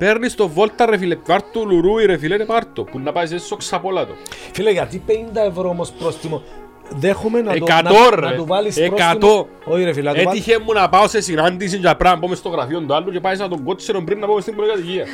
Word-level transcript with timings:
Παίρνεις 0.00 0.34
το 0.34 0.48
βόλτα 0.48 0.86
ρε 0.86 0.96
φίλε, 0.98 1.14
κάρτου 1.14 1.66
λουρούι 1.66 2.06
ρε 2.06 2.16
φίλε, 2.16 2.44
πάρ' 2.44 2.64
το, 2.72 2.84
που 2.84 2.98
να 2.98 3.12
πάεις 3.12 3.28
σε 3.28 3.38
σοξαπόλατο. 3.38 4.12
Φίλε, 4.52 4.70
γιατί 4.70 5.02
50 5.08 5.10
ευρώ 5.48 5.68
όμως 5.68 5.90
πρόστιμο. 5.90 6.42
Δέχομαι 6.88 7.40
να, 7.40 7.50
το, 7.58 7.64
Εκατό 7.64 7.94
να, 8.10 8.16
ρε, 8.16 8.20
να 8.20 8.34
του 8.34 8.44
βάλεις 8.46 8.76
εκατό. 8.76 9.18
πρόστιμο. 9.18 9.48
Όχι 9.64 9.84
ρε 9.84 9.92
φίλε, 9.92 10.10
να 10.10 10.16
του 10.16 10.24
βάλεις... 10.24 10.40
Έτυχε 10.40 10.58
μου 10.58 10.72
να 10.72 10.88
πάω 10.88 11.08
σε 11.08 11.20
συνάντηση 11.20 11.76
για 11.76 11.96
πράγμα, 11.96 12.18
πάμε 12.20 12.34
στο 12.34 12.48
γραφείο 12.48 12.80
του 12.80 12.94
άλλου 12.94 13.10
και 13.12 13.20
πάει 13.20 13.36
να 13.36 13.48
τον 13.48 13.64
κότσισε 13.64 13.92
τον 13.92 14.04
πριν 14.04 14.18
να 14.18 14.26
πάμε 14.26 14.40
στην 14.40 14.54
πολυκατοικία. 14.56 15.04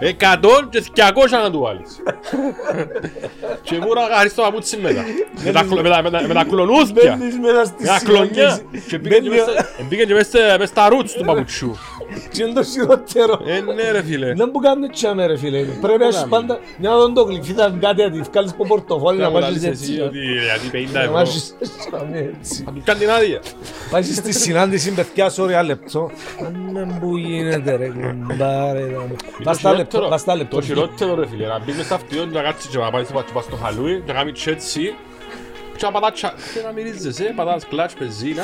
Εκατό 0.00 0.50
και 0.70 0.80
δυκιακόσια 0.80 1.38
να 1.38 1.50
του 1.50 1.60
βάλεις. 1.60 2.02
Και 3.62 3.78
μου 3.78 3.92
να 3.94 4.16
χαρίς 4.16 4.34
το 4.34 4.42
παπούτσι 4.42 4.76
μετά. 4.76 5.04
Με 5.44 5.52
τα 5.52 5.62
κλο- 5.62 5.82
με 5.82 5.88
τα- 5.88 6.02
με 6.02 6.10
τα- 6.10 6.22
Με 6.26 6.34
τα 6.34 6.44
κλονούθια. 6.44 7.16
Μπαίνεις 7.18 7.38
μέσα 7.38 7.64
στη 7.64 7.82
Με 7.82 7.86
τα 7.88 8.00
κλονιά. 8.04 8.48
συνάντηση. 8.50 8.88
Και 8.88 8.98
πήγαινε 8.98 9.20
και 9.22 9.28
μες 9.30 9.40
στα- 9.40 9.66
πήγαινε 9.88 10.06
και 10.08 10.14
μες 10.14 10.26
στα- 10.26 10.56
μες 10.58 10.68
στα 10.68 10.88
ρούτς 10.88 11.12
του 11.12 11.24
παπουτσιού. 11.24 11.76
Και 12.32 12.42
είναι 12.42 12.52
το 12.52 12.62
χειρότερο. 12.64 13.40
Ε, 13.46 13.60
ναι 13.74 13.90
ρε 13.90 14.02
φίλε. 14.02 14.32
Δεν 14.34 14.50
που 14.50 14.58
κάνουν 14.60 14.90
τσάμε 14.90 15.26
ρε 15.26 15.36
φίλε. 15.38 15.58
Πρέπει 15.62 15.98
να 15.98 16.06
έχεις 16.06 16.26
πάντα 16.28 16.58
μια 16.78 16.94
οδοντοκλειφίδα 16.94 17.76
κάτι 17.80 18.02
να 18.02 18.10
τη 18.10 18.20
βγάλεις 18.20 18.50
από 18.50 18.66
πορτοφόλι 18.66 19.18
να 19.18 19.24
Να 19.24 19.30
μου 19.30 19.38
πάσεις 19.40 19.62
λαλείς 19.62 19.80
έτσι. 19.80 19.92
εσύ 19.92 20.00
ότι 20.02 20.18
γιατί 20.18 20.68
50 20.70 20.92
Να 20.92 21.00
ευρώ. 21.00 21.12
πάσεις 21.12 21.54
τσάμε 21.60 22.32
έτσι. 22.38 22.62
Θα 22.64 22.72
του 22.72 22.82
κάνεις 22.84 23.02
την 23.02 23.10
άδεια. 23.10 23.40
Πάει 23.90 24.02
στη 24.02 24.32
συνάντηση 24.32 24.90
παιδιά, 24.92 25.30
sorry, 25.36 25.48
ένα 25.48 25.62
λεπτό. 25.62 26.10
Αν 26.76 26.96
που 27.00 27.16
γίνεται 27.16 27.76
ρε 27.76 27.88
κουμπάρε. 28.26 28.86
Βάς 29.42 29.60
τα 29.60 29.74
λεπτό, 29.74 29.74
βάς 29.74 29.76
τα 29.76 29.87
λεπτό. 30.36 30.56
Το 30.56 30.62
χειρότερο 30.62 31.14
ρε 31.14 31.26
φίλε, 31.26 31.46
να 31.46 31.58
μπεις 31.58 31.76
μες 31.76 31.84
στο 31.84 31.94
αυτοκίνητο 31.94 32.28
και 32.30 32.36
να 32.36 32.42
κάτσεις 32.42 32.70
και 32.70 32.78
να 32.78 32.90
πάει 32.90 33.04
και 33.04 33.12
πας 33.32 33.44
στο 33.44 33.56
χαλούι 33.56 34.02
και 34.06 34.12
να 34.12 34.18
κάνεις 34.18 34.42
και 34.42 34.50
έτσι 34.50 34.94
και 35.76 35.84
να 35.84 35.90
πατάς 35.92 36.12
τσα- 36.12 36.34
και 36.54 36.60
να 36.64 36.72
μυρίζεσαι, 36.72 37.32
πατάς 37.36 37.66
κλάτς, 37.68 37.94
πεζίνα, 37.94 38.42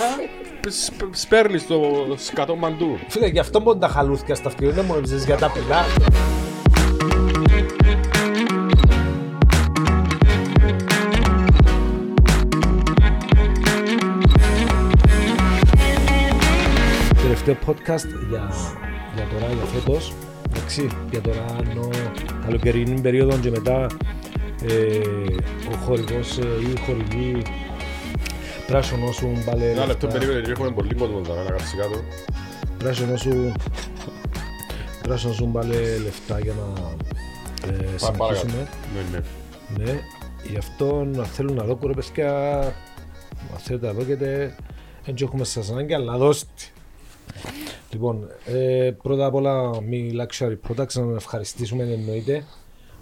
σπ- 0.69 1.15
σπέρνεις 1.17 1.67
το 1.67 1.81
σκατό 2.17 2.57
μαντού. 2.57 2.99
Φίλε, 3.09 3.27
γι' 3.27 3.39
αυτό 3.39 3.61
μόνο 3.61 3.79
τα 3.79 3.89
χαλούθια 3.89 4.35
στα 4.35 4.49
αυτοκίνητα 4.49 4.83
μου 4.83 4.95
έβζες 4.95 5.25
για 5.25 5.37
τα 5.37 5.51
πιλά. 5.51 5.85
Τελευταίο 17.23 17.57
podcast 17.67 18.07
για, 18.29 18.51
για 19.15 19.25
τώρα, 19.33 19.53
για 19.53 19.65
φέτος. 19.65 20.13
Εντάξει, 20.51 20.89
για 21.11 21.21
τώρα 21.21 21.45
ενώ 21.71 21.89
καλοκαιρινή 22.45 23.01
περίοδο 23.01 23.39
και 23.39 23.51
μετά 23.51 23.87
ε, 24.69 24.99
ο 25.73 25.77
χορηγός 25.85 26.39
ε, 26.39 26.43
ή 26.69 26.71
η 26.71 26.79
χορηγή 26.87 27.43
πράσινο 28.67 29.13
σου 29.13 29.29
μπάλε 29.47 29.71
Ένα 29.71 29.87
λεπτό 29.87 30.07
λεφτά. 30.07 30.19
περίμενε, 30.27 30.51
έχουμε 30.51 30.71
πολύ 30.71 30.95
κόσμο 30.95 31.21
εδώ, 31.25 31.35
να 31.43 31.51
κάτσεις 31.51 31.75
κάτω. 31.77 31.97
Πράσινο 32.79 33.17
σου 33.17 33.53
Πράσινο 35.03 35.33
σου 35.33 35.49
βάλε 35.53 35.99
λεφτά 35.99 36.39
για 36.39 36.53
να 36.53 36.89
ε, 37.71 37.77
Πάμε 38.01 38.17
παρακάτω. 38.19 38.49
συνεχίσουμε. 38.49 38.69
Ναι, 38.95 39.19
ναι. 39.19 39.85
Ναι, 39.85 40.01
γι' 40.51 40.57
αυτό 40.57 41.05
να 41.05 41.25
θέλουν 41.25 41.55
να 41.57 41.65
δω 41.65 41.77
κουρε 41.77 41.93
παιδιά 41.93 42.31
να 43.53 43.59
θέλετε 43.59 43.87
να 43.87 43.93
δώκετε 43.93 44.55
δεν 45.05 45.15
έχουμε 45.23 45.45
σας 45.45 45.71
ανάγκη 45.71 45.95
αλλά 45.95 46.17
δώστε. 46.17 46.49
Λοιπόν, 47.91 48.29
ε, 48.45 48.91
πρώτα 49.03 49.27
απ' 49.27 49.35
όλα 49.35 49.83
μη 49.83 50.13
luxury 50.21 50.57
products 50.69 50.93
να 50.93 51.15
ευχαριστήσουμε 51.17 51.83
εννοείται 51.83 52.45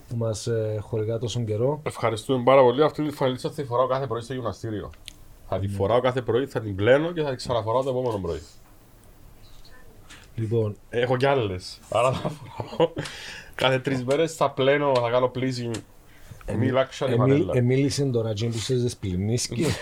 που 0.08 0.16
μας 0.16 0.46
ε, 0.46 0.78
χορηγά 0.80 1.18
τόσο 1.18 1.40
καιρό. 1.40 1.80
Ευχαριστούμε 1.82 2.42
πάρα 2.44 2.62
πολύ. 2.62 2.82
Αυτή 2.82 3.02
τη 3.02 3.10
φανελίτσα 3.14 3.48
θα 3.48 3.54
τη 3.54 3.64
φοράω 3.64 3.86
κάθε 3.86 4.06
πρωί 4.06 4.20
στο 4.20 4.32
γυμναστήριο. 4.32 4.90
Θα 5.48 5.58
τη 5.58 5.68
φοράω 5.68 6.00
κάθε 6.00 6.22
πρωί, 6.22 6.46
θα 6.46 6.60
την 6.60 6.74
πλένω 6.74 7.12
και 7.12 7.22
θα 7.22 7.28
την 7.28 7.36
ξαναφοράω 7.36 7.82
το 7.82 7.90
επόμενο 7.90 8.18
πρωί. 8.18 8.42
Λοιπόν, 10.34 10.76
Έχω 10.88 11.16
κι 11.16 11.26
άλλες, 11.26 11.78
άρα 11.88 12.12
θα 12.12 12.28
φοράω. 12.28 12.92
Κάθε 13.54 13.78
τρεις 13.78 14.04
μέρες 14.04 14.34
θα 14.34 14.50
πλένω, 14.50 14.92
θα 15.00 15.10
κάνω 15.10 15.30
pleasing. 15.34 15.80
Μη 16.56 16.70
luxury 16.72 17.06
εμίλ, 17.06 17.18
φανέλα. 17.18 17.52
εμίλησε 17.54 18.04
τώρα 18.04 18.30
εκείνη 18.30 18.50
που 18.52 18.58
σε 18.58 18.74
δεσπληνίσκει. 18.74 19.66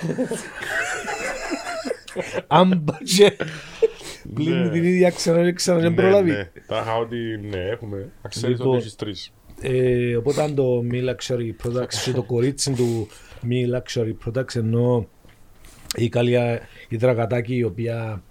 Αν 2.46 2.80
μπάτσε 2.82 3.36
πλύνει 4.34 4.68
την 4.70 4.84
ίδια 4.84 5.10
ξανά 5.10 5.44
και 5.44 5.52
ξανά 5.52 5.78
δεν 5.80 5.90
Ναι, 5.90 5.96
προλάβει. 5.96 6.30
ναι. 6.30 6.50
Τα 6.66 6.80
είχα 6.80 6.96
ότι 6.96 7.16
ναι, 7.50 7.56
έχουμε. 7.58 8.08
Να 8.22 8.28
ξέρεις 8.28 8.56
Λοιπόν. 8.58 8.68
ότι 8.74 8.78
έχεις 8.82 8.96
τρεις. 8.96 9.32
Ε, 9.62 10.16
οπότε 10.16 10.42
αν 10.42 10.54
το 10.54 10.82
μη 10.82 11.02
luxury 11.04 11.66
products 11.66 11.94
και 12.04 12.10
το 12.10 12.22
κορίτσι 12.22 12.72
του 12.72 13.08
μη 13.42 13.66
luxury 13.74 14.12
products 14.26 14.56
ενώ 14.56 15.06
η 15.96 16.08
καλία 16.08 16.60
η 16.88 16.96
δραγατάκη 16.96 17.56
η 17.56 17.64
οποία 17.64 18.22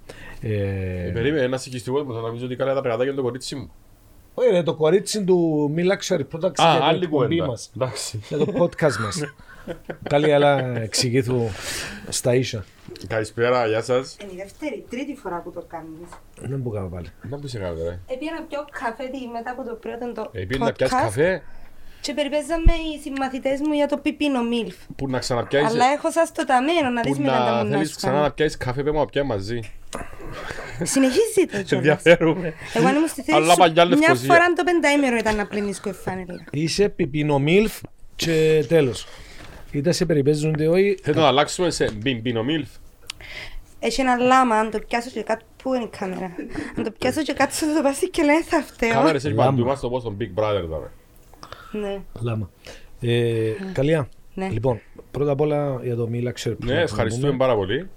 Ε, 0.42 1.08
ε, 1.08 1.12
Περίμενε, 1.12 1.44
ένας 1.44 1.66
οικιστικός 1.66 2.04
μου, 2.04 2.14
θα 2.14 2.20
νομίζω 2.22 2.46
ότι 2.46 2.56
καλά 2.56 2.74
τα 2.74 2.82
πραγματάκια 2.82 3.12
είναι 3.12 3.22
το 3.22 3.28
κορίτσι 3.28 3.56
μου. 3.56 3.72
όχι 4.34 4.50
ρε, 4.50 4.64
το 4.64 4.76
κορίτσι 4.76 5.24
του 5.24 5.70
μη 5.74 5.84
luxury 5.86 6.20
products 6.20 6.62
Α, 6.62 6.64
για 6.64 6.74
την 6.74 6.84
άλλη 6.84 7.04
εκπομπή 7.04 7.26
κουβέντα. 7.26 7.46
μας 7.46 7.72
Εντάξει. 7.76 8.20
για 8.30 8.38
το 8.38 8.46
podcast 8.60 8.98
μας 9.04 9.22
Καλή 10.10 10.34
αλλά 10.34 10.78
εξηγήθου 10.82 11.50
στα 12.10 12.36
ίσια 12.36 12.64
Καλησπέρα, 13.08 13.68
γεια 13.68 13.82
σας. 13.82 14.18
Είναι 14.22 14.32
η 14.34 14.36
δεύτερη, 14.36 14.86
τρίτη 14.90 15.16
φορά 15.16 15.42
που 15.42 15.52
το 15.52 15.66
κάνεις. 15.70 16.10
Δεν 16.42 16.60
μπορώ 16.60 16.82
να 16.82 16.88
πάλι 16.88 17.08
Να 17.30 17.38
που 17.38 17.46
είσαι 17.46 17.60
κάτω, 17.60 17.84
ρε. 17.84 18.00
Έπια 18.08 18.32
να 18.40 18.42
πιω 18.46 18.66
καφέ 18.84 19.04
τι 19.04 19.28
μετά 19.34 19.52
από 19.52 19.64
το 19.70 19.74
πρώτο 19.76 20.12
το 20.14 20.30
Ε, 20.34 20.46
πήγαινε 20.46 20.66
να 20.66 20.72
πιάσεις 20.72 20.96
podcast 20.98 21.02
καφέ, 21.02 21.42
και 22.02 22.14
περιπέζαμε 22.14 22.74
οι 22.96 23.00
συμμαθητές 23.04 23.60
μου 23.60 23.74
για 23.74 23.88
το 23.88 23.98
πιπίνο 23.98 24.44
μίλφ. 24.44 24.76
που 24.96 25.10
να 25.10 25.20
ξαναπιάσεις... 25.20 25.70
Αλλά 25.74 25.86
έχω 25.86 26.12
σας 26.12 26.32
το 26.32 26.46
ταμένο 26.46 26.90
να 26.90 27.02
δεις 27.02 27.16
Που 27.16 27.22
μετά 27.22 27.38
τα 27.38 27.44
να 27.52 27.58
μου 27.64 27.64
να 27.64 27.70
θέλεις 27.76 27.90
σου 27.90 27.96
ξανά 27.96 28.14
να 28.14 28.20
κάνω. 28.22 28.34
πιάσεις 28.34 28.58
καφέ, 28.58 28.84
πέμε 28.84 28.98
να 29.00 29.06
πιάμε 29.06 29.28
μαζί. 29.34 29.60
Συνεχίζει 30.84 31.46
το 31.52 31.56
Σε 31.58 31.64
κιόλας. 31.64 31.72
ενδιαφέρουμε. 31.72 32.54
Εγώ 32.74 32.88
αν 32.88 32.96
ήμουν 32.96 33.08
στη 33.08 33.22
θέση 33.22 33.38
Αλλά 33.38 33.56
παλιά 33.56 33.82
σου, 33.84 33.88
μια 33.90 33.98
Λευκοσία. 33.98 34.34
φορά 34.34 34.54
το 34.54 34.64
πενταήμερο 34.64 35.16
ήταν 35.16 35.36
να 35.36 35.46
πλύνεις 35.48 35.80
κοεφάνελα. 35.80 36.44
Είσαι 36.52 36.90
πιπινομίλφ 36.90 37.80
και 38.16 38.66
τέλος 38.68 39.08
είτε 39.72 39.92
σε 39.92 40.06
περιπέζονται 40.06 40.68
όχι 40.68 40.98
Θέλω 41.02 41.22
να 41.22 41.28
αλλάξουμε 41.28 41.70
σε 41.70 41.92
μπιμπίνο 41.92 42.44
μίλφ. 42.44 42.70
Έχει 43.80 44.02
ένα 44.02 44.16
λάμα, 44.18 44.56
αν 44.56 44.72
το 44.72 44.80
πιάσω 44.88 45.10
και 45.10 45.24
κάτω, 45.24 45.46
πού 45.64 45.74
είναι 45.74 45.84
η 45.84 45.90
κάμερα; 46.00 46.36
Αν 46.78 46.84
το 46.84 46.92
πιάσω 47.00 47.22
και 47.22 47.34
κάτω 47.34 47.54
στο 47.54 47.66
πάση 47.84 48.10
και 48.10 48.24
λέει 48.24 48.42
θα 48.42 48.62
φταίω. 48.62 48.92
Κάμερες 48.92 49.26
έχει 49.26 49.34
Λάμα. 49.36 49.50
παντού, 49.50 49.62
είμαστε 49.62 49.86
όπως 49.86 50.04
τον 50.04 50.18
Big 50.20 50.40
Brother 50.40 50.56
εδώ. 50.56 50.90
Ναι. 51.72 52.02
λάμα 52.22 52.50
ε, 53.02 53.52
Καλία 53.74 54.10
Ναι. 54.34 54.50
Λοιπόν, 54.50 54.80
πρώτα 55.12 55.32
απ' 55.32 55.42
όλα 55.42 55.80
για 55.84 55.96
το 55.96 56.08
μη 56.08 56.24
luxury 56.26 56.56
Ναι, 56.58 56.74
products 56.74 56.84
ευχαριστούμε 56.84 57.26
να 57.28 57.32
πούμε. 57.32 57.44
πάρα 57.46 57.56
πολύ. 57.56 57.90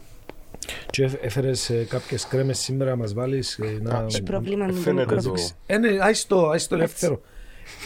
Και 0.91 1.11
έφερες 1.21 1.71
ε, 1.71 1.87
κάποιες 1.89 2.27
κρέμες 2.27 2.59
σήμερα 2.59 2.91
να 2.91 2.97
μας 2.97 3.15
βάλεις 3.15 3.59
ε, 3.59 3.79
να... 3.83 4.05
Έχει 4.09 4.23
πρόβλημα 4.23 4.65
με 4.67 4.73
το 4.73 4.79
φαίνεται 4.79 5.15
μικρόφωνο. 5.15 5.35
το- 5.35 5.55
Ε, 5.67 5.79
ναι, 5.79 5.97
άις 6.01 6.27
το, 6.27 6.49
άις 6.49 6.69
το 6.69 6.75
ελεύθερο. 6.75 7.21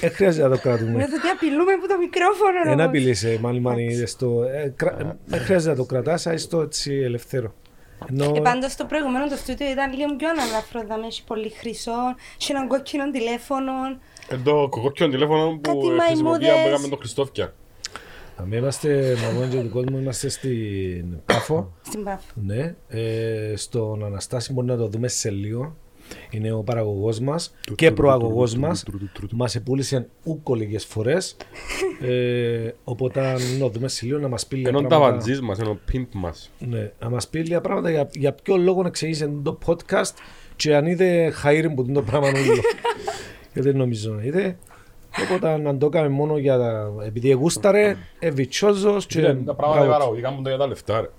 Δεν 0.01 0.11
χρειάζεται 0.11 0.49
να 0.49 0.55
το 0.55 0.61
κρατούμε. 0.63 0.91
Νιώθω 0.91 1.17
ότι 1.17 1.29
απειλούμε 1.29 1.73
από 1.73 1.89
το 1.89 1.97
μικρόφωνο. 1.99 2.61
Δεν 2.65 2.73
όμως. 2.73 2.85
απειλείσαι, 2.87 3.39
μάλλον 3.41 3.61
μάλλον 3.61 3.79
είδες 3.89 4.17
το. 4.17 4.43
ε, 4.43 4.73
κρα- 4.77 5.17
Δεν 5.27 5.41
χρειάζεται 5.41 5.71
να 5.71 5.77
το 5.77 5.85
κρατάς, 5.85 6.27
άις 6.27 6.49
το 6.49 6.61
έτσι 6.61 6.95
ελευθερό. 6.95 7.55
Ενώ 8.11 8.33
Ε, 8.37 8.41
πάντως 8.41 8.77
το 8.77 8.85
προηγούμενο 8.85 9.29
το 9.29 9.37
στούτιο 9.37 9.71
ήταν 9.71 9.93
λίγο 9.93 10.17
πιο 10.17 10.29
αναλαφρό, 10.29 10.85
δεν 10.89 11.03
έχει 11.03 11.25
πολύ 11.25 11.51
χρυσό, 11.51 11.93
έχει 12.41 12.53
έναν 12.53 12.69
κόκκινο 12.69 13.11
τηλέφωνο. 13.11 13.73
Εν 14.29 14.43
το 14.45 14.69
κοκκόκκινο 14.71 15.09
τηλέφωνο 15.09 15.51
που 15.51 15.61
Κάτι 15.61 15.79
χρησιμοποιία 15.79 16.23
μαϊμούδες. 16.23 16.63
που 16.63 16.69
έκαμε 16.69 16.89
το 16.89 16.97
Χριστόφια. 16.97 17.55
Αμέ 18.37 18.57
είμαστε, 18.57 19.17
να 19.23 19.29
πούμε 19.35 19.47
και 19.47 19.61
του 19.61 19.69
κόσμου, 19.71 19.99
είμαστε 19.99 20.29
στην 20.29 21.05
Πάφο. 21.25 21.73
Στην 21.83 22.05
Πάφο. 22.05 22.25
Ναι, 22.35 22.75
ε, 22.89 23.53
στον 23.57 24.05
Αναστάση 24.05 24.53
μπορεί 24.53 24.67
να 24.67 24.77
το 24.77 24.87
δούμε 24.89 25.09
σε 25.09 25.31
λίγο. 25.31 25.77
Είναι 26.31 26.53
ο 26.53 26.62
παραγωγός 26.62 27.21
μας 27.21 27.55
και 27.75 27.91
προαγωγός 27.93 28.56
μας. 28.56 28.84
Μας 29.33 29.55
επούλησε 29.55 30.09
ούκο 30.25 30.55
λίγες 30.55 30.84
φορές. 30.84 31.37
Ε, 32.00 32.71
οπότε 32.84 33.21
να 33.33 33.59
το 33.59 33.69
δούμε 33.69 33.89
σε 33.89 34.06
λίγο 34.06 34.19
να 34.19 34.28
μας 34.28 34.47
πει 34.47 34.56
λίγα 34.56 34.69
Ενώ 34.69 34.81
τα 34.81 34.87
πράγματα. 34.87 35.12
βαντζής 35.12 35.41
μας, 35.41 35.59
ενώ 35.59 35.71
ο 35.71 35.78
πιμπ 35.84 36.06
μας. 36.12 36.50
Ναι, 36.59 36.93
να 37.00 37.11
μας 37.11 37.28
πει 37.28 37.39
λίγα 37.39 37.61
πράγματα 37.61 37.91
για, 37.91 38.09
για 38.12 38.33
ποιο 38.33 38.56
λόγο 38.56 38.83
να 38.83 38.89
εξηγήσει 38.89 39.41
το 39.43 39.59
podcast 39.67 40.12
και 40.56 40.77
αν 40.77 40.87
είδε 40.87 41.33
χαΐρι 41.43 41.69
που 41.75 41.83
είναι 41.83 41.93
το 41.93 42.03
πράγμα 42.03 42.28
όλο. 42.28 42.38
Γιατί 43.53 43.69
δεν 43.69 43.77
νομίζω 43.77 44.12
να 44.12 44.23
είδε. 44.23 44.56
Οπότε 45.25 45.56
να 45.56 45.76
το 45.76 45.87
έκαμε 45.87 46.08
μόνο 46.08 46.38
για 46.38 46.58
τα... 46.58 46.93
επειδή 47.05 47.31
γούσταρε, 47.31 47.97
εβιτσόζος 48.19 49.06
και... 49.06 49.14
Φίλε, 49.20 49.35
Τα 49.35 49.55
πράγματα 49.55 49.81
μπράβο. 49.81 49.93
παραγωγικά 49.99 50.31
μου 50.31 50.43
το 50.43 50.49
για 50.49 50.58
τα 50.58 50.67
λεφτά 50.67 51.11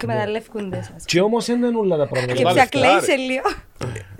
ρε. 0.00 0.06
Και 0.06 0.06
μεταλλεύκονται 0.06 0.82
σας. 0.82 1.04
Και 1.04 1.20
όμως 1.20 1.46
δεν 1.46 1.62
είναι 1.62 1.76
όλα 1.78 1.96
τα 1.96 2.06
πράγματα. 2.06 2.32
Και 2.34 2.42
τα 2.42 2.50
για- 2.50 2.60
λεφτά, 2.62 2.78
πια 2.78 2.80
κλαίει 2.80 2.94
ρε. 3.00 3.04
σε 3.04 3.16
λίγο. 3.16 3.42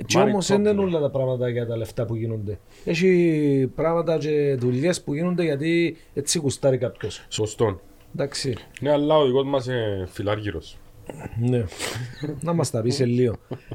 Και 0.06 0.19
όμως 0.19 0.49
Μάρι 0.49 0.62
δεν 0.62 0.73
είναι 0.73 0.81
Πόπλο. 0.82 0.97
όλα 0.97 1.06
τα 1.06 1.11
πράγματα 1.11 1.49
για 1.49 1.67
τα 1.67 1.76
λεφτά 1.76 2.05
που 2.05 2.15
γίνονται. 2.15 2.59
Έχει 2.85 3.71
πράγματα 3.75 4.19
και 4.19 4.56
δουλειές 4.59 5.03
που 5.03 5.15
γίνονται 5.15 5.43
γιατί 5.43 5.97
έτσι 6.15 6.38
γουστάρει 6.38 6.79
κάποιος. 6.79 7.25
Σωστό. 7.29 7.81
Εντάξει, 8.15 8.55
Ναι, 8.81 8.91
αλλά 8.91 9.17
ο 9.17 9.25
δικός 9.26 9.44
μας 9.44 9.67
είναι 9.67 10.09
φιλάργυρος. 10.12 10.79
ναι. 11.41 11.65
να 12.41 12.53
μας 12.53 12.71
τα 12.71 12.81
πει 12.82 12.91
σε 12.91 13.05
λίγο. 13.05 13.35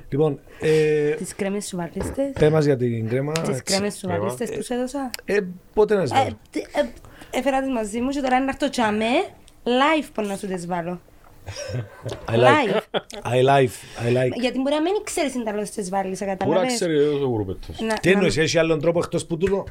λοιπόν, 0.10 0.40
ε, 0.62 1.10
Τις 1.12 1.36
κρέμες 1.36 1.68
σου 1.68 1.78
βαλίστες. 1.78 2.32
πέ 2.40 2.50
μας 2.50 2.66
για 2.66 2.78
την 2.78 3.08
κρέμα. 3.08 3.32
Τις 3.32 3.50
έτσι. 3.50 3.64
κρέμες 3.64 3.96
σου 3.98 4.08
κρέμα. 4.08 4.20
βαλίστες 4.20 4.50
που 4.52 4.64
σου 4.64 4.74
έδωσα. 4.74 5.10
Ε, 5.26 5.38
πότε 5.74 5.96
να 5.96 6.02
Ε, 6.02 6.06
σβάλω. 6.06 6.38
τι- 6.50 6.60
ε, 6.60 6.84
Έφερα 7.32 7.62
τις 7.62 7.70
μαζί 7.72 8.02
μου 8.02 8.10
και 8.10 8.20
τώρα 8.22 8.36
είναι 8.36 8.46
να 8.46 8.52
έρθω 8.52 8.70
τσαμέ. 8.70 9.06
Live 9.64 10.08
μπορώ 10.16 10.28
να 10.28 10.36
σου 10.36 10.48
τις 10.48 10.68
βάλω. 10.68 11.02
I 12.32 12.36
like. 12.36 12.82
I 13.24 13.44
like. 13.44 13.74
I 14.06 14.10
like. 14.18 14.34
Γιατί 14.42 14.60
μπορεί 14.62 14.76
να 14.76 14.82
μην 14.82 14.94
ξέρεις 15.04 15.32
την 15.32 15.44
τέλος 15.44 15.70
της 15.70 15.90
βάλεις, 15.90 16.20
Πού 16.20 16.26
να 16.26 16.32
καταλαβες. 16.36 16.74
ξέρει 16.74 16.98
ο 17.00 17.26
γουροπέτος. 17.26 17.80
Να- 17.80 17.94
Τι 17.94 18.08
να- 18.10 18.14
εννοείς, 18.14 18.38
έχει 18.38 18.58
άλλον 18.58 18.82
τρόπο 18.82 19.00
εκτός 19.00 19.26
που 19.26 19.38
τούτο; 19.38 19.64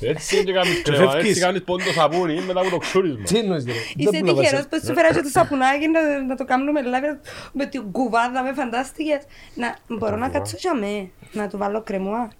Έτσι 0.00 0.34
είναι 0.36 0.44
και 0.44 0.52
κάνεις 0.52 0.82
Και 0.82 0.90
κρέμα, 0.90 1.10
φεύγεις. 1.10 1.28
έτσι 1.30 1.40
κάνεις 1.40 1.62
πόντο 1.62 1.84
σαπούνι 1.92 2.40
μετά 2.40 2.60
από 2.60 2.70
το 2.70 2.76
ξούρισμα. 2.76 3.24
Τι 3.24 3.38
εννοείς, 3.38 3.64
ρε; 3.64 3.72
Είσαι 3.96 4.10
Δεν 4.10 4.20
πρόλαβα 4.20 4.40
τυχερός 4.40 4.62
σε- 4.62 4.68
που 4.68 4.86
σου 4.86 4.92
φέρα 4.94 5.12
και 5.14 5.20
το 5.20 5.28
σαπουνάκι 5.28 5.88
να, 5.88 6.22
να 6.22 6.34
το 6.36 6.44
κάνουμε 6.44 6.80
live 6.84 7.18
με 7.52 7.66
την 7.66 7.90
κουβάδα, 7.92 8.42
με 8.42 8.52
φαντάστηκες. 8.52 9.22
Να, 9.54 9.76
μπορώ 9.96 10.16
να 10.16 10.28
κάτσω 10.28 10.56
για 10.58 10.74
με, 10.74 11.10
να 11.32 11.48
του 11.48 11.58
βάλω 11.58 11.82
κρεμούα. 11.82 12.30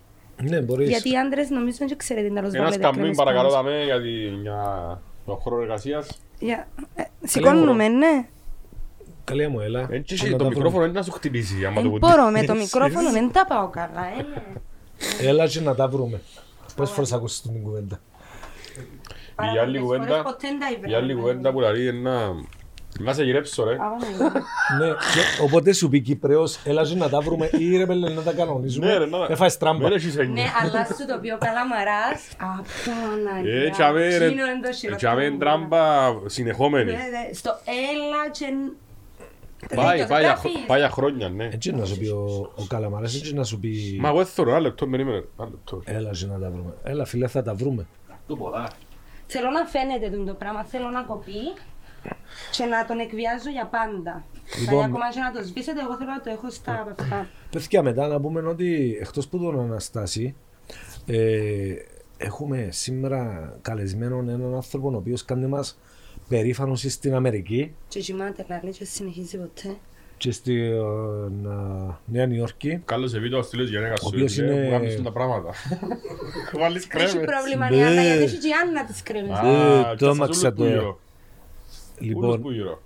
Ναι, 0.42 0.60
μπορείς. 0.60 0.88
Γιατί 0.88 1.10
οι 1.10 1.16
άντρες 1.16 1.48
νομίζω 1.50 1.76
δεν 1.78 1.96
ξέρετε 1.96 2.26
τι 2.26 2.32
να 2.32 2.42
τους 2.42 2.52
Ένας 2.52 2.62
βάλετε 2.64 2.82
καμπίν 2.82 3.00
κρέμες 3.00 3.16
παρακαλώ 3.16 3.48
πάνω. 3.50 3.62
δαμέ 3.62 3.84
για 3.84 4.00
τη- 4.02 4.40
για 4.42 4.58
τον 5.26 5.36
χώρο 5.36 5.60
εργασίας. 5.60 6.20
Για- 6.44 6.68
ε, 6.94 7.02
Σηκώνουμε, 7.22 7.88
ναι. 7.88 8.26
Καλή 9.24 9.48
μου, 9.48 9.60
έλα. 9.60 9.86
Έτσι 9.90 10.16
Πάμε 10.16 10.30
να 10.30 10.36
το 10.36 10.42
τα 10.42 10.48
μικρόφωνο 10.48 10.70
βρούμε. 10.70 10.84
είναι 10.88 10.98
να 10.98 11.04
σου 11.04 11.10
χτυπήσει 11.12 11.64
άμα 11.64 11.74
το 11.74 11.80
Δεν 11.82 11.90
κουντί. 11.90 12.06
μπορώ 12.06 12.30
με 12.30 12.44
το 12.44 12.54
μικρόφωνο, 12.64 13.10
δεν 13.12 13.32
τα 13.32 13.46
πάω 13.46 13.68
καλά. 13.68 14.02
ε. 15.20 15.28
Έλα 15.28 15.46
και 15.46 15.60
να 15.60 15.74
τα 15.74 15.88
βρούμε. 15.88 16.20
Πόσες 16.76 16.94
φορές 16.94 17.12
ακούσεις 17.12 17.40
την 17.40 17.62
κουβέντα; 17.62 18.00
Η 19.38 19.42
άλλη 19.42 19.54
Παραπάνω 19.54 19.80
κουβέντα, 19.80 20.06
φορές 20.06 20.22
ποτέ 20.22 20.48
δεν 20.48 20.58
τα 20.58 20.70
είπα. 20.70 20.88
η 20.88 20.94
άλλη 20.94 21.14
κουβέντα 21.14 21.52
που 21.52 21.60
λέει 21.60 21.86
είναι 21.86 22.10
να... 22.98 23.04
Να 23.04 23.12
σε 23.12 23.24
γυρέψω 23.24 23.64
ρε. 23.64 23.72
Α, 23.72 23.76
ναι. 23.76 24.28
Ναι, 24.86 24.90
και 24.92 25.42
οπότε 25.42 25.72
σου 25.72 25.88
πει 25.88 26.00
Κυπρέος, 26.00 26.58
έλα 26.64 26.82
και 26.84 26.94
να 26.94 27.08
τα 27.08 27.20
βρούμε 27.20 27.50
ή 27.58 27.76
ρε 27.76 27.86
πέλε 27.86 28.08
να 28.08 28.22
τα 28.22 28.32
κανονίζουμε. 28.32 28.86
Ναι 28.86 28.96
ρε, 28.96 29.06
να... 29.06 29.26
Έφαγες 29.28 29.56
τράμπα. 29.58 29.78
Δεν 29.78 29.92
έχεις 29.92 30.14
Ναι, 30.16 30.22
έννοια. 30.22 30.44
αλλά 30.60 30.84
σου 30.84 31.06
το 31.08 31.18
πει 31.20 31.30
ο 31.30 31.38
Καλαμαράς. 31.38 32.22
Απαναγιά. 32.38 33.62
Ε, 33.62 33.70
τσάμε 33.70 34.16
ρε, 34.18 34.24
Εκείνο 34.24 34.46
είναι 34.46 34.60
το 34.62 34.68
ε, 34.68 34.72
χειρότερο 34.72 34.96
τσάμε 35.12 35.30
που 35.30 35.36
τράμπα 35.36 35.82
συνεχόμενη. 36.26 36.90
Ναι, 36.90 36.96
ναι, 36.96 37.32
Στο 37.34 37.50
έλα 37.64 38.30
και... 38.32 38.46
Πάει, 39.74 39.98
Δεν 39.98 40.06
το 40.06 40.12
πάει 40.12 40.22
για 40.22 40.28
γράφεις. 40.32 40.50
χρο- 40.52 40.66
πάει 40.66 40.78
για 40.78 40.90
χρόνια, 40.90 41.28
ναι. 41.28 41.48
Έτσι 41.52 41.72
να 41.72 41.84
σου 41.84 41.98
πει 41.98 42.06
ο, 42.08 42.50
ο 42.54 42.64
Καλαμαράς, 42.68 43.14
έτσι 43.14 43.34
να 43.34 43.44
σου 43.44 43.58
πει 43.60 43.98
Μα 44.00 44.08
εγώ 44.08 44.16
δεν 44.16 44.26
θέλω 44.26 44.50
ένα 44.50 44.60
λεπτό, 44.60 44.86
περίμενε. 44.86 45.24
Ένα 45.38 45.48
λεπτό. 45.50 45.82
έλα 45.84 46.10
και 46.10 46.26
να 46.26 46.38
τα 46.38 46.50
βρούμε. 46.50 46.72
Έλα 46.82 47.04
φίλε 47.04 47.26
θα 47.26 47.42
τα 47.42 47.54
βρούμε. 47.54 47.86
Θέλω 49.26 49.50
να 49.50 49.64
φαίνεται 49.64 50.08
τούτο 50.16 50.24
το 50.24 50.34
πράγμα, 50.34 50.64
θέλω 50.64 50.88
να 50.88 51.02
κοπεί 51.02 51.32
και 52.50 52.64
να 52.64 52.84
τον 52.86 52.98
εκβιάζω 52.98 53.50
για 53.50 53.66
πάντα. 53.66 54.24
Λοιπόν, 54.58 54.64
Δηλαδή 54.68 54.84
ακόμα 54.84 55.10
και 55.10 55.20
να 55.20 55.32
το 55.32 55.46
σβήσετε, 55.48 55.80
εγώ 55.80 55.96
θέλω 55.96 56.10
να 56.10 56.20
το 56.20 56.30
έχω 56.30 56.50
στα 56.50 56.94
αυτά. 56.98 57.28
Παιδιά 57.50 57.82
μετά 57.82 58.06
να 58.06 58.20
πούμε 58.20 58.40
ότι 58.40 58.98
εκτός 59.00 59.28
που 59.28 59.38
τον 59.38 59.60
Αναστάση 59.60 60.34
ε, 61.06 61.74
έχουμε 62.16 62.68
σήμερα 62.70 63.52
καλεσμένο 63.62 64.18
έναν 64.18 64.54
άνθρωπο 64.54 64.90
ο 64.92 64.96
οποίος 64.96 65.24
κάνει 65.24 65.46
μας 65.46 65.78
περήφανος 66.28 66.80
στην 66.88 67.14
Αμερική 67.14 67.74
Και 67.88 68.00
κοιμάται 68.00 68.44
καλή 68.48 68.70
και 68.72 68.84
συνεχίζει 68.84 69.38
ποτέ. 69.38 69.76
και 70.16 70.30
στην 70.32 70.56
ε, 70.56 70.78
Νέα 72.06 72.26
Νιόρκη. 72.26 72.82
Κάλλος 72.84 73.10
σε 73.10 73.18
βίντεο 73.18 73.42
στείλεις 73.42 73.70
γενέκα 73.70 73.96
σου. 73.96 74.04
οποίος 74.06 74.38
ε, 74.38 74.44
είναι- 74.44 74.64
Που 74.64 74.70
κάνεις 74.70 75.02
τα 75.02 75.12
πράγματα. 75.12 75.50
Βάλεις 76.60 76.76
Έχει 76.82 76.88
κρέμες. 76.88 77.12
πρόβλημα 77.26 77.66
Μπε. 77.68 77.76
η 77.76 77.82
Άννα 77.82 78.02
γιατί 78.02 78.22
έχει 78.22 78.38
και 78.38 78.48
η 78.48 78.52
Άννα 78.66 78.84
τις 78.84 79.02
κρέμες. 79.02 79.38
Α, 79.38 79.48
Ε, 79.48 79.82
και 79.90 79.96
το 80.04 80.06
σας 80.06 80.14
έμαξα 80.16 80.52
ούλους 80.54 80.58
που 80.58 80.76
το. 80.84 80.98
Γύρω. 81.98 82.18
Ούλους 82.18 82.34
Λοιπόν, 82.34 82.40
που 82.40 82.50
γύρω. 82.50 82.82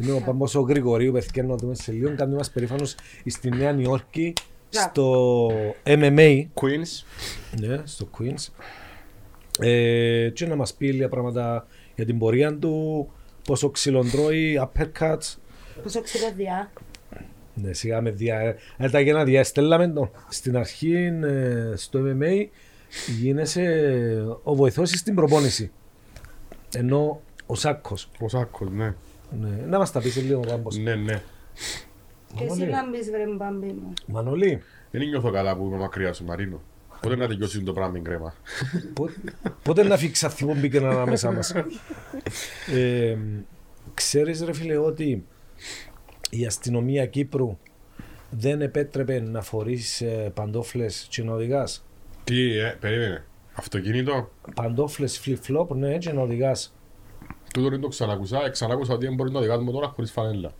είναι 0.00 0.12
ο 0.12 0.20
Πάμπος 0.20 0.54
ο 0.54 0.60
Γρηγορίου, 0.60 1.12
παιδιά 1.12 1.42
να 1.42 1.56
δούμε 1.56 1.74
σε 1.74 1.92
λίγο, 1.92 2.14
κάνει 2.16 2.34
μας 2.34 2.50
περήφανος 2.50 2.94
στη 3.26 3.48
Νέα 3.48 3.72
Νιόρκη 3.72 4.32
στο 4.68 5.48
MMA, 5.84 6.44
Queens. 6.54 7.04
ναι, 7.60 7.80
στο 7.84 8.08
Queens. 8.18 8.48
Ε, 9.58 10.30
και 10.30 10.46
να 10.46 10.56
μας 10.56 10.74
πει 10.74 10.92
λίγα 10.92 11.08
πράγματα 11.08 11.66
για 11.94 12.04
την 12.04 12.18
πορεία 12.18 12.58
του, 12.58 13.08
πόσο 13.44 13.70
ξυλοντρώει, 13.70 14.60
uppercuts, 14.62 15.36
Πόσο 15.82 16.00
ξυλοδιά. 16.00 16.72
Ναι, 17.54 17.72
σιγά 17.72 18.00
με 18.00 18.10
δια... 18.10 18.56
Έλτα 18.76 19.00
για 19.00 19.12
να 19.12 19.24
διαστέλαμε 19.24 19.88
τον. 19.88 20.10
Στην 20.28 20.56
αρχή 20.56 20.94
ε, 21.24 21.72
στο 21.76 22.00
MMA 22.04 22.46
γίνεσαι 23.20 24.38
ο 24.42 24.54
βοηθός 24.54 24.90
στην 24.90 25.14
προπόνηση. 25.14 25.70
Ενώ 26.74 27.20
ο 27.46 27.54
Σάκος. 27.54 28.08
Ο 28.20 28.28
Σάκος, 28.28 28.70
ναι. 28.70 28.94
Ναι. 29.40 29.48
Να 29.66 29.78
μας 29.78 29.92
τα 29.92 30.00
πεις 30.00 30.16
λίγο 30.16 30.40
Πάμπος. 30.40 30.76
Ναι, 30.76 30.94
ναι. 30.94 31.22
Και 32.34 32.44
εσύ 32.44 32.48
Μανώλη. 32.48 32.70
λάμπεις 32.70 33.10
βρε 33.10 33.24
μπάμπι 33.36 33.66
μου. 33.66 33.92
Μανώλη, 34.06 34.62
Δεν 34.90 35.08
νιώθω 35.08 35.30
καλά 35.30 35.56
που 35.56 35.64
είμαι 35.66 35.76
μακριά 35.76 36.12
σου, 36.12 36.24
Μαρίνο. 36.24 36.60
Πότε 37.00 37.16
να 37.16 37.26
τελειώσει 37.28 37.62
το 37.62 37.72
πράγμα 37.72 37.92
με 37.92 37.98
κρέμα. 37.98 38.34
πο- 38.94 39.10
πότε 39.62 39.82
να 39.82 39.96
φύξει 39.96 40.26
αυτή 40.26 40.44
που 40.44 40.54
μπήκε 40.54 40.78
ανάμεσα 40.78 41.32
μας. 41.32 41.54
ε, 42.74 43.16
ξέρεις 43.94 44.42
ρε 44.44 44.52
φίλε 44.52 44.76
ότι 44.76 45.24
η 46.30 46.46
αστυνομία 46.46 47.06
Κύπρου 47.06 47.58
δεν 48.30 48.60
επέτρεπε 48.60 49.20
να 49.20 49.42
φορείς 49.42 50.00
ε, 50.00 50.30
παντόφλες 50.34 51.06
και 51.10 51.22
να 51.22 51.32
οδηγάς; 51.32 51.84
Τι, 52.24 52.58
ε, 52.58 52.76
περίμενε. 52.80 53.24
Αυτοκίνητο; 53.54 54.30
Παντόφλες 54.54 55.20
flip-flop, 55.24 55.68
ναι, 55.68 55.98
και 55.98 56.12
να 56.12 56.20
οδηγάς. 56.20 56.75
Τούτο 57.54 57.68
δεν 57.68 57.80
το 57.80 57.88
ξανακούσα. 57.88 58.44
Ε, 58.44 58.50
Ξανάκουσα 58.50 58.92
ότι 58.94 59.06
δεν 59.06 59.14
μπορεί 59.14 59.30
να 59.30 59.38
οδηγάς 59.38 59.60
μοτόρα 59.60 59.86
χωρίς 59.86 60.10
φανέλα. 60.10 60.52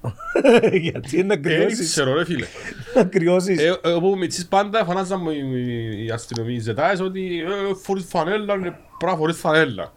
Γιατί 0.80 1.18
είναι 1.18 1.26
να 1.26 1.32
Ε, 1.34 1.36
Δεν 1.36 1.42
κρυώσεις; 1.42 1.90
ξέρω 1.90 2.14
ρε 2.14 2.24
φίλε. 2.24 2.46
Να 2.94 3.04
κρυώσεις; 3.04 3.58
Ε, 3.60 3.78
ε, 3.82 3.88
Όπου 3.92 4.16
με 4.16 4.26
τις 4.26 4.46
πάντα 4.46 4.84
φανάζαν 4.84 5.20
μου 5.22 5.30
οι- 5.30 5.50
οι- 5.54 6.04
οι 6.04 6.10
αστυνομοί 6.10 6.54
οι 6.54 6.58
ζετάες 6.58 7.00
ότι 7.00 7.40
ε, 7.40 7.74
φορείς 7.82 8.04
φανέλα, 8.08 8.54
είναι 8.54 8.78
πρέπει 8.98 9.12
να 9.12 9.16
φορείς 9.16 9.38
φανέλα. 9.38 9.92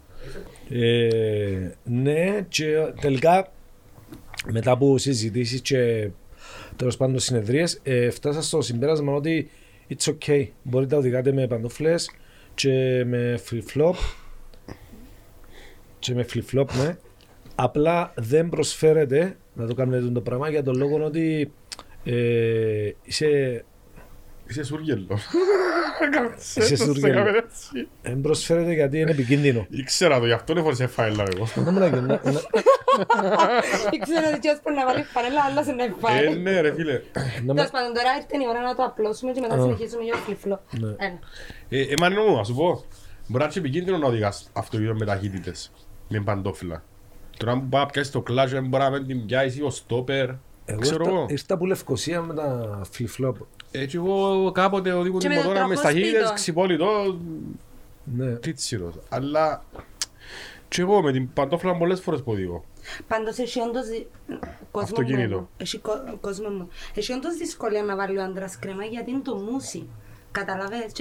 Ε, 0.69 1.71
ναι, 1.83 2.45
και 2.49 2.65
τελικά 3.01 3.51
μετά 4.51 4.71
από 4.71 4.97
συζητήσεις 4.97 5.61
και 5.61 6.09
τέλος 6.75 6.97
πάντων 6.97 7.19
συνεδρίες 7.19 7.79
ε, 7.83 8.09
φτάσα 8.09 8.41
στο 8.41 8.61
συμπέρασμα 8.61 9.13
ότι 9.13 9.49
it's 9.89 10.13
okay. 10.13 10.47
Μπορείτε 10.63 10.93
να 10.93 10.99
οδηγάτε 10.99 11.31
με 11.33 11.47
παντοφλές 11.47 12.11
και 12.53 13.03
με 13.05 13.39
flip-flop 13.49 13.93
και 15.99 16.13
με 16.13 16.25
flip-flop, 16.33 16.65
ναι. 16.83 16.97
Απλά 17.55 18.11
δεν 18.15 18.49
προσφέρεται 18.49 19.37
να 19.53 19.67
το 19.67 19.73
κάνετε 19.73 20.09
το 20.09 20.21
πράγμα 20.21 20.49
για 20.49 20.63
τον 20.63 20.75
λόγο 20.77 21.03
ότι 21.03 21.51
ε, 22.03 22.91
είσαι, 23.03 23.63
Είσαι 24.47 24.63
σούργελο. 24.63 25.19
Είσαι 26.55 26.75
σούργελο. 26.75 27.23
δεν 28.01 28.21
προσφέρεται 28.21 28.73
γιατί 28.73 28.99
είναι 28.99 29.11
επικίνδυνο. 29.11 29.65
Ήξερα 29.69 30.19
το, 30.19 30.25
γι' 30.25 30.31
αυτό 30.31 30.53
δεν 30.53 30.63
φορείς 30.63 30.85
φανέλα 30.91 31.23
εγώ. 31.35 31.47
Να 31.65 31.71
μου 31.71 31.79
να 31.79 31.87
γίνει, 31.87 31.99
να- 32.01 32.07
να- 32.07 32.41
Ξέρω 34.05 34.27
ότι 34.31 34.39
ποιος 34.39 34.59
μπορεί 34.63 34.75
να 34.75 34.85
βάλει 34.85 35.03
φανέλα, 35.03 35.41
άλλος 35.49 35.65
να 35.75 35.83
Ε, 35.83 35.93
βάλει. 35.99 36.37
ναι 36.39 36.61
ρε 36.61 36.73
φίλε. 36.73 37.01
να 37.13 37.53
με- 37.53 37.53
Τέλος 37.53 37.69
πάντων, 37.71 37.93
τώρα 37.93 38.09
ήρθε 38.17 38.43
η 38.43 38.47
ώρα 38.49 38.61
να 38.61 38.75
το 38.75 38.83
απλώσουμε 38.83 39.31
και 39.31 39.39
μετά 39.39 39.61
συνεχίζουμε 39.61 40.03
για 40.03 40.13
το 40.13 40.19
φλιφλό. 40.19 40.61
Ναι. 40.79 40.87
Έλα. 40.87 41.19
Ε, 41.69 41.79
ε, 41.81 41.93
Μαρίνο 41.99 42.23
μου, 42.23 42.35
να 42.35 42.43
σου 42.43 42.55
πω. 42.55 42.83
Μπορεί 43.27 43.43
να 43.43 43.49
είναι 43.49 43.53
επικίνδυνο 43.65 43.97
να 43.97 44.07
οδηγάς 44.07 44.49
αυτοκίνητο 44.53 44.95
με 44.95 45.05
ταχύτητες. 45.05 45.71
Με 46.09 46.19
παντόφυλλα. 46.21 46.83
Τώρα 47.37 47.53
που 47.53 47.67
πάει 47.69 47.81
να 47.81 47.87
πιάσεις 47.87 48.11
το 48.11 48.21
κλάσιο, 48.21 48.59
δεν 48.59 48.69
μπορεί 48.69 48.83
να 48.83 49.03
την 49.05 49.25
πιάσεις 49.25 49.57
ή 49.57 49.63
ο 49.63 49.69
στόπερ. 49.69 50.29
Εγώ 50.65 50.79
Ξέρω 50.79 51.03
ήρθα, 51.03 51.15
εγώ. 51.15 51.25
ήρθα 51.29 51.53
από 51.53 51.65
Λευκοσία 51.65 52.21
με 52.21 52.33
τα 52.33 52.81
flip-flop. 52.97 53.33
Έτσι 53.71 53.97
εγώ 53.97 54.51
κάποτε 54.51 54.91
οδηγούν 54.93 55.19
Και 55.19 55.27
την 55.27 55.35
με 55.37 55.41
το 55.43 55.47
μοτόρα 55.47 55.67
με 55.67 55.73
τροχός 55.73 55.91
ταχύτητες, 55.93 56.19
σπίτο. 56.19 56.33
ξυπόλυτο, 56.33 57.19
Ναι. 58.03 58.31
τίτσιρος. 58.31 58.93
Αλλά 59.09 59.63
και 60.67 60.81
εγώ 60.81 61.01
με 61.01 61.11
την 61.11 61.33
παντόφυλλα 61.33 61.77
πολλές 61.77 61.99
φορές 62.01 62.21
που 62.23 62.31
οδηγώ. 62.31 62.63
Πάντως 63.07 63.37
έχει 63.37 63.59
όντως 63.59 63.87
δι- 63.87 64.07
κόσμο 64.71 64.95
Αυτοκίνητο. 64.97 65.37
μου. 65.39 65.49
Έχει 65.57 65.77
κο- 65.79 66.17
κόσμο 66.21 66.49
μου. 66.49 66.67
Έχει 66.95 67.13
όντως 67.13 67.35
δυσκολία 67.35 67.83
να 67.83 67.95
βάλει 67.95 68.17
ο 68.17 68.23
άντρας 68.23 68.59
κρέμα 68.59 68.83
γιατί 68.83 69.11
είναι 69.11 69.21
το 69.23 69.35
μουσι. 69.35 69.87
Καταλαβαίνεις. 70.31 70.91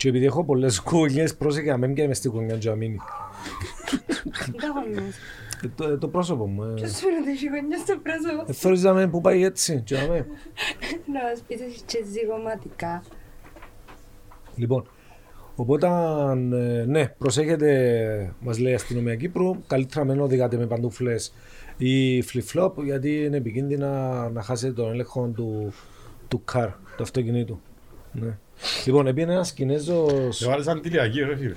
Και... 0.00 0.06
Και 0.06 0.08
επειδή 0.08 0.24
έχω 0.24 0.44
πολλές 0.44 0.80
κολλιές, 0.80 1.36
πρόσεχε 1.36 1.70
να 1.70 1.76
μην 1.76 1.94
πιάμε 1.94 2.14
στην 2.14 2.30
κονιά 2.30 2.56
και 2.56 2.68
να 2.68 2.74
μείνει. 2.74 2.98
Τι 4.44 4.52
τα 4.52 4.66
γονείς. 4.74 5.16
Ε, 5.62 5.68
το, 5.76 5.88
ε, 5.88 5.96
το 5.96 6.08
πρόσωπο 6.08 6.46
μου. 6.46 6.62
Ε. 6.62 6.72
Ποιος 6.74 6.92
φαίνεται 6.92 7.30
έχει 7.30 7.46
γονιά 7.46 7.78
στο 7.78 7.96
πρόσωπο; 8.02 8.44
Ε, 8.50 8.52
Θωρείς 8.52 8.82
να 8.82 8.92
με 8.92 9.08
που 9.08 9.20
πάει 9.20 9.44
έτσι. 9.44 9.82
Και 9.84 9.96
να 9.96 10.06
με. 10.08 10.26
Να 11.12 11.22
μας 11.22 11.42
πεις 11.46 11.60
έχει 11.60 11.82
και 11.86 11.98
ζυγωματικά. 12.12 13.02
Λοιπόν, 14.56 14.86
οπότε 15.56 15.86
ε, 15.86 16.84
ναι, 16.84 17.08
προσέχετε, 17.08 18.34
μας 18.40 18.58
λέει 18.58 18.72
η 18.72 18.74
αστυνομία 18.74 19.16
Κύπρου, 19.16 19.66
καλύτερα 19.66 20.04
μην 20.04 20.20
οδηγάτε 20.20 20.56
με 20.56 20.66
παντούφλες 20.66 21.34
ή 21.76 22.22
flip-flop 22.22 22.72
γιατί 22.84 23.24
είναι 23.24 23.36
επικίνδυνα 23.36 24.28
να 24.30 24.42
χάσετε 24.42 24.72
τον 24.72 24.92
έλεγχο 24.92 25.26
του, 25.26 25.72
του 26.28 26.44
car, 26.52 26.68
του 26.96 27.02
αυτοκινήτου. 27.02 27.60
Ναι. 28.12 28.36
Λοιπόν, 28.86 29.06
επειδή 29.06 29.32
ένας 29.32 29.52
Κινέζος, 29.52 30.36
Σε 30.36 30.46
βάλεις 30.48 30.66
αντιλιακή 30.68 31.20
ρε 31.20 31.36
φίλε. 31.36 31.52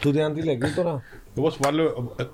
τούτη 0.00 0.16
είναι 0.16 0.26
αντιλιακή 0.26 0.70
τώρα, 0.74 1.02
Όπως 1.36 1.56
που 1.56 1.62
βάλω... 1.64 2.14
ε, 2.18 2.24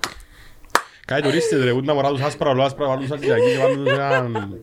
Κάτι 1.07 1.23
τουρίστες 1.23 1.65
ρε, 1.65 1.71
ούτε 1.71 1.87
να 1.87 1.95
μωρά 1.95 2.09
τους 2.09 2.21
άσπρα, 2.21 2.51
όλο 2.51 2.63
άσπρα, 2.63 2.87
βάλουν 2.87 3.03
τους 3.03 3.11
αντιλιακή 3.17 3.51
και 3.53 3.59
βάλουν 3.59 3.85
τους 3.85 3.93
έναν... 3.93 4.59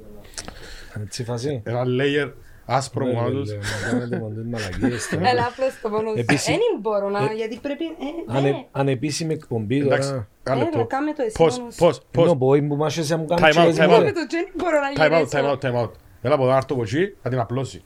έτσι 1.03 1.23
φασί. 1.23 1.61
Ένα 1.65 1.83
layer 1.85 2.31
Άσπρο 2.65 3.05
Ναι, 3.05 3.11
μου 3.11 3.19
ρε, 3.19 3.25
άλλος. 3.25 3.47
λέει, 3.49 3.57
να 3.57 3.89
κάνετε 3.89 4.17
μόνο 4.19 4.35
τις 4.35 4.43
μαλακίες 4.45 5.07
τώρα. 5.09 5.29
Έλα, 5.29 5.45
απλώς 5.45 5.79
το 5.81 5.89
μόνο. 5.89 6.13
Επίσης- 6.15 6.45
Δεν 6.45 6.57
μπορώ 6.81 7.09
να, 7.09 7.19
Ε, 7.23 7.33
γιατί 7.35 7.59
πρέπει... 7.61 7.83
ε, 7.85 8.37
Ανε- 8.37 8.51
ναι. 8.51 8.65
Ανεπίσημη 8.71 9.33
εκπομπή 9.33 9.79
Εντάξει, 9.79 10.09
τώρα. 10.09 10.27
ένα 10.43 10.55
Έλα, 10.55 10.63
λεπτό. 10.63 10.85
κάμε 10.85 11.13
το 11.13 11.21
εσύ 11.21 11.35
Πώς, 11.37 11.57
μόνος. 11.59 11.75
πώς, 11.75 12.01
πώς. 12.11 12.23
Είναι 12.29 12.37
ο 12.39 12.47
boy 12.47 12.67
που 12.67 12.75
μάχεσαι 12.75 13.15
να 13.15 13.19
μου 13.21 13.25
κάνεις 13.25 13.43
Time 13.43 13.59
out, 13.59 13.71
τσιές, 13.71 13.77
time 13.77 13.89
out. 13.89 13.91
μωρέ. 13.91 13.97
Κάμε 13.99 14.11
το 14.11 14.27
τζένι, 14.27 14.47
μπορώ 14.55 14.77
να 14.79 15.05
Time 15.05 15.11
out, 15.11 15.17
γυρίσω. 15.27 15.37
time 15.37 15.51
out, 15.51 15.59
time 15.65 15.83
out. 15.83 15.91
Έλα 16.21 16.33
από 16.33 16.43
εδώ 16.43 16.51
να 16.51 16.57
έρθω 16.57 16.67
από 16.75 16.81
εκεί, 16.81 17.15
να 17.23 17.29
την 17.29 17.39
απλώσει. 17.39 17.83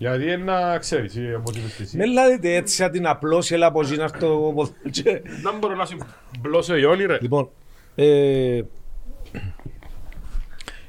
Γιατί 0.00 0.24
είναι 0.24 0.36
να 0.36 0.78
ξέρεις, 0.78 1.16
ε, 1.16 1.34
από 1.34 1.44
ό,τι 1.48 1.58
είπες 1.58 1.72
και 1.72 1.82
εσύ. 1.82 1.96
Με 1.96 2.06
λάδετε 2.06 2.54
έτσι 2.54 2.74
σαν 2.74 2.90
την 2.90 3.06
απλώσει, 3.06 3.54
έλα 3.54 3.66
από 3.66 3.80
εκεί 3.80 3.96
να 3.96 4.02
έρθω 4.02 4.26
εγώ 4.26 4.52
ποδέλτσε. 4.52 5.22
Δεν 5.42 5.58
μπορώ 5.58 5.74
να 5.74 5.84
συμπλώσω 5.84 6.76
η 6.76 6.84
όνει 6.84 7.04
ρε. 7.04 7.18
Λοιπόν, 7.20 7.50
ε, 7.94 8.62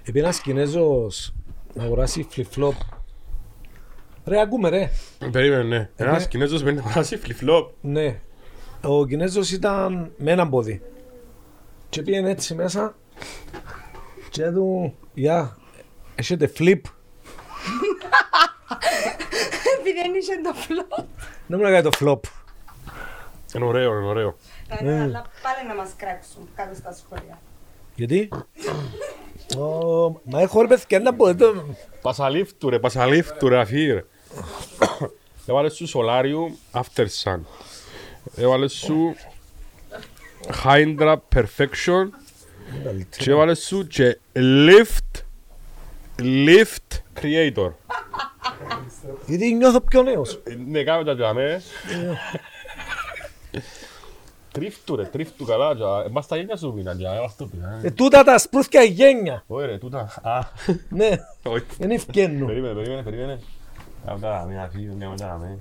επειδή 0.01 0.19
ένας 0.19 0.41
Κινέζος 0.41 1.33
να 1.73 1.83
αγοράσει 1.83 2.27
flip-flop. 2.35 2.73
Ρε, 4.25 4.39
ακούμε 4.39 4.69
ρε. 4.69 4.89
Περίμενε, 5.31 5.63
ναι. 5.63 5.89
Ένας 5.95 6.21
ναι. 6.21 6.27
Κινέζος 6.27 6.63
μπαίνει 6.63 6.75
να 6.75 6.81
αγοράσει 6.81 7.19
flip-flop. 7.25 7.65
Ναι. 7.81 8.21
Ο 8.83 9.05
Κινέζος 9.05 9.51
ήταν 9.51 10.11
με 10.17 10.31
έναν 10.31 10.49
πόδι. 10.49 10.81
Και 11.89 12.01
πήγαινε 12.01 12.29
έτσι 12.29 12.55
μέσα 12.55 12.95
και 14.29 14.51
του, 14.51 14.95
γεια, 15.13 15.57
έχετε 16.15 16.51
flip. 16.57 16.81
Επειδή 19.79 20.01
δεν 20.01 20.13
είσαι 20.13 20.41
το 20.43 20.53
φλό. 20.53 20.87
Δεν 21.47 21.57
μου 21.59 21.63
να 21.63 21.69
κάνει 21.71 21.89
το 21.89 21.91
flop. 21.99 22.19
Είναι 23.55 23.65
ωραίο, 23.65 23.97
είναι 23.97 24.07
ωραίο. 24.07 24.37
Αλλά 24.79 25.25
πάλι 25.41 25.67
να 25.67 25.75
μας 25.75 25.89
κράξουν 25.97 26.49
κάτω 26.55 26.75
στα 26.75 26.93
σχόλια. 26.93 27.39
Γιατί; 27.95 28.29
Ω, 29.57 30.21
Μα 30.23 30.41
έχω 30.41 30.61
ρε 30.61 30.67
παιδιά 30.67 30.99
να 30.99 31.13
πω 31.13 31.27
εδώ. 31.27 31.75
Πασαλίφτου 32.01 32.69
ρε, 32.69 32.79
πασαλίφτου 32.79 33.49
ρε, 33.49 33.59
αφή 33.59 33.91
ρε. 33.91 34.05
Έβαλες 35.45 35.73
σου 35.73 35.87
Solarium 35.89 36.79
After 36.81 37.05
Sun. 37.23 37.39
Έβαλες 38.35 38.73
σου 38.73 39.15
Hydra 40.63 41.15
Perfection 41.35 42.09
και 43.17 43.31
έβαλες 43.31 43.59
σου 43.59 43.87
και 43.87 44.19
Lift 44.35 45.21
Lift 46.19 46.99
Creator. 47.21 47.71
Γιατί 49.25 49.53
νιώθω 49.53 49.81
πιο 49.81 50.03
νέος. 50.03 50.39
Ε, 50.43 50.55
Ναι, 50.67 50.83
κάμε 50.83 51.03
τα 51.03 51.15
τζαμέ. 51.15 51.61
Τρίφτου 54.51 54.95
ρε, 54.95 55.03
τρίφτου 55.03 55.45
καλά 55.45 55.75
τζα. 55.75 56.09
Μας 56.11 56.27
τα 56.27 56.35
γένια 56.37 56.55
σου 56.57 56.73
πίνα 56.75 56.95
τζα, 56.95 57.21
μας 57.21 57.35
το 57.35 57.45
πίνα. 57.45 57.79
Ε, 57.83 57.91
τούτα 57.91 58.23
τα 58.23 58.37
σπρούθια 58.37 58.81
γένια. 58.83 59.43
Όχι 59.47 59.65
ρε, 59.65 59.77
τούτα. 59.77 59.99
Α, 60.21 60.39
Ναι, 60.89 61.09
όχι. 61.43 61.65
δεν 61.77 61.91
ευκαινούν. 61.91 62.47
Περίμενε, 62.47 62.73
περίμενε, 62.73 63.01
περίμενε. 63.03 63.39
Κάμε 64.05 64.19
τα 64.19 64.37
τζαμέ, 64.37 64.61
αφή, 64.61 64.77
μια 64.77 65.09
μετά 65.09 65.25
τζαμέ. 65.25 65.57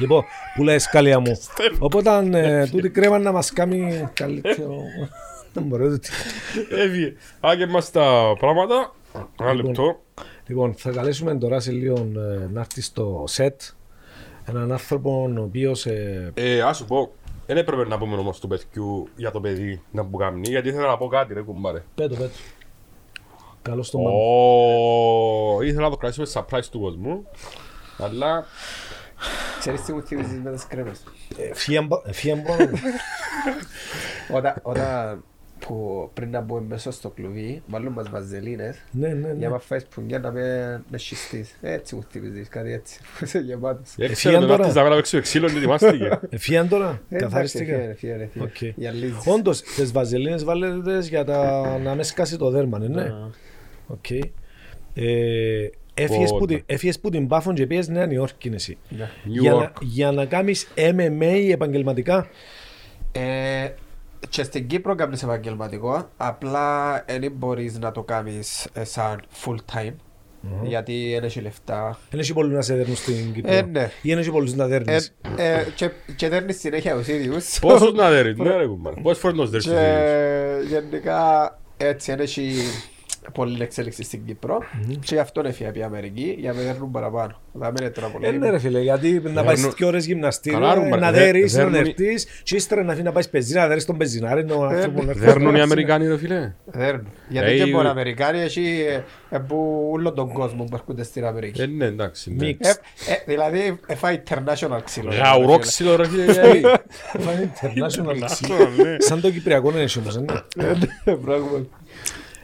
Λοιπόν, 0.00 0.24
που 0.54 0.62
λέει 0.62 0.78
σκάλια 0.78 1.18
μου. 1.20 1.40
Οπότε 1.78 2.28
ε, 2.32 2.66
τούτη 2.66 2.90
κρέμα 2.90 3.18
να 3.18 3.32
μας 3.32 3.52
κάνει 3.52 4.08
καλύτερο. 4.14 4.74
Δεν 5.52 5.62
μπορώ 5.62 5.88
τούτη. 5.88 6.10
Έφυγε. 6.70 7.14
Άγγε 7.40 7.66
μας 7.66 7.90
τα 7.90 8.34
πράγματα. 8.38 8.94
Ένα 9.40 9.54
λεπτό. 9.54 10.00
Λοιπόν, 10.48 10.74
θα 10.74 10.90
καλέσουμε 10.90 11.34
τώρα 11.34 11.60
σε 11.60 11.70
λίγο 11.70 11.96
ε, 11.96 12.48
να 12.52 12.60
έρθει 12.60 12.80
στο 12.80 13.24
σετ 13.26 13.60
έναν 14.44 14.72
άνθρωπο 14.72 15.30
ο 15.38 15.42
οποίος 15.42 15.86
ε, 15.86 16.32
Ε, 16.34 16.60
ας 16.60 16.76
σου 16.76 16.84
πω, 16.84 17.12
δεν 17.46 17.56
έπρεπε 17.56 17.84
να 17.84 17.98
πούμε 17.98 18.16
όμως 18.16 18.40
του 18.40 18.48
παιδιού 18.48 19.08
για 19.16 19.30
το 19.30 19.40
παιδί 19.40 19.82
να 19.90 20.04
που 20.04 20.16
κάνει, 20.16 20.48
γιατί 20.48 20.68
ήθελα 20.68 20.86
να 20.86 20.96
πω 20.96 21.06
κάτι 21.06 21.34
ρε 21.34 21.40
κουμπάρε. 21.40 21.82
πέτω 21.94 22.14
πέτω. 22.14 22.30
Καλώς 23.62 23.86
στον 23.86 24.02
μάνα. 24.02 24.16
Ω, 24.16 25.62
Ήθελα 25.62 25.82
να 25.82 25.90
το 25.90 25.96
κρατήσουμε 25.96 26.26
surprise 26.32 26.64
του 26.70 26.80
κόσμου, 26.80 27.26
αλλά 27.98 28.44
Ξέρεις 29.58 29.82
τι 29.82 29.92
μου 29.92 30.02
θυμίζεις 30.02 30.40
με 30.40 30.52
τις 30.52 30.66
κρέμες; 30.66 31.02
Φιέμπον. 32.12 32.56
Όταν, 34.36 34.54
όταν 34.62 35.24
που 35.58 36.10
πριν 36.14 36.30
να 36.30 36.40
μπούμε 36.40 36.60
μέσα 36.68 36.90
στο 36.92 37.08
κλουβί, 37.08 37.62
βάλουν 37.66 37.92
μας 37.92 38.08
βαζελίνες 38.10 38.76
Ναι, 38.90 39.08
ναι, 39.08 39.26
για 39.26 39.34
ναι. 39.34 39.48
να 39.48 39.58
φάεις 39.58 39.84
πουνιά 39.84 40.18
να 40.18 40.30
με, 40.32 40.82
με 40.90 40.98
σχιστείς. 40.98 41.56
Έτσι 41.60 41.94
μου 41.94 42.02
θυμίζεις, 42.10 42.48
κάτι 42.48 42.72
έτσι. 42.72 43.00
Είσαι 43.22 43.38
γεμάτος. 43.38 43.88
έξερε 43.96 44.12
Εφιάν 44.12 44.34
μετά 44.42 44.46
τώρα. 44.56 44.64
της 44.64 44.74
να 44.74 44.88
παίξει 44.96 45.20
ξύλο 45.20 45.48
και 45.48 45.56
ετοιμάστηκε. 45.56 46.20
Φιέν 46.38 46.68
τώρα, 46.68 47.00
Ε, 47.08 47.16
καθαρίστηκα. 47.16 47.74
εντάξει, 47.74 47.94
φιέρε, 47.98 48.28
φιέρε, 48.32 48.44
Οκ. 48.48 48.56
φιέρε. 48.56 48.74
Για 48.76 48.90
λύσεις. 48.92 49.26
Όντως, 49.26 49.60
τις 49.62 49.92
βαζελίνες 49.92 50.44
βάλετε 50.44 50.98
για 51.00 51.24
τα... 51.24 51.62
να 51.84 51.94
με 51.94 52.02
σκάσει 52.02 52.36
το 52.36 52.50
δέρμα, 52.50 52.78
ναι, 52.78 52.86
ναι. 52.88 53.02
Α. 53.02 53.30
Οκ. 53.86 54.10
Ε, 54.94 55.68
Έφυγες 56.00 56.30
που 56.30 56.38
Πότε. 56.38 56.54
την- 56.54 56.62
έφυγες 56.66 57.00
που 57.00 57.10
την 57.10 57.26
Πάφον 57.28 57.54
και 57.54 57.66
πήγες 57.66 57.88
Νέα 57.88 58.06
Νιόρκη 58.06 58.50
εσύ. 58.54 58.78
Ναι. 58.88 59.04
New 59.24 59.40
Για 59.40 59.52
να, 59.52 59.64
York. 59.72 59.72
για 59.82 60.12
να 60.12 60.24
κάνεις 60.24 60.68
MMA 60.76 61.48
επαγγελματικά. 61.52 62.28
Ε, 64.20 64.26
και 64.28 64.42
στην 64.42 64.66
Κύπρο 64.66 64.94
κάνεις 64.94 65.22
επαγγελματικό, 65.22 66.08
απλά 66.16 66.94
δεν 67.20 67.32
μπορείς 67.36 67.78
να 67.78 67.92
το 67.92 68.02
κάνεις 68.02 68.68
ε, 68.72 68.84
σαν 68.84 69.20
full 69.44 69.56
time, 69.74 69.92
γιατί 70.62 71.10
δεν 71.14 71.24
έχει 71.24 71.40
λεφτά. 71.40 71.98
Δεν 72.10 72.20
έχει 72.20 72.32
πολλούς 72.32 72.52
να 72.52 72.62
σε 72.62 72.74
δέρνουν 72.74 72.96
στην 72.96 73.32
Κύπρο. 73.32 73.52
Ε, 73.52 73.62
ναι. 73.62 73.90
Ή 74.02 74.08
δεν 74.08 74.18
έχει 74.18 74.30
πολλούς 74.30 74.54
να 74.54 74.64
Ε, 74.64 74.66
δέρνεις. 74.68 75.14
ε, 75.36 75.62
και, 75.74 75.90
και 76.16 76.28
δέρνεις 76.28 76.58
συνέχεια 76.58 76.94
τους 76.96 77.08
ίδιους. 77.08 77.58
Πόσους 77.58 77.92
να 77.92 78.10
δέρεις, 78.10 78.36
ναι 78.38 78.56
ρε 78.56 78.66
κουμπάρε, 78.66 79.00
πόσες 79.02 79.18
φορές 79.18 79.36
να 79.36 79.42
τους 79.42 79.50
δέρεις 79.50 79.66
τους 79.66 79.74
ίδιους; 79.74 80.68
Και 80.70 80.74
γενικά 80.74 81.58
έτσι 81.76 82.10
δεν 82.10 82.20
έχει 82.20 82.52
πολλή 83.32 83.62
εξέλιξη 83.62 84.02
στην 84.02 84.24
Κύπρο 84.24 84.58
και 85.00 85.14
γι' 85.14 85.18
αυτό 85.18 85.42
έφυγε 85.44 85.68
από 85.68 85.78
η 85.78 85.82
Αμερική 85.82 86.34
για 86.38 86.52
να 86.52 86.58
με 86.58 86.64
δέρνουν 86.64 86.90
παραπάνω. 86.90 87.40
Θα 87.60 87.66
μην 87.66 87.76
είναι 87.80 87.90
τώρα 87.90 88.08
πολύ. 88.08 88.26
Ε, 88.26 88.30
ναι 88.30 88.50
ρε 88.50 88.58
φίλε, 88.58 88.80
γιατί 88.80 89.20
να 89.24 89.44
πάεις 89.44 89.58
Δέρνουν- 89.60 89.76
δύο 89.78 89.86
ώρες 89.86 90.06
γυμναστήριο, 90.06 90.58
Καλά, 90.58 90.74
ρε, 90.74 90.80
ε, 90.86 90.96
να 90.96 91.10
δε- 91.12 91.18
δέρεις, 91.20 91.52
να 91.54 91.58
δέρνουν 91.58 91.80
οι- 91.80 91.82
νερτείς 91.84 92.26
και 92.42 92.56
ύστερα 92.56 92.82
να 92.82 92.90
αφήνει 92.92 93.04
να 93.04 93.12
πάεις 93.12 93.28
πεζίνα, 93.28 93.60
να 93.60 93.68
δέρεις 93.68 93.84
τον 93.84 93.96
πεζινάρι, 93.96 94.46
ο 94.52 94.64
άνθρωπος 94.64 95.04
να 95.04 95.10
έρθει 95.10 95.24
Δέρνουν 95.24 95.52
οι 95.52 95.54
στο 95.54 95.62
Αμερικάνοι 95.64 96.06
ρε 96.06 96.18
φίλε; 96.18 96.52
Δέρνουν. 96.64 97.08
Γιατί 97.28 97.50
Ε, 97.50 97.56
και 97.56 97.62
οι- 97.68 97.70
μπορεί 97.72 97.86
Αμερικάνοι 97.86 98.38
έχει 98.40 98.84
ε, 99.30 99.38
που 99.38 99.88
όλο 99.92 100.12
τον 100.12 100.32
κόσμο 100.32 100.64
που 100.64 100.74
έρχονται 100.74 101.02
στην 101.02 101.24
Αμερική. 101.26 101.60
Ε, 101.62 101.66
ναι, 101.66 101.84
εντάξει. 101.84 102.34
ναι. 102.34 102.44
Μίξ. 102.46 102.68
Ε, 102.68 102.72
ε, 103.12 103.22
δηλαδή 103.26 103.78
έφαγε 103.86 104.22
international 104.28 104.80
ξύλο. 104.84 105.12
Γαουρό 105.12 105.58
ξύλο 105.58 105.96
ρε 105.96 106.08
φίλε. 106.08 106.24
γιατί; 106.32 106.60
Φάνε 107.24 107.52
international 107.54 108.24
ξύλο. 108.24 108.56
Ναι. 108.82 108.96
Σαν 108.98 109.20
το 109.20 109.30
Κυπριακό 109.30 109.70
είναι 109.70 109.86
όμως, 109.98 110.16
ε, 110.16 110.20
ναι. 110.20 111.14
Πράγματι. 111.16 111.68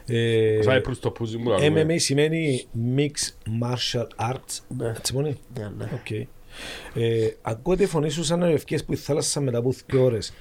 Ε, 0.07 0.59
Σαν 0.61 0.81
προς 0.81 0.99
το 0.99 1.11
πούζι 1.11 1.37
μου 1.37 1.49
να 1.49 1.57
MMA 1.57 1.95
σημαίνει 1.95 2.67
Mixed 2.95 3.63
Martial 3.63 4.07
Arts. 4.31 4.59
Ναι. 4.77 4.87
Έτσι 4.87 5.13
μόνοι. 5.13 5.35
Ναι, 5.57 5.71
ναι. 5.77 5.89
Οκ. 5.93 6.11
Ε, 6.93 7.29
Ακούω 7.41 7.75
τη 7.75 7.85
φωνή 7.85 8.09
σου 8.09 8.23
σαν 8.23 8.41
ευκαιρίες 8.41 8.85
που 8.85 8.93
η 8.93 8.95
θάλασσα 8.95 9.41
μετά 9.41 9.57
από 9.57 9.73
δύο 9.85 10.03
ώρες. 10.03 10.33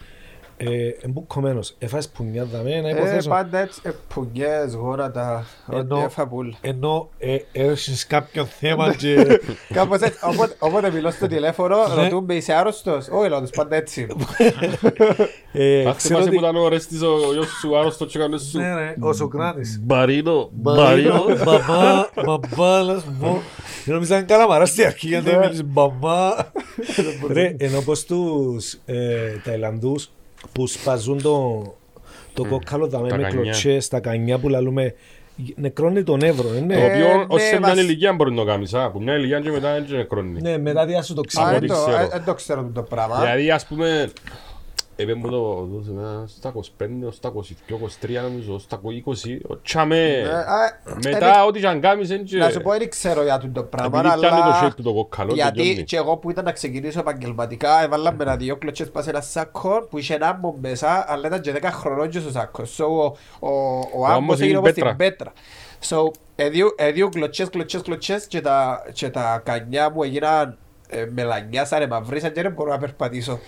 Ε, 0.56 0.88
εμπουκωμένος. 1.00 1.74
Εφάσεις 1.78 2.10
πουνιά 2.10 2.44
δαμέ, 2.44 2.80
να 2.80 2.88
Ε, 2.88 2.90
υποθέσω. 2.96 3.28
πάντα 3.28 3.58
έτσι, 3.58 3.80
ε, 3.84 3.90
πουγιές, 4.14 4.74
γόνατα, 4.74 5.46
ό,τι 5.66 5.78
Ενώ- 5.78 6.02
έφα 6.04 6.26
πουλ. 6.26 6.48
Ενώ 6.60 7.08
ε, 7.18 7.36
έχεις 7.52 8.06
κάποιο 8.06 8.44
θέμα 8.44 8.94
και... 8.94 9.40
Κάπως 9.74 10.00
έτσι, 10.00 10.18
όποτε- 10.22 10.56
όποτε 10.58 10.90
μιλώ 10.90 11.10
στο 11.10 11.26
τηλέφωνο, 11.26 11.76
Ναι. 11.76 12.02
ρωτούν 12.02 12.28
είσαι 12.28 12.52
άρρωστος; 12.52 13.08
Όχι, 13.10 13.28
λέω 13.28 13.40
τους 13.40 13.50
πάντα 13.50 13.76
έτσι. 13.76 14.06
ε, 15.52 15.84
Ας 15.86 15.96
ξέρω 15.96 15.96
θυμάσαι 15.96 16.22
ότι... 16.28 16.30
που 16.36 16.42
ήταν 16.44 16.56
ο 16.56 16.68
Ρέστης 16.68 17.02
ο 17.02 17.16
γιος 17.32 17.46
σου 17.46 17.78
άρρωστος 17.78 18.12
και 18.12 18.18
έκανε 18.18 18.38
σου. 18.38 18.58
Ναι, 18.58 18.74
ρε, 18.74 18.94
ο 19.00 19.12
Σοκράτης. 19.12 19.80
Μπαρίνο, 19.82 20.48
Μπαρίνο, 20.52 21.24
μπαμπά, 21.44 22.08
μπαμπά, 22.24 22.82
να 22.82 22.98
σου 22.98 23.16
πω. 23.20 23.42
Δεν 23.84 23.94
Νόμιζα 23.94 24.16
είναι 24.16 24.24
καλαμαρά 24.26 24.66
στη 24.66 24.84
αρχή 24.84 25.06
γιατί 25.08 25.36
μίλησε 25.36 25.62
μπαμπά. 25.62 26.30
Ρε, 27.32 27.56
ενώ 27.58 27.80
πως 27.80 28.04
τους 28.04 28.78
ε, 28.84 29.30
Ταϊλανδούς 29.44 30.10
που 30.52 30.66
σπαζούν 30.66 31.22
το, 31.22 31.62
το 32.34 32.44
κόκκαλο 32.44 32.86
δαμέ 32.86 33.08
Τα 33.08 33.16
με 33.16 33.22
κανιά. 33.22 33.40
κλωτσές, 33.40 33.88
τα 33.88 34.00
κανιά 34.00 34.38
που 34.38 34.48
λαλούμε, 34.48 34.94
νεκρώνει 35.56 36.02
τον 36.02 36.22
Εύρο, 36.22 36.48
ε, 36.48 36.58
Το 36.58 36.64
ναι. 36.64 36.76
οποίο 36.84 37.24
ως 37.28 37.42
ναι, 37.42 37.48
σε 37.48 37.58
μια 37.58 37.68
μας- 37.68 37.78
ηλικία 37.78 38.12
μπορεί 38.12 38.30
να 38.30 38.36
το 38.36 38.44
κάνεις, 38.44 38.74
α, 38.74 38.90
που 38.90 39.02
μια 39.02 39.14
ηλικία 39.16 39.40
και 39.40 39.50
μετά 39.50 39.72
δεν 39.72 39.86
νεκρώνει. 39.96 40.40
Ναι, 40.40 40.58
μετά 40.58 40.86
διάσου 40.86 41.14
το 41.14 41.20
Α, 41.20 41.24
ξύλο. 41.26 41.44
ό,τι 41.56 41.58
δεν 41.58 41.68
το- 41.68 41.74
ξέρω. 41.86 42.02
ε, 42.02 42.08
δεν 42.08 42.24
το 42.24 42.34
ξέρω 42.34 42.70
το 42.74 42.82
πράγμα. 42.82 43.20
Δηλαδή, 43.20 43.50
ας 43.50 43.66
πούμε, 43.66 44.10
είπε 44.96 45.14
μου 45.14 45.28
το 45.30 45.68
δώσε 45.72 45.90
ένα 45.90 46.24
στα 46.26 46.52
25, 46.78 46.86
στα 47.10 47.32
22, 47.32 48.06
23 48.06 48.22
νομίζω, 48.22 48.58
στα 48.58 48.80
20, 48.82 49.38
ο 49.48 49.60
τσάμε. 49.60 49.96
Ε, 50.18 50.28
α, 50.30 50.78
Μετά 51.04 51.44
ό,τι 51.44 51.60
και 51.60 51.66
αν 51.66 51.80
κάνεις, 51.80 52.08
δεν 52.08 52.24
Να 52.30 52.50
σου 52.50 52.60
πω, 52.60 52.70
δεν 52.70 52.88
ξέρω 52.90 53.22
για 53.22 53.50
το 53.52 53.62
πράγμα, 53.62 53.98
Επειδή 53.98 54.18
πιάνει 54.18 54.36
το 54.36 54.42
αλλά... 54.42 54.66
shape 54.68 54.74
του 54.76 54.82
το 54.82 54.92
κόκκαλο, 54.92 55.34
Γιατί 55.34 55.58
τελειώνει. 55.58 55.84
και 55.84 55.96
εγώ 55.96 56.16
που 56.16 56.30
ήταν 56.30 56.44
να 56.44 56.52
ξεκινήσω 56.52 56.98
επαγγελματικά 56.98 57.82
έβαλα 57.82 58.12
με 58.12 58.22
ένα 58.22 58.36
δύο 58.36 58.56
κλωτσές 58.56 58.90
πάνω 58.90 59.04
σε 59.04 59.10
ένα 59.10 59.20
σάκο 59.20 59.86
που 59.90 59.98
είχε 59.98 60.14
ένα 60.14 60.28
άμπο 60.28 60.54
μέσα 60.60 61.04
αλλά 61.08 61.26
ήταν 61.26 61.40
και 61.40 61.54
10 61.62 61.68
χρονών 61.72 62.08
και 62.08 62.18
στο 62.18 62.30
σάκο. 62.30 62.62
So, 62.76 62.84
ο, 62.84 63.48
ο, 63.48 63.78
ο 63.78 64.04
άμπος 64.06 64.16
άμπος 64.16 64.34
έγινε 64.40 64.48
είναι 64.48 64.58
όπως 64.58 64.72
πέτρα. 64.72 64.88
την 64.88 64.96
πέτρα. 64.96 65.32
So, 65.88 66.10
εδίου, 66.34 66.74
εδίου 66.76 67.08
κλωτσές, 67.08 67.48
κλωτσές, 67.48 67.82
κλωτσές 67.82 68.26
και 68.26 68.40
τα, 68.40 68.82
και 68.92 69.10
τα 69.10 69.40
κανιά 69.44 69.90
μου 69.90 70.02
έγιναν 70.02 70.58
ε, 70.88 71.06
μελανιάσαν, 71.14 71.86
μαυρίσαν 71.88 72.32
και 72.32 72.42
δεν 72.42 72.52
μπορώ 72.52 72.70
να 72.70 72.78
περπατήσω. 72.78 73.38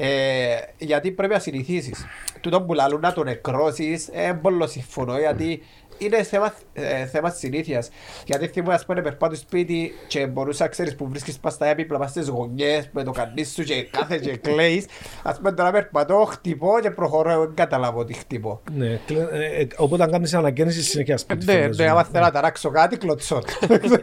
Ε, 0.00 0.56
γιατί 0.78 1.10
πρέπει 1.10 1.32
να 1.32 1.38
συνηθίσεις. 1.38 2.04
Τούτον 2.40 2.66
που 2.66 2.74
λαλούν 2.74 3.00
να 3.00 3.12
το 3.12 3.24
νεκρώσεις, 3.24 4.08
ε, 4.12 4.38
πολύ 4.42 4.68
συμφωνώ 4.68 5.18
γιατί 5.18 5.62
είναι 5.98 6.22
θέμα, 6.22 6.54
ε, 6.72 7.06
θέμα 7.06 7.30
συνήθειας. 7.30 7.88
Γιατί 8.26 8.46
θυμούμαι 8.46 8.74
ας 8.74 8.84
πούμε 8.86 9.02
περπάτω 9.02 9.34
σπίτι 9.34 9.92
και 10.08 10.26
μπορούσα 10.26 10.68
ξέρεις 10.68 10.94
που 10.96 11.08
βρίσκεις 11.08 11.38
πας 11.38 11.52
στα 11.52 11.66
έπιπλα, 11.66 11.98
πας 11.98 12.10
στις 12.10 12.28
γωνιές 12.28 12.88
με 12.92 13.02
το 13.02 13.10
κανείς 13.10 13.52
σου 13.52 13.62
και 13.62 13.82
κάθε 13.90 14.18
και 14.18 14.36
κλαίεις. 14.36 14.86
Ας 15.22 15.36
πούμε 15.36 15.52
τώρα 15.52 15.70
περπατώ, 15.70 16.24
χτυπώ 16.30 16.70
και 16.82 16.90
προχωρώ, 16.90 17.30
εγώ 17.30 17.44
δεν 17.44 17.54
καταλάβω 17.54 18.04
τι 18.04 18.12
χτυπώ. 18.14 18.62
Ναι, 18.72 19.00
κλε- 19.06 19.32
ε, 19.32 19.60
ε, 19.60 19.66
οπότε 19.76 20.02
αν 20.02 20.10
κάνεις 20.10 20.34
ανακαίνιση 20.34 20.82
συνέχεια 20.82 21.16
σπίτι. 21.16 21.44
Ναι, 21.44 21.52
φαντάζομαι. 21.52 21.84
ναι, 21.84 21.90
άμα 21.90 22.04
θέλω 22.04 22.24
να 22.24 22.30
ταράξω 22.30 22.70
κάτι, 22.70 22.96
κλωτσώ. 22.96 23.42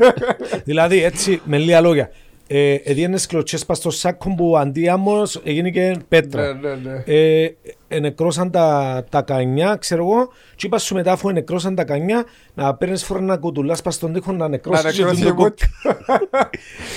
Δηλαδή 0.64 1.04
έτσι 1.04 1.42
με 1.46 1.58
λίγα 1.58 1.82
λόγια. 1.82 2.10
Ε, 2.48 2.74
έδιενες 2.74 3.26
κλωτσές 3.26 3.66
πας 3.66 3.78
στο 3.78 3.90
σάκο 3.90 4.36
που 4.36 4.58
αντί 4.58 4.90
άμμος 4.90 5.42
έγινε 5.44 5.70
και 5.70 5.96
πέτρα. 6.08 6.54
Ναι, 6.54 6.70
ναι, 6.70 6.76
ναι. 6.76 7.04
Ε, 7.06 7.56
ενεκρώσαν 7.88 8.52
τα, 8.52 9.04
τα 9.10 9.22
κανιά, 9.22 9.76
ξέρω 9.76 10.04
εγώ, 10.04 10.30
και 10.56 10.66
είπα 10.66 10.78
σου 10.78 10.94
μετά 10.94 11.12
αφού 11.12 11.30
ενεκρώσαν 11.30 11.76
τα 11.76 11.84
κανιά 11.84 12.24
να 12.54 12.76
παίρνεις 12.76 13.04
φορά 13.04 13.22
να 13.22 13.38
κουτουλάς 13.38 13.82
πας 13.82 13.96
στον 13.96 14.14
τοίχο 14.14 14.32
να 14.32 14.38
Να 14.38 14.48
νεκρώσεις 14.48 14.92
και 14.96 15.02
νεκρώσει 15.02 15.22
τον 15.24 15.32
η 15.32 15.36
κο- 15.36 15.44
μούτη. 15.44 15.68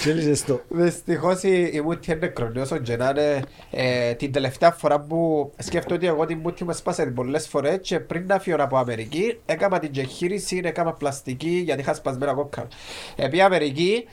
Και 0.04 0.10
έλυσες 0.10 0.44
το. 0.44 0.60
Δυστυχώς 0.68 1.42
η, 1.42 1.70
η 1.72 1.80
μούτη 1.80 2.10
είναι 2.10 2.20
νεκρονή 2.20 2.58
όσο 2.60 2.78
και 2.78 2.96
να 2.96 3.08
είναι 3.08 3.42
ε, 3.70 4.12
την 4.14 4.32
τελευταία 4.32 4.70
φορά 4.70 5.00
που 5.00 5.50
σκέφτομαι 5.58 5.96
ότι 5.96 6.06
εγώ 6.06 6.26
την 6.26 6.38
μούτη 6.38 6.64
μου 6.64 6.72
σπάσε 6.74 7.06
πολλές 7.06 7.48
φορές 7.48 7.78
και 7.80 8.00
πριν 8.00 8.24
να 8.26 8.38
φύγω 8.38 8.56
από 8.58 8.76
Αμερική 8.76 9.38
έκανα 9.46 9.78
την 9.78 9.90
εγχείρηση, 9.96 10.60
έκανα 10.64 10.92
πλαστική 10.92 11.62
γιατί 11.64 11.80
είχα 11.80 11.94
σπασμένα 11.94 12.32
κόκκαλα. 12.32 12.68
Επί 13.16 13.40
Αμερική 13.40 14.04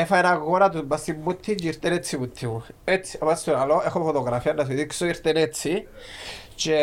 έφαγα 0.00 0.20
ένα 0.28 0.34
γόνα 0.38 0.70
του 0.70 0.82
μπας 0.86 1.00
στην 1.00 1.16
μούτη 1.24 1.54
και 1.54 1.66
ήρθε 1.66 1.88
έτσι 1.88 2.16
η 2.16 2.18
μούτη 2.18 2.46
μου. 2.46 2.64
Έτσι, 2.84 3.18
απάς 3.20 3.40
στο 3.40 3.54
άλλο, 3.56 3.82
έχω 3.86 4.00
φωτογραφία 4.04 4.52
να 4.52 4.64
σου 4.64 4.72
δείξω, 4.72 5.06
ήρθε 5.06 5.30
έτσι 5.34 5.86
και 6.54 6.74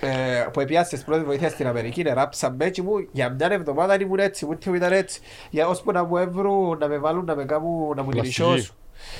ε, 0.00 0.46
που 0.52 0.60
έπιασε 0.60 0.94
τις 0.94 1.04
πρώτες 1.04 1.24
βοήθειες 1.24 1.52
στην 1.52 1.66
Αμερική, 1.66 2.02
ράψαμε 2.02 2.64
έτσι 2.64 2.82
μου, 2.82 3.06
για 3.12 3.28
μια 3.28 3.48
εβδομάδα 3.50 4.00
ήμουν 4.00 4.18
έτσι, 4.18 4.44
μου 4.46 4.58
μου 4.66 4.74
ήταν 4.74 4.92
έτσι. 4.92 5.20
Για 5.50 5.68
ώσπου 5.68 5.92
να 5.92 6.04
μου 6.04 6.16
έβρουν, 6.16 6.78
να 6.78 6.88
με 6.88 6.98
βάλουν, 6.98 7.24
να 7.24 7.34
με 7.34 7.44
κάνουν, 7.44 7.94
να 7.96 8.02
μου 8.02 8.10
την 8.10 8.20
Πλαστική. 8.20 8.28
ισιώσουν. 8.28 8.74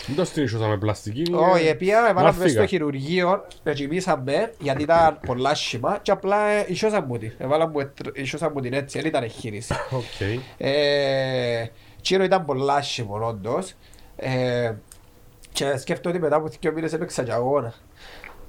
Δεν 0.06 0.16
το 0.16 0.24
στήριξα 0.24 0.58
με 0.68 0.78
πλαστική. 0.78 1.22
Όχι, 1.34 1.66
επία, 1.66 1.98
έβαλαμε 1.98 2.22
μες 2.24 2.36
Μάθηκα. 2.38 2.48
στο 2.58 2.66
χειρουργείο, 2.66 3.46
με 3.62 3.72
κοιμήσαμε, 3.72 4.52
γιατί 4.58 4.82
ήταν 4.82 5.20
πολλά 5.26 5.54
σχήμα 5.54 5.98
και 6.02 6.10
απλά 6.10 6.46
ε, 6.48 6.64
ισιώσαν 6.68 7.04
μου 7.08 7.18
την. 7.18 7.32
Έβαλαν 7.38 7.70
μου, 7.72 7.80
ετ- 7.80 8.18
ισιώσαν 8.18 8.50
μου 8.54 8.60
την 8.60 8.72
έτσι, 8.72 8.98
δεν 8.98 9.06
ήταν 9.06 9.22
εγχείρηση. 9.22 9.74
Οκ. 12.00 12.06
Ε, 12.06 12.16
Τσίρο 12.16 12.24
ήταν 12.24 12.44
πολλά 12.44 12.82
σχήμο, 12.82 13.26
όντως. 13.26 13.74
Ε, 14.16 14.74
και 15.52 15.76
σκέφτομαι 15.76 16.14
ότι 16.14 16.22
μετά 16.24 16.36
από 16.36 16.48
δύο 16.60 16.72
μήνες 16.72 16.92
έπαιξα 16.92 17.22
και 17.22 17.32
αγώνα. 17.32 17.74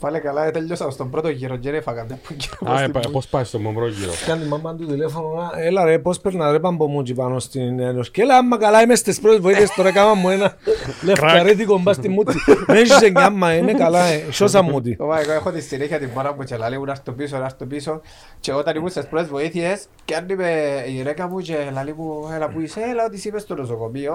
Πάλι 0.01 0.19
καλά, 0.19 0.45
ε, 0.45 0.51
τέλειωσα 0.51 0.89
στον 0.89 1.09
πρώτο 1.09 1.29
γύρο 1.29 1.55
και 1.57 1.69
δεν 1.69 1.79
έφαγα 1.79 2.05
δεν 2.05 2.17
που 2.27 2.33
γύρω 2.37 2.73
Α, 2.73 2.77
στην 2.77 2.95
ε, 2.95 2.99
πού- 2.99 3.11
πώς 3.11 3.27
πάει 3.27 3.43
στον 3.43 3.61
μομπρό 3.61 3.87
γύρο; 3.87 4.11
Κάνει 4.27 4.43
η 4.43 4.47
μαμά 4.47 4.75
του 4.75 4.85
τηλέφωνο, 4.85 5.27
«Α, 5.41 5.49
έλα 5.57 5.83
ρε, 5.83 5.99
πώς 5.99 6.19
περνά 6.19 6.51
ρε 6.51 6.59
παμπομούτσι 6.59 7.13
πάνω 7.13 7.39
στην 7.39 7.79
Ένωση. 7.79 8.11
Και 8.11 8.21
έλα, 8.21 8.37
άμα 8.37 8.57
καλά 8.57 8.81
είμαι 8.81 8.95
στις 8.95 9.19
πρώτες 9.19 9.39
βοήθειες, 9.39 9.69
τώρα 9.73 9.91
κάμα 9.91 10.13
μου 10.13 10.29
ένα 10.29 10.55
λευκαρέτικο 11.05 11.79
μπας 11.79 11.95
στη 11.95 12.09
μούτη. 12.09 12.33
Με 12.67 12.77
έχεις 12.79 13.01
εννιάμα, 13.01 13.53
είναι 13.53 13.73
καλά, 13.73 14.05
ε, 14.05 14.23
σώσα 14.31 14.61
μούτη. 14.61 14.97
Ω, 14.99 15.15
Εγώ 15.15 15.31
έχω 15.31 15.51
τη 15.51 15.61
συνέχεια 15.61 15.99
την 15.99 16.09
μάνα 16.15 16.33
μου 16.33 16.43
και 16.43 16.55
λέει 16.57 16.77
μου 16.77 16.85
να 16.85 16.91
έρθω 16.91 17.11
πίσω, 17.11 17.37
να 17.37 17.45
έρθω 17.45 17.65
πίσω 17.65 18.01
και 18.39 18.53
όταν 18.53 18.75
ήμουν 18.75 18.89
στις 18.89 19.05
πρώτες 19.07 19.27
βοήθειες 19.29 19.85
και 20.05 20.15
αν 20.15 20.29
είμαι 20.29 20.83
η 20.87 20.91
γυναίκα 20.91 21.27
μου 21.27 21.39
και 21.39 21.55
λέει 21.83 21.93
μου 21.97 22.29
έλα 22.35 22.49
που 22.49 22.59
είσαι, 22.61 22.79
έλα 22.91 23.05
ότι 23.05 23.15
είσαι 23.15 23.27
είπες 23.27 23.41
στο 23.41 23.55
νοσοκομείο 23.55 24.13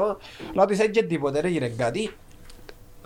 λέω 0.54 0.62
ότι 0.62 0.72
είσαι 0.72 0.86
και 0.86 1.02
τίποτε, 1.02 1.40
δεν 1.40 1.50
έγινε 1.50 1.68
κάτι 1.76 2.10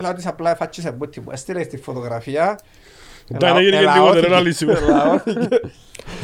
λέω 0.01 0.09
ότι 0.09 0.19
είσαι 0.19 0.29
απλά 0.29 0.55
φάτσισε 0.55 0.91
μπούτι 0.91 1.19
μου, 1.19 1.27
έστειλες 1.31 1.65
στη 1.65 1.77
φωτογραφία 1.77 2.59
Δεν 3.27 3.55
έγινε 3.57 3.77
και 3.79 3.87
τίποτε, 3.93 4.19
ρε, 4.19 4.27
να 4.29 4.39
λύσει. 4.39 4.65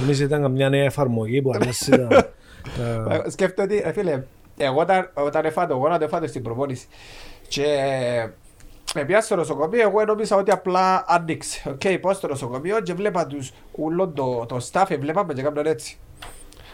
Εμείς 0.02 0.20
ήταν 0.20 0.42
καμιά 0.42 0.70
νέα 0.70 0.84
εφαρμογή 0.84 1.42
που 1.42 1.52
αλλάζει 1.54 1.90
τα... 1.90 2.08
τα- 2.08 2.32
Ε, 3.26 3.30
Σκέφτομαι 3.30 3.74
ότι, 3.74 3.82
ρε 3.86 3.92
φίλε, 3.92 4.24
εγώ 4.58 4.80
όταν, 4.80 5.10
όταν 5.14 5.46
έφα 5.46 5.68
το 5.68 5.76
γόνατο, 5.76 6.04
έφα 6.04 6.20
το 6.20 6.28
στην 6.28 6.42
προπόνηση. 6.44 6.88
Και 7.48 7.66
με 8.96 9.06
πιάσει 9.06 9.26
στο 9.26 9.36
νοσοκομείο, 9.36 9.82
εγώ 9.82 10.06
νόμιζα 10.06 10.36
ότι 10.36 10.52
απλά 10.52 11.06
άνοιξε. 11.08 11.62
Οκ, 11.70 12.00
πάω 12.02 12.14
στο 12.14 12.28
νοσοκομείο 12.28 12.80
και 12.82 12.94
βλέπα 12.94 13.28
τους 13.28 13.52
ούλον 13.72 14.14
το, 14.14 14.46
το 14.48 14.58
staff, 14.72 14.98
βλέπαμε 15.00 15.34
και 15.34 15.42
κάμναν 15.42 15.66
έτσι. 15.66 15.98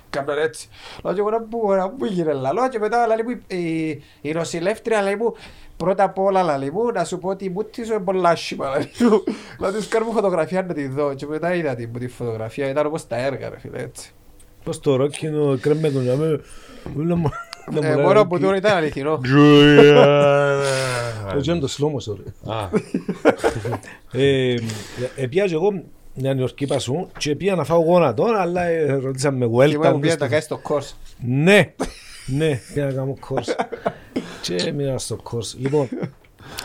Κάμναν 0.09 0.37
έτσι. 0.37 0.67
Λέω 1.03 1.13
και 1.13 1.19
εγώ 1.19 1.29
να 1.29 1.41
πού, 1.41 1.71
να 1.71 1.89
πού 1.89 2.05
γίνε 2.05 2.33
λαλό 2.33 2.69
και 2.69 2.79
μετά 2.79 3.07
λέει 3.07 3.17
μου 3.25 3.41
η, 3.47 3.89
η 4.21 4.33
νοσηλεύτρια 4.33 5.01
λέει 5.01 5.15
μου 5.15 5.33
Πρώτα 5.77 6.03
απ' 6.03 6.19
όλα 6.19 6.57
λέει 6.57 6.69
μου 6.69 6.91
να 6.93 7.03
σου 7.05 7.17
πω 7.19 7.29
ότι 7.29 7.45
η 7.45 7.49
μούτη 7.49 7.85
σου 7.85 7.93
είναι 7.93 8.01
πολλά 8.03 8.29
άσχημα 8.29 8.69
λέει 8.69 9.09
μου. 9.09 9.23
Να 9.59 9.71
τους 9.73 9.87
κάνουμε 9.87 10.11
φωτογραφία 10.13 10.61
να 10.63 10.73
τη 10.73 10.87
δω 10.87 11.13
και 11.13 11.25
μετά 11.25 11.53
είδα 11.55 11.75
την, 11.75 11.93
τη 11.99 12.07
φωτογραφία, 12.07 12.69
ήταν 12.69 12.85
όπως 12.85 13.07
τα 13.07 13.17
έργα 13.17 13.49
ρε 13.49 13.59
φίλε 13.59 13.79
έτσι. 13.81 14.11
Πώς 14.63 14.79
το 14.79 14.95
ρόκινο 14.95 15.57
κρέμε 15.61 15.89
τον 15.89 16.03
γιάμε. 16.03 16.41
Ούλα 16.97 17.15
μου- 17.15 17.29
να 17.71 17.81
μου 17.81 17.87
Ε, 17.87 17.95
λέει, 17.95 18.03
Μόνο 18.05 18.21
που 18.25 18.29
«Ρόκι». 18.29 18.43
τώρα 18.43 18.55
ήταν 18.57 18.77
αληθινό. 18.77 19.19
Το 21.33 21.41
τζον 21.41 21.59
το 21.59 21.67
slow 21.77 21.85
motion, 22.13 22.17
ρε. 22.23 22.53
Α, 22.53 22.69
Ε, 24.23 24.55
Επία 25.15 25.45
και 25.45 25.53
εγώ 25.53 25.83
μια 26.13 26.33
Νιορκή 26.33 26.65
πασού 26.67 27.07
και 27.17 27.35
πήγα 27.35 27.55
να 27.55 27.63
φάω 27.63 27.79
γόνατο, 27.79 28.23
αλλά 28.37 28.63
ε, 28.63 28.93
ρωτήσαμε 28.93 29.45
Και 29.45 29.51
welcome. 29.55 29.91
μου 29.93 29.99
πήγε 29.99 30.15
να 30.19 30.27
κάνεις 30.27 30.43
στο 30.43 30.59
course. 30.69 30.91
Ναι, 31.27 31.73
ναι, 32.25 32.59
πήγα 32.73 32.85
να 32.85 32.91
κάνω 32.91 33.17
course. 33.29 33.65
και 34.41 34.71
μείνα 34.71 34.97
στο 34.97 35.19
course. 35.23 35.57
Λοιπόν, 35.57 35.89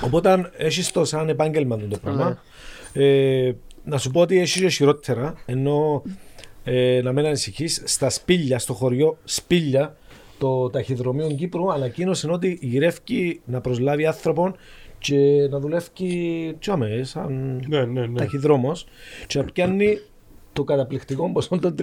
οπότε 0.04 0.50
έχεις 0.56 0.90
το 0.90 1.04
σαν 1.04 1.28
επάγγελμα 1.28 1.76
του 1.76 1.88
το 1.88 1.98
πράγμα. 1.98 2.38
Ε, 2.92 3.52
να 3.84 3.98
σου 3.98 4.10
πω 4.10 4.20
ότι 4.20 4.38
έχεις 4.38 4.60
και 4.60 4.68
χειρότερα, 4.68 5.34
ενώ 5.46 6.02
ε, 6.64 7.00
να 7.02 7.12
μην 7.12 7.26
ανησυχείς, 7.26 7.82
στα 7.84 8.10
σπήλια, 8.10 8.58
στο 8.58 8.72
χωριό 8.72 9.18
Σπήλια, 9.24 9.96
το 10.38 10.70
ταχυδρομείο 10.70 11.28
Κύπρου 11.28 11.72
ανακοίνωσε 11.72 12.30
ότι 12.30 12.58
γυρεύει 12.60 13.40
να 13.44 13.60
προσλάβει 13.60 14.06
άνθρωπον 14.06 14.56
και 14.98 15.48
να 15.50 15.58
δουλεύει 15.58 16.56
τσάμε, 16.58 17.00
σαν 17.02 17.62
ναι, 17.68 17.84
ναι, 17.84 18.06
ναι. 18.06 18.18
ταχυδρόμος 18.18 18.86
και 19.26 19.38
να 19.38 19.44
πιάνει 19.44 19.98
το 20.52 20.64
καταπληκτικό 20.64 21.32
ποσό 21.32 21.58
των 21.58 21.74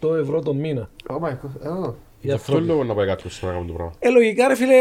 38 0.00 0.16
ευρώ 0.16 0.42
το 0.42 0.54
μήνα. 0.54 0.90
Oh 1.08 1.14
my 1.14 1.30
god. 1.30 1.86
Oh. 1.86 1.94
Οι 2.24 2.28
Γι' 2.28 2.32
αυτό 2.32 2.52
άνθρωποι. 2.52 2.72
λόγο 2.72 2.84
να 2.84 2.94
πάει 2.94 3.06
κάποιος 3.06 3.42
να 3.42 3.52
κάνει 3.52 3.66
το 3.66 3.72
πράγμα. 3.72 3.92
Ε, 3.98 4.08
λογικά 4.08 4.48
ρε 4.48 4.54
φίλε, 4.54 4.74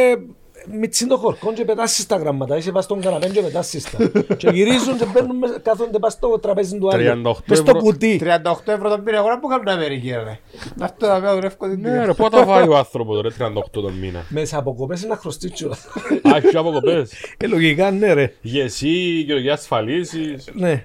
μητσίν 0.79 1.07
το 1.07 1.17
χορκόν 1.17 1.53
και 1.53 1.65
πετάσεις 1.65 2.05
τα 2.05 2.15
γραμματα, 2.15 2.57
είσαι 2.57 2.71
πας 2.71 2.83
στον 2.83 3.01
καναπέν 3.01 3.31
και 3.31 3.41
πετάσεις 3.41 3.83
τα. 3.91 3.97
και 4.37 4.49
γυρίζουν 4.49 4.97
και 4.97 5.05
μπαίνουν, 5.13 5.37
μες- 5.37 5.59
κάθονται 5.63 5.99
πας 5.99 6.13
στο 6.13 6.39
τραπέζι 6.39 6.77
του 6.77 6.89
άλλου. 6.89 7.03
38 7.03 7.35
Μες 7.45 7.57
στο 7.57 7.69
ευρώ. 7.69 7.81
κουτί. 7.81 8.21
38 8.23 8.27
ευρώ 8.65 8.89
το 8.89 9.01
μήνα, 9.05 9.17
εγώ 9.17 9.27
να 9.29 9.39
πω 9.39 9.47
κάνουν 9.47 9.67
Αμερική 9.67 10.09
ρε; 10.09 10.39
Να 10.75 10.85
έρθω 10.85 11.07
να 11.07 11.19
με 11.19 11.29
δουλεύω 11.33 11.69
την 11.69 11.79
Ναι 11.81 12.05
ρε, 12.05 12.13
πότε 12.13 12.37
θα 12.37 12.45
φάει 12.45 12.67
ο 12.67 12.77
άνθρωπος 12.77 13.21
ρε 13.21 13.29
38 13.39 13.51
τον 13.71 13.93
μήνα. 13.93 14.25
Μέσα 14.29 14.57
από 14.57 14.75
κοπές 14.75 15.03
είναι 15.03 15.13
αχρωστήτσιο. 15.13 15.69
Α, 16.33 16.35
έχει 16.43 16.57
αποκοπές. 16.57 17.11
ε, 17.37 17.47
λογικά 17.47 17.91
ναι 17.91 18.13
ρε. 18.13 18.33
Γεσί, 18.41 19.23
κοινωνικές 19.25 19.53
ασφαλίσεις. 19.53 20.49
Ναι. 20.53 20.83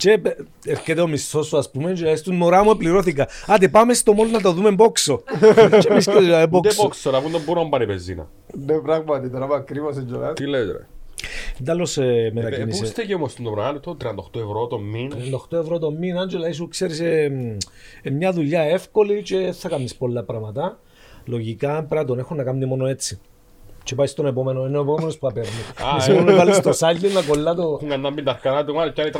Και 0.00 0.10
ε, 0.10 0.20
έρχεται 0.64 1.00
ο 1.00 1.06
μισθός 1.06 1.46
σου 1.46 1.58
ας 1.58 1.70
πούμε 1.70 1.92
και 1.92 2.02
λέει 2.04 2.16
στον 2.16 2.34
μωρά 2.34 2.64
μου 2.64 2.76
πληρώθηκα. 2.76 3.28
Άντε 3.46 3.68
πάμε 3.68 3.94
στο 3.94 4.12
μόλις 4.12 4.32
να 4.32 4.40
το 4.40 4.52
δούμε 4.52 4.70
μπόξο. 4.70 5.22
και 5.80 5.88
εμείς 5.90 6.06
και 6.06 6.20
λέμε 6.20 6.42
Ούτε 6.42 6.48
μπόξο. 6.48 6.82
πόξο, 6.82 7.10
να 7.10 7.20
πούν 7.22 7.32
τον 7.32 7.42
μπορώ 7.46 7.62
να 7.62 7.68
πάρει 7.68 7.86
πεζίνα. 7.86 8.28
Ναι, 8.66 8.78
πράγματι, 8.78 9.30
τώρα 9.30 9.44
είμαι 9.44 9.54
ακριβώς 9.54 9.96
έτσι. 9.96 10.14
ρε. 10.20 10.32
Τι 10.32 10.46
λες 10.46 10.66
ρε. 10.66 10.86
Τέλος 11.64 11.98
ε, 11.98 12.04
Ε, 12.04 12.28
Πού 12.30 12.34
μετακίνησε. 12.34 12.84
στέκει 12.86 13.14
όμως 13.14 13.34
το 13.34 13.50
πράγμα, 13.50 13.80
το 13.80 13.96
38 14.04 14.40
ευρώ 14.40 14.66
το 14.66 14.78
μήνα. 14.78 15.16
38 15.50 15.58
ευρώ 15.58 15.78
το 15.78 15.90
μήνα, 15.90 16.20
Άντζελα, 16.20 16.52
σου 16.52 16.68
ξέρεις 16.68 17.00
ε, 17.00 17.28
μ, 17.30 17.56
ε, 18.02 18.10
μια 18.10 18.32
δουλειά 18.32 18.62
εύκολη 18.62 19.22
και 19.22 19.52
θα 19.58 19.68
κάνεις 19.68 19.94
πολλά 19.94 20.24
πράγματα. 20.24 20.78
Λογικά 21.24 21.68
πρέπει 21.72 21.94
να 21.94 22.04
τον 22.04 22.18
έχουν 22.18 22.36
να 22.36 22.42
κάνει 22.44 22.66
μόνο 22.66 22.86
έτσι. 22.86 23.20
Και 23.82 23.94
πάει 23.94 24.06
στον 24.06 24.26
επόμενο, 24.26 24.66
είναι 24.66 24.78
ο 24.78 24.80
επόμενος 24.80 25.18
που 25.18 25.26
απέρνει. 25.26 25.50
Α, 25.84 25.96
Εσύ 25.96 26.10
ε. 26.10 26.14
μόνο 26.14 26.30
να 26.30 26.36
βάλεις 26.36 26.60
το 26.60 26.72
σάλι 26.72 27.12
να 27.12 27.22
κολλά 27.22 27.54
το... 27.54 27.62
Έχουν 27.62 27.88
κάνει 27.88 28.14
την 28.14 28.24
ταρκανά 28.24 28.64
του, 28.64 28.74
μάλλον 28.74 28.94
κάνει 28.94 29.10
38 29.14 29.18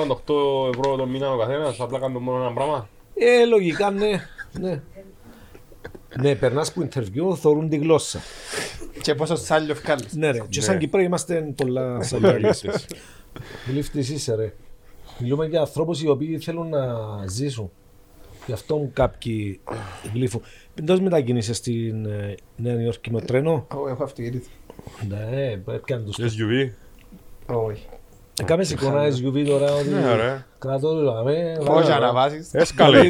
ευρώ 0.74 0.96
το 0.96 1.06
μήνα 1.06 1.32
ο 1.32 1.38
καθένας, 1.38 1.80
απλά 1.80 1.98
κάνουν 1.98 2.22
μόνο 2.22 2.44
ένα 2.44 2.52
πράγμα. 2.52 2.88
Ε, 3.14 3.44
λογικά, 3.44 3.90
ναι. 3.90 4.20
Ναι, 4.60 4.82
ναι 6.16 6.34
περνάς 6.34 6.72
που 6.72 6.88
interview, 6.88 7.36
θωρούν 7.36 7.68
τη 7.68 7.76
γλώσσα. 7.76 8.20
Και 9.02 9.14
πόσο 9.14 9.36
σάλιο 9.36 9.74
βγάλεις. 9.74 10.12
Ναι 10.12 10.30
ρε, 10.30 10.38
και 10.48 10.60
σαν 10.60 10.74
Ναι. 10.74 10.80
Κυπρέοι 10.80 11.04
είμαστε 11.04 11.52
πολλά 11.56 12.02
σαλιαλίστες. 12.02 12.86
Γλύφτης 13.68 14.10
είσαι 14.10 14.34
ρε. 14.34 14.54
Μιλούμε 15.18 15.46
για 15.46 15.60
ανθρώπους 15.60 16.02
οι 16.02 16.08
οποίοι 16.08 16.38
θέλουν 16.38 16.68
να 16.68 16.96
ζήσουν. 17.26 17.70
Γι' 18.46 18.52
αυτό 18.52 18.90
κάποιοι 18.92 19.60
γλύφουν. 20.14 20.42
Εντός 20.80 21.00
μετακίνησες 21.00 21.56
στην 21.56 22.04
ε, 22.06 22.34
Νέα 22.56 22.80
Υόρκη 22.82 23.10
με 23.12 23.20
τρένο; 23.20 23.66
Ω, 23.74 23.88
Έχω 23.88 24.02
αυτοκίνητο. 24.04 24.46
Ναι, 25.08 25.50
έπιαν 25.74 26.04
τους. 26.04 26.16
SUV. 26.20 26.70
Όχι. 27.46 27.86
Κάμε 28.44 28.64
εικόνα 28.70 29.02
SUV 29.06 29.44
τώρα 29.46 29.72
ότι 29.74 29.88
Ναι 29.88 30.14
ρε. 30.14 30.44
κρατώ 30.58 30.94
το 30.94 31.00
λαμέ. 31.02 31.58
Όχι 31.68 31.92
αναβάσεις. 31.92 32.54
Έσκαλε. 32.54 33.08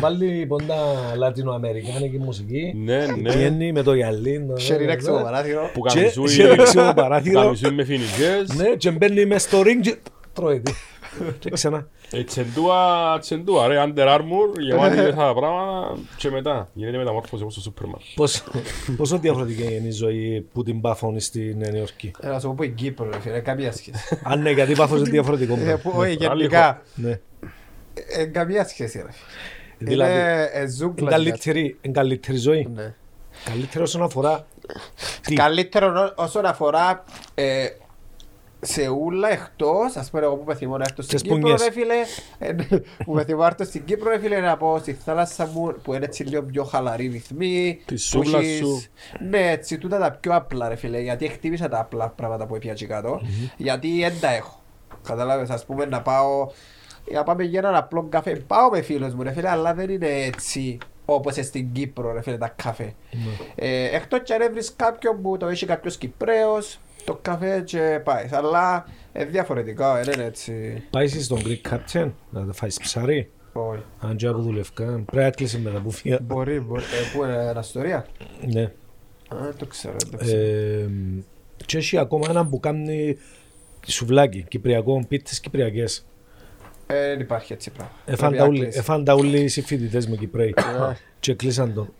Βάλει 0.00 0.46
πόντα 0.46 0.74
λατινοαμερικάνικη 1.16 2.18
μουσική. 2.18 2.72
Ναι, 2.76 3.06
ναι. 3.20 3.30
Βγαίνει 3.30 3.72
με 3.72 3.82
το 3.82 3.94
γυαλί. 3.94 4.46
το- 4.48 4.56
Σερίνεξε 4.60 5.10
το 5.10 5.20
παράθυρο. 5.22 5.70
Που 5.74 5.80
Και 5.86 5.94
καμισούει 5.98 6.28
σε 6.28 6.48
ρίξει 6.54 6.74
το 6.76 6.92
παράθυρο. 6.96 7.40
καμισούει 7.40 7.72
με 7.72 7.84
φοινικές. 7.84 8.54
Ναι, 8.56 8.68
και 8.76 8.90
μπαίνει 8.90 9.26
μες 9.26 9.42
στο 9.42 9.60
ring 9.60 9.80
και 9.82 9.96
τρώει 10.32 10.60
τη. 10.60 10.72
Και 11.38 11.50
ξανά. 11.50 11.88
Ε, 12.14 12.24
τσεντούα, 12.24 13.18
τσεντούα, 13.20 13.66
ρε, 13.66 13.84
Under 13.86 14.06
Armour, 14.16 14.58
γεμάτη 14.60 14.96
με 14.96 15.02
αυτά 15.08 15.26
τα 15.26 15.34
πράγματα 15.34 15.94
και 16.16 16.30
μετά 16.30 16.68
γίνεται 16.72 16.96
μεταμόρφωση 16.98 17.42
όπως 17.42 17.54
το 17.54 17.60
Σούπερμαν. 17.60 18.00
Πώς- 18.14 18.44
Πόσο 18.96 19.18
διαφορετική 19.18 19.62
είναι 19.62 19.88
η 19.88 19.90
ζωή 19.90 20.46
που 20.52 20.62
την 20.62 20.80
πάφωνει 20.80 21.20
στην 21.20 21.58
Νέα 21.58 21.76
Υόρκη; 21.76 22.10
Ε, 22.20 22.28
Να 22.28 22.40
σου 22.40 22.46
πω 22.46 22.54
που 22.54 22.62
η 22.62 22.70
Κύπρο, 22.70 23.10
ρε 23.10 23.20
φίλε, 23.20 23.40
καμία 23.40 23.72
σχέση. 23.72 24.18
Αν 24.22 24.40
ναι, 24.42 24.50
γιατί 24.50 24.74
πάφος 24.74 25.00
είναι 25.00 25.10
διαφορετικό. 25.10 25.54
Ε, 25.60 25.74
που- 25.82 25.92
Όχι, 25.94 26.26
Άλλη 26.26 26.40
γενικά, 26.40 26.82
Ναι. 26.94 27.20
ε, 28.18 28.24
καμία 28.24 28.64
σχέση, 28.68 28.98
ρε 28.98 29.12
φίλε. 29.12 29.90
Δηλαδή, 29.90 30.12
Είναι 30.12 30.48
ε, 30.52 30.58
είναι 30.60 30.68
ζούγκλα. 30.70 31.10
καλύτερη, 31.10 31.76
είναι 31.80 31.92
καλύτερη 31.94 32.38
ζωή. 32.38 32.68
Ναι. 32.74 32.94
Καλύτερο 33.44 33.84
όσον 33.84 34.02
αφορά 34.02 34.46
τι. 35.22 35.34
Καλύτερο 35.34 35.88
ό- 36.16 36.22
όσον 36.22 36.44
αφορά 36.46 37.04
ε, 37.34 37.66
σε 38.66 38.88
ούλα 38.88 39.30
εκτός, 39.32 39.96
ας 39.96 40.10
πούμε 40.10 40.22
εγώ 40.22 40.36
που 40.36 40.44
με 40.46 40.54
θυμώ 40.54 40.76
να 40.76 40.84
έρθω 40.88 41.02
στην 41.02 41.18
Τις 41.18 41.22
Κύπρο 41.22 41.38
πουνιές. 41.40 41.62
ρε 41.64 41.70
φίλε, 41.70 41.94
ε, 42.38 42.52
που 43.04 43.12
με 43.12 43.24
θυμώ 43.24 43.40
να 43.40 43.46
έρθω 43.46 43.64
στην 43.64 43.84
Κύπρο 43.84 44.10
ρε 44.10 44.18
φίλε 44.18 44.40
να 44.40 44.56
πω 44.56 44.78
στη 44.78 44.92
θάλασσα 44.92 45.46
μου 45.46 45.74
που 45.82 45.94
είναι 45.94 46.04
έτσι 46.04 46.22
λίγο 46.24 46.42
πιο 46.42 46.64
χαλαρή 46.64 47.06
ρυθμή. 47.06 47.80
Τη 47.84 47.94
που 47.94 48.00
σούβλα 48.00 48.38
έχεις- 48.38 48.56
σου. 48.58 48.82
Ναι, 49.30 49.50
έτσι 49.50 49.78
τούτα 49.78 49.98
τα 49.98 50.10
πιο 50.20 50.34
απλά 50.34 50.68
ρε 50.68 50.74
φίλε, 50.76 51.00
γιατί 51.00 51.28
χτύπησα 51.28 51.68
τα 51.68 51.78
απλά 51.78 52.08
πράγματα 52.08 52.46
που 52.46 52.54
έπια 52.54 52.70
εκεί 52.72 52.86
κάτω, 52.86 53.20
γιατί 53.56 54.00
δεν 54.00 54.12
τα 54.20 54.32
έχω. 54.34 54.62
Κατάλαβες, 55.06 55.50
ας 55.50 55.64
πούμε 55.64 55.84
να 55.84 56.02
πάω, 56.02 56.48
να 57.12 57.22
πάμε 57.22 57.42
για 57.42 57.58
έναν 57.58 57.74
απλό 57.74 58.06
καφέ, 58.08 58.34
πάω 58.46 58.68
με 58.70 58.80
φίλους 58.82 59.14
μου 59.14 59.22
ρε 59.22 59.32
φίλε, 59.32 59.48
αλλά 59.50 59.74
δεν 59.74 59.90
είναι 59.90 60.08
έτσι 60.08 60.78
όπως 61.04 61.34
στην 61.34 61.72
Κύπρο 61.72 62.12
ρε 62.12 62.22
φίλε 62.22 62.38
τα 62.38 62.52
καφέ. 62.62 62.94
Ε, 63.54 63.96
εκτός 63.96 64.20
και 64.22 64.34
αν 64.34 64.40
έβρεις 64.40 64.72
κάποιον 64.76 65.22
που 65.22 65.36
το 65.36 65.46
έχει 65.46 65.66
κάποιος 65.66 65.96
Κυπρέος, 65.96 66.80
το 67.04 67.18
καφέ 67.22 67.60
και 67.60 68.00
πάει. 68.04 68.28
Αλλά 68.32 68.86
είναι 69.16 69.24
διαφορετικά, 69.24 70.02
δεν 70.02 70.12
είναι 70.14 70.24
έτσι. 70.24 70.82
Πάει 70.90 71.08
στον 71.08 71.38
Greek 71.44 71.72
Captain 71.74 72.10
να 72.30 72.52
φάεις 72.52 72.78
ψάρι. 72.78 73.30
Όχι. 73.52 73.82
Αν 74.00 74.16
και 74.16 74.26
από 74.26 74.40
δουλευκά. 74.40 74.84
Πρέπει 74.84 75.16
να 75.24 75.30
κλείσει 75.30 75.58
με 75.58 75.70
τα 75.70 75.80
μπουφία. 75.80 76.18
Μπορεί, 76.22 76.60
μπορεί. 76.60 76.82
Ε, 76.82 77.16
πού 77.16 77.24
είναι, 77.24 77.36
Αναστορία. 77.36 78.06
Ναι. 78.52 78.62
Α, 78.62 79.36
δεν 79.42 79.54
το 79.58 79.66
ξέρω, 79.66 79.94
δεν 79.98 80.10
το 80.10 80.16
ξέρω. 80.16 80.40
Ε, 80.40 80.88
Και 81.66 81.78
έχει 81.78 81.98
ακόμα 81.98 82.26
έναν 82.30 82.48
που 82.50 82.60
κάνει 82.60 83.16
σουβλάκι, 83.86 84.44
κυπριακό, 84.48 85.04
πίτσες 85.08 85.40
κυπριακές. 85.40 86.06
Ε, 86.86 87.08
δεν 87.08 87.20
υπάρχει 87.20 87.52
έτσι 87.52 87.70
πράγμα. 87.70 87.92
Εφάν 88.04 88.16
Πρέπει 88.28 88.36
τα 88.36 88.42
να 88.42 88.48
ούλοι- 88.48 88.62
κλείσει. 88.62 88.78
Εφάν 88.78 89.04
τα 89.04 89.14
ούλοι 89.14 89.40
οι 89.40 89.48
συμφοιτητές 89.48 90.08
με 90.08 90.16
Κυπρέοι 90.16 90.54
και 91.20 91.34
κλείσαν 91.34 91.74
τον. 91.74 91.92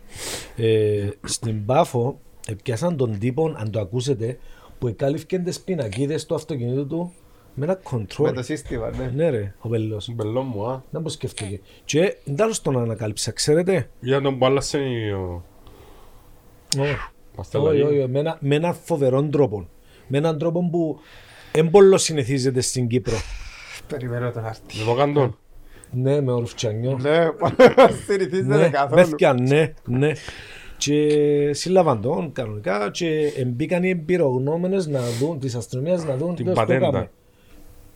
Ε, 0.57 1.09
Στην 1.25 1.65
Πάφο 1.65 2.21
πιάσαν 2.63 2.97
τον 2.97 3.19
τύπο, 3.19 3.55
αν 3.57 3.71
το 3.71 3.81
ακούσετε, 3.81 4.39
που 4.85 4.91
εκάλυφκαν 4.91 5.45
τις 5.45 5.61
πινακίδες 5.61 6.27
του 6.27 6.35
αυτοκινήτου 6.35 6.87
του 6.87 7.13
με 7.55 7.65
ένα 7.65 7.81
Με 7.93 8.07
control. 8.09 8.35
το 8.35 8.43
σύστημα, 8.43 8.91
ναι. 8.97 9.11
Ναι 9.15 9.31
ρε, 9.31 9.55
ο 9.61 9.69
Πελός. 9.69 10.09
Μπελό 10.15 10.43
μου, 10.43 10.67
α. 10.67 10.83
Να 10.91 11.03
πω 11.03 11.09
σκέφτηκε. 11.09 11.61
Και 11.85 12.17
δεν 12.25 12.37
τέλος 12.37 12.61
τον 12.63 12.79
ανακάλυψα, 12.79 13.31
ξέρετε. 13.33 13.91
Για 14.01 14.21
τον 14.21 14.39
που 14.39 14.47
άλλασε 14.47 14.79
ο 15.17 15.43
Όχι, 16.81 16.97
Παστελαγή. 17.37 17.83
όχι, 17.83 18.07
με 18.09 18.19
ένα- 18.19 18.37
με 18.41 18.55
έναν 18.55 18.75
φοβερό 18.75 19.23
τρόπο. 19.29 19.69
Με 20.07 20.19
έναν 20.19 20.39
τρόπο 20.39 20.69
που 20.71 20.99
δεν 21.53 21.71
πολύ 21.71 21.99
συνηθίζεται 21.99 22.61
στην 22.61 22.87
Κύπρο. 22.89 23.17
Περιμένω 23.89 24.31
τον 24.31 24.45
άρτη. 24.47 24.79
Με 24.79 24.85
το 24.85 24.95
καντών. 24.95 25.39
Ναι, 25.91 26.21
με 26.21 26.33
ορουφτσανιό. 26.33 26.99
Ναι, 27.01 27.19
συνηθίζεται 28.07 28.57
Ναι, 28.57 28.69
καθόλου. 28.69 28.95
μπέθηκαν, 28.95 29.43
ναι, 29.43 29.73
ναι. 29.85 30.13
Και 30.85 31.53
σύλλαβαν 31.53 32.01
τον 32.01 32.33
κανονικά 32.33 32.91
και 32.91 33.33
μπήκαν 33.47 33.83
οι 33.83 33.89
εμπειρογνώμενες 33.89 34.87
να 34.87 35.01
δουν, 35.21 35.39
της 35.39 35.55
αστυνομίας 35.55 36.05
να 36.05 36.17
δουν 36.17 36.35
Την 36.35 36.45
τι 36.45 36.51
το 36.53 36.61
πατέντα. 36.61 36.87
έκαμε. 36.87 37.11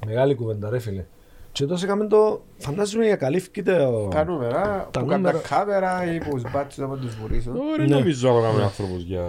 Μεγάλη 0.06 0.34
κουβέντα 0.34 0.70
ρε 0.70 0.78
φίλε. 0.78 1.04
Και 1.52 1.64
τόσο 1.66 1.84
έκαμε 1.84 2.06
το, 2.06 2.42
φαντάζομαι 2.58 3.04
για 3.06 3.16
καλύφθηκε 3.16 3.62
το... 3.62 4.08
Τα 4.10 4.24
νούμερα, 4.24 4.88
Τα 4.90 5.00
που 5.00 5.06
κάνουν 5.06 5.24
τα 5.24 5.32
νούμερα. 5.32 5.48
κάμερα 5.48 6.14
ή 6.14 6.18
που 6.18 6.38
σμπάτσουν 6.38 6.84
από 6.84 6.96
τους 6.96 7.16
βουρήσουν. 7.16 7.56
Ωραία, 7.56 7.86
Ναι. 7.86 7.94
νομίζω 7.96 8.28
να 8.28 8.34
το 8.34 8.42
κάνει 8.42 8.62
άνθρωπος 8.62 9.02
για... 9.02 9.22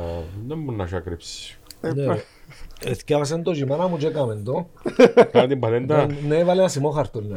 Δεν 0.47 0.57
μπορεί 0.61 0.77
να 0.77 0.83
έχει 0.83 0.95
ακρύψεις. 0.95 1.57
Ναι, 1.81 2.05
ρε. 2.05 2.23
Εθιάβασαν 2.85 3.43
το 3.43 3.51
και 3.51 3.59
η 3.59 3.65
μάνα 3.65 3.87
μου 3.87 3.97
και 3.97 4.07
έκαμε 4.07 4.41
το. 4.45 4.67
Κάνει 5.31 5.47
την 5.47 5.59
πατέντα. 5.59 6.07
Ναι, 6.27 6.37
έβαλε 6.37 6.59
ένα 6.59 6.69
σημόχαρτο. 6.69 7.21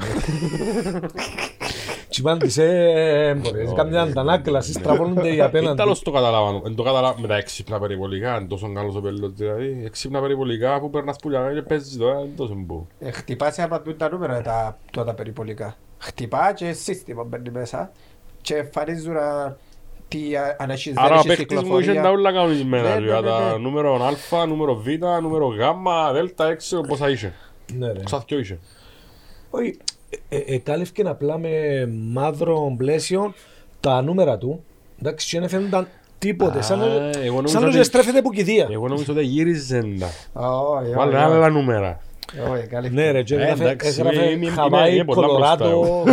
ναι. 2.13 2.19
Και 2.19 2.21
είπαν 2.21 2.39
της, 2.39 2.57
ε, 2.59 3.41
μπορείς 3.43 3.73
καμιά 3.73 4.01
αντανάκλαση, 4.03 4.73
στραβώνονται 4.73 5.29
οι 5.33 5.37
Δεν 5.37 5.45
απέναντι. 5.45 5.77
τέλος 5.77 6.03
το 6.03 6.11
καταλάβανο. 6.11 6.61
Δεν 6.61 6.75
το 6.75 6.83
καταλάβα 6.83 7.21
με 7.21 7.29
τα 7.29 7.37
έξυπνα 7.37 7.79
περιβολικά. 7.79 8.37
Είναι 8.37 8.47
τόσο 8.49 8.73
καλός 8.73 8.95
ο 8.97 9.01
πέλος 9.01 9.33
δηλαδή. 9.33 9.83
Έξυπνα 9.85 10.21
περιβολικά 10.21 10.81
που 10.81 10.91
περνάς 10.91 11.17
πουλιά 11.19 11.51
και 11.55 11.63
παίζεις 11.63 11.97
τώρα. 11.97 12.19
Δεν 12.19 12.31
τόσο 12.37 12.55
μπου. 12.57 12.87
Ε, 12.99 13.11
Χτυπάς 13.11 13.59
άμα 13.59 13.81
δουν 13.81 13.97
τα 13.97 14.11
νούμερα 14.11 14.43
τα, 14.43 14.79
τα, 14.93 15.05
τα 15.05 15.15
περιπολικά. 15.15 15.75
Χτυπάς 15.99 16.53
και 16.55 16.73
σύστημα 16.73 17.25
μπαίνει 17.25 17.51
μέσα 17.51 17.93
και 18.41 18.55
εμφανίζουν 18.55 19.17
α, 19.17 19.57
τι 20.09 20.37
α, 20.37 20.57
αν 20.59 20.71
έχεις 20.71 20.93
δεν 20.93 21.05
Άρα 21.05 21.15
ο 21.15 21.19
έχεις 21.19 21.37
παίκτης 21.37 21.63
μου 21.63 21.79
είχε 21.79 21.93
κυκλοφορία. 21.93 22.03
τα 22.03 22.11
όλα 22.11 22.33
κανονισμένα. 22.33 22.89
Ναι, 22.89 22.95
του, 22.95 23.01
ναι, 23.01 23.07
Για 23.07 23.21
ναι, 23.21 23.27
τα 23.29 23.51
ναι. 23.53 23.57
νούμερο 23.59 23.95
α, 24.31 24.47
νούμερο 24.47 24.75
β, 24.75 24.87
νούμερο 25.23 25.47
γ, 25.47 25.59
δέλτα, 26.13 26.47
έξι, 26.47 26.81
πόσα 26.89 27.09
είχε. 27.11 27.35
Ναι, 27.79 27.93
ρε. 27.93 28.01
Πόσα 28.01 28.25
δυο 28.27 28.39
είχε. 28.39 28.59
Όχι, 30.13 30.23
ε, 30.29 30.37
ε, 30.37 30.55
εκάλυφκε 30.55 31.03
απλά 31.07 31.39
με 31.39 31.51
μαύρο 32.13 32.75
πλαίσιο 32.77 33.33
τα 33.81 34.03
νούμερα 34.03 34.39
του. 34.39 34.65
Εντάξει, 35.01 35.29
και 35.29 35.41
δεν 35.41 35.49
φαίνονταν 35.49 35.89
τίποτε. 36.19 36.63
Σαν 36.63 36.83
Α, 36.83 36.87
να- 36.87 37.11
εγώ 37.23 37.35
νόμιζα 37.35 37.53
σαν 37.59 37.63
να 37.63 37.69
ότι- 37.69 37.85
στρέφεται 37.85 38.19
από 38.19 38.33
κηδεία. 38.33 38.69
Εγώ 38.71 38.89
νομίζω 38.89 39.13
ότι 39.13 39.23
γύριζαν 39.25 39.99
τα. 39.99 40.07
Όχι, 40.41 40.93
Βάλε 40.95 41.17
όχι, 41.17 41.25
άλλα 41.25 41.49
νούμερα. 41.51 42.01
όχι, 42.53 42.67
καλή. 42.67 42.91
Ναι 42.91 43.11
ρε, 43.11 43.23
και 43.23 43.35
Ε, 43.35 43.43
έγραφε, 43.43 43.63
εντάξει, 43.65 43.89
έγραφε 43.89 44.15
είμαι- 44.25 44.31
είμαι- 44.33 44.51
Χαβάη, 44.51 44.95
είμαι 44.95 45.05
πολλά 45.05 45.27
Κολοράτο, 45.27 46.05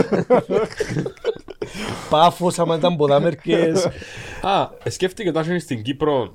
Πάφος, 2.09 2.59
άμα 2.59 2.75
ήταν 2.75 2.95
ποδάμερκες. 2.95 3.85
Α, 4.41 4.69
ε, 4.83 4.89
σκέφτηκε 4.89 5.29
όταν 5.29 5.49
είναι 5.49 5.59
στην 5.59 5.83
Κύπρο 5.83 6.31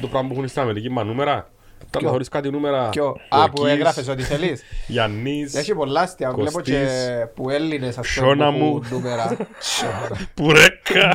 το 0.00 0.06
πράγμα 0.06 0.28
που 0.28 0.34
έχουν 0.34 0.48
στην 0.48 0.62
Αμερική 0.62 0.90
μα 0.90 1.04
νούμερα; 1.04 1.50
Όταν 1.86 2.00
Ποιο; 2.02 2.10
χωρίς 2.10 2.28
κάτι 2.28 2.50
νούμερα. 2.50 2.88
Ποιο, 2.88 3.16
α, 3.28 3.44
που 3.50 3.56
Κοκκής, 3.56 3.72
έγραφες 3.72 4.08
ό,τι 4.08 4.22
θέλεις. 4.22 4.62
Γιαννής, 4.86 5.54
Έχει 5.54 5.74
πολλά 5.74 6.00
αστεία, 6.00 6.32
βλέπω 6.32 6.50
Κωστής, 6.52 6.74
και 6.74 7.26
που 7.34 7.50
Έλληνες 7.50 7.98
ας 7.98 8.06
Σώνα 8.08 8.46
πούμε 8.52 8.58
που 8.58 8.64
μου. 8.64 8.80
έχουν 8.84 8.96
νούμερα. 8.96 9.36
Πουρέκα. 10.34 11.12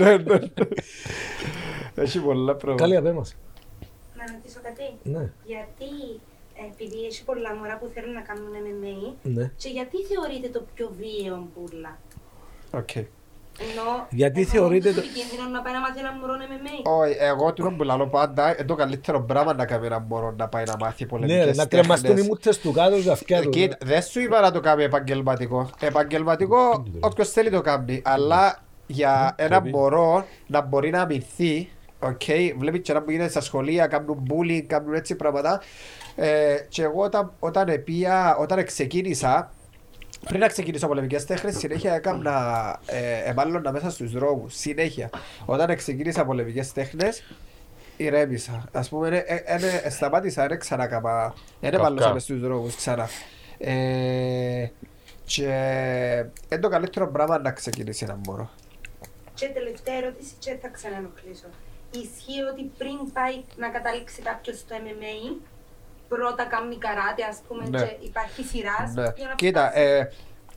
Έχει 1.96 2.20
πολλά 2.20 2.54
Καλή 2.54 2.76
πράγματα. 2.76 2.98
απέ 3.00 3.12
μας. 3.12 3.36
Να 4.16 4.24
ρωτήσω 4.34 4.60
κάτι. 4.64 4.84
Ναι, 5.04 5.30
Γιατί 5.46 5.86
ε, 6.56 6.66
επειδή 6.72 7.06
έχει 7.06 7.24
πολλά 7.24 7.56
μωρά 7.56 7.78
που 7.78 7.90
θέλουν 7.94 8.14
να 8.14 8.22
κάνουν 8.22 8.48
MMA, 8.52 9.14
ναι. 9.24 9.52
και 9.58 9.70
γιατί 9.70 9.98
θεωρείται 10.04 10.48
το 10.50 10.66
πιο 10.74 10.92
βίαιο 11.00 11.48
πουλα. 11.56 11.98
Οκ. 12.72 12.96
Ενώ, 12.96 13.08
Γιατί 14.10 14.42
ενώ 14.42 14.50
θεωρείται 14.50 14.90
είναι 14.90 14.98
το- 14.98 15.04
επικίνδυνο 15.06 15.50
να 15.50 15.62
πάει 15.62 15.74
να 15.74 15.80
μάθει 15.80 16.00
ένα 16.00 16.12
μωρό 16.12 16.34
MMA. 16.34 16.82
Όχι, 17.02 17.16
εγώ 17.20 17.54
τούτο 17.54 17.70
που 17.78 17.84
λαλώ 17.84 18.08
πάντα, 18.08 18.56
είναι 18.58 18.68
το 18.68 18.76
καλύτερο 18.76 19.22
πράγμα 19.22 19.54
να 19.54 19.66
κάνει 19.66 19.86
ένα 19.86 20.00
μωρό 20.00 20.34
να 20.38 20.48
πάει 20.48 20.64
να 20.66 20.76
μάθει 20.80 21.04
Ναι, 21.04 21.10
ρε, 21.20 21.26
πολεμικές 21.28 21.58
να 21.58 21.66
κρεμαστούν 21.66 22.06
οι 22.12 22.14
τέχνες. 22.14 22.28
μούτες 22.28 22.60
του 22.60 22.72
κάτω 22.72 23.00
και 23.00 23.12
αυτιά 23.12 23.42
του. 23.42 23.50
Κοίτα, 23.50 23.78
δεν 23.86 24.02
σου 24.02 24.20
είπα 24.20 24.42
να 24.42 24.52
το 24.52 24.60
κάνει 24.60 24.84
επαγγελματικό. 24.84 25.70
Επαγγελματικό, 25.80 26.84
όποιος 27.00 27.30
θέλει 27.32 27.50
το 27.50 27.62
κάνει. 27.62 28.02
Αλλά 28.06 28.58
για 28.88 29.34
ένα 29.38 29.62
πρέπει. 29.62 29.78
μωρό 29.78 30.26
να 30.48 30.62
μπορεί 30.62 30.90
να 30.90 31.02
αμυνθεί, 31.02 31.70
οκ, 32.00 32.22
βλέπεις 32.58 32.82
και 32.82 32.94
να 32.94 33.02
που 33.02 33.12
γίνεται 33.12 33.30
στα 33.30 33.42
σχολεία, 33.42 33.88
κάνουν 33.88 34.24
bullying, 34.30 34.62
κάνουν 34.68 34.94
έτσι 34.94 35.16
πράγματα. 35.16 35.62
Ε, 36.16 36.56
και 36.70 36.84
εγώ 36.84 37.04
όταν, 37.04 37.32
όταν, 37.40 37.68
επήα, 37.68 38.38
όταν 38.40 38.66
ξεκίνησα, 38.66 39.52
πριν 40.28 40.40
να 40.40 40.48
ξεκινήσω 40.48 40.88
πολεμικές 40.88 41.26
τέχνες, 41.26 41.58
συνέχεια 41.58 41.94
έκανα 41.94 42.80
ε, 42.86 43.30
εμάλλωνα 43.30 43.72
μέσα 43.72 43.90
στους 43.90 44.12
δρόμους. 44.12 44.56
Συνέχεια. 44.56 45.10
Όταν 45.46 45.76
ξεκίνησα 45.76 46.26
πολεμικές 46.26 46.72
τέχνες, 46.74 47.24
ηρέμησα. 47.98 48.68
Ας 48.72 48.90
πούμε, 48.90 49.08
ε, 49.08 49.18
ε, 49.18 49.44
ε, 49.46 49.82
ε, 49.84 49.90
σταμάτησα, 49.90 50.48
δεν 50.48 50.60
ξανάκαμα, 50.60 51.34
δεν 51.60 51.72
Καυκά. 51.72 51.78
εμάλλωσα 51.78 52.14
μες 52.14 52.24
στους 52.24 52.40
δρόμους 52.40 52.76
ξανά. 52.76 53.10
Ε, 53.58 54.68
και 55.26 55.44
είναι 56.52 56.62
το 56.62 56.70
καλύτερο 56.70 57.12
πράγμα 57.12 57.40
να 57.40 57.52
ξεκινήσει 57.52 58.04
ένα 58.04 58.20
μωρό. 58.28 58.50
Και 59.34 59.48
τελευταία 59.48 59.96
ερώτηση 59.96 60.34
και 60.40 60.58
θα 60.62 60.68
ξανανοκλήσω. 60.68 61.46
Ισχύει 61.92 62.42
ότι 62.52 62.72
πριν 62.78 63.12
πάει 63.14 63.44
να 63.58 63.70
καταλήξει 63.70 64.22
κάποιος 64.22 64.58
στο 64.60 64.76
MMA, 64.76 65.42
πρώτα 66.08 66.44
κάνει 66.46 66.78
καράτε, 66.78 67.24
ας 67.30 67.38
πούμε, 67.48 67.64
Ναι. 67.70 67.78
και 67.86 67.96
υπάρχει 68.06 68.44
σειράς 68.44 68.94
Ναι. 68.94 69.04
για 69.16 69.28
να 69.28 69.36
Κοίτα, 69.36 69.70
φτάσει. 69.70 69.84
ε, 69.86 70.10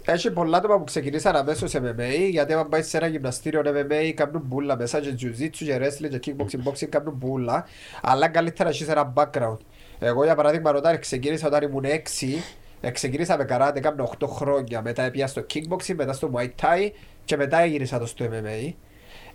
έχει 0.05 0.31
πολλά 0.31 0.57
άτομα 0.57 0.79
που 0.79 0.85
ξεκινήσαν 0.85 1.37
αμέσως 1.37 1.73
MMA 1.75 2.29
γιατί 2.31 2.53
αν 2.53 2.69
πάει 2.69 2.83
σε 2.83 2.97
ένα 2.97 3.07
γυμναστήριο 3.07 3.63
MMA 3.65 4.13
κάνουν 4.15 4.43
μπούλα 4.47 4.77
μέσα 4.77 5.01
και 5.01 5.15
jiu-jitsu 5.21 5.51
και 5.65 5.77
wrestling 5.81 6.19
και 6.19 6.35
kickboxing 6.37 6.69
boxing 6.69 6.89
κάνουν 6.89 7.15
μπούλα 7.15 7.67
αλλά 8.03 8.29
καλύτερα 8.29 8.69
έχεις 8.69 8.89
ένα 8.89 9.13
background. 9.17 9.57
Εγώ 9.99 10.25
για 10.25 10.35
παράδειγμα 10.35 10.71
όταν 10.75 10.99
ξεκίνησα 10.99 11.47
όταν 11.47 11.63
ήμουν 11.63 11.85
6 11.85 12.43
ε, 12.81 12.91
ξεκίνησα 12.91 13.37
με 13.37 13.45
καράτε, 13.45 13.79
έκανα 13.79 14.09
8 14.19 14.27
χρόνια 14.29 14.83
μετά 14.83 15.03
έπια 15.03 15.27
στο 15.27 15.47
kickboxing, 15.55 15.95
μετά 15.95 16.13
στο 16.13 16.31
muay 16.35 16.49
thai 16.63 16.91
και 17.25 17.37
μετά 17.37 17.65
γύρισα 17.65 17.99
το 17.99 18.07
στο 18.07 18.25
MMA. 18.25 18.73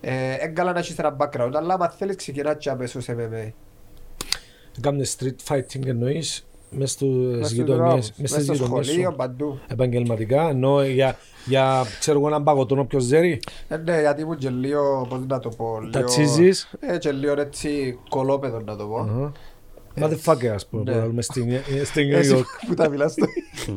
Ε, 0.00 0.32
είναι 0.42 0.52
καλά 0.54 0.72
να 0.72 0.78
έχεις 0.78 0.98
ένα 0.98 1.16
background 1.20 1.52
αλλά 1.54 1.74
άμα 1.74 1.88
θέλεις 1.88 2.16
ξεκινάς 2.16 2.56
και 2.58 2.70
αμέσως 2.70 3.06
MMA. 3.08 3.52
Κάμνε 4.80 5.04
street 5.18 5.54
fighting 5.54 5.86
εννοείς 5.86 6.46
μες 6.70 6.90
στους 6.90 7.16
Μες 7.36 7.46
στους 7.46 7.50
γειτονιές, 7.58 7.76
δρόμους, 7.86 8.10
μες 8.16 8.18
μες 8.18 8.30
στις 8.30 8.44
στο 8.44 8.52
γειτονιές 8.52 8.86
σχολείο, 8.86 9.10
σου. 9.10 9.16
παντού. 9.16 9.58
Επαγγελματικά, 9.66 10.48
ενώ 10.48 10.82
για, 10.84 11.16
για 11.46 11.84
ξέρω 11.98 12.18
εγώ 12.18 12.26
έναν 12.28 12.42
παγωτόν 12.44 12.78
όποιος 12.78 13.02
ζέρει, 13.02 13.40
Ε, 13.68 13.76
Ναι, 13.76 14.00
γιατί 14.00 14.22
ήμουν 14.22 14.36
και 14.38 14.50
λίγο, 14.50 15.06
πώς 15.08 15.20
να 15.26 15.38
το 15.40 15.48
πω, 15.48 15.78
λίγο... 15.80 15.90
τατσίζεις. 15.90 16.70
Ε, 16.80 16.98
και 16.98 17.12
λίγο 17.12 17.40
έτσι 17.40 17.98
κολόπεδο 18.08 18.60
να 18.64 18.76
το 18.76 18.84
πω. 18.84 18.98
Αχα. 18.98 19.32
Motherfucker, 20.00 20.46
ας 20.46 20.66
πούμε, 20.66 20.82
Ναι. 20.92 20.92
που 21.00 21.06
λέμε 21.06 21.22
στην 21.22 21.50
στην 21.84 22.10
New 22.10 22.14
Εσύ 22.16 22.34
York. 22.36 22.66
που 22.66 22.74
τα 22.74 22.88
μιλάς 22.88 23.14
του. 23.14 23.26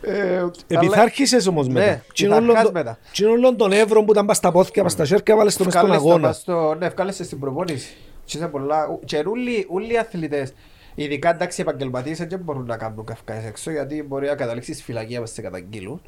Ε, 0.00 0.36
αλλά- 0.36 0.50
Επιθάρχησες 0.68 1.46
όμως 1.46 1.66
Ναι, 1.66 1.72
μετά. 1.72 2.04
Τσινόν 2.12 2.38
πειθαρχάς 2.40 2.62
όλο- 2.64 2.72
μετά. 2.72 2.98
τσινόν 3.12 3.32
όλο 3.32 3.56
τον 3.56 3.72
Εύρο 3.72 4.04
που 4.04 4.12
ήταν 4.12 4.26
πας 4.26 4.36
στα 4.36 4.52
πόθηκια, 4.52 4.82
πας 4.82 4.92
στα 4.92 5.04
σέρκα, 5.04 5.36
βάλες 5.36 5.56
το 5.56 5.64
μες 5.64 5.72
στον 5.72 5.84
Ευκάλεσε 5.84 6.04
το 6.06 6.10
αγώνα. 6.10 6.26
μες 6.26 6.36
στο- 6.36 6.74
Ναι, 6.78 6.86
ευκάλεσε 6.86 7.24
στην 7.24 7.38
προπόνηση. 7.38 7.94
Και 8.30 8.36
είσαι 8.38 8.48
πολλά... 8.48 8.98
Και 9.04 9.22
όλοι- 9.26 9.66
όλοι 9.68 9.92
οι 9.92 9.98
αθλητές, 9.98 10.52
ειδικά 10.94 11.30
εντάξει 11.30 11.60
επαγγελματίες, 11.60 12.18
δεν 12.18 12.38
μπορούν 12.38 12.66
να 12.66 12.76
κάνουν 12.76 13.04
καυκάες 13.04 13.44
έξω, 13.44 13.70
γιατί 13.70 14.02
μπορεί 14.02 14.26
να 14.26 14.34
καταλήξεις 14.34 14.82
φυλακή 14.82 15.16
άμα 15.16 15.26
σε 15.26 15.40
καταγγείλουν. 15.42 16.02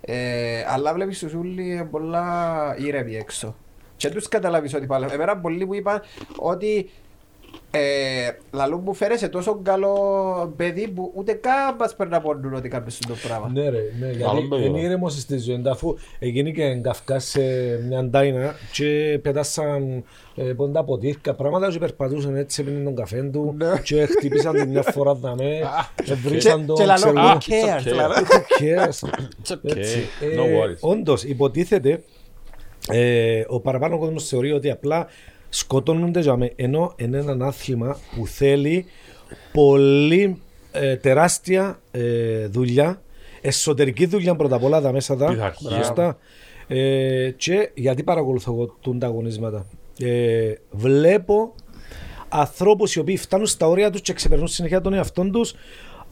Ε, 0.00 0.64
Αλλά 0.68 0.94
βλέπεις 0.94 1.18
τους 1.18 1.34
όλοι 1.34 1.70
είναι 1.70 1.84
πολλά 1.84 2.76
ήρεμοι 2.78 3.16
έξω. 3.16 3.56
Και 3.96 4.08
τους 4.08 4.28
καταλάβεις 4.28 4.74
ότι 4.74 4.86
πάλι. 4.86 5.06
Εμένα 5.12 5.36
πολλοί 5.38 5.66
μου 5.66 5.74
είπαν 5.74 6.00
ότι 6.38 6.90
ε, 7.70 8.01
λαλού 8.52 8.78
μου 8.78 8.94
φέρεσαι 8.94 9.28
τόσο 9.28 9.60
καλό 9.62 9.92
παιδί 10.56 10.88
που 10.88 11.12
ούτε 11.14 11.32
καν 11.32 11.76
μας 11.78 11.96
πρέπει 11.96 12.10
να 12.10 12.20
πονούν 12.20 12.54
ότι 12.54 12.68
κάνεις 12.68 12.98
το 12.98 13.14
πράγμα. 13.26 13.50
Ναι 13.52 13.68
ρε, 13.68 13.78
ναι, 14.00 14.06
Καλό 14.06 14.32
γιατί 14.32 14.48
παιδί, 14.48 14.64
είναι 14.64 14.78
ρε. 14.80 14.84
ήρεμος 14.84 15.12
στη 15.20 15.38
ζωή 15.38 15.58
του, 15.60 15.70
αφού 15.70 15.94
έγινε 16.18 16.50
και 16.50 16.74
καυκάς 16.74 17.24
σε 17.24 17.40
μια 17.88 18.04
ντάινα 18.04 18.54
και 18.72 19.18
πετάσαν 19.22 20.04
ε, 20.34 20.42
πόντα 20.42 20.84
ποτήρκα 20.84 21.34
πράγματα 21.34 21.70
και 21.70 21.78
περπατούσαν 21.78 22.36
έτσι, 22.36 22.62
έπιναν 22.62 22.84
τον 22.84 22.94
καφέ 22.94 23.22
του 23.22 23.54
Ναι. 23.58 23.72
και 23.82 24.06
χτύπησαν 24.06 24.52
την 24.54 24.68
μια 24.68 24.82
φορά 24.82 25.14
δαμέ, 25.14 25.60
Και- 26.04 26.14
βρήσαν 26.14 26.66
τον, 26.66 26.76
Και 26.76 26.84
λαλό, 26.84 27.00
ξέρω 27.00 27.12
who 27.14 27.18
εγώ, 27.18 27.38
cares, 27.78 27.86
okay. 27.88 27.94
λαλό. 27.94 28.14
who 28.14 28.62
cares; 28.62 29.08
It's 29.42 29.52
okay. 29.52 29.76
Έτσι. 29.76 29.98
No 30.20 30.24
Ε, 30.24 30.36
worries. 30.36 30.78
Όντως, 30.90 31.24
υποτίθεται 31.24 32.02
ε, 32.88 33.42
ο 33.48 33.60
παραπάνω 33.60 33.98
κόσμος 33.98 34.28
θεωρεί 34.28 34.52
ότι 34.52 34.70
απλά 34.70 35.06
σκοτώνονται 35.54 36.20
για 36.20 36.36
με, 36.36 36.52
ενώ 36.56 36.94
είναι 36.96 37.18
ένα 37.18 37.46
άθλημα 37.46 37.96
που 38.16 38.26
θέλει 38.26 38.86
πολύ 39.52 40.40
ε, 40.72 40.96
τεράστια 40.96 41.80
ε, 41.90 42.46
δουλειά, 42.46 43.02
εσωτερική 43.40 44.06
δουλειά 44.06 44.34
πρώτα 44.34 44.56
απ' 44.56 44.64
όλα 44.64 44.80
τα 44.80 44.92
μέσα 44.92 45.16
τα. 45.16 45.26
Πειθαρχία. 45.26 45.70
Σωστά. 45.70 46.18
Ε, 46.66 47.30
και 47.36 47.70
γιατί 47.74 48.02
παρακολουθώ 48.02 48.52
εγώ 48.52 48.76
τούν 48.80 48.98
τα 48.98 49.06
αγωνίσματα. 49.06 49.66
Ε, 49.98 50.52
βλέπω 50.70 51.54
ανθρώπους 52.28 52.94
οι 52.94 52.98
οποίοι 52.98 53.16
φτάνουν 53.16 53.46
στα 53.46 53.66
όρια 53.66 53.90
τους 53.90 54.00
και 54.00 54.12
ξεπερνούν 54.12 54.48
συνέχεια 54.48 54.80
τον 54.80 54.92
εαυτό 54.92 55.30
τους. 55.30 55.54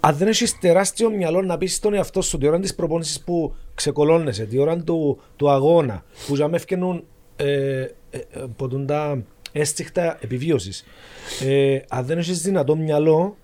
Αν 0.01 0.17
δεν 0.17 0.29
έχεις 0.29 0.59
τεράστιο 0.59 1.11
μυαλό 1.11 1.43
να 1.43 1.59
πεις 1.59 1.75
στον 1.75 1.95
εαυτό 1.95 2.23
σου 2.23 2.39
τη 2.39 2.47
ώρα 2.47 2.59
της 2.59 2.75
προπόνησης 2.75 3.21
που 3.21 3.55
ξεκολώνεσαι, 3.75 4.45
τη 4.45 4.59
ώρα 4.59 4.79
του, 4.79 5.21
του 5.37 5.51
αγώνα, 5.51 6.05
που 6.27 6.35
για 6.35 6.49
με 6.49 6.59
ευκαινούν 8.11 8.35
ε, 8.35 8.39
ε, 8.39 8.43
ε, 8.43 8.47
ποτούν 8.57 8.87
τα 8.87 9.23
αίσθηκτα 9.53 10.19
επιβίωσης. 10.21 10.85
Ε, 11.45 11.79
αν 11.89 12.05
δεν 12.05 12.19
έχεις 12.19 12.43
δυνατό 12.43 12.77
μυαλό, 12.77 13.37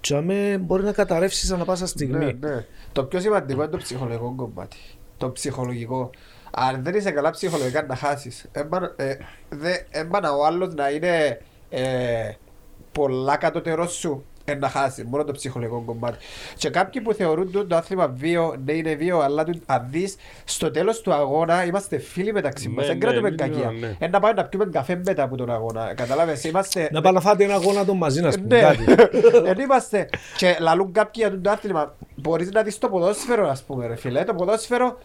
τσάμε 0.00 0.58
μπορεί 0.60 0.82
να 0.82 0.92
καταρρεύσεις 0.92 1.50
ανά 1.50 1.64
πάσα 1.64 1.86
στιγμή. 1.86 2.24
Ναι, 2.24 2.48
ναι. 2.48 2.64
Το 2.92 3.04
πιο 3.04 3.20
σημαντικό 3.20 3.62
είναι 3.62 3.70
το 3.70 3.76
ψυχολογικό 3.76 4.34
κομμάτι. 4.36 4.76
Το 5.16 5.30
ψυχολογικό. 5.30 6.10
Αν 6.50 6.82
δεν 6.82 6.94
είσαι 6.94 7.10
καλά 7.10 7.30
ψυχολογικά 7.30 7.82
να 7.82 7.96
χάσεις. 7.96 8.50
Έμπανα 9.90 10.32
ο 10.36 10.44
άλλος 10.44 10.74
να 10.74 10.90
είναι 10.90 11.40
ε, 11.70 12.32
πολλά 12.92 13.36
κατώτερος 13.36 13.92
σου 13.92 14.10
ε, 14.10 14.33
να 14.58 14.68
χάσει. 14.68 15.04
Μόνο 15.04 15.24
το 15.24 15.32
ψυχολογικό 15.32 15.82
κομμάτι. 15.86 16.16
Και 16.56 16.70
κάποιοι 16.70 17.02
που 17.02 17.12
θεωρούν 17.12 17.50
το, 17.52 17.66
το 17.66 17.76
άθλημα 17.76 18.08
βίο, 18.08 18.54
ναι 18.64 18.72
είναι 18.72 18.94
βίο, 18.94 19.18
αλλά 19.20 19.44
του- 19.44 19.60
αν 19.66 19.86
δεις 19.90 20.16
στο 20.44 20.70
τέλος 20.70 21.00
του 21.00 21.12
αγώνα 21.12 21.64
είμαστε 21.64 21.98
φίλοι 21.98 22.32
μεταξύ 22.32 22.68
Ναι, 22.68 22.74
μας. 22.74 22.86
Δεν 22.86 22.94
ναι, 22.98 23.04
κρατούμε 23.04 23.30
ναι, 23.30 23.36
κακία. 23.36 23.70
ναι. 23.80 23.96
Ε, 23.98 24.08
να 24.08 24.20
πάμε 24.20 24.34
να 24.34 24.44
πιούμε 24.44 24.64
καφέ 24.72 25.00
μετά 25.06 25.22
από 25.22 25.36
τον 25.36 25.50
αγώνα. 25.50 25.94
Καταλάβες, 25.94 26.44
είμαστε... 26.44 26.88
Να 26.92 27.00
πάνε 27.00 27.14
να 27.14 27.20
φάτε 27.20 27.44
ένα 27.44 27.54
αγώνα 27.54 27.84
τον 27.84 27.96
μαζί, 27.96 28.20
να 28.20 28.30
πούμε 28.30 28.46
Ναι, 28.56 28.60
κάτι. 28.66 28.84
δεν 29.42 29.58
είμαστε. 29.58 30.08
Και 30.36 30.56
λαλούν 30.60 30.92
κάποιοι 30.92 31.24
για 31.28 31.40
το 31.40 31.50
άθλημα. 31.50 31.94
Μπορείς 32.14 32.50
να 32.50 32.62
δεις 32.62 32.78
το 32.78 32.88
ποδόσφαιρο, 32.88 33.48
ας 33.48 33.62
πούμε, 33.62 33.86
ρε 33.86 33.96
φίλε. 33.96 34.24
Το 34.24 34.34
ποδόσφαιρο, 34.34 34.98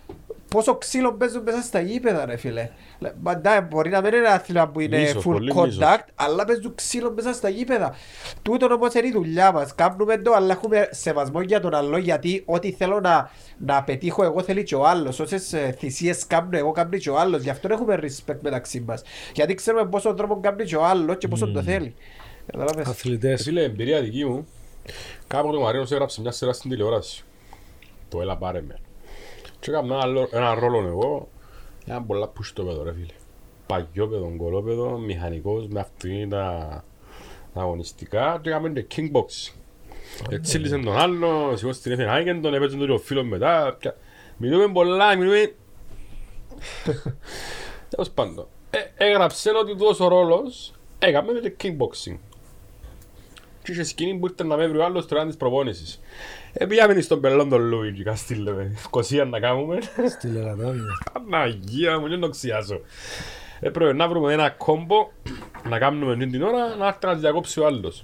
πόσο 0.49 0.75
ξύλο 0.75 1.13
παίζουν 1.13 1.41
μέσα 1.43 1.61
στα 1.61 1.79
γήπεδα, 1.79 2.25
ρε 2.25 2.35
φίλε. 2.37 2.69
Λε, 2.99 3.11
μα, 3.21 3.37
ναι, 3.37 3.61
μπορεί 3.61 3.89
να 3.89 4.01
μην 4.01 4.13
είναι 4.13 4.17
ένα 4.25 4.33
άθλημα 4.33 4.67
που 4.67 4.79
είναι 4.79 4.97
Μίσος, 4.99 5.23
full 5.23 5.31
πολύ 5.31 5.51
contact, 5.55 5.65
μίσος. 5.65 5.83
αλλά 6.15 6.45
παίζουν 6.45 6.75
ξύλο 6.75 7.11
μέσα 7.11 7.33
στα 7.33 7.49
γήπεδα. 7.49 7.95
Τούτο 8.41 8.73
όμως 8.73 8.93
είναι 8.93 9.07
η 9.07 9.11
δουλειά 9.11 9.51
μας. 9.51 9.75
Κάνουμε 9.75 10.17
το, 10.17 10.33
αλλά 10.33 10.51
έχουμε 10.53 10.87
σεβασμό 10.91 11.41
για 11.41 11.59
τον 11.59 11.73
άλλο, 11.75 11.97
γιατί 11.97 12.43
ό,τι 12.45 12.71
θέλω 12.71 12.99
να, 12.99 13.31
να 13.57 13.83
πετύχω 13.83 14.23
εγώ 14.23 14.41
θέλει 14.43 14.63
και 14.63 14.75
ο 14.75 14.85
άλλος. 14.87 15.19
Όσες 15.19 15.53
ε, 15.53 15.75
θυσίες 15.77 16.27
κάνω 16.27 16.57
εγώ 16.57 16.71
κάνει 16.71 16.99
και 16.99 17.09
ο 17.09 17.19
άλλος. 17.19 17.41
Γι' 17.41 17.49
αυτό 17.49 17.67
έχουμε 17.71 17.99
respect 18.01 18.39
μεταξύ 18.41 18.79
μας. 18.87 19.01
Γιατί 19.33 19.53
ξέρουμε 19.53 19.85
πόσο 19.85 20.13
τρόπο 20.13 20.39
κάνει 20.39 20.63
και 20.63 20.75
ο 20.75 20.85
άλλος 20.85 21.17
και 21.17 21.27
πόσο 21.27 21.51
το 21.51 21.61
θέλει. 21.63 21.95
Καταλάβες. 22.51 22.87
Ε, 22.87 22.89
Αθλητές. 22.89 23.43
Φίλε, 23.43 23.63
εμπειρία 23.63 24.01
δική 24.01 24.25
μου, 24.25 24.47
κάποτε 25.27 25.57
ο 25.57 25.61
Μαρίνος 25.61 25.91
έγραψε 25.91 26.21
μια 26.21 26.31
σειρά 26.31 26.53
στην 26.53 26.69
τηλεόραση. 26.69 27.23
Το 28.09 28.21
έλα 28.21 28.37
πάρε 28.37 28.61
με. 28.67 28.79
Και 29.59 29.69
έκανα 29.71 29.93
ένα, 29.93 30.03
άλλο- 30.03 30.29
ένα 30.31 30.53
ρόλο 30.53 30.87
εγώ, 30.87 31.29
ένα 31.85 32.01
πολλά 32.01 32.27
πουστό 32.27 32.63
παιδό 32.63 32.83
ρε 32.83 32.93
φίλε. 32.93 33.13
Παγιόπεδο, 33.65 34.33
κολόπεδο, 34.37 34.97
μηχανικός 34.97 35.67
με 35.67 35.79
αυτοκίνητα 35.79 36.83
αγωνιστικά 37.53 38.39
και 38.41 38.49
έκαμε 38.49 38.69
και 38.69 38.85
kickbox. 38.95 39.53
Έτσι 40.29 40.57
λύσε 40.57 40.77
τον 40.77 40.97
άλλο, 40.97 41.53
σηκώ 41.57 41.73
στην 41.73 41.91
έφερε 41.91 42.09
Άγγεν, 42.09 42.41
τον 42.41 42.53
έπαιζε 42.53 42.77
τον 42.77 42.99
φίλο 42.99 43.23
μετά. 43.23 43.75
πια- 43.79 43.95
Μιλούμε 44.37 44.71
πολλά, 44.71 45.15
μιλούμε... 45.15 45.53
Τέλος 47.89 48.09
πάντων. 48.13 48.47
Ε, 48.69 48.77
έγραψε 49.05 49.49
ότι 49.61 49.71
τούτος 49.71 49.99
ο 49.99 50.07
ρόλος 50.07 50.73
έκαμε 50.99 51.31
με 51.31 51.39
το 51.39 51.51
kickboxing. 51.61 52.17
Και 53.63 53.71
είχε 53.71 53.83
σκηνή 53.83 54.19
που 54.19 54.27
ήρθε 54.27 54.43
να 54.43 54.55
με 54.55 54.67
βρει 54.67 54.77
ο 54.77 54.85
άλλος 54.85 55.05
τώρα 55.07 55.25
της 55.25 55.37
προπόνησης. 55.37 55.99
Ε, 56.53 56.65
πήγαμε 56.65 57.01
στον 57.01 57.21
πελόν 57.21 57.49
τον 57.49 57.61
Λούιτζι, 57.61 58.03
καστήλε 58.03 58.51
Ευκοσία 58.73 59.25
να 59.25 59.39
κάνουμε. 59.39 59.77
Στη 60.09 60.27
Λεγατάνια. 60.27 60.83
Παναγία 61.13 61.99
μου, 61.99 62.09
δεν 62.09 62.19
το 62.19 62.29
ξιάσω. 62.29 62.79
Έπρεπε 63.59 63.93
να 63.93 64.07
βρούμε 64.07 64.33
ένα 64.33 64.49
κόμπο, 64.49 65.09
να 65.69 65.79
κάνουμε 65.79 66.17
την 66.17 66.31
την 66.31 66.43
ώρα, 66.43 66.75
να 66.75 66.87
έρθει 66.87 67.05
να 67.05 67.11
τις 67.11 67.21
διακόψει 67.21 67.59
ο 67.59 67.65
άλλος. 67.65 68.03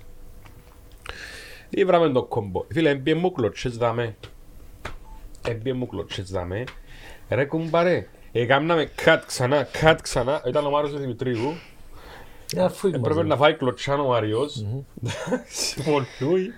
Ή 1.70 1.86
βράμε 1.86 2.10
το 2.10 2.24
κόμπο. 2.24 2.66
Φίλε, 2.72 2.90
έμπιε 2.90 3.16
μου 3.16 3.32
κλωτσές 3.32 3.78
δάμε. 3.78 4.16
Έμπιε 5.48 5.74
μου 5.74 5.88
κλωτσές 5.88 6.32
δάμε. 6.32 6.64
Ρε 7.30 7.46
κουμπάρε, 7.46 8.08
έκαναμε 8.32 8.90
cut 9.06 9.20
ξανά, 9.26 9.68
cut 9.82 9.96
ξανά. 10.02 10.42
Ήταν 10.48 10.66
ο 10.66 10.70
Μάριος 10.70 10.94
ο 10.94 10.98
Δημητρίου. 10.98 11.56
Ε, 12.54 12.62
Αφού 12.64 12.88
Έπρεπε 12.88 13.08
είμαστε. 13.08 13.24
να 13.24 13.36
φάει 13.38 13.54
κλωτσάν 13.56 14.00
ο 14.00 14.08
Μαριός. 14.08 14.66
Μολούι. 15.86 16.52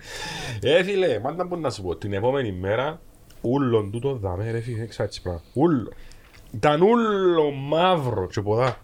Ε, 0.62 0.82
φίλε, 0.82 1.18
μάντα 1.18 1.44
μπορεί 1.44 1.60
να 1.60 1.70
σου 1.70 1.82
πω, 1.82 1.96
την 1.96 2.12
επόμενη 2.12 2.52
μέρα, 2.52 3.00
ούλον 3.40 3.90
τούτο 3.90 4.14
δάμε 4.14 4.50
ρε 4.50 4.60
φίλε, 4.60 4.82
έξα 4.82 5.02
έτσι 5.02 5.22
πράγμα. 5.22 5.42
Ούλο. 5.52 5.92
Ήταν 6.54 6.82
ούλο 6.82 7.50
μαύρο 7.50 8.26
και 8.26 8.40
ποδά. 8.40 8.76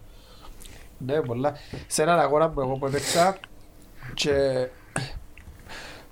Ναι, 0.97 1.21
πολλά. 1.21 1.53
Σε 1.87 2.01
έναν 2.01 2.19
αγώνα 2.19 2.49
που 2.49 2.61
εγώ 2.61 2.77
που 2.77 2.85
έπαιξα 2.85 3.37
και 4.13 4.33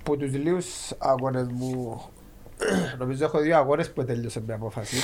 που 0.02 0.16
τους 0.16 0.32
λίγους 0.32 0.66
αγώνες 0.98 1.46
μου 1.48 2.02
νομίζω 2.98 3.24
έχω 3.24 3.38
δύο 3.38 3.56
αγώνες 3.56 3.92
που 3.92 4.04
τέλειωσε 4.04 4.42
με 4.46 4.54
απόφαση. 4.54 4.96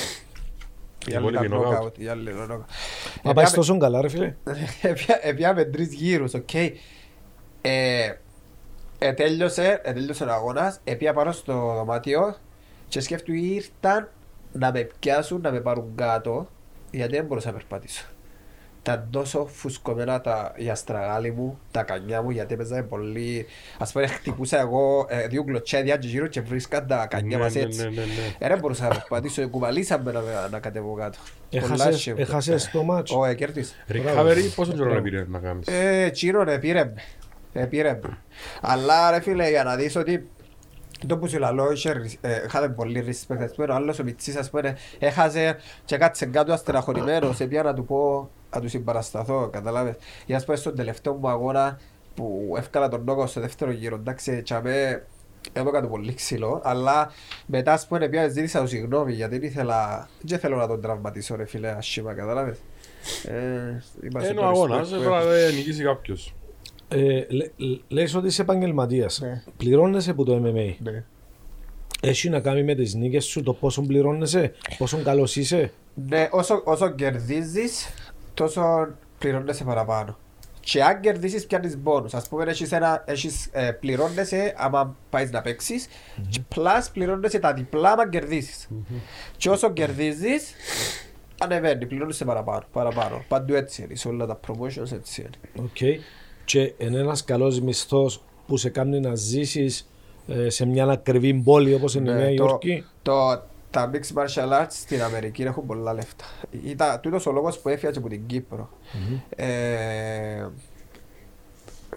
Μα 3.23 3.33
πάει 3.33 3.45
τόσο 3.45 3.77
καλά 3.77 4.01
ρε 4.01 4.09
φίλε. 4.09 4.35
Επήαμε 5.21 5.63
τρεις 5.63 5.93
γύρους, 5.93 6.33
οκ. 6.33 6.53
Ε, 6.53 6.71
ε, 8.97 9.13
τέλειωσε, 9.13 9.81
ε, 9.83 9.93
τέλειωσε 9.93 10.23
ο 10.23 10.31
αγώνας, 10.31 10.79
επήα 10.83 11.13
πάνω 11.13 11.31
στο 11.31 11.53
δωμάτιο 11.53 12.35
και 12.87 12.99
σκέφτου 12.99 13.33
ήρθαν 13.33 14.09
να 14.51 14.71
με 14.71 14.87
πιάσουν, 14.99 15.41
να 15.41 15.51
με 15.51 15.59
πάρουν 15.59 15.91
κάτω 15.95 16.47
γιατί 16.91 17.15
δεν 17.15 17.25
μπορούσα 17.25 17.51
να 17.51 17.57
περπατήσω. 17.57 18.05
Ήταν 18.83 19.07
τόσο 19.11 19.45
φουσκωμένα 19.45 20.21
τα, 20.21 20.53
οι 20.55 20.69
αστραγάλοι 20.69 21.31
μου, 21.31 21.59
τα 21.71 21.83
κανιά 21.83 22.21
μου, 22.21 22.29
γιατί 22.29 22.53
έπαιζα 22.53 22.83
πολύ... 22.83 23.45
Ας 23.77 23.91
πούμε, 23.91 24.07
χτυπούσα 24.07 24.59
εγώ 24.59 25.05
ε, 25.09 25.27
δύο 25.27 25.43
κλωτσέδια 25.43 25.97
και 25.97 26.07
γύρω 26.07 26.27
και 26.27 26.41
βρίσκαν 26.41 26.87
τα 26.87 27.05
κανιά 27.09 27.37
Ναι, 27.37 27.43
μας 27.43 27.53
ναι, 27.53 27.61
έτσι. 27.61 27.79
ναι, 27.83 27.89
ναι, 27.89 28.01
ναι. 28.01 28.35
Ε, 28.39 28.47
δεν 28.47 28.59
μπορούσα 28.59 28.83
να 28.83 28.89
περπατήσω, 28.89 29.49
κουβαλήσαμε 29.49 30.11
να, 30.11 30.21
να 30.51 30.59
κατεβώ 30.59 30.93
κάτω. 30.93 31.17
Πολλά 31.49 31.63
Έχασες- 31.63 31.93
άσχημα. 31.95 32.15
Έχασες 32.19 32.69
το 32.71 32.83
μάτς. 32.83 33.11
Ω, 33.11 33.25
ε, 33.25 33.33
κέρδισα. 33.33 33.73
Recovery, 33.91 34.51
πόσο 34.55 34.71
καιρό 34.71 34.93
να 34.93 35.01
πήρε 35.01 35.25
να 35.29 35.39
κάνεις; 35.39 35.67
Ε, 35.67 36.09
τσίρο 36.09 36.43
ρε, 36.43 36.57
πήρε 36.59 36.83
με. 36.83 36.93
Ε, 37.53 37.65
πήρε 37.65 37.99
με. 38.03 38.17
Αλλά 38.61 39.11
ρε 39.11 39.19
φίλε, 39.21 39.49
για 39.49 39.63
να 39.63 39.75
δεις 39.75 39.95
ότι 39.95 40.29
το 41.07 41.17
που 41.17 41.27
σου 41.27 41.39
λαλώ, 41.39 41.71
είχε 41.71 41.91
ρι- 41.91 42.17
ε, 42.21 42.41
είχατε 42.45 42.69
πολύ 42.69 43.03
respect, 43.07 43.41
ας 43.43 43.51
πούμε, 43.55 43.67
ο 43.71 43.75
άλλος 43.75 43.99
ο 43.99 44.03
Μιτσής, 44.03 44.35
ας 44.35 44.49
πούμε, 44.49 44.77
έχασε 44.99 45.57
και 45.85 45.97
κάτσε 45.97 46.25
κάτω 46.25 46.53
αστεραχωρημένος, 46.53 47.39
έπια 47.39 47.63
να 47.63 47.73
του 47.73 47.85
πω, 47.85 48.29
να 48.55 48.61
του 48.61 48.69
συμπαρασταθώ, 48.69 49.49
καταλάβες. 49.51 49.95
Για 50.25 50.37
ας 50.37 50.45
πούμε, 50.45 50.57
στον 50.57 50.75
τελευταίο 50.75 51.13
μου 51.13 51.29
αγώνα, 51.29 51.79
που 52.15 52.53
έφκαλα 52.57 52.87
τον 52.89 53.03
νόκο 53.03 53.27
στο 53.27 53.41
δεύτερο 53.41 53.71
γύρο, 53.71 53.95
εντάξει, 53.95 54.41
τσάμε 54.41 55.05
έδωκα 55.53 55.81
του 55.81 55.89
πολύ 55.89 56.13
ξύλο, 56.13 56.61
αλλά 56.63 57.11
μετά 57.45 57.73
ας 57.73 57.87
πούμε 57.87 58.07
πια 58.09 58.27
ζήτησα 58.27 58.61
του 58.61 58.67
συγγνώμη 58.67 59.13
γιατί 59.13 59.37
δεν 59.39 59.49
ήθελα, 59.49 60.09
δεν 60.21 60.39
θέλω 60.39 60.55
να 60.55 60.67
τον 60.67 60.81
τραυματίσω 60.81 61.35
ρε 61.35 61.45
φίλε 61.45 61.69
ασχήμα, 61.69 62.13
κατάλαβες. 62.13 62.57
Ε, 63.25 63.31
είμαστε 64.03 64.31
Είναι 64.31 64.39
το 64.39 64.45
ο 64.45 64.49
αγώνας, 64.49 64.89
respect 64.89 64.97
που 64.97 65.03
τώρα 65.03 65.19
έχω. 65.19 65.29
δεν 65.29 65.53
νικήσει 65.55 65.83
κάποιος. 65.83 66.33
Ε, 66.93 67.25
λέ- 67.29 67.51
λες 67.87 68.15
ότι 68.15 68.27
είσαι 68.27 68.41
επαγγελματίας. 68.41 69.19
Ναι. 69.21 69.43
Πληρώνεσαι 69.57 70.11
από 70.11 70.23
το 70.23 70.35
MMA. 70.45 70.75
Ναι. 70.79 71.03
Έχει 72.01 72.29
να 72.29 72.39
κάνει 72.39 72.63
με 72.63 72.75
τις 72.75 72.93
νίκες 72.93 73.25
σου, 73.25 73.43
το 73.43 73.53
πόσο 73.53 73.81
πληρώνεσαι, 73.81 74.51
πόσο 74.77 74.97
καλός 75.03 75.35
είσαι; 75.35 75.71
Ναι, 76.09 76.27
όσο, 76.31 76.61
όσο 76.65 76.89
κερδίζεις, 76.89 77.89
τόσο 78.33 78.87
πληρώνεσαι 79.17 79.63
παραπάνω. 79.63 80.17
Και 80.59 80.83
αν 80.83 80.99
κερδίσεις 80.99 81.45
πιάνεις 81.45 81.77
μπόνους. 81.77 82.13
Ας 82.13 82.27
πούμε 82.27 82.43
έχεις 82.43 82.71
ένα, 82.71 83.03
έχεις, 83.07 83.49
ε, 83.51 83.71
πληρώνεσαι 83.71 84.53
άμα 84.57 84.95
πάεις 85.09 85.31
να 85.31 85.41
παίξεις 85.41 85.87
και 86.29 86.41
plus 86.55 86.85
πληρώνεσαι 86.93 87.39
τα 87.39 87.53
διπλά 87.53 87.91
άμα 87.91 88.09
κερδίσεις. 88.09 88.67
Και 89.37 89.49
όσο 89.49 89.73
κερδίζεις, 89.73 90.53
ανεβαίνει, 91.39 91.85
πληρώνεσαι 91.85 92.25
παραπάνω. 92.25 92.63
παραπάνω. 92.71 93.23
Παντού 93.27 93.53
έτσι 93.53 93.83
είναι, 93.83 93.95
σε 93.95 94.07
όλα 94.07 94.25
τα 94.25 94.39
promotions 94.47 94.91
έτσι 94.91 95.21
είναι. 95.21 95.65
Οκ. 95.65 95.77
Και 96.51 96.73
είναι 96.77 96.99
ένας 96.99 97.23
καλός 97.23 97.59
μισθός 97.59 98.23
που 98.47 98.57
σε 98.57 98.69
κάνει 98.69 98.99
να 98.99 99.15
ζήσεις 99.15 99.89
ε, 100.27 100.49
σε 100.49 100.65
μια 100.65 100.85
ακριβή 100.85 101.33
πόλη 101.33 101.73
όπως 101.73 101.95
είναι 101.95 102.11
η 102.11 102.13
Νέα 102.13 102.29
Ναι, 102.29 102.35
το, 102.35 102.43
Υόρκη. 102.43 102.85
το, 103.01 103.41
τα 103.69 103.91
mixed 103.93 104.17
martial 104.17 104.61
arts 104.61 104.67
στην 104.69 105.01
Αμερική 105.03 105.43
έχουν 105.43 105.65
πολλά 105.65 105.93
λεφτά. 105.93 106.25
Ήταν 106.65 106.99
τούτος 107.01 107.25
ο 107.25 107.31
λόγος 107.31 107.59
που 107.59 107.69
έφυγα 107.69 107.91
και 107.91 107.97
από 107.97 108.09
την 108.09 108.25
Κύπρο 108.25 108.69
Ε, 109.35 110.47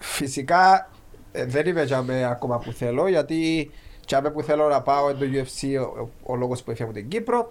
φυσικά 0.01 0.91
ε, 1.33 1.45
δεν 1.45 1.67
είμαι 1.67 1.85
τζάμε 1.85 2.25
ακόμα 2.25 2.59
που 2.59 2.73
θέλω 2.73 3.09
γιατί 3.09 3.71
τζάμε 4.07 4.31
που 4.31 4.43
θέλω 4.43 4.69
να 4.69 4.83
πάω 4.83 5.11
είναι 5.11 5.19
το 5.19 5.27
UFC 5.51 5.85
ο, 5.97 6.01
ο, 6.01 6.09
ο 6.23 6.37
λόγος 6.37 6.63
που 6.63 6.71
έφυγα 6.71 6.85
από 6.89 6.95
την 6.99 7.09
Κύπρο. 7.09 7.49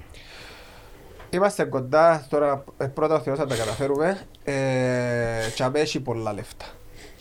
Είμαστε 1.30 1.64
κοντά, 1.64 2.26
τώρα 2.30 2.64
ε, 2.78 2.86
πρώτα 2.86 3.16
ο 3.16 3.20
Θεός 3.20 3.38
θα 3.38 3.46
τα 3.46 3.56
καταφέρουμε. 3.56 4.22
Ε, 4.44 5.50
τζάμε 5.54 5.80
έχει 5.80 6.00
πολλά 6.00 6.34
λεφτά. 6.34 6.66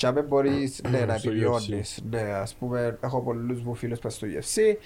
Τζάμε 0.03 0.23
μπορείς 0.23 0.81
ναι, 0.91 1.05
να 1.05 1.19
Στο 1.19 1.31
επιβιώνεις. 1.31 2.03
Ναι, 2.11 2.21
ας 2.21 2.55
πούμε, 2.55 2.99
έχω 3.03 3.21
πολλούς 3.21 3.63
μου 3.63 3.75
φίλους 3.75 3.99
πας 3.99 4.15
στο 4.15 4.27
UFC 4.27 4.77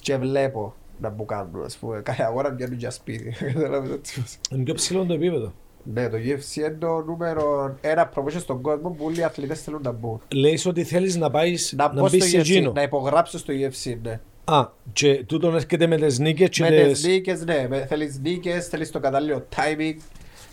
και 0.00 0.16
βλέπω 0.16 0.74
να 1.00 1.10
μου 1.10 1.24
κάνουν, 1.24 1.64
ας 1.64 1.76
πούμε, 1.76 2.00
κάθε 2.02 2.22
αγόρα 2.22 2.52
πιάνουν 2.52 2.78
για 2.78 2.90
σπίτι. 2.90 3.34
Καταλάβεις 3.54 3.90
έτσι 3.90 4.20
πώς. 4.20 4.38
Είναι 4.50 4.62
πιο 4.62 4.74
ψηλό 4.74 5.04
το 5.04 5.12
επίπεδο. 5.12 5.52
Ναι, 5.82 6.08
το 6.08 6.16
UFC 6.16 6.56
είναι 6.56 6.76
το 6.80 7.02
νούμερο 7.06 7.76
ένα 7.80 8.12
promotion 8.14 8.38
στον 8.38 8.60
κόσμο 8.60 8.90
που 8.90 9.04
όλοι 9.04 9.18
οι 9.18 9.22
αθλητές 9.22 9.62
θέλουν 9.62 9.80
να 9.84 9.92
μπουν. 9.92 10.20
Λέει 10.34 10.60
ότι 10.66 10.84
θέλεις 10.84 11.16
να, 11.16 11.30
πάεις, 11.30 11.74
Να, 11.76 11.92
να, 11.92 12.00
μπω 12.00 12.08
στο 12.08 12.16
μπεις 12.16 12.28
σε 12.28 12.36
UFC, 12.36 12.40
εκείνο. 12.40 12.72
να 12.72 12.82
υπογράψω 12.82 13.38
στο 13.38 13.52
UFC, 13.52 13.96
ναι. 14.02 14.20
Α, 14.44 14.68
και 14.92 15.24
τούτον 15.24 15.54
έρχεται 15.54 15.86
με 15.86 15.96
τις 15.96 16.18
νίκες 16.18 16.48
και 16.48 16.62
Με 16.62 16.70
τις... 16.70 17.00
τις 17.00 17.04
νίκες, 17.12 17.44
ναι. 17.44 17.66
Με, 17.68 17.86
θέλεις 17.86 18.18
νίκες, 18.22 18.68
θέλεις 18.68 18.90
το 18.90 19.00
κατάλληλο 19.00 19.46
timing, 19.56 19.96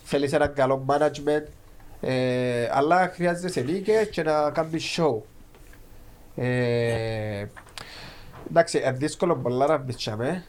θέλεις 0.04 0.34
ένα 0.34 0.48
καλό 0.48 0.86
management. 0.90 1.44
Ε, 2.02 2.70
αλλά 2.72 3.12
χρειάζεται 3.14 3.50
σε 3.50 3.62
νίκες 3.62 4.10
και 4.10 4.24
να 4.24 4.52
κάνεις 4.52 5.00
show. 5.00 5.22
Ε, 6.36 7.46
εντάξει, 8.50 8.78
είναι 8.78 8.92
δύσκολο 8.92 9.36
πολλά 9.36 9.68
να 9.68 9.78
μπεις 9.78 9.96
τσάμε. 9.96 10.44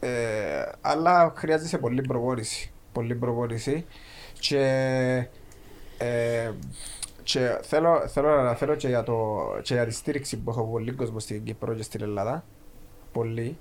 Ε, 0.00 0.62
αλλά 0.80 1.32
χρειάζεται 1.36 1.78
πολύ 1.78 2.02
προπόνηση. 2.02 2.72
Πολύ 2.92 3.14
προπόνηση. 3.14 3.86
Και, 4.38 4.64
ε, 5.98 6.50
και 7.22 7.58
θέλω, 7.62 8.08
θέλω 8.08 8.28
να 8.28 8.40
αναφέρω 8.40 8.74
και 8.74 8.88
για, 8.88 9.02
το, 9.02 9.38
και 9.62 9.74
για 9.74 9.86
τη 9.86 9.92
στήριξη 9.92 10.36
που 10.36 10.50
έχω 10.50 10.64
πολύ 10.64 10.92
κόσμο 10.92 11.18
στην 11.18 11.44
Κύπρο 11.44 11.74
και 11.74 11.82
στην 11.82 12.02
Ελλάδα. 12.02 12.44
Πολύ. 13.12 13.58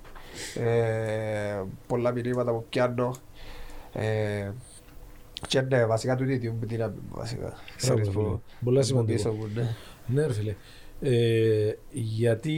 Ε, 0.55 1.61
πολλά 1.87 2.11
μηνύματα 2.11 2.51
που 2.51 2.65
πιάνω. 2.69 3.15
Ε, 3.93 4.51
και 5.47 5.61
ναι, 5.61 5.85
βασικά 5.85 6.15
τούτη 6.15 6.39
την 6.39 6.53
δύναμη 6.61 6.95
μου, 6.95 7.15
βασικά. 7.15 7.53
Ξέρεις 7.75 8.09
φίλε. 8.09 8.21
που- 8.23 8.41
Πολλά 8.63 8.79
που 8.79 8.85
σημαντικό. 8.85 9.15
πίσω 9.17 9.31
μου, 9.31 9.49
ναι. 9.55 9.75
Ναι 10.07 10.25
ρε 10.25 10.33
φίλε. 10.33 10.55
Ε, 11.01 11.71
γιατί 11.91 12.57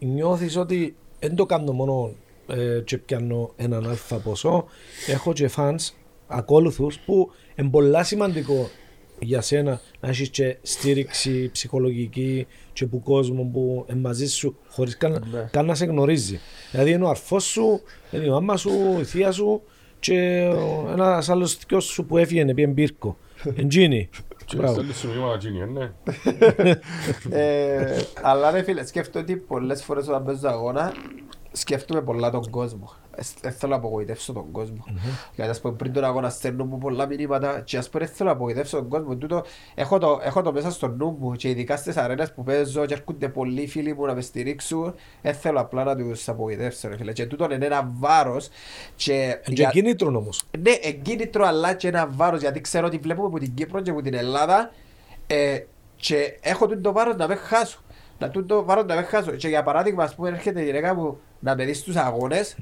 νιώθεις 0.00 0.56
ότι 0.56 0.96
δεν 1.18 1.34
το 1.34 1.46
κάνω 1.46 1.72
μόνο 1.72 2.12
ε, 2.46 2.80
και 2.84 2.98
πιάνω 2.98 3.52
έναν 3.56 3.88
αλφα 3.88 4.16
ποσό. 4.16 4.64
Έχω 5.06 5.32
και 5.32 5.50
fans, 5.56 5.76
ακόλουθους 6.26 6.98
που 6.98 7.30
είναι 7.54 7.68
πολλά 7.70 8.04
σημαντικό 8.04 8.68
για 9.18 9.40
σένα 9.40 9.80
να 10.00 10.08
έχεις 10.08 10.28
και 10.28 10.56
στήριξη 10.62 11.50
ψυχολογική 11.52 12.46
και 12.72 12.86
που 12.86 13.02
κόσμο 13.02 13.50
που 13.52 13.84
είναι 13.90 14.00
μαζί 14.00 14.26
σου 14.28 14.56
χωρίς 14.68 14.96
καν, 14.96 15.24
Ναι. 15.32 15.48
καν 15.50 15.66
να 15.66 15.74
σε 15.74 15.84
γνωρίζει. 15.84 16.38
Δηλαδή 16.70 16.90
είναι 16.90 17.04
ο 17.04 17.08
αρφός 17.08 17.44
σου, 17.44 17.80
είναι 18.10 18.24
η 18.24 18.28
μάμα 18.28 18.56
σου, 18.56 18.70
η 19.00 19.04
θεία 19.04 19.32
σου 19.32 19.62
και 20.04 20.48
ο- 20.54 20.88
ένας 20.92 21.28
άλλος 21.28 21.54
θειός 21.54 21.84
σου 21.84 22.04
που 22.06 22.18
έφυγε 22.18 22.44
πήγε 22.54 22.68
πύρκο. 22.68 23.16
Εντζίνη. 23.56 24.08
Και 24.44 24.56
Μπράβο. 24.56 24.72
στέλνεις 24.74 24.96
σου 24.96 25.08
μηνύματα 25.08 25.38
Τζίνι, 25.38 25.60
ε, 25.60 25.64
ναι. 25.64 25.90
Ε, 27.30 28.00
αλλά 28.22 28.50
ρε 28.50 28.62
φίλε, 28.62 28.86
σκέφτομαι 28.86 29.24
ότι 29.24 29.36
πολλές 29.36 29.84
φορές 29.84 30.08
όταν 30.08 30.24
παίζω 30.24 30.48
αγώνα 30.48 30.92
σκέφτομαι 31.52 32.02
πολλά 32.02 32.30
τον 32.30 32.50
κόσμο. 32.50 32.92
Δεν 33.40 33.52
θέλω 33.52 33.72
να 33.72 33.78
απογοητεύσω 33.78 34.32
τον 34.32 34.50
κόσμο. 34.50 34.84
Γιατί 35.34 35.50
ας 35.50 35.60
πούμε 35.60 35.74
πριν 35.74 35.92
τον 35.92 36.04
αγώνα 36.04 36.28
στέλνω 36.30 36.64
μου 36.64 36.78
πολλά 36.78 37.06
μηνύματα 37.06 37.60
και 37.60 37.76
ας 37.78 37.88
πούμε 37.88 38.04
δεν 38.04 38.14
θέλω 38.14 38.28
να 38.28 38.34
απογοητεύσω 38.34 38.76
τον 38.76 38.88
κόσμο. 38.88 39.16
Τούτο, 39.16 39.42
έχω, 39.74 39.98
το, 39.98 40.20
έχω 40.22 40.42
το 40.42 40.52
μέσα 40.52 40.70
στο 40.70 40.88
νου 40.88 41.16
μου 41.20 41.32
και 41.32 41.48
ειδικά 41.48 41.76
στις 41.76 41.96
αρένες 41.96 42.32
που 42.32 42.42
παίζω 42.42 42.86
και 42.86 42.94
έρχονται 42.94 43.28
πολλοί 43.28 43.66
φίλοι 43.66 43.94
μου 43.94 44.06
να 44.06 44.14
με 44.14 44.20
στηρίξουν 44.20 44.94
δεν 45.22 45.34
θέλω 45.34 45.60
απλά 45.60 45.84
να 45.84 45.96
τους 45.96 46.28
απογοητεύσω 46.28 46.88
ρε 46.88 46.96
φίλε. 46.96 47.12
Και 47.12 47.26
τούτο 47.26 47.52
είναι 47.52 47.66
ένα 47.66 47.90
βάρος 47.98 48.48
και, 48.96 49.38
Και 49.44 49.52
για- 49.52 49.70
κίνητρο 49.70 50.08
όμως. 50.08 50.42
ναι, 50.60 50.72
εγκίνητρο 50.82 51.46
αλλά 51.46 51.74
και 51.74 51.88
ένα 51.88 52.06
βάρος 52.10 52.40
γιατί 52.40 52.60
ξέρω 52.60 52.86
ότι 52.86 52.96
βλέπουμε 52.98 53.26
από 53.26 53.38
την 53.38 53.54
Κύπρο 53.54 53.80
και 53.80 53.90
από 53.90 54.02
την 54.02 54.14
Ελλάδα 54.14 54.70
ε, 55.26 55.58
και 55.96 56.38
έχω 56.40 56.66
τούτο 56.66 56.92
βάρος 56.92 57.16
να 57.16 57.28
με 57.28 57.34
χάσω. 57.34 57.78
Να 58.18 58.30
τούτο 58.30 58.64
βάρος 58.64 58.84
να 58.84 58.94
με 58.94 59.02
χάσω. 59.02 59.30
Και 59.30 59.48
για 59.48 59.62
παράδειγμα, 59.62 60.04
ας 60.04 60.14
πούμε, 60.14 60.28
έρχεται 60.28 60.60
η 60.60 60.64
γυναίκα 60.64 60.94
μου 60.94 61.18
να 61.40 61.54
με 61.56 61.64
δει 61.64 61.72
στους 61.74 61.96
αγώνες 61.96 62.56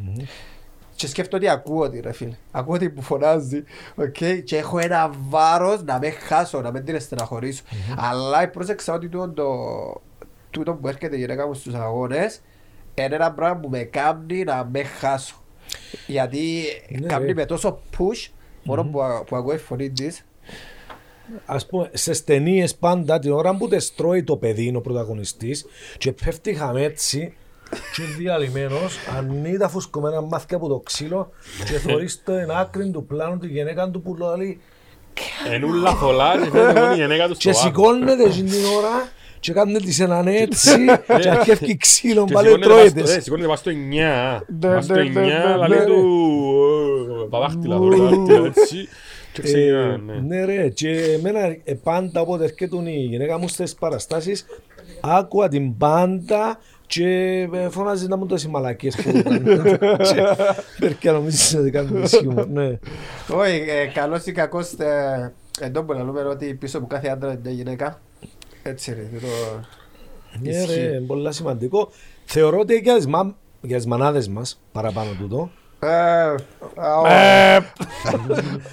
και 0.96 1.06
σκέφτομαι 1.06 1.44
ότι 1.44 1.52
ακούω 1.54 1.90
τη 1.90 2.00
ρε 2.00 2.12
φίλε. 2.12 2.36
Ακούω 2.50 2.74
ότι 2.74 2.90
που 2.90 3.02
φωνάζει. 3.02 3.64
Okay, 4.00 4.42
και 4.44 4.56
έχω 4.56 4.78
ένα 4.78 5.10
βάρος 5.28 5.82
να 5.82 5.98
με 5.98 6.10
χάσω, 6.10 6.60
να 6.60 6.70
μην 6.70 6.84
την 6.84 7.00
στεναχωρήσω. 7.00 7.62
Αλλά 7.96 8.48
πρόσεξα 8.48 8.92
ότι 8.94 9.08
τούτο, 9.08 9.28
το, 9.28 10.00
τούτο 10.50 10.74
που 10.74 10.88
έρχεται 10.88 11.16
η 11.16 11.18
γυναίκα 11.18 11.46
μου 11.46 11.54
στους 11.54 11.74
αγώνες 11.74 12.40
είναι 12.94 13.14
ένα 13.14 13.32
πράγμα 13.32 13.60
που 13.60 13.68
με 13.68 13.78
κάνει 13.82 14.44
να 14.44 14.64
με 14.72 14.82
χάσω. 14.82 15.34
Γιατί 16.06 16.62
Ναι, 16.88 17.06
κάνει 17.06 17.26
ρε. 17.26 17.34
με 17.34 17.44
τόσο 17.44 17.80
push, 17.98 18.30
μόνο 18.62 18.84
που, 18.84 19.02
α- 19.02 19.24
που 19.24 19.36
ακούω 19.36 19.54
η 19.54 19.58
φωνή 19.58 19.90
της. 19.90 20.24
Ας 21.46 21.66
πούμε, 21.66 21.90
σε 21.92 22.22
ταινίε 22.24 22.66
πάντα 22.78 23.18
την 23.18 23.32
ώρα 23.32 23.56
που 23.56 23.68
τεστρώει 23.68 24.22
το 24.24 24.36
παιδί 24.36 24.64
είναι 24.64 24.76
ο 24.76 24.80
πρωταγωνιστής 24.80 25.64
και 25.98 26.12
πέφτει 26.12 26.54
χαμέτσι 26.54 27.34
και 27.96 28.02
διαλυμένος, 28.18 28.96
ανοίγει 29.18 29.56
φουσκωμένα 29.68 30.20
μάθηκια 30.20 30.56
από 30.56 30.68
το 30.68 30.78
ξύλο 30.78 31.30
και 31.66 31.78
θωρείς 31.78 32.22
το 32.24 32.32
εν 32.32 32.50
άκρη 32.50 32.90
του 32.90 33.04
πλάνου 33.06 33.38
τη 33.38 33.46
γυναίκα 33.46 33.90
του 33.90 34.02
που 34.02 34.16
λέει 34.36 34.60
Εν 35.52 35.64
ούλα 35.64 35.94
θολά 35.94 36.32
και 36.42 36.50
φαίνεται 36.50 36.80
μόνο 36.80 36.92
η 36.92 36.96
γενέκα 36.96 37.28
του 37.28 37.34
στο 37.34 37.42
και 37.42 37.48
βάθος. 37.50 37.62
σηκώνεται 37.66 38.30
στην 38.30 38.46
την 38.46 38.64
ώρα 38.78 39.08
και 39.40 39.52
κάνει 39.52 39.78
της 39.80 40.00
έναν 40.00 40.26
έτσι 40.26 40.84
και 41.20 41.28
αρχίζει 41.30 41.76
ξύλο 41.76 42.24
Και 42.24 42.32
πάλι 42.32 42.48
σηκώνεται 42.48 42.68
πας 42.74 42.88
στο- 42.88 42.94
τρώεται. 42.94 43.16
ε, 43.16 43.20
Σηκώνεται 43.20 43.48
πας 43.48 43.58
στο 43.58 43.70
9. 43.70 44.42
Ναι, 44.60 44.68
Πας 44.74 44.84
στο 44.84 44.94
ναι, 44.94 45.02
ναι, 45.02 45.10
9, 45.10 45.48
ναι, 45.48 45.56
λαλεί 45.56 45.74
ναι, 45.78 45.84
του 45.84 45.94
ε, 47.24 47.28
τα 47.30 47.38
δάχτυλα, 47.38 47.76
τώρα, 47.76 47.96
τα 47.96 48.04
δάχτυλα, 48.04 48.46
έτσι. 48.46 48.88
Και 49.32 49.42
ξεκινά, 49.42 49.78
Ε, 49.80 49.96
ναι. 49.96 50.20
ναι 50.20 50.44
ρε, 50.44 50.68
και 50.68 50.90
εμένα 50.90 51.40
ε, 51.64 51.74
πάντα 51.82 52.20
όποτε 52.20 52.44
έρχεται 52.44 52.90
η 52.90 52.90
γυναίκα 53.04 53.38
μου 53.38 53.48
στις 53.48 53.74
παραστάσεις 53.74 54.44
άκουα 55.00 55.48
την 55.48 55.76
πάντα 55.76 56.58
και 56.86 57.06
ε, 57.52 57.68
φωνάζει 57.68 58.06
να 58.08 58.16
μου 58.16 58.26
τόσοι 58.26 58.48
μαλακίες 58.48 58.96
που 58.96 59.08
έκανε. 59.16 59.78
Περκιά 60.78 61.12
νομίζεις 61.12 61.54
ότι 61.54 61.70
κάνουν 61.70 62.08
χιούμορ, 62.08 62.46
ναι. 62.48 62.78
Όχι, 63.28 63.64
ε, 63.68 63.86
καλός 63.94 64.26
ή 64.26 64.32
κακός, 64.32 64.72
ε, 64.72 65.32
εδώ 65.60 65.82
που 65.82 65.92
λέμε 65.92 66.20
ότι 66.22 66.54
πίσω 66.54 66.78
από 66.78 66.86
κάθε 66.86 67.08
άντρα 67.08 67.30
είναι 67.30 67.40
μια 67.42 67.52
γυναίκα. 67.52 68.00
Έτσι 68.62 68.90
είναι. 68.90 69.08
το- 69.20 69.66
Ναι 70.42 70.50
Ισχύει. 70.50 70.74
ρε, 70.80 70.80
είναι 70.88 71.00
πολλά 71.06 71.32
σημαντικό. 71.32 71.90
Θεωρώ 72.24 72.58
ότι 72.58 72.74
για 72.76 72.96
τις, 72.96 73.06
μαμ, 73.06 73.32
για 73.60 73.76
τις 73.76 73.86
μανάδες 73.86 74.28
μας, 74.28 74.60
παραπάνω 74.72 75.10
τούτο, 75.18 75.50
Ε, 75.84 75.88
α, 76.76 76.98
όχι. 76.98 77.12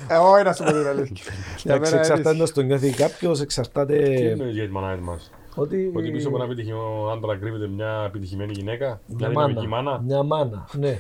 Ε, 0.10 0.16
όχι 0.16 0.44
να 0.44 0.54
σου 0.54 0.64
πω 0.64 0.72
την 0.72 0.88
αλήθεια. 0.88 1.24
Για 1.64 1.76
εντάξει, 1.76 1.92
μένα 1.92 2.04
εξαρτάται 2.04 2.30
είναι- 2.36 2.44
να 2.48 2.52
το 2.52 2.62
νιώθει 2.62 2.90
κάποιος, 2.90 3.38
Τι 3.38 3.44
εξαρτάται 3.44 3.96
εννοείς 4.04 4.54
για 4.54 4.64
τις 4.64 4.72
μανάδες 4.72 5.00
μας; 5.00 5.32
ότι... 5.56 5.92
Ότι 5.96 6.12
πίσω 6.12 6.28
από 6.28 6.38
ένα 6.38 6.46
επιτυχημένο 6.46 7.10
άντρα 7.14 7.38
κρύβεται 7.38 7.68
μια 7.68 8.04
επιτυχημένη 8.08 8.52
γυναίκα, 8.56 8.86
μια 8.86 9.18
Μια 9.18 9.30
δυναμική 9.30 9.68
μάνα. 9.68 10.02
Μια 10.06 10.24
μάνα, 10.24 10.68
ναι. 10.74 11.00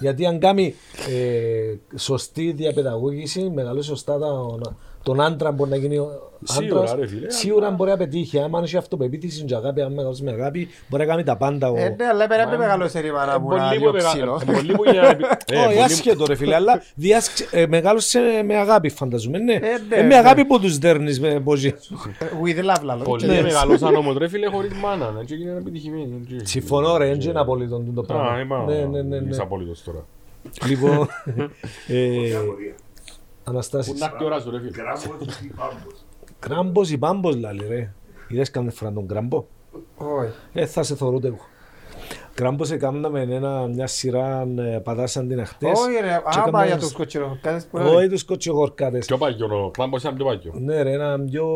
Γιατί 0.00 0.26
αν 0.26 0.38
κάνει 0.38 0.74
ε, 1.08 1.98
σωστή 1.98 2.52
διαπαιδαγώγηση, 2.52 3.50
μεγαλώσει 3.54 3.88
σωστά 3.88 4.18
τα, 4.18 4.28
τον 5.06 5.20
άντρα 5.20 5.52
μπορεί 5.52 5.70
να 5.70 5.76
γίνει 5.76 5.98
ο 5.98 6.30
Σίγουρα, 6.44 6.80
άντρας, 6.80 6.94
ρε 6.98 7.06
φίλε, 7.06 7.30
σίγουρα 7.30 7.70
μπορεί 7.70 7.90
να 7.90 7.96
πετύχει. 7.96 8.38
Αν 8.38 8.54
έχει 8.62 8.76
αυτοπεποίθηση 8.76 9.44
και 9.44 9.54
αγάπη, 9.54 9.80
αν 9.82 9.92
μεγαλώσει 9.92 10.22
με 10.22 10.30
αγάπη, 10.30 10.68
μπορεί 10.88 11.02
να 11.02 11.08
κάνει 11.08 11.22
τα 11.22 11.36
πάντα. 11.36 11.70
ο- 11.70 11.76
Ε, 11.76 11.94
ναι, 11.98 12.04
αλλά 12.06 12.26
πρέπει 12.26 12.50
να 12.50 12.58
μεγαλώσει 12.58 12.98
η 13.06 13.10
μάνα 13.10 13.38
μου 13.38 13.48
να 13.48 13.56
Πολύ 13.56 13.78
λίγο 13.78 13.90
που 13.90 13.96
μεγα- 13.96 14.08
ξύλο. 14.08 14.40
ε, 14.48 14.52
πολύ 14.52 14.72
που 14.72 14.82
για 14.90 15.02
να 15.02 15.16
πει- 15.16 15.24
ε, 15.52 15.56
Όχι, 15.56 15.64
πολύ- 15.66 15.80
άσχετο 15.82 16.26
ρε 16.26 16.34
φίλε, 16.34 16.54
αλλά 16.54 16.82
διάσκ- 16.94 17.48
ε, 17.54 17.66
μεγάλωσε 17.66 18.20
με 18.46 18.56
αγάπη 18.56 18.88
φανταζούμε, 18.88 19.38
ναι. 19.38 19.52
Ε, 19.52 19.58
ναι, 19.58 19.96
Ε, 19.96 20.00
με 20.02 20.06
ναι. 20.06 20.14
αγάπη 20.16 20.44
που 20.44 20.60
τους 20.60 20.78
δέρνεις 20.78 21.20
με 21.20 21.38
μποζί. 21.38 21.74
With 22.44 22.58
love, 22.58 22.82
λαλό. 22.82 23.02
Πολλοί 23.02 23.26
Ναι. 23.26 23.42
μεγαλώσαν 23.42 23.94
όμως 23.94 24.16
ρε 24.16 24.28
φίλε 24.28 24.46
χωρίς 24.46 24.72
μάνα, 24.72 25.10
ναι, 25.10 25.24
και 25.24 25.34
έγιναν 25.34 25.56
επιτυχημένοι. 25.56 26.26
Συμφωνώ 26.42 26.96
ρε, 26.96 27.06
δεν 27.14 27.20
είναι 27.20 27.40
απολύτω 27.40 27.82
το 27.94 28.00
Α, 28.00 28.04
πράγμα. 28.04 28.40
είπα, 28.40 28.64
Ναι, 28.64 28.74
ναι, 28.74 29.02
ναι, 29.02 29.16
είσαι 29.16 29.24
ναι. 29.28 29.36
απόλυτος 29.42 29.82
τώρα. 29.82 30.04
Λοιπόν, 30.66 31.08
ε, 33.46 33.50
Απορία. 33.50 33.50
Πού 33.50 33.50
Αναστάσεις, 33.50 34.00
να 34.00 34.06
έρθει 34.06 34.22
η 34.22 34.26
ώρα 34.26 34.40
σου 34.40 34.50
ρε 34.50 34.58
φίλε. 34.58 34.70
Γκράμπος 34.70 35.38
ή 35.40 35.48
πάμπος. 35.56 36.04
κράμπος 36.38 36.90
ή 36.90 36.98
πάμπος 36.98 37.36
λάλη 37.36 37.66
ρε. 37.68 37.92
Είδες 38.28 38.50
κάνε 38.50 38.70
φορά 38.70 38.92
τον 38.92 39.06
κράμπο; 39.06 39.44
Όχι. 39.96 40.32
Ε, 40.52 40.66
θα 40.66 40.82
σε 40.82 40.94
θωρούτε 40.94 41.26
εγώ. 41.26 41.38
Κράμπος 42.34 42.70
έκαναμε 42.70 43.20
ένα, 43.20 43.66
μια 43.66 43.86
σειρά 43.86 44.46
ε, 44.58 44.78
πατάσαν 44.84 45.28
την 45.28 45.40
αχτές. 45.40 45.78
Όχι 45.80 45.92
ρε, 45.92 46.06
και 46.06 46.06
άμα 46.06 46.22
έκαναμε- 46.30 46.66
για 46.66 46.78
τους 46.78 46.92
κοτσιροκάδες 46.92 47.66
που 47.66 47.78
Όχι 47.78 48.08
τους 48.08 48.24
κοτσιογορκάτες. 48.24 49.06
Πιο 49.06 49.18
παγιό, 49.18 49.64
ο 49.64 49.70
Κλάμπος 49.70 50.02
ήταν 50.02 50.14
πιο 50.14 50.24
παγιό. 50.24 50.52
Ναι 50.56 50.82
ρε, 50.82 50.92
ένα 50.92 51.20
πιο, 51.30 51.46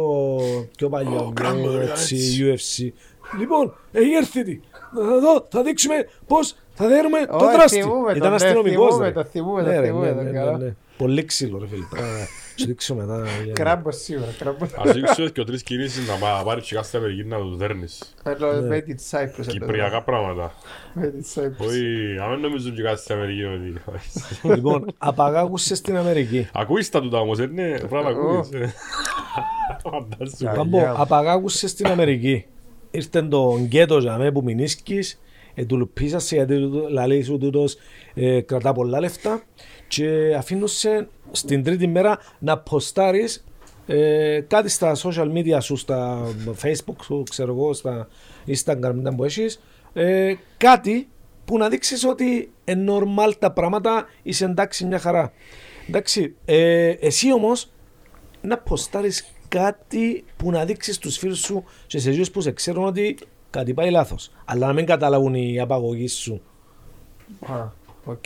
πιο 0.77 0.89
παλιό, 0.89 1.33
Κράμπο, 1.35 1.61
πιο 1.69 1.79
ρε, 1.79 1.85
έτσι, 1.85 2.17
έτσι. 2.51 2.95
UFC. 2.95 3.39
Λοιπόν, 3.39 3.75
έχει 3.93 4.13
έρθει 4.13 4.43
τι. 4.45 4.61
Θα 4.95 5.21
δω, 5.21 5.47
θα 5.51 5.63
δείξουμε 5.63 5.95
πώς 6.27 6.55
θα 6.75 6.87
δέρουμε 6.89 7.27
το 7.27 7.37
Όχι, 7.37 7.55
δράστη. 7.57 7.81
θυμούμαι 7.81 8.09
τον, 8.09 8.17
Ήταν 8.17 8.29
ναι, 8.29 8.35
αστυνομικός 8.35 8.87
θυμούμαι 8.89 9.07
ρε. 9.07 9.13
το, 9.13 9.25
θυμούμαι 9.25 9.63
το, 9.63 9.69
Ναι, 9.69 9.81
ρε, 9.81 10.75
θυμούμαι 11.05 11.15
ναι, 11.15 11.31
τον, 11.31 11.41
ναι, 11.41 11.47
καλά. 11.55 11.55
ναι, 11.55 11.55
ναι. 11.55 11.55
Πολύ 11.55 11.55
ξύλο 11.55 11.59
ρε 11.59 11.67
φίλε. 11.67 11.85
Πρέπει 11.91 12.05
να 12.07 12.27
σου 12.57 12.67
δείξω 12.67 12.95
μετά. 12.95 13.25
για- 13.45 13.53
Κράμπος 13.53 13.97
σίγουρα, 14.03 14.35
κράμπος. 14.39 14.69
Ας 14.77 14.93
δείξεις 14.93 15.33
και 15.33 15.41
ο 15.41 15.45
τρεις 15.45 15.63
κινήσεις 15.63 16.09
να 16.09 16.15
πά- 16.15 16.45
πάρεις 16.45 16.67
και 16.67 16.75
κάθε 16.75 16.99
Αμερική 16.99 17.25
να 17.25 17.39
τους 17.39 17.57
δέρνεις. 17.57 18.15
Ενώ 18.25 18.49
made 18.71 18.89
in 18.89 18.97
Cyprus. 19.21 19.47
Κυπριακά 19.47 20.03
πράγματα. 20.03 20.55
Made 21.01 21.03
in 21.05 21.41
Cyprus. 21.43 21.67
Όχι, 21.67 22.17
αν 22.23 22.31
δεν 22.31 22.41
νομίζουν 22.41 22.75
και 22.75 22.83
κάθε 22.83 23.15
Αμερική 23.15 23.43
ότι... 23.45 23.73
Λοιπόν, 24.55 24.87
απαγάγουσες 24.99 25.79
στην 25.79 25.97
Αμερική. 25.97 26.49
Ακούεις 26.53 26.89
τα 26.89 27.01
τούτα 27.01 27.19
όμως, 27.19 27.39
είναι 27.39 27.81
πράγμα 27.89 28.09
ακούεις. 28.09 28.49
ε. 28.53 28.73
Το 29.83 29.91
φαντάζομαι. 29.91 30.51
Α, 30.51 30.55
Πάμπο, 30.55 30.79
για. 30.79 30.95
απαγάγουσες 30.97 31.71
στην 31.71 31.87
Αμερική. 31.87 32.45
Ήρθε 32.91 33.23
το 33.23 33.59
γκέτο 33.61 33.99
για 33.99 34.17
μέ 34.19 34.33
που 34.33 34.43
μηνίσκεις, 34.43 35.21
ε, 35.55 35.65
του 35.65 35.77
λουπίσασαι 35.79 36.35
γιατί 36.35 36.59
τούτο- 36.61 36.89
λαλείς 36.89 37.27
σου 37.27 37.39
τούτος 37.39 37.77
ε, 38.15 38.41
κρατά 38.41 38.73
πολλά 38.73 39.01
λεφτά 39.01 39.43
και 39.91 40.35
αφήνουσαι 40.35 41.09
στην 41.31 41.63
τρίτη 41.63 41.87
μέρα 41.87 42.19
να 42.39 42.59
ποστάρεις 42.59 43.45
ε, 43.87 44.41
κάτι 44.47 44.69
στα 44.69 44.97
social 44.97 45.33
media 45.33 45.59
σου, 45.61 45.77
στα 45.77 46.27
facebook 46.63 46.97
σου, 47.03 47.23
ξέρω 47.31 47.53
εγώ, 47.53 47.73
στα 47.73 48.09
instagram 48.47 48.95
ήταν 48.99 49.17
που 49.17 49.25
έχεις, 49.25 49.61
ε, 49.93 50.35
κάτι 50.57 51.09
που 51.45 51.59
να 51.59 51.69
δείξεις 51.69 52.05
ότι 52.05 52.53
είναι 52.65 52.93
normal 52.93 53.33
τα 53.39 53.53
πράγματα, 53.53 54.07
είσαι 54.23 54.45
εντάξει 54.45 54.87
μια 54.87 54.99
χαρά. 54.99 55.33
Εντάξει, 55.89 56.35
ε, 56.45 56.89
εσύ 56.89 57.33
όμως 57.33 57.71
να 58.41 58.59
ποστάρεις 58.59 59.33
κάτι 59.49 60.25
που 60.37 60.51
να 60.51 60.65
δείξεις 60.65 60.95
στους 60.95 61.17
φίλους 61.19 61.39
σου 61.39 61.65
και 61.87 61.99
σε 61.99 62.09
εκείνους 62.09 62.31
που 62.31 62.41
σε 62.41 62.53
ξέρουν 62.53 62.85
ότι 62.85 63.19
κάτι 63.51 63.75
πάει 63.75 63.91
λάθος. 63.91 64.31
Αλλά 64.45 64.67
να 64.67 64.73
μην 64.73 64.87
καταλάβουν 64.87 65.35
οι 65.35 65.61
απαγωγείς 65.61 66.15
σου. 66.15 66.43
Α, 67.47 67.69
οκ. 68.05 68.25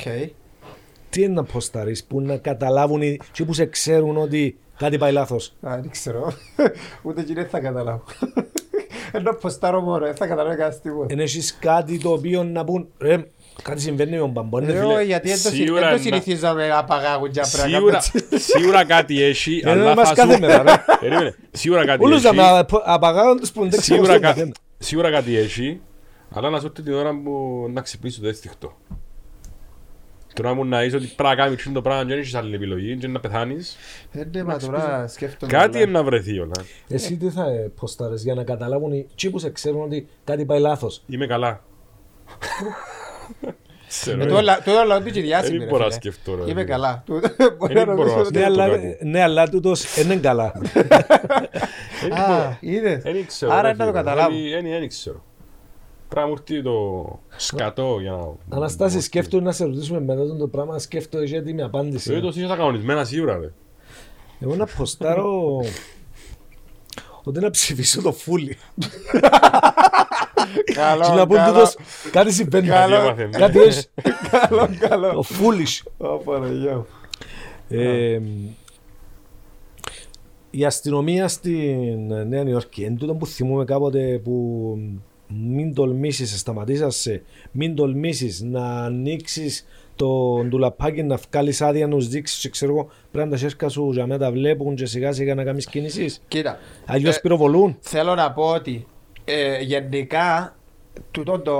Τι 1.14 1.22
είναι 1.22 1.32
να 1.34 1.44
ποστάρεις 1.44 2.04
που 2.04 2.20
να 2.20 2.36
καταλάβουν 2.36 3.02
οι 3.02 3.18
και 3.32 3.44
που 3.44 3.52
σε 3.52 3.64
ξέρουν 3.66 4.16
ότι 4.16 4.58
κάτι 4.78 4.98
πάει 4.98 5.12
λάθος. 5.12 5.46
Α, 5.60 5.78
δεν 5.80 5.90
ξέρω. 5.90 6.32
Ούτε 7.02 7.22
και 7.22 7.34
δεν 7.34 7.46
θα 7.48 7.60
καταλάβω. 7.60 8.02
Ενώ 9.12 9.32
ποστάρω 9.34 9.80
μόνο, 9.80 10.04
δεν 10.04 10.14
θα 10.16 10.26
καταλάβω 10.26 10.56
κανένας 10.56 10.80
τίποτα. 10.80 11.06
Εν 11.08 11.20
έχεις 11.20 11.56
κάτι 11.60 11.98
το 11.98 12.10
οποίο 12.12 12.44
να 12.44 12.64
πούν 12.64 12.88
ρε, 12.98 13.24
κάτι 13.62 13.80
συμβαίνει 13.80 14.10
με 14.10 14.16
τον 14.18 14.30
Μπαμπό. 14.30 14.60
Ναι, 14.60 14.72
Ε, 14.72 14.78
φίλε. 14.80 14.94
όχι, 14.94 15.04
γιατί 15.04 15.28
δεν 15.28 15.42
το 15.42 15.48
συ- 15.48 15.54
σίγουρα 15.56 15.80
δεν 15.80 15.90
το 15.90 15.94
να- 15.96 16.02
συνηθίζαμε 16.02 16.68
να 16.68 16.84
απαγάγουν 16.84 17.30
για 17.30 17.44
πράγματα. 17.52 18.00
Σίγουρα, 18.00 18.28
σίγουρα 18.52 18.84
κάτι 18.84 19.22
έχει, 19.22 19.60
Ε, 19.64 19.70
αλλά 19.70 19.82
δεν 19.84 19.94
μας 19.96 20.08
θα 20.08 20.14
κάθε 20.14 20.32
σου... 20.34 20.40
μέρα, 20.40 20.62
ρε. 20.62 20.72
Περίμενε. 21.00 21.34
Σίγουρα 21.50 21.84
κάτι 21.86 22.04
Όλους 22.04 22.24
έχει. 22.24 22.36
να 22.36 22.66
απαγάγουν 22.84 23.40
τους 23.40 23.52
που 23.52 23.60
δεν 23.68 23.80
ξέρουν 23.80 24.04
Σίγουρα, 24.04 24.10
στον 24.10 24.20
κα... 24.20 24.28
καθένα. 24.28 24.52
σίγουρα 24.78 25.10
κάτι 25.10 25.36
έχει, 25.36 25.80
αλλά 26.30 26.50
να 26.50 26.60
σου 26.60 26.66
έρθει 26.66 26.82
την 26.82 26.92
ώρα 26.94 27.10
που 27.24 27.66
να 27.72 27.80
ξυπνήσει 27.80 28.20
το 28.58 28.72
αίσθηκτο. 30.34 30.42
Τώρα 30.42 30.54
μου 30.54 30.64
να 30.64 30.84
είσαι 30.84 30.96
ότι 30.96 31.06
πρέπει 31.16 31.36
να 31.36 31.42
κάνεις 31.42 31.58
εκείνο 31.58 31.74
το 31.74 31.82
πράγμα 31.82 32.02
και 32.02 32.08
δεν 32.08 32.18
έχεις 32.18 32.34
άλλη 32.34 32.54
επιλογή 32.54 32.96
και 32.96 33.08
να 33.08 33.20
πεθάνεις. 33.20 33.76
Ε, 34.12 34.24
ναι, 34.32 34.42
μα 34.44 34.56
τώρα 34.56 35.08
σκέφτομαι. 35.08 35.52
Κάτι 35.52 35.66
πολλά. 35.68 35.80
είναι 35.82 35.90
να 35.92 36.02
βρεθεί 36.04 36.38
όλα. 36.38 36.64
Εσύ 36.88 37.16
τι 37.16 37.28
θα 37.30 37.44
ε, 37.44 37.70
ποστάρεις 37.76 38.22
για 38.22 38.34
να 38.34 38.44
καταλάβουν 38.44 38.92
οι 38.92 39.06
και 39.14 39.30
που 39.30 39.38
σε 39.38 39.50
ξέρουν 39.50 39.82
ότι 39.82 40.08
κάτι 40.24 40.44
πάει 40.44 40.60
λάθος. 40.60 41.02
Είμαι 41.06 41.26
καλά. 41.26 41.62
Ξέρω, 43.88 44.20
Ε, 44.20 44.24
ε. 44.24 44.28
το 44.28 44.36
όλα- 44.36 44.62
Το 44.62 44.80
όλα 44.80 44.96
είναι 44.96 45.10
και 45.10 45.20
διάσημη, 45.20 45.56
Δεν 45.58 45.66
ρε 45.66 45.70
μπορώ 45.72 45.84
να 45.84 45.90
φίλε. 45.90 46.00
σκεφτώ, 46.00 46.34
ρε, 46.34 46.40
Είμαι 46.40 46.50
φίλε. 46.50 46.64
καλά. 46.64 47.02
Του- 47.06 47.20
Μπορεί 47.58 47.74
Δεν 47.74 47.86
να 47.86 47.94
μπορώ 47.94 48.08
νομίζω 48.08 48.14
να 48.14 48.20
ότι- 48.20 48.32
Ναι, 48.38 48.44
σκεφτώ 48.44 48.62
αλλά, 48.62 48.68
κάτι. 48.76 48.98
ναι, 49.02 49.22
αλλά 49.22 49.48
τούτος 49.48 49.94
δεν 49.94 50.04
είναι 50.10 50.16
καλά. 50.20 50.52
Δεν 52.02 52.12
Α, 52.12 52.26
μπορώ. 52.28 52.56
είδες. 52.60 53.02
Δεν 53.02 53.26
ξέρω. 53.26 53.52
Άρα 53.52 53.62
ρε 53.62 53.68
είναι 53.68 53.76
να 53.78 53.84
το 53.84 53.90
φίλε. 53.98 54.02
καταλάβω. 54.04 54.34
Δεν- 54.36 54.62
Δεν 54.62 54.78
δεν 54.78 54.88
ξέρω. 54.88 55.24
Πρέπει 56.08 56.20
να 56.20 56.26
μου 56.26 56.32
έρθει 56.48 56.62
το 56.62 57.18
σκατό 57.36 57.98
για 58.00 58.10
να... 58.10 58.56
Αναστάση, 58.56 59.00
σκέφτομαι 59.00 59.42
να 59.42 59.52
σε 59.52 59.64
ρωτήσουμε 59.64 60.00
μετά 60.00 60.26
τον 60.26 60.38
το 60.38 60.48
πράγμα, 60.48 60.78
σκέφτομαι 60.78 61.24
για 61.24 61.38
έτοιμη 61.38 61.60
Ε, 61.60 61.64
απάντηση. 61.64 62.20
το 62.20 62.28
είσαι 62.28 62.46
κανονισμένα 62.46 63.04
σίγουρα, 63.04 63.38
ρε. 63.38 63.52
Εγώ 64.40 64.54
να 64.54 64.66
ποστάρω 64.66 65.60
ότι 67.22 67.40
να 67.40 67.50
ψηφίσω 67.50 68.02
το 68.02 68.12
φούλι. 68.12 68.56
Καλό, 70.74 71.04
Και 71.04 71.12
να 71.14 71.26
πούν 71.26 71.36
καλό. 71.36 71.52
τούτος 71.52 71.76
κάτι 72.10 72.32
συμβαίνει. 72.32 72.68
Κάτι 72.68 72.92
έμαθε. 72.92 73.28
Κάτι 73.38 73.58
έχεις. 73.60 73.90
Καλό, 74.30 74.68
καλό. 74.88 75.12
Το 75.12 75.22
φούλις. 75.22 75.84
Ω, 75.98 76.06
Παναγιά 76.16 76.74
μου. 76.76 76.86
Ε, 77.68 78.20
η 80.50 80.64
αστυνομία 80.64 81.28
στην 81.28 82.06
Νέα 82.28 82.42
Νιόρκη, 82.42 82.82
εν 82.82 82.96
τούτο 82.96 83.14
που 83.14 83.26
θυμούμε 83.26 83.64
κάποτε 83.64 84.18
που 84.24 84.76
μην 85.28 85.74
τολμήσεις, 85.74 86.38
σταματήσασαι, 86.38 87.22
μην 87.52 87.74
τολμήσεις 87.74 88.42
να 88.42 88.84
ανοίξεις 88.84 89.66
το 89.96 90.08
ντουλαπάκι 90.44 91.02
να 91.02 91.18
βγάλεις 91.30 91.60
άδεια 91.62 91.86
να 91.86 91.94
τους 91.96 92.08
δείξεις 92.08 92.38
και 92.40 92.48
ξέρω 92.48 92.72
εγώ 92.72 92.88
πρέπει 93.10 93.24
να 93.28 93.32
τα 93.32 93.38
σέρκα 93.38 93.68
σου 93.68 93.90
για 93.92 94.06
να 94.06 94.18
τα 94.18 94.30
βλέπουν 94.32 94.74
και 94.74 94.86
σιγά 94.86 95.12
σιγά 95.12 95.34
να 95.34 95.44
κάνεις 95.44 95.66
κινήσεις. 95.66 96.22
Κοίτα, 96.28 96.58
Αλλιώς 96.86 97.16
Ε, 97.16 97.20
πυροβολούν. 97.20 97.76
θέλω 97.80 98.14
να 98.14 98.32
πω 98.32 98.42
ότι 98.50 98.86
ε, 99.24 99.60
γενικά 99.62 100.56
τούτο 101.10 101.38
το, 101.38 101.52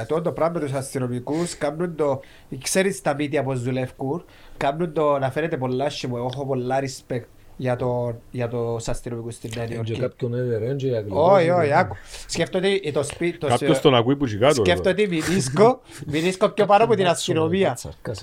ε, 0.00 0.04
τούτο 0.04 0.20
το 0.22 0.32
πράγμα 0.32 0.58
με 0.60 0.64
τους 0.66 0.74
αστυνομικούς 0.74 1.56
κάνουν 1.58 1.94
το, 1.96 2.20
ξέρεις 2.62 3.00
τα 3.02 3.14
μύτια 3.14 3.42
πως 3.42 3.62
δουλεύουν, 3.62 4.24
κάνουν 4.56 4.92
το 4.92 5.18
να 5.18 5.30
φαίνεται 5.30 5.56
πολλά 5.56 5.84
άσχημο, 5.84 6.14
εγώ 6.18 6.28
έχω 6.32 6.46
πολλά 6.46 6.78
respect 6.80 7.24
για, 7.56 7.76
το, 7.76 8.14
για 8.30 8.48
τους 8.48 8.88
αστυνομικούς 8.88 9.34
στην 9.34 9.50
Νέα 9.56 9.64
Και 9.66 9.72
Νιόρκη. 9.72 9.98
κάποιον 9.98 10.34
έδερε, 10.34 10.74
και 10.74 10.96
αγγλικό. 10.96 11.32
Όχι, 11.32 11.50
όχι, 11.50 11.72
άκου. 11.72 11.96
Σκέφτομαι 12.26 12.66
ότι 12.68 12.92
το 12.92 13.02
σπίτι... 13.02 13.38
το- 13.38 13.46
Κάποιος 13.46 13.80
τον 13.80 13.94
ακούει 13.94 14.16
που 14.16 14.26
κάτω. 14.40 14.54
Σκέφτομαι 14.64 14.90
ότι 14.90 15.06
μηνίσκω, 15.08 15.80
μηνίσκω 16.06 16.48
πιο 16.48 16.66
πάνω 16.66 16.84
από 16.84 16.94
την 16.94 17.06
αστυνομία. 17.06 17.78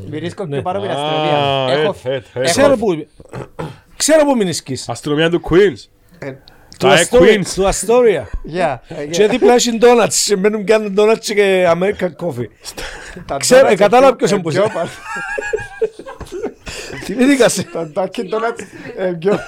Μηνίσκω 0.10 0.48
πιο 0.48 0.62
πάνω 0.62 0.78
από 0.78 0.88
την 0.88 0.96
αστυνομία. 0.98 1.38
Α, 1.38 1.72
Έχω- 1.72 1.96
ε, 2.04 2.10
ε, 2.10 2.16
ε. 2.16 2.22
έχω- 2.34 2.42
Ξέρω 2.44 2.78
που... 2.78 3.08
Ξέρω 3.98 4.26
που 4.26 4.36
μην 4.36 4.48
ισκείς. 4.48 4.90
Αστυνομία 4.90 5.30
του 5.30 5.42
Queens. 5.50 5.86
ε, 6.20 6.32
Του 6.80 6.88
Τα 6.88 6.94
Αστόρια. 6.94 7.34
Queens. 7.42 7.48
Του 7.56 7.68
Αστόρια. 7.68 8.30
yeah, 8.54 8.78
ε, 8.88 9.06
Και 9.06 9.28
δίπλα 9.28 9.54
έχει 9.54 9.78
ντόνατς 9.78 10.24
και 10.24 10.38
μένουν 10.38 10.66
κάνουν 10.66 10.94
ντόνατς 10.94 11.34
και 11.34 11.66
American 11.74 12.10
coffee. 12.26 12.48
τα 13.26 13.38
Ξέρω, 13.38 13.68
donuts 13.68 13.72
ε, 13.72 13.76
κατάλαβα 13.76 14.16
πιο- 14.16 14.28
ποιος 14.28 14.32
ε, 14.32 14.34
είναι 14.34 14.44
που 14.44 14.50
πιο 14.50 14.64
είσαι. 14.64 14.74
πάνω. 14.74 14.90
Τι 17.16 17.26
δίκασε. 17.26 17.64
Τα 17.64 17.92
Dunkin' 17.96 18.24
Donuts, 18.34 18.64
ε, 18.98 19.12
πιο- 19.20 19.40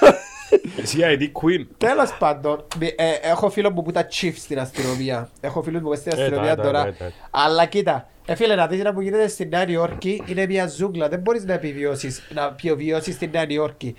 Εσύ 0.82 0.98
ID 1.00 1.22
Queen. 1.22 1.66
Τέλος 1.78 2.16
πάντων, 2.18 2.64
μη- 2.80 2.94
ε, 2.96 3.10
έχω 3.30 3.50
φίλο 3.50 3.70
μου 3.70 3.82
που 3.82 3.90
ήταν 3.90 4.06
chief 4.12 4.32
στην 4.36 4.58
αστυνομία. 4.58 5.30
Έχω 5.40 5.62
φίλο 5.62 5.78
μου 5.80 5.88
που 5.88 5.96
στην 5.96 6.12
Ε, 6.12 6.14
τα, 6.16 6.22
αστυνομία 6.22 6.56
τα, 6.56 6.62
τώρα. 6.62 6.84
τα, 6.84 6.92
τα. 6.98 7.12
Αλλά 7.30 7.66
κοίτα, 7.66 8.08
ε, 8.26 8.34
φίλε, 8.34 8.54
να 8.54 8.66
δεις 8.66 8.80
ένα 8.80 8.92
που 8.92 9.00
γίνεται 9.00 9.28
στην 9.28 9.48
Νέα 9.48 9.64
Νιόρκη 9.64 10.22
είναι 10.26 10.46
μια 10.46 10.66
ζούγκλα. 10.66 11.08
Δεν 11.08 11.18
μπορείς 11.20 11.44
να 11.44 11.52
επιβιώσεις, 11.52 12.22
να 12.34 12.44
επιβιώσεις 12.58 13.14
στην 13.14 13.30
Νέα 13.32 13.44
Νιόρκη. 13.44 13.94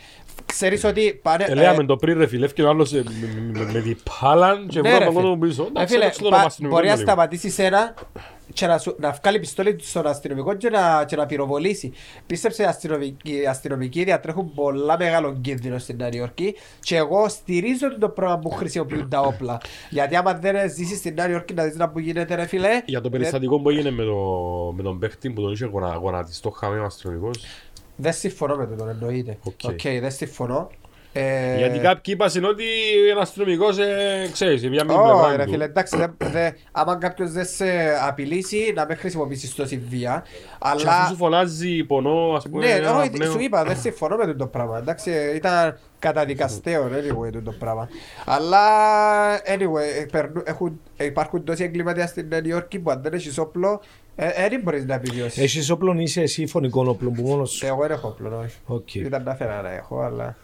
Ξέρεις 0.46 0.84
ότι 0.84 1.20
πάνε... 1.24 1.44
Ε, 1.48 1.54
Λέαμε 1.54 1.86
το 1.86 1.96
πριν 1.98 2.18
ρε 2.18 2.28
φίλε, 2.28 2.48
και 2.48 2.64
ο 2.64 2.70
άλλος 2.70 2.94
ε, 2.94 3.04
με- 3.52 3.60
με- 3.60 3.72
με 3.72 3.80
διπάλαν 3.80 4.68
και 4.68 4.82
Ναι, 4.82 4.90
βγάλαν 4.90 5.00
ρε, 5.00 5.06
τον 5.06 5.14
φίλε. 5.14 5.24
κόσμο 5.30 5.48
πίσω. 5.48 5.64
Ε, 5.64 5.68
Εντάξει, 5.68 5.94
φίλε, 5.94 6.04
εντάξει, 6.04 6.20
το 6.22 6.30
πα- 6.30 6.36
όνομα 6.36 6.48
αστυνομικό 6.48 6.76
μπορεί 6.80 6.88
να 6.88 6.94
είναι 6.94 7.02
λίγο. 7.04 7.12
σταματήσεις 7.12 7.60
ένα 7.60 7.94
και 8.54 8.68
να, 8.68 8.78
σου, 8.78 8.96
να 9.00 9.12
βγάλει 9.12 9.40
πιστόλι 9.40 9.78
στον 9.82 10.08
αστυνομικό 10.08 10.54
και 10.54 10.70
να, 10.70 11.06
και 11.06 11.16
να 11.16 11.26
πυροβολήσει. 11.26 11.92
Πίστεψε, 12.28 12.62
οι 12.62 12.66
αστυνομικοί, 12.66 13.42
οι 13.42 13.46
αστυνομικοί 13.46 14.04
διατρέχουν 14.04 14.54
πολλά 14.54 14.98
μεγάλο 14.98 15.38
κίνδυνο 15.42 15.78
στην 15.78 15.96
Νέα 15.96 16.10
Υόρκη 16.12 16.56
και 16.80 16.96
εγώ 16.96 17.30
στηρίζω 17.30 17.98
το 17.98 18.10
πρόγραμμα 18.10 18.40
που 18.42 18.50
χρησιμοποιούν 18.50 19.10
τα 19.10 19.20
όπλα. 19.20 19.58
Γιατί 19.90 20.16
άμα 20.16 20.34
δεν 20.34 20.70
ζήσεις 20.70 20.98
στην 20.98 21.14
Νέα 21.14 21.30
Υόρκη 21.30 21.54
να 21.54 21.64
δεις 21.64 21.76
να 21.76 21.90
που 21.90 22.00
γίνεται 22.00 22.36
ρε 22.36 22.46
φίλε. 22.46 22.82
Για 22.86 23.02
το 23.02 23.10
δεν- 23.10 23.12
περιστατικό 23.12 23.60
που 23.62 23.70
έγινε 23.70 23.92
με, 23.92 24.04
το, 24.04 24.16
με 24.76 24.84
τον 24.84 25.00
παίχτη 25.00 25.30
που 25.30 25.42
τον 25.42 25.52
είχε 25.52 25.66
γονα, 25.66 25.96
γονατιστό 25.96 26.50
χαμένο 26.50 26.86
αστυνομικός. 26.86 27.44
Δεν 27.96 28.14
συμφωνώ 28.14 28.56
με 28.56 28.66
το 28.68 28.76
τον 28.76 28.90
εννοείται. 28.90 29.38
Οκ. 29.44 29.60
Οκ, 29.64 29.82
δεν 29.82 30.12
συμφωνώ. 30.12 30.70
Ε, 31.16 31.58
Γιατί 31.58 31.80
κάποιοι 31.80 32.14
είπαν 32.18 32.44
ότι 32.46 32.64
ένα 33.12 33.22
αστυνομικός, 33.22 33.78
ξέρεις, 34.32 34.62
για 34.62 34.70
μια 34.70 34.84
μία 34.84 34.96
Ω, 34.96 35.20
ρε 35.20 35.26
πλευρά. 35.28 35.44
φίλε, 35.44 35.58
του. 35.66 35.70
εντάξει, 35.72 35.98
δεν- 35.98 36.16
δεν- 36.18 36.54
άμα 36.72 36.96
κάποιος 36.96 37.32
δεν 37.32 37.46
σε 37.46 37.66
απειλήσει 38.08 38.74
να 38.76 38.86
μην 38.86 38.98
χρησιμοποιήσεις 38.98 39.56
τόση 39.56 39.82
βία, 39.90 40.24
Και 40.26 40.32
αφού 40.60 40.80
αλλά... 40.80 41.06
σου 41.10 41.16
φωνάζει 41.16 41.84
πονώ, 41.84 42.34
ας 42.36 42.50
πούμε. 42.50 42.66
Ναι, 42.66 42.72
ένα 42.72 42.98
όχι, 42.98 43.10
πνεύμα. 43.10 43.34
σου 43.34 43.40
είπα, 43.42 43.64
δεν 43.64 43.78
συμφωνώ 43.78 44.16
με 44.16 44.34
το 44.34 44.48
πράγμα. 44.48 44.78
Εντάξει, 44.78 45.12
ήταν 45.36 45.78
καταδικαστέο 46.00 46.90
anyway 46.94 47.42
το 47.44 47.52
πράγμα. 47.52 47.90
Αλλά 48.26 48.60
anyway, 49.38 50.08
περνού- 50.12 50.48
έχουν, 50.48 50.80
υπάρχουν 50.98 51.44
τόσοι 51.44 51.64
εγκληματίες 51.64 52.10
στην 52.10 52.28
Νέα 52.28 52.42
Υόρκη 52.44 52.80
που 52.80 52.92
αν 52.92 53.02
δεν 53.02 53.14
έχεις 53.14 53.38
όπλο, 53.38 53.82
ε, 54.16 54.50
δεν 54.50 54.62
μπορείς 54.64 54.86
να 54.86 54.94
επιβιώσεις. 54.94 55.44
Έχεις 55.44 55.70
όπλο 55.70 55.94
είσαι 55.98 56.22
εσύ 56.22 56.46
φωνικών 56.48 56.88
όπλων 56.88 57.14
που 57.14 57.22
μόνος 57.22 57.52
σου; 57.52 57.66
Εγώ 57.66 57.82
δεν 57.82 57.92
έχω 57.92 58.08
όπλο, 58.08 58.40
όχι. 58.44 58.56
Οκ. 58.66 58.96
Ήταν 58.96 59.24
να 59.24 59.36
φέρα 59.36 59.62
να 59.62 59.72
έχω, 59.72 60.02
αλλά... 60.02 60.36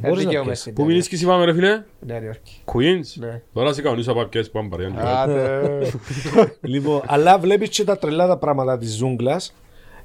Μπορείς 0.00 0.16
δεν 0.16 0.24
να 0.24 0.30
δικαιούμαι 0.30 0.44
πιέσεις. 0.44 0.60
στην 0.60 0.74
Πού 0.74 0.80
Νέα 0.80 0.90
μιλείς 0.90 1.08
και 1.08 1.14
εσύ 1.14 1.26
πάμε 1.26 1.44
ρε 1.44 1.52
φίλε; 1.52 1.82
Νέα 2.00 2.22
Υόρκη. 2.24 2.52
Queens; 2.64 3.26
Ναι. 3.26 3.42
Τώρα 3.52 3.72
σε 3.72 3.82
κανονίσω 3.82 4.10
από 4.12 4.24
ποιες 4.24 4.50
που 4.50 4.52
πάμε 4.52 4.68
παρέα. 4.68 5.22
Άντε. 5.22 5.60
Λοιπόν, 6.60 7.00
αλλά 7.06 7.38
βλέπεις 7.38 7.68
και 7.68 7.84
τα 7.84 7.98
τρελά 7.98 8.26
τα 8.26 8.36
πράγματα 8.36 8.78
της 8.78 8.94
ζούγκλας. 8.96 9.54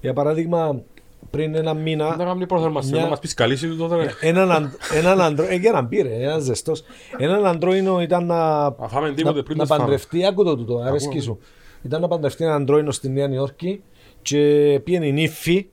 Για 0.01 0.13
παράδειγμα, 0.13 0.81
πριν 1.29 1.55
ένα 1.55 1.73
Να 1.73 1.79
μήνα, 1.79 2.15
κάνουμε 2.17 2.45
προθερμασία, 2.45 2.91
Μια- 2.93 3.03
να 3.03 3.09
μας 3.09 3.19
πεις 3.19 3.33
καλή 3.33 3.55
σου 3.55 3.77
τότε 3.77 3.95
ρε. 3.95 4.07
έναν, 4.21 4.51
αν- 4.51 4.71
έναν 4.93 5.21
αντρό, 5.21 5.45
ε, 5.49 5.55
για 5.55 5.71
να 5.71 5.81
μπει 5.81 6.01
ρε, 6.01 6.13
ένας 6.15 6.43
ζεστός. 6.43 6.83
Έναν 7.17 7.45
αντρόινο 7.45 8.01
ήταν 8.01 8.25
να, 8.25 8.65
Αφάμε 8.65 9.13
τίποτε 9.13 9.37
να, 9.37 9.43
πριν 9.43 9.57
να 9.57 9.63
το 9.63 9.69
φάμε. 9.69 9.83
παντρευτεί, 9.83 10.25
άκου 10.25 10.43
το 10.43 10.55
τούτο, 10.57 10.77
αρέσκει 10.77 11.19
σου. 11.19 11.39
Ήταν 11.81 12.01
να 12.01 12.07
παντρευτεί 12.07 12.43
έναν 12.43 12.61
αντρόινο 12.61 12.91
στη 12.91 13.09
Νέα 13.09 13.29
Υόρκη 13.29 13.81
και 14.21 14.37
πήγαινε 14.83 15.05
η 15.07 15.11
νύφη, 15.11 15.67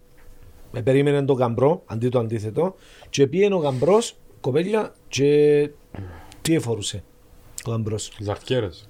με 0.77 0.83
περίμενε 0.83 1.25
τον 1.25 1.37
γαμπρό, 1.37 1.83
αντί 1.87 2.09
το 2.09 2.19
αντίθετο, 2.19 2.75
και 3.11 3.27
πήγαινε 3.27 3.55
ο 3.55 3.59
γαμπρός, 3.59 4.17
κοπέλια, 4.41 4.95
και 5.09 5.71
τι 6.43 6.55
εφορούσε 6.55 7.03
ο 7.67 7.71
γαμπρός; 7.71 8.13
Ζαρτιέρες. 8.21 8.89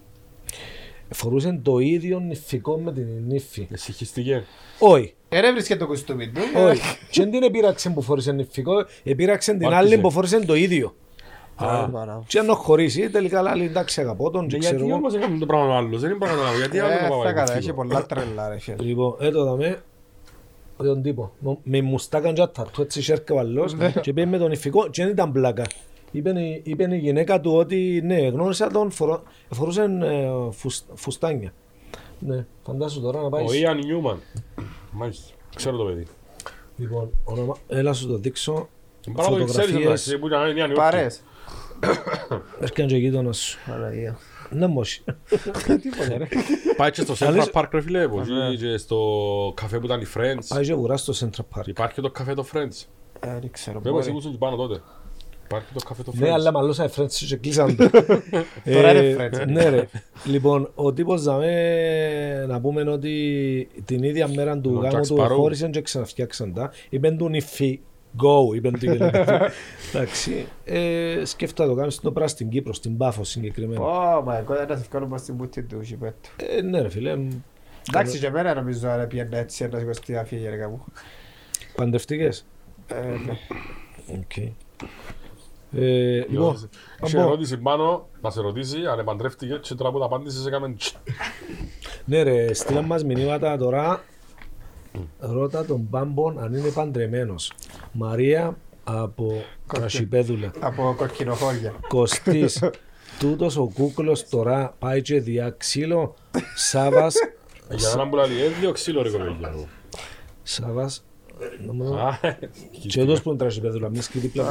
Φορούσε 1.11 1.61
το 1.63 1.79
ίδιο 1.79 2.19
νυφικό 2.19 2.79
με 2.79 2.93
την 2.93 3.07
νύφη. 3.27 3.69
Εσυχιστικέ. 3.71 4.45
Όχι. 4.79 5.15
Ε, 5.29 5.41
ρε 5.41 5.53
βρίσκεται 5.53 5.79
το 5.79 5.87
κουστούμι 5.87 6.29
του. 6.29 6.41
Όχι. 6.57 6.81
Και 7.11 7.23
δεν 7.23 7.31
την 7.31 7.43
επήραξε 7.43 7.91
που 7.91 8.03
φορούσε 8.03 8.33
νυφικό, 8.33 8.73
επήραξε 9.05 9.53
την 9.55 9.67
Άρχισε. 9.67 9.95
άλλη 9.95 9.99
που 9.99 10.11
φορούσε 10.11 10.41
το 10.41 10.55
ίδιο. 10.55 10.95
Α, 11.57 11.89
μάνα. 11.89 12.23
Και 12.27 12.39
αν 12.39 12.49
χωρίσει, 12.55 13.11
τελικά 13.11 13.57
λέει 13.57 13.67
εντάξει 13.67 14.01
αγαπώ 14.01 14.31
τον 14.31 14.49
και 14.49 14.59
ξέρω 14.59 14.77
Γιατί 14.77 14.91
εγώ. 14.91 14.99
όμως 14.99 15.15
έκαμε 15.15 15.39
το 15.39 15.47
πράγμα 15.47 15.77
άλλο, 15.77 15.99
δεν 15.99 16.11
είναι 16.11 16.19
πράγμα 16.19 16.47
άλλο. 16.49 16.57
Γιατί 16.57 16.79
άλλο 16.79 16.89
το 16.89 16.95
Ε, 16.95 16.99
θα 16.99 17.09
πάμε 17.09 17.33
καλά, 17.33 17.51
να 17.51 17.57
έχει 17.57 17.73
πολλά 17.73 18.07
τρελά 18.07 18.49
ρε 18.49 18.59
φίλε. 18.59 18.77
Λοιπόν, 18.81 19.17
έτω 19.21 19.45
δαμε, 19.45 19.83
τον 20.85 21.03
τύπο, 21.03 21.33
μο- 21.39 21.61
με 21.63 21.83
μουστάκαν 21.83 22.35
και 22.35 22.47
του 22.73 22.83
έτσι 22.83 23.03
σέρκα 23.03 23.35
ο 23.35 23.39
άλλος 23.39 23.77
και 24.01 24.13
πήγε 24.13 24.27
με 24.27 24.39
τον 24.39 24.53
ηφικό 24.53 24.89
και 24.91 25.03
δεν 25.03 25.13
ήταν 25.13 25.33
πλάκα. 25.33 25.63
Είπε 26.11 26.31
η- 26.41 26.63
είπε 26.65 26.89
η 26.95 26.99
γυναίκα 26.99 27.41
του 27.41 27.53
ότι 27.53 28.01
ναι, 28.05 28.17
γνώρισα 28.27 28.67
τον, 28.67 28.91
φορώ- 28.91 29.23
φορούσε 29.51 29.83
ε, 29.83 30.29
φουσ- 30.51 30.85
φουστάνια. 30.95 31.53
Ναι, 32.19 32.47
φαντάσου 32.63 33.01
τώρα 33.01 33.23
να 33.23 33.29
πάει. 33.29 33.45
Ο 33.49 33.53
Ιαν 33.55 33.79
Νιούμαν. 33.79 34.21
Μάλιστα. 34.91 35.35
Ξέρω 35.57 35.77
το 35.77 35.85
παιδί. 35.85 36.07
Λοιπόν, 36.77 37.11
όνομα, 37.25 37.57
έλα 37.69 37.93
σου 37.93 38.07
το 38.09 38.17
δείξω. 38.19 38.69
Πάρα 39.15 39.29
το 39.29 39.35
ξέρεις 39.35 39.47
Φωτογραφίες, 39.55 39.85
εντάξει, 39.85 40.19
που 40.19 40.27
ήταν 40.27 40.51
η 40.51 40.53
Νέα 40.55 40.59
Υόρκη. 40.65 40.75
Παρές. 40.75 41.23
έρχεται 42.61 42.85
και 42.87 42.97
γείτονας 42.97 43.39
σου. 43.39 43.59
Παναγία. 43.71 44.19
Να 44.51 44.67
μόσι. 44.69 45.05
Τίποτα 45.83 46.17
ρε. 46.19 46.27
Πάει 46.77 46.91
και 46.91 47.01
στο 47.01 47.27
Αλήθεια. 47.27 47.51
Central 47.55 47.61
Park 47.63 47.69
ρε 47.73 47.81
φίλε, 47.81 48.09
που 48.09 48.23
ζει 48.25 48.57
και 48.67 48.77
στο 48.77 48.99
καφέ 49.57 49.79
που 49.79 49.85
ήταν 49.87 50.01
οι 50.01 50.07
Friends. 50.17 50.45
Πάει 50.49 50.65
και 50.65 50.75
βουρά 50.75 50.97
στο 50.97 51.13
Central 51.21 51.59
Park. 51.61 51.67
Υπάρχει 51.67 51.95
και 51.95 52.01
το 52.01 52.11
καφέ 52.11 52.35
το 52.35 52.47
Friends. 52.53 52.85
Ε, 53.21 53.39
Δεν 53.41 53.51
ξέρω. 53.51 53.73
Πρέπει 53.81 53.87
να 53.87 53.91
μπορεί. 53.93 54.05
σίγουσαν 54.05 54.31
και 54.31 54.39
πάνω 54.39 54.57
τότε. 54.57 54.81
Υπάρχει 55.45 55.67
το 55.75 55.81
καφέ 55.89 56.03
το 56.03 56.13
Ναι, 56.15 56.31
αλλά 56.31 56.51
Friends. 56.51 56.53
μαλώσα 56.53 56.85
οι 56.85 56.89
friends 56.97 57.11
σου 57.13 57.27
και 57.27 57.37
κλείσαν 57.37 57.77
το. 57.77 57.91
Τώρα 58.75 58.89
Ε, 58.89 59.09
είναι 59.09 59.31
friends. 59.33 59.47
Ναι 59.49 59.69
ρε. 59.69 59.89
Λοιπόν, 60.25 60.71
ο 60.75 60.93
τύπος 60.93 61.23
δαμε 61.23 62.47
να 62.49 62.61
πούμε 62.61 62.83
ότι 62.91 63.69
την 63.85 64.03
ίδια 64.03 64.29
μέρα 64.29 64.59
του 64.59 64.73
Ο 64.77 64.79
γάμου 64.81 64.97
Jack 64.99 65.07
του 65.07 65.17
Sparrow. 65.19 65.29
χώρισαν 65.37 65.71
και 65.71 65.81
ξαναφτιάξαν 65.83 66.53
τα. 66.55 66.71
Είπεν 66.89 67.17
του 67.19 67.29
νυφή. 67.29 67.81
Go, 68.23 68.55
είπεν 68.57 68.73
του 68.73 68.79
γυναίκα. 68.93 69.51
Εντάξει. 69.93 70.47
Ε, 70.65 71.23
Σκέφτα 71.25 71.67
το 71.67 71.75
κάνεις 71.75 72.01
το 72.01 72.11
πράγμα 72.13 72.29
στην 72.29 72.49
Κύπρο, 72.49 72.73
στην 72.73 72.97
Πάφο 72.97 73.25
συγκεκριμένα. 73.25 73.81
Ω, 73.81 74.23
μα 74.23 74.37
εγώ 74.37 74.55
δεν 74.55 74.67
θα 74.67 74.73
ευκόλω 74.73 75.07
πως 75.07 75.21
στην 75.21 75.37
πούτη 75.37 75.63
του 75.63 75.81
γηπέτου. 75.83 76.31
Ε, 76.37 76.63
Ναι 76.63 76.81
ρε 76.81 76.89
φίλε, 76.89 77.17
μ, 77.17 77.29
Εντάξει 77.93 78.19
και 78.19 78.27
εμένα 78.27 78.55
νομίζω 78.55 78.89
αν 78.89 79.07
πιέντα 79.07 79.37
έτσι 79.39 79.65
ένας 79.65 79.83
εικοστή 79.83 80.17
αφήγη 80.17 80.49
ρε 80.49 80.57
κάπου. 80.57 80.81
παντρευτικές. 81.77 82.47
Ε, 82.87 82.95
ναι. 83.01 83.37
Οκ. 84.21 84.37
Ε, 85.73 86.25
Λοιπόν, 86.29 86.71
Είχε 87.05 87.17
να 87.17 87.23
πω. 87.23 87.29
ερώτηση 87.29 87.57
πάνω, 87.59 88.09
να 88.21 88.31
σε 88.31 88.41
ρωτήσει 88.41 88.87
αν 88.93 88.99
επαντρεύτηκε 88.99 89.59
και 89.63 89.75
τώρα 89.75 89.91
που 89.91 89.99
τα 89.99 90.05
απάντησες 90.05 90.47
έκαμε 90.47 90.75
τσ. 90.75 90.93
Ναι 92.05 92.23
ρε, 92.23 92.55
στείλαν 92.55 92.85
μας 92.85 93.05
μηνύματα 93.05 93.57
τώρα. 93.57 94.03
Ρώτα 95.19 95.65
τον 95.65 95.87
Μπάμπον 95.91 96.39
αν 96.39 96.55
είναι 96.55 96.69
παντρεμένος. 96.69 97.53
Μαρία 97.93 98.57
από 98.85 99.43
Κρασιπέδουλα. 99.67 100.51
Από 100.61 100.95
κοκκινοχώρια. 100.97 101.75
Κωστής. 101.89 102.63
Τούτος 103.21 103.57
ο 103.57 103.71
κούκλος 103.75 104.29
τώρα 104.29 104.75
πάει 104.79 105.03
και 105.03 105.21
διά 105.21 105.51
ξύλο. 105.57 106.15
Σάβας. 106.55 107.15
Για 107.71 107.91
έναν 107.95 108.11
που 108.11 108.17
λέει, 108.17 108.41
έδιο 108.43 108.73
ξύλο 108.73 109.03
ρε 109.03 109.11
κοπέλια. 109.11 109.55
Σάβας. 110.43 111.05
νομίζω- 111.67 111.95
Α, 111.95 112.19
Και 112.89 113.03
ούτως 113.03 113.23
που 113.23 113.29
είναι 113.29 113.39
Κρασιπέδουλα, 113.39 113.91
μη 113.91 114.01
σκητή 114.01 114.29
πλέον. 114.29 114.49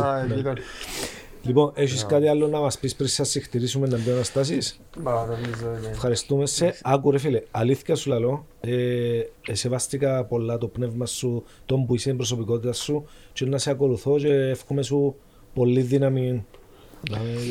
Α, 1.46 1.52
Ναι. 1.52 1.52
γείτον. 1.54 1.72
Λοιπόν, 1.72 1.72
έχεις 1.84 2.06
κάτι 2.06 2.28
άλλο 2.28 2.48
να 2.48 2.60
μας 2.60 2.78
πεις 2.80 2.96
πριν 2.96 3.10
σας 3.10 3.30
συγχτηρίσουμε 3.30 3.88
να 3.88 3.98
μπει 3.98 4.12
αναστάσεις. 4.12 4.80
Μα 5.02 5.12
νομίζω 5.26 5.78
είναι. 5.78 5.89
Ευχαριστούμε 5.91 6.46
σε. 6.46 6.80
Άκου 6.84 7.12
ρε 7.12 7.18
φίλε, 7.18 7.41
αλήθεια 7.52 7.96
σου 7.96 8.10
λαλώ, 8.10 8.46
ε, 8.62 9.20
ε, 9.48 9.54
σεβάστηκα 9.56 10.24
πολλά 10.26 10.58
το 10.58 10.68
πνεύμα 10.68 11.06
σου, 11.06 11.43
τον 11.66 11.86
που 11.86 11.96
είσαι 11.96 12.10
η 12.10 12.14
προσωπικότητα 12.14 12.74
σου 12.74 13.06
και 13.34 13.46
να 13.46 13.58
σε 13.58 13.70
ακολουθώ 13.70 14.18
και 14.18 14.34
εύχομαι 14.34 14.82
σου 14.84 15.16
πολύ 15.54 15.82
δύναμη. 15.82 16.46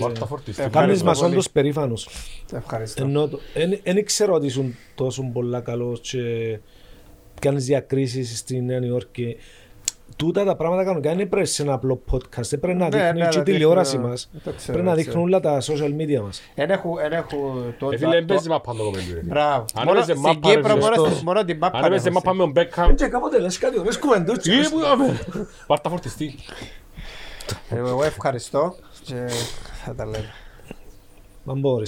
Μάρτα 0.01 0.27
φορτιστή. 0.27 0.61
Κάνεις 0.61 0.75
Ευχαριστώ 0.77 1.05
μας 1.05 1.19
πολύ. 1.19 1.31
όντως 1.33 1.51
περήφανος. 1.51 2.09
Ευχαριστώ. 2.53 3.03
Ενώ 3.05 3.29
το- 3.29 3.39
εν- 3.55 3.79
εν 3.83 4.05
ξέρω 4.05 4.35
ότι 4.35 4.47
ήσουν 4.47 4.75
τόσο 4.95 5.31
πολλά 5.33 5.61
καλός 5.61 6.01
και 6.01 6.59
κάνεις 7.41 7.65
διακρίσεις 7.65 8.39
στη 8.39 8.61
Νέα 8.63 8.85
Υόρκη. 8.85 9.37
Τούτα 10.17 10.45
τα 10.45 10.57
πράγματα 10.57 10.85
κανονικά 10.85 11.15
δεν 11.15 11.29
πρέπει 11.29 11.47
σε 11.47 11.63
ένα 11.63 11.73
απλό 11.73 12.03
podcast. 12.11 12.41
Δεν 12.49 12.61
πρέπει 12.61 12.79
να 12.79 12.89
Ναι, 12.89 12.97
δείχνει 13.03 13.19
ναι, 13.21 13.29
και 13.29 13.35
η 13.35 13.39
να 13.39 13.45
τηλεόραση 13.45 13.91
δείχνω- 13.91 14.09
μας. 14.11 14.31
το 14.45 14.53
ξέρω, 14.57 14.73
Πρέπει 14.73 14.89
να 14.89 14.91
το 14.95 14.97
δείχνουν 15.03 15.23
όλα 15.25 15.41
τα 15.41 15.61
social 15.61 16.01
media 16.01 16.21
μας. 16.23 16.43
Εν 16.55 16.71
έχω, 16.71 16.99
εν 17.01 17.13
έχω 17.13 17.37
το... 17.79 17.91
Ε, 17.93 17.97
φίλε, 17.97 18.11
δεν 18.11 18.25
παίζει 18.25 18.49
μάπα 18.49 18.75
το 18.75 18.83
κοπέλι. 18.85 19.13
ρε. 19.15 19.21
Μπράβο. 19.21 19.65
Αν 19.75 19.85
Μόνο 19.87 19.91
έπαιζε 19.99 20.11
στην 20.11 20.23
μάπα, 20.23 20.49
ρε, 20.49 20.55
Κύπρο 20.55 20.69
φίλε, 20.73 20.81
μόνο- 20.81 20.95
σωστός. 20.95 21.23
μόνο 21.23 21.45
την 21.45 21.59
μάπα 21.59 21.79
Αν 21.79 21.85
έπαιζε 21.85 22.09
έχω 22.09 22.15
μάπα 22.17 22.31
σε. 22.31 22.37
με 22.37 22.43
τον 22.43 22.51
Μπέκχαμ, 22.53 22.95
Και 22.95 23.07
κάποτε 23.07 23.39
λες 23.39 23.59
κάτι 23.59 23.79
ωραίες 23.79 23.99
κουβέντες. 23.99 24.39
τι 24.39 24.51
που 24.71 24.79
είδαμε. 24.79 25.19
Μάρτα 25.69 25.89
φορτιστή. 25.91 26.35
Ε, 27.71 27.77
Εγώ 27.77 28.05
ευχαριστώ 28.05 28.75
και 29.05 29.15
θα 29.85 29.95
τα 29.95 30.05
λέμε. 30.05 30.33
Μαμπό, 31.45 31.77
respect. 31.77 31.83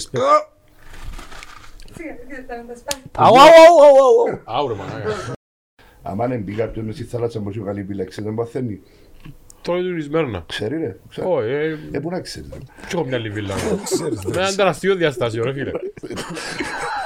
Σιγά, 1.95 2.15
δεν 2.27 2.45
θα 2.47 2.65
τα 2.67 2.75
σπάσει. 2.79 3.01
Αου, 3.17 3.39
αου, 3.39 3.45
αου, 3.45 3.85
αου, 3.85 4.31
αου. 4.31 4.41
Άουρε 4.45 4.73
μανάκα. 4.73 5.35
Αν 6.07 6.29
δεν 6.29 6.41
μπει 6.41 6.53
κάποιος 6.53 6.85
μες 6.85 6.95
στη 6.95 7.03
θάλασσα 7.03 7.39
που 7.39 7.49
έχει 7.49 7.59
καλή 7.59 7.79
επιλέξη, 7.79 8.21
δεν 8.21 8.33
παθαίνει. 8.33 8.79
Τώρα 9.61 9.79
είναι 9.79 9.87
τουρισμένο. 9.89 10.43
Ξέρει 10.47 10.77
ρε. 10.77 10.97
ξέρει. 11.09 11.27
Όχι, 11.27 11.49
ε, 11.49 11.77
Ε, 11.91 11.99
πού 11.99 12.09
να 12.09 12.19
ξέρεις. 12.21 12.49
ρε. 12.53 12.57
κι 12.87 12.95
έχω 12.95 13.05
μια 13.05 13.15
άλλη 13.15 13.29
βίλα. 13.29 13.55
Με 14.27 14.37
έναν 14.41 14.55
τεραστίο 14.55 14.95
διαστάσιο, 14.95 15.43
ρε 15.43 15.53
φίλε. 15.53 15.71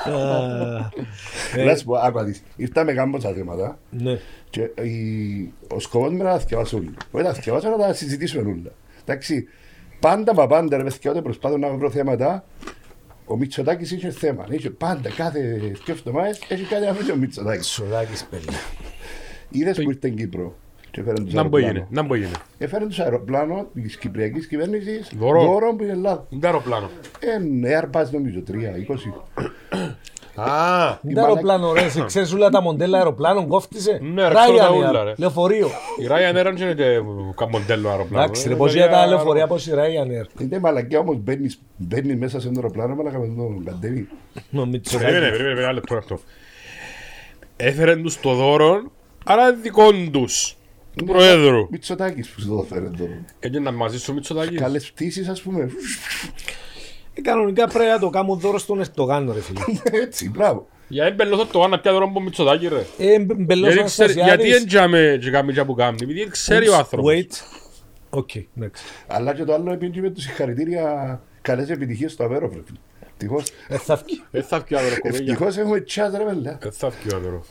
Α, 0.06 1.60
ε, 1.60 1.64
Να 1.64 1.76
σου 1.76 1.86
πω, 1.86 1.96
άκου 1.96 2.18
να 2.18 2.24
δεις. 2.24 2.44
Ήρθαμε 2.56 2.94
κάμποσα 2.94 3.34
θέματα 3.34 3.80
Ναι. 3.90 4.20
και 4.50 4.62
η- 4.82 5.54
ο 5.68 5.80
σκοπός 5.80 6.10
μου 6.10 6.16
είναι 6.16 6.24
να 6.24 6.30
τα 6.32 6.40
θυκευάσω 6.40 6.78
όλα. 6.78 6.92
Όχι 7.12 7.24
να 7.24 7.30
τα 7.30 7.34
θυκευάσω, 7.34 7.70
να 7.70 7.78
τα 7.78 7.94
συζητήσουμε 7.94 8.42
όλα. 8.52 8.72
Εντάξει, 9.06 9.48
πάντα 10.00 10.34
μα 10.34 10.48
πάντα 10.48 10.78
ρε 10.78 10.84
παιδιά, 10.84 11.12
όταν 11.12 11.24
προσπάθω 11.24 11.58
να 11.58 11.70
βρω 11.70 11.90
θέματα, 11.92 12.46
ο 13.26 13.38
Μητσοτάκης 13.38 13.92
είχε 13.92 14.10
θέμα. 14.10 14.46
Είχε 14.50 14.70
πάντα, 14.70 15.10
κάθε 15.10 15.40
δύο 15.40 15.94
εβδομάδες, 15.94 16.42
έχει 16.48 16.64
κάτι 16.64 16.86
να 16.86 16.94
βρει 16.94 17.12
ο 17.12 17.16
Μητσοτάκης. 17.16 17.68
Σοδάκης, 17.68 18.24
παιδί. 18.30 18.46
Είδες 19.52 19.76
που 19.76 19.82
ήρθε 19.82 19.94
στην 19.98 20.16
Κύπρο 20.16 20.56
και 20.92 21.00
έφεραν 21.02 21.26
τους 21.26 21.34
Να 21.34 21.44
μπω 21.44 21.58
γίνει, 21.58 21.70
αεροπλάνο. 21.70 22.02
να 22.02 22.08
μπω 22.08 22.16
γίνει. 22.16 22.32
Έφεραν 22.58 22.88
τους 22.88 23.00
αεροπλάνο 23.00 23.68
της 23.74 23.98
Κυπριακής 23.98 24.48
κυβέρνησης 24.48 25.12
Δώρο. 25.18 25.42
δώρο 25.46 25.76
που 25.76 25.84
είναι 25.84 25.92
Ελλάδα. 25.92 26.26
Είναι 26.30 26.42
το 26.42 26.48
αεροπλάνο. 26.48 26.90
Εν 27.20 27.64
Airbus 27.66 28.06
νομίζω, 28.12 28.42
3, 28.48 28.76
20. 28.78 29.24
Α, 30.36 31.00
Είναι 31.04 31.14
το 31.14 31.22
αεροπλάνο, 31.22 31.74
ρε. 31.74 31.90
σε 31.90 32.04
Ξέρεις 32.06 32.34
όλα 32.34 32.50
τα 32.50 32.62
μοντέλα 32.62 32.98
αεροπλάνων, 32.98 33.48
κόφτισε. 33.48 34.00
Ναι, 34.02 34.28
ρε, 34.28 34.34
ξέρω 34.34 34.58
τα 34.58 34.70
Ryanair, 34.70 34.90
ούλα, 34.90 35.04
ρε. 35.04 35.14
Λεωφορείο. 35.18 35.68
η 36.00 36.06
Ryanair 36.10 36.34
δεν 36.34 36.56
είναι 36.56 36.74
και 36.74 37.00
μοντέλο 37.52 37.90
αεροπλάνο. 37.90 38.24
Εντάξει, 38.24 38.44
ρε, 38.44 38.50
Είναι 38.50 38.58
πως 38.58 38.68
παιδιά 38.72 38.86
για 38.86 38.94
τα 38.94 39.00
αερο- 39.02 39.16
λεωφορεία 39.16 39.48
πως 39.48 39.68
η 39.68 39.72
Ryanair. 39.76 40.42
Είναι 40.42 40.60
μαλακιά 40.60 41.00
όμως 41.00 41.18
μπαίνεις, 41.18 41.62
μπαίνεις 41.78 42.16
μέσα 42.16 42.40
σε 42.40 42.48
ένα 42.48 42.56
αεροπλάνο 42.60 42.96
μαλακά 42.96 43.20
με 43.20 43.28
τον 43.28 43.64
κατέβει. 43.66 44.08
Ο 44.12 44.40
Περίμενε, 44.52 44.72
Μητσοτάκης. 44.72 45.06
περίμενε, 45.12 45.32
περίμενε, 45.38 45.62
ένα 45.62 45.72
λεπτό 45.72 45.96
αυτό. 45.96 46.20
Έφεραν 47.58 48.02
τους 48.02 48.20
το 48.20 48.34
δώρο, 48.34 48.82
άρα 49.26 49.54
δικών 49.54 50.12
τους. 50.12 50.56
Του 50.98 51.06
Προέδρου. 51.06 51.68
Μητσοτάκης 51.72 52.30
που 52.30 52.42
σου 52.42 52.48
το 52.48 52.66
φέρε 52.70 52.86
εδώ. 52.86 53.08
Έτσι 53.40 53.60
να 53.60 53.72
μαζί 53.72 54.00
σου 54.00 54.14
Μητσοτάκης. 54.14 54.60
Καλές 54.60 54.92
πτήσεις 54.92 55.28
ας 55.28 55.42
πούμε. 55.42 55.70
Ε, 57.14 57.22
Κανονικά 57.22 57.68
πρέπει 57.68 57.90
να 57.90 58.00
το 58.00 58.10
κάνουν 58.10 58.40
δώρο 58.40 58.58
στον 58.58 58.80
Ερτογάν, 58.80 59.32
ρε 59.34 59.42
φίλε. 59.42 59.60
Έτσι, 60.04 60.30
μπράβο. 60.30 60.68
Για 60.88 61.06
έμπελος 61.06 61.48
το 61.52 61.68
να 61.68 61.80
πια 61.80 61.92
δώρο 61.92 62.06
από 62.06 62.22
Μητσοτάκη 62.22 62.68
ρε. 62.68 62.86
Ε, 62.98 63.20
μπελός 63.20 63.74
Γιατί 63.74 63.90
ξέρει- 63.90 64.12
Γιατί 64.14 64.30
Αναστασιάδης. 64.30 64.62
έντιαμε 64.64 65.18
και 65.22 65.30
κάνει 65.30 65.54
και 65.54 65.64
που 65.64 65.74
κάνει. 65.74 65.98
Επειδή 66.02 66.28
ξέρει 66.28 66.68
ο 66.68 66.76
άνθρωπος. 66.76 67.14
Wait. 67.14 67.32
Οκ, 68.10 68.30
εντάξει. 68.58 68.84
Αλλά 69.08 69.34
και 69.34 69.44
το 69.44 69.54
άλλο 69.54 69.72
επειδή 69.72 70.02
με 70.02 70.10
τους 70.10 70.24
συγχαρητήρια 70.24 71.22
καλές 71.42 71.70
επιτυχίες 71.70 72.12
στο 72.12 72.24
Αβέρο, 72.24 72.50
βρε 72.50 72.60
φίλε. 72.66 72.78
Ευτυχώς. 73.12 73.44
Ε, 73.68 73.78
θα 73.78 73.96
βγει. 73.96 74.24
Δεν 74.32 74.44
θα 74.44 74.60
βγει 74.60 74.76
ο 74.76 74.78
άδωρο 74.78 74.96
κοπέλια. 74.96 75.20
Ευτυχώς 75.32 75.58
έχουμε 75.58 75.80
τσάτ 75.82 76.16
ρε 76.18 76.24
παιδιά. 76.24 76.58
Δεν 76.62 76.72
θα 76.72 76.90
βγει 76.90 77.14
ο 77.14 77.18
άδωρο. 77.18 77.44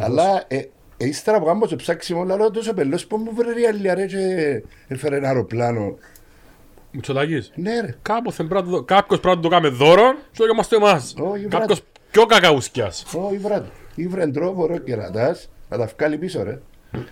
Αλλά 0.00 0.44
ε, 0.48 0.56
ε, 0.56 0.68
ύστερα 1.04 1.38
που 1.38 1.44
κάνω 1.44 1.66
το 1.66 1.76
ψάξιμο, 1.76 2.24
λέω 2.24 2.50
τόσο 2.50 2.74
πελός 2.74 3.06
που 3.06 3.16
μου 3.16 3.30
βρε 3.34 3.52
ρε 3.82 3.94
ρε 3.94 4.06
και 4.06 4.62
έφερε 4.88 5.16
ένα 5.16 5.28
αεροπλάνο. 5.28 5.96
Μητσοτάκης. 6.90 7.52
Ναι 7.54 7.80
ρε. 7.80 7.94
Κάποιος 8.02 8.34
πρέπει 8.36 8.54
να 8.54 8.64
το- 8.64 8.82
Κάποιος 8.82 9.20
πρέπει 9.20 9.36
να 9.36 9.42
το 9.42 9.48
κάνει 9.48 9.68
δώρο 9.68 10.14
και 10.32 10.42
όχι 10.42 10.50
είμαστε 10.52 10.76
εμάς. 10.76 11.14
Όχι, 11.18 11.44
Κάποιος 11.46 11.82
πιο 12.10 12.26
κακαούσκιας. 12.26 13.04
Όχι 13.28 13.36
βράδυ. 13.38 13.68
Ήβρε 13.94 14.26
τρόπο 14.26 14.66
ρε 14.66 14.78
κερατάς 14.78 15.48
να 15.68 15.78
τα 15.78 15.90
βγάλει 15.96 16.18
πίσω 16.18 16.42
ρε. 16.42 16.58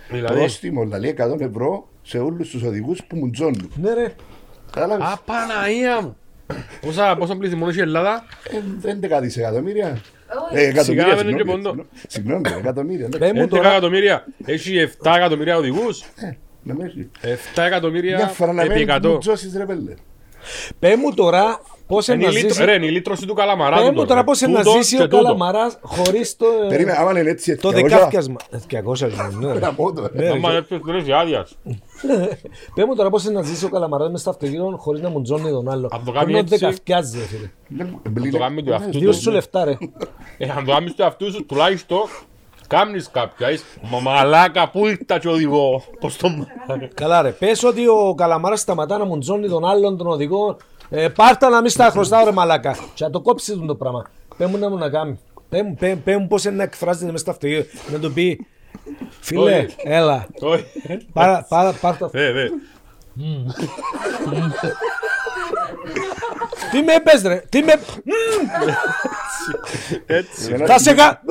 Δηλαδή; 0.09 0.33
Πρόστιμο, 0.39 0.83
δηλαδή 0.83 1.07
100 1.07 1.41
ευρώ 1.41 1.87
σε 2.01 2.19
όλους 2.19 2.49
τους 2.49 2.63
οδηγούς 2.63 3.03
που 3.03 3.15
μου 3.15 3.29
τζώνουν. 3.29 3.71
Ναι, 3.75 3.93
ρε. 3.93 4.13
Κατάλαβες; 4.71 5.05
Α, 5.07 5.17
Παναγία 5.25 6.01
μου. 6.01 6.17
Πόσα, 6.81 7.15
πόσα 7.17 7.35
πληθυσμό 7.37 7.65
έχει 7.69 7.77
η 7.77 7.81
Ελλάδα; 7.81 8.23
Ε, 8.83 9.17
11 9.17 9.19
δισεκατομμύρια. 9.21 10.01
Όχι. 10.51 10.63
Ε, 10.63 10.67
εκατομμύρια, 10.67 11.03
Σιγά, 11.03 11.15
δεν 11.15 11.27
είναι 11.27 11.37
συγγνώμη, 11.37 11.61
και 11.61 11.69
πόντο. 11.69 11.85
συγγνώμη. 12.07 12.41
Συγγνώμη, 12.45 12.63
εκατομμύρια. 12.65 13.05
εντάξει. 13.05 13.19
Πες 13.19 13.31
μου 13.41 13.45
11 13.45 13.49
τώρα, 13.49 13.69
εκατομμύρια. 13.71 14.25
Έχει 14.45 14.89
7 15.03 15.13
εκατομμύρια 15.15 15.57
οδηγούς. 15.57 15.99
Ε, 16.01 16.37
να 16.63 16.73
με 16.75 16.85
έχει. 16.85 17.09
7 17.55 17.63
εκατομμύρια 17.65 18.15
Μια 18.15 18.27
φορά 18.27 18.53
να 18.53 18.61
επί 18.61 18.69
μένει 18.85 18.85
100. 19.03 19.07
μου 19.09 19.17
τζώσεις 19.17 19.55
ρε 19.57 19.65
πέλε. 19.65 19.93
πες 20.79 20.95
μου 20.95 21.13
τώρα 21.13 21.61
πώς 21.87 22.07
Είναι 22.07 22.17
να 22.25 22.29
η 22.31 22.33
λίτρο- 22.33 22.49
ζήσει... 22.49 22.65
Ρε, 22.65 22.73
είναι 22.73 22.85
η 22.85 22.89
λίτρωση 22.89 23.25
του 23.25 23.33
Καλαμαρά. 23.33 23.75
Πες 23.77 23.85
του 23.85 23.93
μου 23.93 24.05
τώρα 24.05 24.23
πώς 24.23 24.41
να 24.41 24.47
Τούτο 24.63 24.71
ζήσει 24.71 24.95
και 24.95 25.01
ο 25.01 25.07
τούτο. 25.07 25.23
Καλαμαράς 25.23 25.77
χωρίς 25.81 26.35
το... 26.37 26.45
ε, 26.65 26.67
Περίμενε, 26.67 26.97
άμα 26.97 27.19
είναι 27.19 27.29
έτσι 27.29 27.55
Το 27.55 27.69
200, 27.69 27.73
δεκάφιασμα. 27.73 28.35
Ε, 28.49 28.57
200 28.85 29.09
ναι, 29.39 29.53
ρε. 29.53 29.59
να 29.59 29.73
πω 29.73 29.93
το, 29.93 30.09
ρε. 30.13 30.21
Ναι, 30.23 30.29
Άμα 30.29 30.51
ρε. 30.51 30.57
έτσι 30.57 30.79
δεν 30.85 30.95
έχει 30.95 31.11
άδειας. 31.13 31.57
Πες 32.73 32.85
μου 32.85 32.95
τώρα 32.95 33.09
πώς 33.09 33.23
είναι 33.23 33.33
να 33.33 33.41
ζήσει 33.41 33.65
ο 33.65 33.69
Καλαμαράς 33.69 34.09
μες 34.11 34.21
στο 34.21 34.29
αυτοκίνητο 34.29 34.75
χωρίς 34.79 35.01
να 35.01 35.09
μου 35.09 35.21
τζώνει 35.21 35.49
τον 35.49 35.69
άλλο. 35.69 35.87
Αν 35.91 36.03
το 36.05 36.11
κάνει 36.11 36.31
Πρέπει 36.31 36.49
να 36.49 36.55
έτσι- 36.55 36.57
δεκαφιάζει, 36.57 37.17
ρε 37.19 37.25
φίλε. 37.25 37.49
Δεν- 37.67 37.99
Το 38.03 38.09
μπλίνε. 38.09 38.37
κάνουμε 38.37 38.61
του 38.61 38.73
αυτού 38.75 38.99
Δύο 38.99 39.09
του. 39.11 39.21
σου 39.21 39.31
λεφτά, 39.31 39.63
ρε. 39.63 39.77
Ε, 40.37 40.49
Αν 40.49 40.65
το 40.65 40.71
κάνεις 40.71 40.93
του 40.93 41.03
αυτού 41.05 41.31
σου, 41.31 41.45
τουλάχιστον 41.45 41.99
κάμνεις 42.67 43.09
κάποια. 43.11 43.51
Είσαι, 43.51 43.63
Μα 43.91 43.99
μαλάκα, 43.99 44.69
πού 44.69 44.87
ήρθα 44.87 45.19
και 45.19 45.27
οδηγώ. 45.27 45.81
Πώς 45.99 46.17
το 46.17 46.27
μαλάκα. 46.29 46.87
Καλά 46.93 47.21
ρε, 47.21 47.29
πες 47.29 47.63
ότι 47.63 47.87
ο 47.87 48.13
Καλαμάρας 48.17 48.59
σταματά 48.59 48.97
να 48.97 49.05
μου 49.05 49.17
τζώνει 49.17 49.47
τον 49.47 49.65
άλλον 49.65 49.97
τον 49.97 50.07
οδηγό. 50.07 50.57
Ε, 50.89 51.07
πάρτα 51.09 51.49
να 51.49 51.61
μην 51.61 51.69
στα 51.69 51.89
χρωστάω 51.89 52.25
ρε 52.25 52.31
μαλάκα. 52.31 52.75
Και 52.93 53.03
να 53.03 53.09
το 53.09 53.21
κόψεις 53.21 53.55
τον 53.55 53.67
το 53.67 53.75
πράγμα. 53.75 54.05
Πες 54.37 54.47
μου 54.49 54.57
να 54.57 54.69
μου 54.69 54.77
να 54.77 54.89
κάνει. 54.89 55.19
Πες 55.49 55.61
μου, 55.61 55.75
πες, 55.79 55.97
πες 56.03 56.17
μου 56.17 56.27
πώς 56.27 56.43
είναι 56.45 56.55
να 56.55 56.63
εκφράζεται 56.63 57.11
μες 57.11 57.21
στο 57.21 57.31
αυτοκίνητο. 57.31 57.67
Να 57.91 57.99
του 57.99 58.13
πει, 58.13 58.45
φίλε, 59.19 59.57
Όχι. 59.59 59.75
έλα, 59.83 60.27
Όχι. 60.39 60.65
πάρ' 61.13 61.43
πάρ' 61.43 61.73
πάρ' 61.75 61.97
το 61.97 62.09
Ε, 62.13 62.31
δε. 62.31 62.47
Τι 66.71 66.81
με 66.81 66.93
πες 67.03 67.21
ρε, 67.21 67.41
τι 67.49 67.61
με... 67.61 67.73
Έτσι. 70.05 70.45
Εμένα 70.47 70.65
Θα 70.65 70.79
σε 70.79 70.93
κα... 70.93 71.21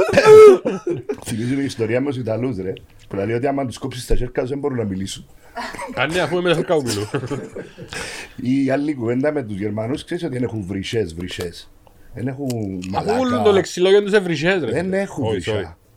Θυμίζει 1.24 1.54
η 1.60 1.64
ιστορία 1.64 2.00
με 2.00 2.08
τους 2.08 2.16
Ιταλούς 2.18 2.56
ρε. 2.56 2.72
Που 3.08 3.16
λέει 3.16 3.32
ότι 3.32 3.46
άμα 3.46 3.66
τους 3.66 3.78
κόψεις 3.78 4.06
τα 4.06 4.14
χέρια 4.16 4.44
δεν 4.44 4.58
μπορούν 4.58 4.76
να 4.78 4.84
μιλήσουν. 4.84 5.26
Κάνει 5.94 6.18
αφού 6.20 6.38
είμαι 6.38 6.48
μέσα 6.48 6.62
κάπου 6.62 6.82
μιλού. 6.82 7.06
Η 8.36 8.70
άλλη 8.70 8.94
κουβέντα 8.94 9.32
με 9.32 9.42
τους 9.42 9.56
Γερμανούς 9.56 10.04
ξέρεις 10.04 10.24
ότι 10.24 10.34
δεν 10.34 10.42
έχουν 10.42 10.64
βρυσές, 10.66 11.14
βρυσές. 11.14 11.70
Δεν 12.14 12.28
έχουν 12.28 12.48
Αφού 12.94 13.10
όλο 13.12 13.22
το 13.22 13.36
μαλάκα. 13.36 13.52
λεξιλόγιο 13.52 14.02
τους 14.02 14.12
ευρυσές 14.12 14.62
ρε. 14.64 14.70
Δεν 14.72 14.92
έχουν 14.92 15.24
Όχι, 15.26 15.50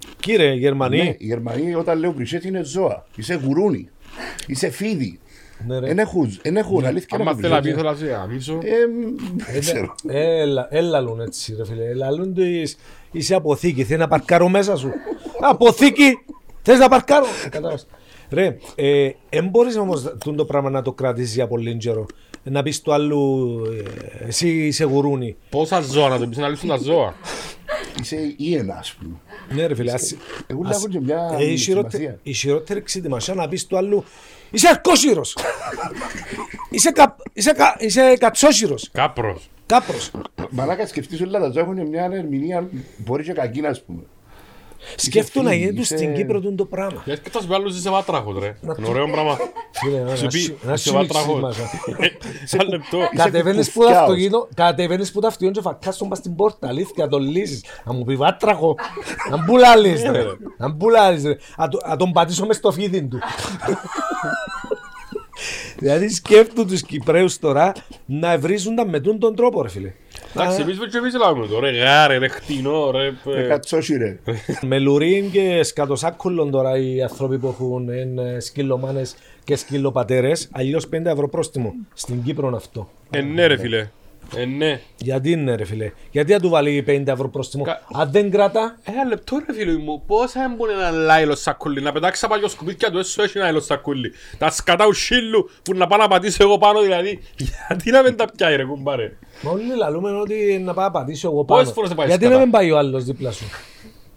βρυσιά. 0.06 0.14
όχι. 0.14 0.16
Κύριε 0.20 0.48
Ναι, 0.50 0.54
Γερμανοί, 0.56 1.16
οι 1.20 1.26
Γερμανοί 1.26 1.76
όταν 1.76 2.00
λέω 2.00 2.12
βρυσές 2.14 2.44
είναι 2.44 2.64
ζώα. 2.64 3.06
Είσαι 3.16 3.34
γουρούνι. 3.46 3.90
Είσαι 4.48 4.70
φίδι. 4.70 5.20
ναι, 5.68 5.80
ρε. 5.80 5.88
Δεν 5.88 6.00
έχουν, 6.00 6.40
δεν 6.42 6.58
έχουν 6.58 6.86
αλήθεια. 6.86 7.08
δεν 7.18 7.22
Άμα 7.22 7.30
έχουν 7.30 7.42
θέλω 7.42 7.54
να 7.54 7.62
πει, 7.62 7.68
βρυσές. 7.74 7.82
θέλω 7.82 7.92
να 7.92 7.98
σε 7.98 8.06
γαμίσω. 8.06 8.54
Ε, 8.64 8.86
μ, 8.88 9.16
δεν 9.52 9.60
ξέρω. 9.60 9.96
Έλα, 10.08 10.68
έλα 10.72 11.00
λούν 11.02 11.20
έτσι 11.20 11.56
ρε 11.58 11.66
φίλε. 11.66 11.94
Λαλούν 11.94 12.34
της, 12.34 12.78
είσαι 13.12 13.36
αποθήκη, 13.36 13.84
θέλει 13.84 14.00
να 14.00 14.08
παρκάρω 14.08 14.50
μέσα 14.50 14.76
σου. 14.78 14.92
Αποθήκη, 15.42 16.18
θες 16.62 16.80
να 16.80 16.90
παρκάρω. 16.90 17.26
Ε, 17.46 17.50
Κατάλαβες. 17.50 17.88
Ρε, 18.36 18.58
ε, 18.76 19.10
εν 19.30 19.48
μπορείς 19.48 19.78
όμως 19.78 20.02
τούτο 20.04 20.36
το 20.36 20.46
πράγμα 20.46 20.70
να 20.70 20.82
το 20.82 20.94
κρατήσεις 20.94 21.34
για 21.36 21.48
πολύ 21.48 21.78
καιρό. 21.78 22.06
Να 22.44 22.64
πεις 22.64 22.82
του 22.82 22.94
άλλου, 22.94 23.62
ε, 24.22 24.28
εσύ 24.28 24.50
είσαι 24.66 24.84
γουρούνι. 24.84 25.36
Πόσα 25.50 25.82
ζώα 25.82 26.10
να 26.10 26.18
το 26.20 26.28
πεις 26.28 26.38
να 26.38 26.48
λύσουν 26.50 26.70
τα 26.70 26.78
ζώα. 26.78 27.14
Είσαι 28.02 28.34
ήενα, 28.38 28.76
ας 28.76 28.94
πούμε. 28.94 29.16
Ναι 29.50 29.66
ρε 29.66 29.76
φίλε, 29.76 29.92
ας, 29.92 30.16
Εγώ 30.48 30.62
ας- 30.66 30.80
λέω 30.80 30.90
και 30.92 31.00
μια 31.00 31.36
ε, 31.40 31.52
η, 31.52 31.58
χειρότε- 31.58 31.92
σημασία. 31.92 32.20
η 32.24 32.34
χειρότερη 32.34 32.82
ξύτιμασιά 32.82 33.34
να 33.34 33.48
πεις 33.48 33.68
του 33.68 33.78
άλλου, 33.78 34.04
είσαι 34.52 34.68
αρκόσυρος. 34.68 35.38
είσαι, 36.70 36.92
κα, 36.92 37.16
είσαι, 37.34 37.52
κα, 37.52 37.76
είσαι 37.80 38.16
κατσόσυρος. 38.20 38.90
Κάπρος. 38.92 39.50
Κάπρος. 39.66 40.12
Μαλάκα 40.50 40.88
σκεφτείς 40.88 41.22
όλα 41.22 41.40
τα 41.40 41.50
ζώα 41.52 41.64
έχουν 41.64 41.88
μια 41.88 42.10
ερμηνεία 42.14 42.70
μπορεί 42.98 43.24
και 43.24 43.34
κακή, 43.34 43.66
ας 43.66 43.82
πούμε. 43.84 44.02
Σκέφτομαι 44.96 45.46
να 45.46 45.52
φίλη, 45.52 45.62
γίνεται 45.64 45.82
είσαι- 45.82 45.98
στην 45.98 46.14
Κύπρο 46.14 46.40
τούτο 46.40 46.56
το 46.56 46.66
πράγμα. 46.66 47.02
Γιατί 47.06 47.30
και 47.30 47.38
tas 47.40 47.54
άλλους 47.56 47.78
είσαι 47.78 47.90
βάτραχος 47.90 48.40
ρε. 48.40 48.56
Είναι 48.78 48.88
ωραίο 48.90 49.08
πράγμα. 49.12 49.38
Φίλε, 49.72 49.98
ένα 49.98 50.16
Σου 50.16 50.28
πει, 50.28 50.40
σι- 50.40 50.56
ένα 50.64 50.74
είσαι 50.74 50.90
σιμίξι 50.90 51.08
βάτραχος. 51.14 51.42
μας, 51.42 51.58
α. 51.60 51.64
Σαν 52.52 52.68
λεπτό. 52.70 52.98
Κατεβαίνεις 53.16 53.72
που 53.72 53.80
κουφκιάος. 53.80 53.98
το 54.00 54.12
αυτοκίνητο, 54.12 54.48
κατεβαίνεις 54.56 55.12
που 55.12 55.20
το 55.20 55.28
αυτοκίνητο 55.28 55.60
και 55.62 55.68
φακάς 55.68 55.98
τον 55.98 56.10
πας 56.10 56.18
στην 56.18 56.36
πόρτα, 56.36 56.68
αλήθεια, 56.68 57.08
τον 57.08 57.22
λύσεις. 57.22 57.64
Να 57.84 57.94
μου 57.94 58.04
πει 58.04 58.16
βάτραχο, 58.16 58.76
να 59.30 59.44
μπουλάλεις 59.44 60.02
ρε, 60.04 60.24
να 60.58 60.70
μπουλάλεις 60.70 61.24
ρε, 61.24 61.38
να 61.58 61.68
το- 61.68 61.80
να 61.88 61.96
τον 61.96 62.12
πατήσω 62.12 62.46
μες 62.46 62.56
στο 62.56 62.72
φίδι 62.72 63.08
του. 63.08 63.20
Δηλαδή 65.78 66.10
σκέφτου 66.10 66.66
τους 66.66 66.82
Κυπρέους 66.82 67.40
τώρα 67.40 67.74
να 68.06 68.38
βρίζουν 68.38 68.76
τα 68.76 68.88
με 68.88 69.00
τούν 69.00 69.20
τον 69.20 69.36
τρόπο 69.36 69.62
ρε 69.62 69.70
φίλε. 69.70 69.94
Εντάξει, 70.36 70.62
εμείς 70.62 70.78
και 70.92 70.98
εμείς 70.98 71.14
λέμε 71.14 71.48
το 71.48 71.60
ρε 71.60 71.72
γάρε, 71.72 72.18
ρε 72.18 72.28
χτινό, 72.28 72.92
ρε... 72.92 73.06
Ε, 73.06 73.44
ε, 73.44 73.48
Κατσόσι 73.48 73.98
ρε. 73.98 74.20
Με 74.62 74.80
λουρίν 74.80 75.32
και 75.32 75.64
σκατοσάκουλον 75.64 76.52
τώρα 76.52 76.78
οι 76.78 77.02
άνθρωποι 77.02 77.38
που 77.38 77.48
έχουν 77.48 77.90
ε, 77.90 78.40
σκυλομάνες 78.40 79.16
και 79.44 79.56
σκυλοπατέρες, 79.56 80.50
αλλιώς 80.52 80.88
5 80.96 81.06
ευρώ 81.06 81.30
πρόστιμο. 81.30 81.74
Στην 81.94 82.24
Κύπρο 82.24 82.48
είναι 82.48 82.56
αυτό. 82.56 82.90
Ε, 83.10 83.22
ναι 83.22 83.46
ρε 83.46 83.58
φίλε. 83.58 83.90
Ε, 84.36 84.46
ναι. 84.46 84.82
Γιατί 84.98 85.32
είναι 85.32 85.56
ρε 85.56 85.66
φίλε, 85.66 85.92
γιατί 86.12 86.32
να 86.32 86.40
του 86.40 86.50
βάλει 86.50 86.84
50 86.88 87.04
ευρώ 87.08 87.30
πρόστιμο; 87.30 87.64
Κα- 87.64 87.82
Αν 87.94 88.12
δεν 88.12 88.32
κράτα, 88.32 88.78
Ένα 88.84 89.04
λεπτό 89.04 89.42
ρε 89.48 89.54
φίλε 89.54 89.78
μου, 89.78 90.04
πόσα 90.08 90.44
έμπουν 90.44 90.70
ένα 90.70 90.90
λάιλο 90.92 91.36
σακούλι, 91.36 91.82
να 91.82 91.92
πετάξει 91.92 92.26
από 92.26 92.34
παλιό 92.34 92.48
σκουπίδια 92.50 92.92
του 92.92 92.98
έσω 92.98 93.24
έχει 93.24 93.38
ένα 93.38 93.46
λάιλο 93.46 93.60
σακούλι. 93.62 94.14
Τα 94.38 94.50
σκατά 94.52 94.86
ουσίλου 94.88 95.50
που 95.64 95.74
να 95.74 95.88
πάω 95.88 95.98
να 96.00 96.08
πατήσω 96.08 96.44
εγώ 96.44 96.58
πάνω 96.58 96.82
δηλαδή. 96.82 97.20
Γιατί 97.68 97.92
να 97.92 98.02
μην 98.02 98.16
τα 98.16 98.26
πιάει 98.38 98.56
ρε 98.56 98.64
κουμπάρε; 98.64 99.18
μα 99.42 99.52
όλοι 99.52 99.64
λαλούμε 99.78 100.12
ότι 100.12 100.62
να 100.66 100.74
πάω 100.74 100.86
να 100.86 100.92
πατήσω 100.92 101.28
εγώ 101.32 101.44
Πόσες 101.44 101.64
πάνω. 101.64 101.74
φορές 101.76 101.90
θα 101.90 101.96
πάει 101.96 102.08
Γιατί 102.08 102.22
σκατά; 102.24 102.38
να 102.38 102.44
μην 102.44 102.52
πάει 102.52 102.72
ο 102.72 102.78
άλλος 102.78 103.04
δίπλα 103.04 103.32
σου; 103.32 103.46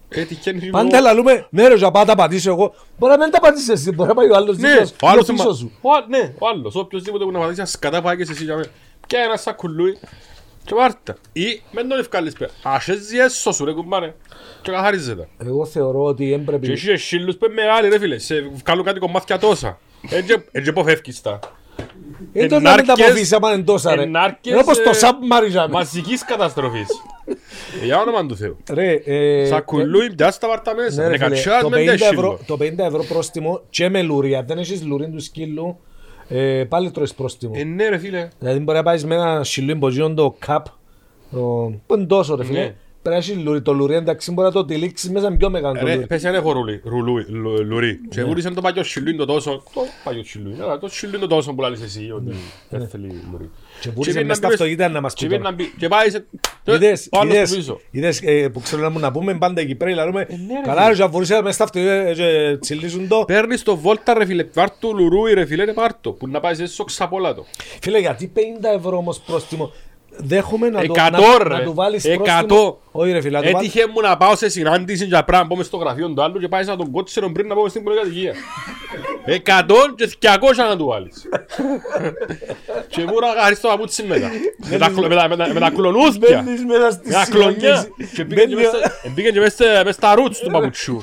Ε, 0.08 0.22
τυχαίνει 0.24 0.70
Πάντα 0.70 1.00
λαλούμε, 1.00 1.46
ναι 1.50 1.68
ρε, 1.68 1.74
να 1.76 1.90
πάω 1.90 2.02
να 2.02 2.08
τα 2.08 2.14
πατήσω 2.14 2.50
εγώ. 2.50 2.74
Μπορεί 2.98 3.12
να 3.12 3.18
μην 3.18 3.30
τα 3.30 3.40
πατήσεις 3.40 3.68
εσύ, 3.68 3.92
μπορεί 3.92 4.08
να 4.08 4.14
πάει 4.14 4.30
ο 4.30 4.36
άλλος 4.36 4.56
Ναι, 4.58 4.68
δίπλα 4.68 4.86
σου. 4.86 4.94
ο 5.02 5.08
άλλος 5.08 5.22
ή 5.22 5.26
είναι 5.28 5.36
πίσω 5.38 5.48
μα- 5.48 5.54
σου. 5.56 5.72
ο 5.80 5.90
α- 5.90 6.04
Ναι, 6.08 6.32
ο 6.38 6.48
άλλος, 6.48 6.74
οποιοςδήποτε 6.74 7.24
που 7.24 7.30
να 7.30 7.38
πατήσει 7.38 7.60
ένα 7.60 7.68
σκατά 7.68 8.02
πάει 8.02 8.16
και 8.16 8.22
εσύ 8.22 8.44
για 8.44 8.54
μένα. 8.54 8.66
Πιάει 9.08 9.24
ένας 9.24 9.40
σακουλούι 9.42 9.98
και 10.64 10.74
βάρτα. 10.74 11.16
Ή 11.32 11.62
μεν 11.72 11.88
τον 11.88 11.98
ευκάλεις 11.98 12.32
πια. 12.32 12.48
Ας 12.62 12.88
έτσι 12.88 13.16
έσω 13.16 13.52
σου 13.52 13.64
ρε 13.64 13.72
κουμπάρε. 13.72 14.14
Και 14.62 14.70
καθαρίζεται. 14.70 15.28
Εγώ 15.38 15.64
θεωρώ 15.66 16.02
ότι 16.04 16.26
Και 16.26 16.34
έμπρεπε. 16.34 16.72
έχει 16.72 16.96
σύλλους 16.96 17.36
που 17.36 17.44
είναι 17.44 17.54
μεγάλοι 17.54 17.88
ρε 17.88 17.98
φίλε. 17.98 18.18
Σε 18.18 18.50
βγάλουν 18.64 18.84
κάτι 18.84 18.98
κομμάτια 18.98 19.38
τόσα. 19.38 19.78
Έτσι 20.10 20.44
έτσι 20.52 20.70
αποφεύγεις 20.70 21.20
τα. 21.22 21.38
Δεν 22.32 22.48
το 22.48 22.54
να 22.60 22.60
μην 22.60 22.64
τα 22.64 22.70
ενάρκες- 22.70 23.06
αποφύσεις 23.06 23.32
άμα 23.32 23.52
είναι 23.52 23.62
τόσα 23.62 23.94
ρε. 23.94 24.02
ενάρκες, 24.02 24.52
Είναι 24.52 24.60
όπως 24.60 24.82
το 24.82 24.90
ε, 24.90 24.92
σαμπμαρίζαμε. 24.92 25.72
Μαζικής 25.72 26.24
καταστροφής. 26.24 26.86
Ε, 27.82 27.84
Για 27.84 28.00
όνομα 28.00 28.26
του 28.26 28.36
Θεού. 28.36 28.56
Ρε, 28.70 28.92
ε, 29.04 29.46
Σακουλούι, 29.46 30.14
πιάσ' 30.14 30.38
τα 30.38 30.48
βάρτα 30.48 30.74
μέσα. 30.74 31.02
Ναι, 31.02 31.08
ρε, 31.08 31.08
Ναι, 31.08 31.16
φίλε, 31.16 31.28
κατσιάς 31.28 31.62
το, 31.62 31.68
με 31.68 31.76
50 31.76 31.84
δεν 31.84 31.94
ευρώ, 31.94 32.10
σύλλο. 32.10 32.40
το 32.46 32.56
50 32.56 32.78
ευρώ 32.86 33.04
πρόστιμο 33.04 33.60
και 33.70 33.88
με 33.88 34.02
λουρί. 34.02 34.34
Αν 34.36 34.46
δεν 34.46 34.58
έχεις 34.58 34.84
λουρί 34.84 35.10
του 35.10 35.20
σκύλου, 35.20 35.78
ε, 36.28 36.64
πάλι 36.68 36.90
τρώεις 36.90 37.14
πρόστιμο. 37.14 37.52
Ε, 37.56 37.64
ναι 37.64 37.88
ρε 37.88 37.98
φίλε. 37.98 38.28
Δηλαδή 38.38 38.58
μπορεί 38.58 38.78
να 38.78 38.84
πάεις 38.84 39.04
με 39.04 39.14
ένα 39.14 39.44
σιλούι 39.44 39.74
μποτζίον 39.74 40.14
το 40.14 40.34
καπ, 40.38 40.66
το- 41.30 41.72
που 41.86 41.94
είναι 41.94 42.04
τόσο 42.06 42.36
ρε 42.36 42.44
φίλε, 42.44 42.58
Ναι. 42.60 42.74
Πρέπει 43.02 43.26
να 43.26 43.32
έχει 43.32 43.42
λουρί. 43.42 43.62
Το 43.62 43.72
λουρί 43.72 43.94
εντάξει 43.94 44.32
μπορεί 44.32 44.46
να 44.48 44.52
το 44.54 44.64
τυλίξεις 44.64 45.10
μέσα 45.10 45.30
με 45.30 45.36
πιο 45.36 45.50
μεγάλο 45.50 45.78
το 45.78 45.86
Ρε, 45.86 45.94
λουρί. 45.94 46.06
πες 46.06 46.22
δεν 46.22 46.34
έχω 46.34 46.52
ρουλί, 46.52 46.80
ρουλούι, 46.84 47.24
λου- 47.28 47.64
λουρί. 47.66 48.00
Και 48.08 48.24
βούλησαν 48.24 48.54
το 48.54 48.60
παλιό 48.60 48.82
σιλούιν 48.82 49.16
το 49.16 49.24
τόσο, 49.24 49.62
το 49.74 49.80
παλιό 50.04 50.24
σιλούιν, 50.24 50.62
αλλά 50.62 50.78
το 50.78 50.88
σιλούιν 50.88 51.20
το 51.20 51.26
τόσο 51.26 51.52
που 51.54 51.60
λάλλεις 51.60 51.80
εσύ, 51.82 52.10
ότι 52.16 52.34
δεν 52.68 52.88
θέλει 52.88 53.22
λουρί. 53.32 53.50
Και 53.80 53.90
βούλησαν 53.90 54.04
πήγαινε 54.04 54.24
μες 54.24 54.36
στα 54.36 54.46
να 54.46 54.48
μπει 54.48 54.54
αυτοκίνητα 54.54 54.88
να 54.88 55.00
μας 55.00 55.14
και 55.14 55.26
πεις 55.26 55.36
πήγαινε 55.36 55.50
τώρα. 55.50 55.56
να 55.56 55.62
μπει- 55.64 55.78
Και 55.78 55.88
πάει 55.88 56.10
σε... 56.10 56.26
Είδες, 56.64 57.08
ο 57.12 57.18
άλλος 57.18 57.34
είδες, 57.34 57.50
του 57.50 57.56
πίσω. 57.56 57.80
είδες 57.90 58.20
ε, 58.24 58.48
που 58.48 58.60
ξέρω 58.60 58.82
να 58.82 58.90
μου 58.90 58.98
να 58.98 59.10
πούμε 59.12 59.34
πάντα 59.38 59.60
εκεί 59.60 59.74
πέρα, 59.74 59.94
λαρούμε, 59.94 60.26
ναι, 60.30 60.36
ρε, 60.54 60.60
καλά 60.64 60.88
ρε, 60.88 60.94
και 60.94 61.04
βουρήσαν 61.04 61.44
μες 61.44 61.54
στα 61.54 61.64
αυτοκίνητα 61.64 62.12
και 62.12 62.56
τσιλίζουν 62.60 63.08
το. 63.08 63.24
Παίρνεις 63.26 63.62
το 63.62 63.76
βόλτα 63.76 64.14
ρε 64.14 64.24
φίλε, 64.26 64.44
πάρ' 64.44 64.70
του 64.78 64.94
λουρούι 64.96 65.34
ρε 65.34 65.44
φίλε, 65.46 65.72
πάρ' 65.72 65.92
το, 66.00 66.12
που 66.12 66.28
να 66.28 66.40
πάεις 66.40 66.56
σε 66.56 66.66
σοξαπόλατο. 66.66 67.44
Φίλε, 67.80 67.98
γιατί 67.98 68.32
50 68.36 68.38
ευρώ 68.76 68.96
όμως 68.96 69.20
πρόστιμο. 69.20 69.72
Δέχομαι 70.20 70.68
να, 70.68 70.78
το, 70.84 70.92
Εκατό, 70.92 71.22
να, 71.38 71.48
ρε. 71.48 71.54
να 71.54 71.62
του 71.62 71.74
βάλεις 71.74 72.04
Εκατό. 72.04 72.46
πρόστιμο. 72.46 72.78
Όχι 73.00 73.12
ρε 73.12 73.20
φίλε, 73.20 73.38
να 73.38 73.44
του 73.44 73.50
βάλεις... 73.52 73.68
Έτυχε 73.68 73.86
μου 73.94 74.00
να 74.00 74.16
πάω 74.16 74.36
σε 74.36 74.48
συνάντηση 74.48 75.04
για 75.04 75.24
πράγμα 75.24 75.42
να 75.44 75.50
πάμε 75.50 75.62
στο 75.62 75.76
γραφείο 75.76 76.08
του 76.08 76.22
άλλου 76.22 76.38
και 76.40 76.48
πάει 76.48 76.64
να 76.64 76.76
τον 76.76 76.90
κότσερον 76.90 77.32
πριν 77.32 77.46
να 77.46 77.54
πάμε 77.54 77.68
στην 77.68 77.82
πολυκατοικία. 77.84 78.32
Εκατόν 79.24 79.94
και 79.96 80.06
δυκιακόσια 80.06 80.64
να 80.64 80.76
του 80.76 80.86
βάλεις. 80.86 81.28
Και 82.88 83.00
μου 83.00 83.14
να 83.20 83.42
γαρίς 83.42 83.60
το 83.60 83.68
παπούτσι 83.68 84.02
μετά. 84.02 84.30
Με 84.70 84.78
τα 84.78 84.88
κλο- 84.88 85.08
με 85.08 85.14
τα- 85.14 85.28
με 85.28 85.36
τα- 85.36 85.52
Με 85.52 85.60
τα 85.60 85.70
κλονούθια. 85.70 86.42
Μπαίνεις 86.42 86.64
μέσα 86.64 86.90
στη 86.90 87.06
Με 87.08 87.12
τα 87.14 87.26
κλονιά. 87.30 87.52
συνάντηση. 87.76 88.14
Και 88.14 88.24
πήγαινε 88.24 88.46
και 88.46 88.54
Μπαίνει- 88.54 88.54
μες 88.54 88.66
στα- 88.68 89.10
Μπήκε 89.14 89.30
και 89.30 89.40
μες 89.40 89.52
στα- 89.52 89.82
μες 89.84 89.94
στα 89.94 90.14
ρούτς 90.14 90.38
του 90.38 90.50
παπουτσιού. 90.50 91.02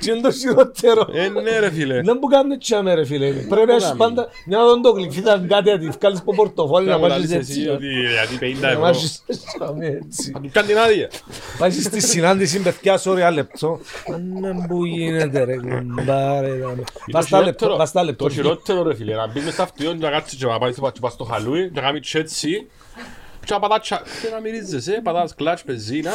Και 0.00 0.10
είναι 0.10 0.20
το 0.20 0.30
χειρότερο. 0.32 1.06
Ε, 1.14 1.28
ναι 1.28 1.58
ρε 1.58 1.70
φίλε. 1.70 2.00
Δεν 2.02 2.18
μου 2.20 2.28
κάνουν 2.28 2.58
τσάμε 2.58 2.94
ρε 2.94 3.04
φίλε. 3.04 3.30
Πρέπει 3.30 3.66
να 3.66 3.74
έχεις 3.74 3.94
πάντα 3.96 4.28
μια 4.46 4.62
οδοντογλυφίδα 4.62 5.44
κάτι 5.48 5.70
να 5.70 5.78
τη 5.78 5.88
βγάλεις 5.98 6.18
από 6.20 6.34
πορτοφόλι 6.34 6.86
να 6.86 6.90
Να 6.92 6.98
μου 6.98 7.08
βάζεις 7.08 7.30
λαλείς 7.30 7.48
εσύ 7.48 7.60
έτσι. 7.60 7.70
ότι 7.72 7.86
γιατί 7.86 8.36
50 8.38 8.60
Να 8.60 8.68
ευρώ. 8.68 8.80
βάζεις 8.80 9.22
τσάμε 9.26 9.86
έτσι. 9.86 10.30
Θα 10.32 10.40
του 10.40 10.48
κάνει 10.52 10.66
την 10.66 10.78
άδεια. 10.78 11.08
Πάει 11.58 11.70
στη 11.70 12.00
συνάντηση 12.00 12.60
παιδιά, 12.62 13.00
sorry, 13.04 13.16
ένα 13.16 13.30
λεπτό. 13.30 13.80
Αν 14.14 14.66
που 14.68 14.84
γίνεται 14.84 15.44
ρε 15.44 15.56
κουμπάρε. 15.56 16.48
δάμε. 16.54 16.82
Βάς 17.12 17.28
τα 17.28 17.42
λεπτό, 17.42 17.76
βάς 17.76 17.92
τα 17.92 18.04
λεπτό. 18.04 18.24
Το 18.24 18.30
χειρότερο 18.30 18.82
ρε 18.82 18.94
φίλε, 18.94 19.14
να 19.14 19.26
μπεις 19.26 19.44
μες 19.44 19.52
στα 19.52 19.62
αυτοκίνητο 19.62 19.96
και 19.98 20.04
να 20.04 20.10
κάτσεις 20.10 20.38
και 20.38 20.46
να 20.46 20.58
πάει 20.58 20.72
στο- 20.72 20.90
και 20.90 21.00
πας 21.00 21.12
στο 21.12 21.24
χαλούι 21.24 21.70
και 21.70 21.80
να 21.80 21.86
κάνεις 21.86 22.10
και 22.10 22.18
έτσι 22.18 22.66
και 23.44 23.52
να 23.52 23.58
πατάς 23.60 23.80
τσα- 23.80 24.02
και 24.22 24.28
να 24.34 24.40
μυρίζεσαι, 24.40 25.00
πατάς 25.02 25.34
κλάτς 25.34 25.62
πεζίνα, 25.62 26.10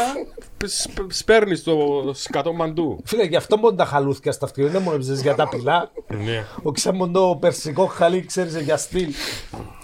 σπ- 0.66 1.12
σπέρνεις 1.12 1.64
το 1.64 1.76
σκατό 2.14 2.54
μαντού. 2.54 3.00
Φίλε, 3.06 3.24
γι' 3.24 3.36
αυτό 3.36 3.58
μόνο 3.58 3.76
τα 3.76 3.86
χαλούθια 3.86 4.32
στα 4.32 4.46
αυτοκίνητα, 4.46 4.74
δεν 4.78 4.82
μόνο 4.88 4.98
ψες 4.98 5.22
για 5.22 5.36
τα 5.36 5.50
πυλά. 5.50 5.92
Ναι. 6.26 6.46
Ο 6.64 6.72
ξάμον 6.72 7.12
το 7.12 7.38
περσικό 7.42 7.86
χαλί, 7.86 8.26
ξέρεις, 8.26 8.56
για 8.62 8.78
στυλ. 8.78 9.10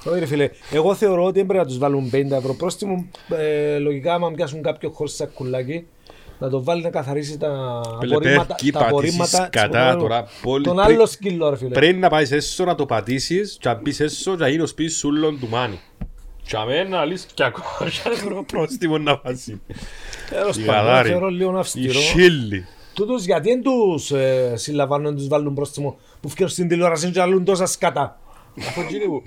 Όχι 0.10 0.20
ρε 0.20 0.26
φίλε, 0.26 0.50
εγώ 0.72 0.96
θεωρώ 0.96 1.24
ότι 1.24 1.38
δεν 1.38 1.46
πρέπει 1.46 1.64
να 1.64 1.68
τους 1.70 1.78
βάλουν 1.78 2.10
50 2.14 2.32
ευρώ 2.38 2.54
πρόστιμο. 2.54 3.06
Ε, 3.30 3.78
λογικά, 3.78 4.14
άμα 4.14 4.32
πιάσουν 4.32 4.62
κάποιο 4.62 4.90
χώρο 4.90 5.10
σακουλάκι, 5.10 5.88
να 6.40 6.50
το 6.50 6.64
βάλει 6.64 6.82
να 6.82 6.90
καθαρίσει 6.90 7.38
τα 7.38 7.82
Πέλε, 8.00 8.14
απορρίμματα. 8.16 8.46
πέφτει, 8.56 8.72
Τα 8.72 8.80
πατήσεις 8.80 8.90
απορρίμματα 9.20 9.48
κατά 9.52 9.96
τώρα, 9.98 10.26
πολύ 10.42 10.64
Τον 10.64 10.76
πριν- 10.76 10.88
άλλο 10.96 11.06
σκύλο, 11.06 11.50
ρε 11.50 11.56
φίλε. 11.58 11.70
Πρέπει 11.70 11.98
να 12.00 12.10
πάεις 12.10 12.32
έσω 12.32 12.64
να 12.66 12.76
το 12.76 12.86
πατήσεις 12.86 13.58
και 13.60 13.68
να 13.70 13.76
μπεις 13.76 14.00
έσω 14.00 14.32
και 14.32 14.42
να 14.44 14.48
γίνει 14.48 14.62
ο 14.62 14.66
σπίτι 14.68 14.92
σου 14.92 15.08
ούλον 15.10 15.40
του 15.40 15.48
μάνι. 15.50 15.80
Και 16.44 16.58
αμένα 16.58 16.90
να 16.90 17.06
λύσεις 17.06 17.32
και 17.34 17.44
ακόμα 17.44 17.66
ευρώ 18.14 18.44
πρόστιμο 18.44 18.98
να 18.98 19.22
βάζει. 19.24 19.62
Τέλος 20.30 20.58
η 20.58 20.62
πάντων, 20.66 20.84
γαδάρη. 20.86 21.10
θεωρώ 21.10 21.28
λίγο 21.30 21.56
Η 21.56 21.60
αυστηρό. 21.60 22.00
σίλη. 22.00 22.66
Τούτους 22.94 23.26
γιατί 23.26 23.50
δεν 23.50 23.62
τους 23.62 24.12
ε, 24.12 24.54
συλλαμβάνουν, 24.56 25.06
δεν 25.06 25.16
τους 25.16 25.28
βάλουν 25.28 25.54
πρόστιμο 25.54 25.98
που 26.22 26.28
φτιάχνουν 26.30 26.50
στην 26.50 26.68
τηλεόραση 26.68 27.12
και 27.12 27.22
αλλούν 27.22 27.44
τόσα 27.46 27.66
σκατά. 27.66 28.20
Αφού 28.60 28.82
εκείνοι 28.82 29.06
που... 29.06 29.24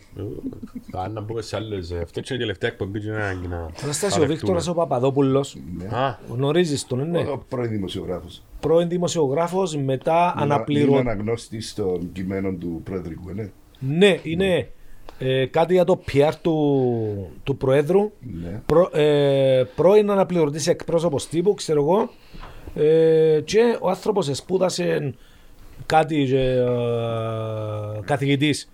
Αν 0.93 1.13
να 1.13 1.21
μπούμε 1.21 1.43
σε 1.43 1.57
άλλες... 1.57 1.93
Αυτή 2.03 2.19
είναι 2.19 2.35
η 2.35 2.39
τελευταία 2.39 2.71
εκπομπή 2.71 3.01
και 3.01 3.11
να 3.11 3.33
γίνει 3.33 3.47
να... 3.49 3.71
Αναστάσιο, 3.83 4.23
ο 4.23 4.27
Βίκτορας 4.27 4.69
ο 4.69 4.75
Παπαδόπουλος, 4.75 5.57
Α, 5.91 6.15
γνωρίζεις 6.29 6.87
τον, 6.87 7.11
ναι. 7.11 7.19
Ο 7.19 7.45
πρώην 7.49 7.71
δημοσιογράφος. 7.71 8.43
Πρώην 8.61 8.89
δημοσιογράφος, 8.89 9.77
μετά 9.77 10.33
Είναι 10.37 10.43
αναπληρω... 10.55 10.97
αναγνώστης 10.97 11.75
των 11.75 12.13
κειμένων 12.13 12.59
του 12.59 12.81
Προεδρικού, 12.85 13.31
ναι. 13.35 13.51
Ναι, 13.79 14.19
είναι 14.23 14.71
ε, 15.19 15.47
κάτι 15.47 15.73
για 15.73 15.85
το 15.85 16.01
PR 16.13 16.33
του, 16.43 17.31
του 17.43 17.57
Προέδρου. 17.57 18.11
Ναι. 18.21 18.63
Προ, 18.67 18.91
ε, 18.93 19.65
πρώην 19.77 20.11
αναπληρωτής 20.11 20.67
εκπρόσωπος 20.67 21.29
τύπου, 21.29 21.55
ξέρω 21.55 21.81
εγώ. 21.83 22.11
Ε, 22.75 23.41
και 23.45 23.79
ο 23.81 23.89
άνθρωπος 23.89 24.31
σπούδασε 24.33 25.15
κάτι 25.87 26.25
και, 26.25 26.39
ε, 26.39 26.67
καθηγητής. 28.05 28.69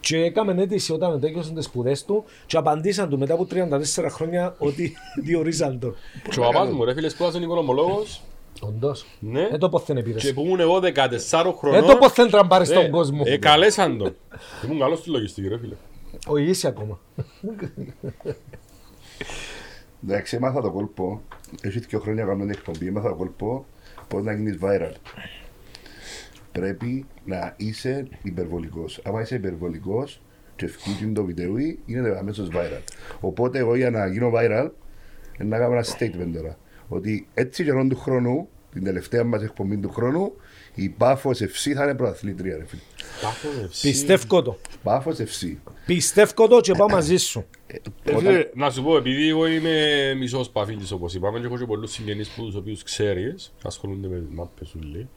Και 0.00 0.16
έκαμε 0.16 0.62
αίτηση 0.62 0.92
όταν 0.92 1.20
τέλειωσαν 1.20 1.54
τις 1.54 1.64
σπουδές 1.64 2.04
του 2.04 2.24
και 2.46 2.56
απαντήσαν 2.56 3.08
του 3.08 3.18
μετά 3.18 3.34
από 3.34 3.46
34 3.50 4.08
χρόνια 4.08 4.54
ότι 4.58 4.96
διορίζαν 5.24 5.78
τον. 5.78 5.96
και 6.30 6.40
ο 6.40 6.42
παπάς 6.42 6.70
μου 6.70 6.84
ρε 6.84 6.94
φίλε 6.94 7.08
σπούδασε 7.08 7.38
οικονομολόγος. 7.38 8.22
Όντως. 8.60 9.06
Ναι. 9.20 9.42
Ε, 9.52 9.58
το 9.58 9.68
ποθεν 9.68 9.96
επήρες. 9.96 10.22
Και 10.24 10.32
που 10.32 10.40
ήμουν 10.44 10.60
εγώ 10.60 10.78
14 10.78 11.48
Ε, 11.48 11.52
χρονών. 11.58 11.86
το 11.86 11.96
ποθεν 11.96 12.30
τραμπάρεις 12.30 12.70
ε, 12.70 12.72
στον 12.74 12.90
κόσμο. 12.90 13.22
Ε, 13.26 13.36
καλέσαν 13.36 13.98
τον. 13.98 14.14
Ήμουν 14.64 14.78
καλός 14.78 14.98
στη 14.98 15.10
λογιστική 15.10 15.48
ρε 15.48 15.58
φίλε. 15.58 15.74
Ο 16.26 16.36
είσαι 16.36 16.68
ακόμα. 16.68 16.98
Εντάξει, 20.04 20.36
έμαθα 20.36 20.60
το 20.60 20.70
κόλπο. 20.70 21.22
Έχει 21.60 21.78
δύο 21.78 21.98
χρόνια 21.98 22.24
κάνω 22.24 22.40
την 22.40 22.50
εκπομπή. 22.50 22.86
Έμαθα 22.86 23.08
το 23.08 23.14
κόλπο 23.14 23.66
πώς 24.08 24.22
να 24.24 24.32
γίνεις 24.32 24.58
viral. 24.62 24.92
Πρέπει 26.52 27.06
να 27.24 27.54
είσαι 27.56 28.08
υπερβολικός. 28.22 29.00
Άμα 29.04 29.20
είσαι 29.20 29.34
υπερβολικός 29.34 30.20
και 30.56 30.64
ευκεί 30.64 31.12
το 31.14 31.24
βίντεο, 31.24 31.54
είναι 31.86 32.16
αμέσως 32.18 32.48
viral. 32.52 32.82
Οπότε 33.20 33.58
εγώ 33.58 33.74
για 33.76 33.90
να 33.90 34.06
γίνω 34.06 34.30
viral, 34.34 34.68
να 35.38 35.58
κάνω 35.58 35.72
ένα 35.72 35.84
statement 35.84 36.30
τώρα. 36.34 36.58
Ότι 36.88 37.28
έτσι 37.34 37.64
καιρόν 37.64 37.88
του 37.88 37.96
χρόνου, 37.96 38.48
την 38.72 38.84
τελευταία 38.84 39.24
μας 39.24 39.42
εκπομπή 39.42 39.76
του 39.76 39.90
χρόνου, 39.90 40.32
η 40.74 40.88
Πάφος 40.88 41.38
FC 41.42 41.72
θα 41.74 41.84
είναι 41.84 41.94
πρωταθλήτρια, 41.94 42.56
ρε 42.56 42.64
φίλε. 42.66 42.80
Πιστεύω 43.82 44.42
το. 44.42 44.58
Πάφος 44.82 45.16
FC. 45.18 45.56
Πιστεύω 45.86 46.48
το 46.48 46.60
και 46.60 46.74
πάω 46.74 46.88
μαζί 46.88 47.16
σου. 47.16 47.44
Ε, 47.66 47.76
φίλε, 48.04 48.44
Να 48.54 48.70
σου 48.70 48.82
πω, 48.82 48.96
επειδή 48.96 49.28
εγώ 49.28 49.46
είμαι 49.46 50.14
μισός 50.18 50.50
παφίλης 50.50 50.90
όπως 50.90 51.14
είπαμε 51.14 51.38
και 51.38 51.46
έχω 51.46 51.58
και 51.58 51.64
πολλούς 51.64 51.90
συγγενείς 51.92 52.28
που 52.28 52.44
τους 52.44 52.54
οποίους 52.54 52.82
ξέρεις 52.82 53.52
και 53.56 53.64
ασχολούνται 53.66 54.08
με 54.08 54.18
τις 54.18 54.28
μάπες 54.34 54.68
σου 54.68 54.78
λέει. 54.92 55.08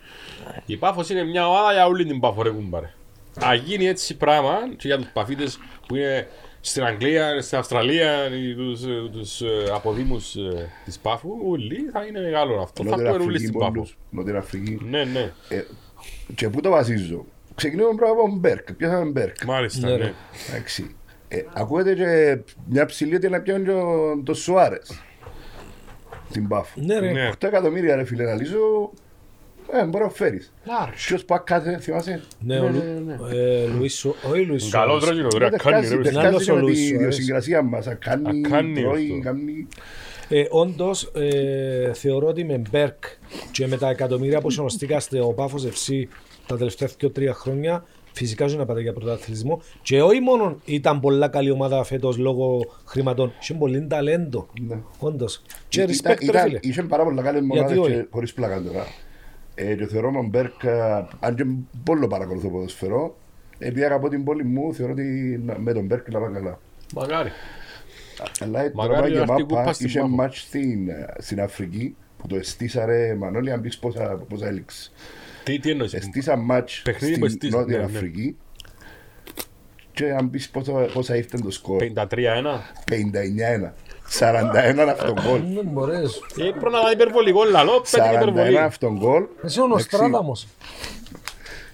Η 0.66 0.78
Πάφος 0.78 1.10
είναι 1.10 1.24
μια 1.24 1.48
ομάδα 1.48 1.74
για 1.74 1.86
όλη 1.86 2.06
την 2.06 2.20
Πάφο 2.20 2.42
ρε 2.42 2.50
κουμπάρε. 2.50 2.94
Αν 3.40 3.56
γίνει 3.58 3.86
έτσι 3.86 4.18
πράγμα 4.18 4.58
και 4.78 4.88
για 4.88 4.98
τους 4.98 5.08
παφίτες 5.14 5.60
που 5.88 5.96
είναι 5.96 6.28
στην 6.62 6.84
Αγγλία, 6.84 7.42
στην 7.42 7.58
Αυστραλία, 7.58 8.28
οι- 8.36 8.56
τους, 8.56 8.84
ε, 8.84 9.10
τους 9.12 9.42
ε, 9.42 9.48
αποδήμους 9.74 10.36
ε, 10.36 10.70
της 10.86 11.00
Πάφου, 11.00 11.30
όλοι 11.50 11.90
θα 11.94 12.06
είναι 12.06 12.20
μεγάλο 12.20 12.62
αυτό. 12.62 12.84
Θα 12.84 12.90
Νότια 12.90 13.06
το 13.06 13.12
όλοι 13.14 13.22
Αφρική, 13.24 13.40
στην 13.46 13.58
Πάφο. 13.60 13.72
πόντους. 13.72 13.98
Νότια 14.10 14.38
Αφρική. 14.38 14.78
Ναι, 14.90 15.04
ναι, 15.04 15.32
Ε, 15.50 15.62
και 16.36 16.50
πού 16.50 16.62
το 16.62 16.70
βασίζω; 16.70 17.26
Ξεκινούμε 17.56 17.96
πρώτα 17.96 18.12
από 18.12 18.28
Μπέρκ. 18.36 18.74
Πιάσαμε 18.74 19.12
Μπέρκ; 19.12 19.44
μάλιστα, 19.44 19.88
Ναι, 19.90 19.96
ναι. 19.96 20.04
ρε. 20.04 20.14
Εντάξει. 20.50 20.96
Ε, 21.28 21.42
ακούγεται 21.54 21.94
και 21.96 22.38
μια 22.70 22.86
ψηλή 22.86 23.16
ότι 23.16 23.30
να 23.30 23.42
πιάνει 23.42 23.64
και 23.66 23.72
ο- 23.72 24.22
το 24.26 24.34
Σουάρες. 24.34 25.02
Την 26.32 26.48
Πάφο. 26.48 26.80
Ναι, 26.82 27.00
ρε. 27.00 27.12
Ναι. 27.12 27.30
8 27.32 27.48
εκατομμύρια 27.48 27.96
ρε 27.96 28.04
φίλε 28.06 28.24
να 28.24 28.34
λύσω. 28.36 28.92
Ε, 29.74 29.86
μπορεί 29.86 30.04
να 30.04 30.10
φέρεις. 30.10 30.54
Λάρς. 30.66 31.06
Ποιος 31.06 31.26
πάει 31.26 31.40
κάθε, 31.44 31.78
θυμάσαι; 31.80 32.22
Ναι, 32.40 32.60
ο 32.60 32.70
Λου- 32.70 33.32
ε, 33.34 33.66
Λουίς 33.78 33.94
Σου- 33.96 34.16
όχι 34.32 34.42
Λουίς 34.46 34.70
Καλός 34.70 35.04
Σουάρες. 35.04 35.22
ρε 35.22 35.28
κοινό, 35.30 35.38
ρε, 35.44 35.50
Δεν 35.50 35.60
κάνει 35.60 35.76
ρε. 35.76 35.82
χάσει- 35.82 35.98
παιδί. 35.98 36.10
δεν 36.10 36.18
άλλος 36.26 36.34
χάσει 36.38 36.52
ο 36.52 36.56
με 36.56 36.62
Λουίς 36.62 36.78
τη 36.80 36.86
Σουάρες. 36.86 37.02
ιδιοσυγκρασία 37.02 37.62
μας. 37.62 37.88
Αν 37.88 37.98
κάνει, 38.00 38.42
Ακάνει 38.46 38.82
τρώει, 38.82 39.10
αυτό. 39.12 39.20
κάνει... 39.24 39.68
Ε, 40.30 40.44
όντως, 40.50 41.12
ε, 41.16 41.94
θεωρώ 41.94 42.28
ότι 42.28 42.44
με 42.44 42.62
Μπέρκ 42.72 43.04
και 43.52 43.68
με 43.68 43.78
τα 43.78 43.90
εκατομμύρια 43.90 44.42
που 44.42 44.50
συνοστήκαστε 44.50 45.20
ο 45.20 45.34
Πάφος 45.34 45.66
FC 45.66 46.04
τα 46.48 46.58
τελευταία 46.58 46.88
2-3 47.02 47.34
χρόνια, 47.34 47.84
φυσικά 48.14 48.48
ζουν 48.48 48.60
να 48.60 48.66
πάτε 48.66 48.82
για 48.82 48.94
πρωταθλητισμό. 48.94 49.62
Και 49.82 50.02
όχι 50.02 50.20
μόνο 50.20 50.58
ήταν 50.66 51.00
πολλά 51.00 51.28
καλή 51.28 51.52
ομάδα 51.52 51.84
φέτος 51.84 52.18
λόγω 52.18 52.60
χρηματών, 52.86 53.34
είχε 53.42 53.54
πολύ 53.54 53.88
ταλέντο. 53.88 54.48
Ναι. 54.62 54.78
Όντως. 55.00 55.42
Και 55.68 55.82
Ήταν- 55.82 55.96
respect 55.96 56.18
ρε 56.20 56.26
ήταν- 56.26 56.44
φίλε. 56.48 56.60
Είχε 56.62 56.84
πάρα 56.84 57.04
πολλά 57.04 57.22
καλές 57.22 57.42
μονάδες 57.42 57.78
όχι; 57.78 57.92
και 57.92 58.06
χωρίς 58.12 58.34
πλάκα 58.34 58.62
τώρα. 58.62 58.86
Ε, 59.56 59.76
και 59.76 59.86
θεωρώ 59.88 60.12
με 60.12 60.22
Μπέρκ, 60.22 60.64
ε, 60.64 61.06
αν 61.20 61.36
και 61.36 61.46
πολύ 61.84 62.08
παρακολουθώ 62.08 62.50
ποδοσφαιρό, 62.50 63.18
επειδή 63.60 63.84
αγαπώ 63.84 64.10
την 64.10 64.24
πόλη 64.24 64.44
μου, 64.44 64.74
θεωρώ 64.74 64.92
ότι 64.92 65.42
να- 65.46 65.60
με 65.60 65.74
τον 65.74 65.86
Μπέρκ 65.86 66.12
να 66.12 66.20
πάει 66.20 66.32
καλά. 66.34 66.60
Μαγάρι. 66.96 67.30
Αλλά 68.40 68.62
ε, 68.64 68.72
Μακάρι 68.76 68.94
τώρα 68.94 69.02
να 69.02 69.08
και 69.08 69.14
έρθει 69.18 69.24
η 69.24 69.32
μάπα, 69.32 69.44
κούπα 69.44 69.74
στην 69.74 69.88
είχε 69.88 70.00
Πάφο. 70.00 70.12
μάτς 70.12 70.40
στην, 70.42 70.90
ε, 70.90 71.06
στην 71.18 71.42
Αφρική 71.42 71.96
που 72.18 72.28
το 72.28 72.36
εστίσαρε 72.36 73.16
Μανώλη, 73.16 73.52
αν 73.52 73.62
πεις 73.62 73.78
πόσα, 73.78 74.26
πόσα 74.30 74.48
έλειξε. 74.48 74.92
Τι, 75.44 75.60
τι 75.60 75.70
εννοείς. 75.70 75.94
Εστίσα 75.94 76.36
μάτς 76.36 76.82
Παιχνίδι 76.82 77.20
που 77.20 77.28
στην 77.28 77.38
εστίσα, 77.38 77.58
Νότια 77.58 77.78
ναι, 77.78 77.84
ναι. 77.86 77.90
Αφρική 77.98 78.38
και 79.94 80.12
αν 80.12 80.30
πεις 80.30 80.50
πόσα, 80.50 80.72
πόσα 80.72 81.16
ήρθε 81.16 81.38
το 81.38 81.52
σκορ, 81.52 81.78
53-1. 81.96 82.62
59-1. 82.86 83.74
41 84.20 84.88
αυτόν 84.90 85.14
γκολ. 85.14 85.42
Δεν 85.54 85.66
μπορείς. 85.66 86.22
Ε, 86.38 86.44
πρέπει 86.44 86.72
να 86.72 86.80
είναι 86.80 86.90
υπερβολικό 86.94 87.44
λαλό, 87.44 87.82
πέτει 87.92 88.08
41 88.12 88.22
υπερβολή. 88.22 88.58
αυτόν 88.58 88.98
γκολ. 88.98 89.24
Εσύ 89.44 89.60
ο 89.62 89.68
Νοστράδαμος. 89.68 90.48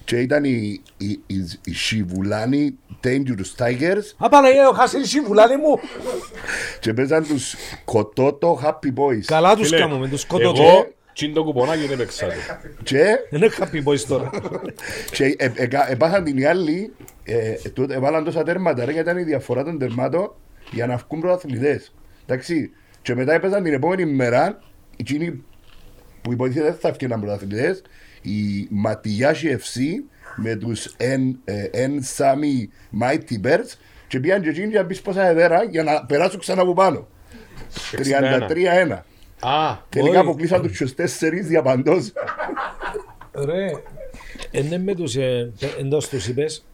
και 0.03 0.19
ήταν 0.19 0.43
η, 0.43 0.81
η, 0.97 1.19
η, 1.27 1.35
η 1.63 1.73
Σιβουλάνη 1.73 2.77
Dangerous 3.03 3.63
Tigers 3.65 4.13
Απαναγία, 4.17 4.69
ο 4.69 4.73
Χασίλ 4.73 5.05
Σιβουλάνη 5.05 5.55
μου. 5.57 5.79
και 6.79 6.93
παίζαν 6.93 7.27
τους 7.27 7.55
Κοτότο 7.85 8.59
Happy 8.63 8.87
Boys. 8.87 9.21
Καλά 9.25 9.55
τους 9.55 9.67
Φίλε, 9.67 9.79
κάνουμε, 9.79 10.07
τους 10.07 10.21
σκοτώ. 10.21 10.53
Εγώ, 10.55 10.87
τσιν 11.13 11.33
το 11.33 11.43
κουπονάκι 11.43 11.87
δεν 11.87 11.97
παίξα 11.97 12.25
το. 12.25 12.33
Και, 12.83 13.03
Δεν 13.29 13.41
είναι 13.41 13.51
happy 13.59 13.83
boys 13.87 13.99
τώρα. 13.99 14.29
και 15.11 15.23
ε, 15.25 15.51
ε, 15.55 15.63
ε, 15.63 15.67
επάθαν 15.87 16.23
την 16.23 16.37
οι 16.37 16.45
άλλοι, 16.45 16.93
ε, 17.23 17.69
τότε 17.73 17.93
έβαλαν 17.95 18.23
τόσα 18.23 18.43
τέρματα 18.43 18.85
ρε, 18.85 18.91
γιατί 18.91 19.09
ήταν 19.09 19.21
η 19.21 19.23
διαφορά 19.23 19.63
των 19.63 19.79
τερμάτων 19.79 20.31
για 20.71 20.87
να 20.87 20.95
βγουν 20.95 21.21
πρωταθλητές. 21.21 21.91
Εντάξει, 22.29 22.71
και 23.01 23.15
μετά 23.15 23.33
έπαιζαν 23.33 23.63
την 23.63 23.73
επόμενη 23.73 24.05
μέρα, 24.05 24.59
εκείνοι 24.97 25.43
που 26.21 26.31
υποτίθεται 26.31 26.65
δεν 26.65 26.75
θα 26.79 26.91
βγαίναν 26.91 27.19
πρωταθλητές, 27.19 27.81
η 28.21 28.67
Ματιγιάση 28.69 29.57
FC 29.59 29.79
με 30.35 30.55
τους 30.55 30.85
Εν, 30.97 31.39
ε, 31.45 31.63
Εν 31.63 32.03
Σάμι 32.03 32.69
Mighty 33.01 33.45
Birds 33.47 33.73
και 34.07 34.19
πήγαν 34.19 34.41
και 34.41 34.49
εκείνοι 34.49 34.67
για 34.67 34.81
να 34.81 34.87
πεις 34.87 35.01
πόσα 35.01 35.27
εδέρα 35.27 35.63
για 35.63 35.83
να 35.83 36.05
περάσουν 36.05 36.39
ξανά 36.39 36.61
από 36.61 36.73
πάνω. 36.73 37.07
33-1. 37.91 39.05
Α, 39.39 39.77
Τελικά 39.89 40.19
Όχι. 40.19 40.27
αποκλείσαν 40.27 40.61
τους 40.61 40.75
στους 40.75 40.93
τέσσερις 40.95 41.47
διαπαντός. 41.47 42.13
Ρε, 43.45 43.65
είναι 44.51 44.77
με 44.77 44.95
τους 44.95 45.15
ε, 45.15 45.51
εντός 45.79 46.09
τους 46.09 46.27
είπες. 46.27 46.65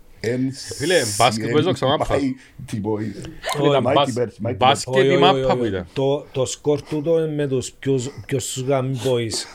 Φίλε, 0.78 1.02
μπάσκετ 1.18 1.52
παίζω 1.52 1.72
ξανά 1.72 1.98
πα. 1.98 2.06
Τι 2.66 2.80
μπορεί. 2.80 3.16
Όχι, 3.62 3.82
Mighty 3.86 4.20
Birds, 4.20 4.48
Mighty 4.48 4.52
Birds. 4.52 4.56
μπάσκετ. 4.58 4.94
Και 4.94 5.00
Όχι, 5.00 5.08
τη 5.08 5.14
όχι, 5.14 5.24
μάπα 5.24 5.38
όχι, 5.38 5.46
που 5.54 5.60
όχι. 5.60 5.68
ήταν. 5.68 5.88
Το, 5.94 6.26
το 6.32 6.46
σκορ 6.46 6.82
τούτο 6.82 7.18
είναι 7.24 7.34
με 7.34 7.48
τους 7.48 7.72
πιο, 7.72 8.00
πιο 8.26 8.40
σουγαμί 8.40 9.00
boys. 9.04 9.46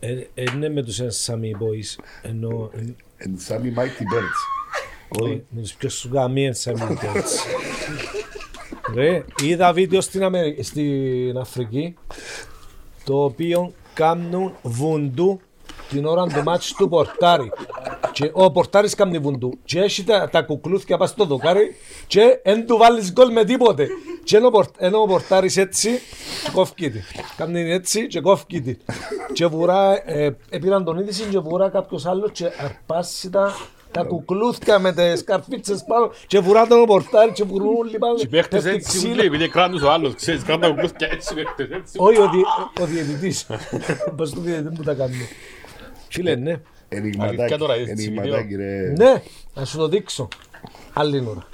Ε, 0.00 0.12
ε, 0.34 0.44
Είναι 0.54 0.68
με 0.68 0.82
τους 0.82 1.00
ενσαμί 1.00 1.52
boys. 1.58 2.02
Ενώ 2.22 2.70
ε, 2.74 2.84
And 3.24 3.52
Sammy 3.52 3.78
Mighty 3.78 4.02
Birds. 4.12 4.40
όχι, 5.22 5.44
με 5.48 5.60
τους 5.60 5.72
πιο 5.72 5.88
σουγαμί 5.88 6.44
ενσαμί 6.46 6.80
boys. 6.80 7.56
Ρε, 8.94 9.24
είδα 9.42 9.72
βίντεο 9.72 10.00
στην, 10.00 10.22
Αμερι... 10.22 10.62
στην 10.62 11.38
Αφρική 11.38 11.94
το 13.04 13.24
οποίο 13.24 13.72
κάνουν 13.94 14.52
βουντού 14.62 15.40
την 15.88 16.04
ώρα 16.06 16.26
του 16.26 16.42
μάτς 16.42 16.72
του 16.72 16.88
πορτάρι. 16.88 17.52
Και 18.16 18.30
ο 18.32 18.50
πορτάρις 18.50 18.94
κάνει 18.94 19.18
βουντού. 19.18 19.58
Και 19.64 19.80
έχει 19.80 20.04
τα, 20.04 20.28
τα 20.28 20.42
κουκλούθια 20.42 20.96
πας 20.96 21.10
στο 21.10 21.24
δοκάρι 21.24 21.76
και 22.06 22.40
δεν 22.44 22.66
του 22.66 22.76
βάλεις 22.76 23.12
γκολ 23.12 23.32
με 23.32 23.44
τίποτε. 23.44 23.88
Και 24.24 24.36
ενώ, 24.36 24.46
ο 24.46 24.50
πορ- 24.50 24.74
ενώ 24.78 24.98
ο 25.00 25.06
πορτάρις 25.06 25.56
έτσι 25.56 25.90
και 26.44 26.50
κόφκει 26.52 26.90
τη. 26.90 27.00
Κάνει 27.36 27.70
έτσι 27.72 28.06
και 28.06 28.20
κόφκει 28.20 28.60
τη. 28.60 28.76
Και 29.32 29.46
βουρά, 29.46 30.02
ε, 30.10 30.36
επήραν 30.50 30.84
τον 30.84 30.98
είδηση 30.98 31.22
και 31.30 31.38
βουρά 31.38 31.68
κάποιος 31.68 32.06
άλλος 32.06 32.30
και 32.32 32.44
αρπάσει 32.64 33.30
τα, 33.30 33.54
τα 33.90 34.02
κουκλούθια 34.02 34.78
με 34.78 34.92
τις 34.92 35.24
καρφίτσες 35.24 35.84
πάνω 35.86 36.10
και 36.26 36.38
βουρά 36.38 36.66
τον 36.66 36.80
ο 36.80 36.84
πορτάρι 36.84 37.32
και 37.32 37.44
βουρούν 37.44 37.76
όλοι 37.76 37.98
πάνω. 37.98 38.14
Οι 38.18 38.26
παίχτες 38.28 38.62
Πέφτει 38.62 38.76
έτσι 38.78 38.98
ξύλο. 38.98 39.12
ούλοι, 39.12 39.26
επειδή 39.26 39.48
κράτους 39.48 39.82
ο 39.82 39.90
άλλος, 39.90 40.14
ξέρεις, 40.14 40.42
κράτα 40.42 40.68
κουκλούθια 40.68 41.08
έτσι 41.12 41.34
παίχτες, 41.34 41.68
έτσι. 41.70 41.96
Όχι 41.98 42.18
ο, 42.20 42.30
δι- 42.30 42.80
ο 42.82 42.84
διαιτητής. 42.86 43.46
Πώς 44.16 44.30
το 44.30 44.40
διαιτητή 44.40 44.76
που 44.76 44.82
τα 44.82 44.94
κάνει. 44.94 45.14
Φίλε, 46.08 46.34
ναι. 46.34 46.60
Αλήθεια 47.18 47.58
τώρα, 47.58 47.74
Ενηγματάκι, 47.74 47.90
έτσι, 47.90 48.04
ενηγματάκι 48.06 48.54
ρε. 48.56 48.92
Ναι, 48.96 49.22
να 49.54 49.64
σου 49.64 49.76
το 49.76 49.88
δείξω. 49.88 50.28
Άλλη 50.92 51.24
ώρα. 51.28 51.46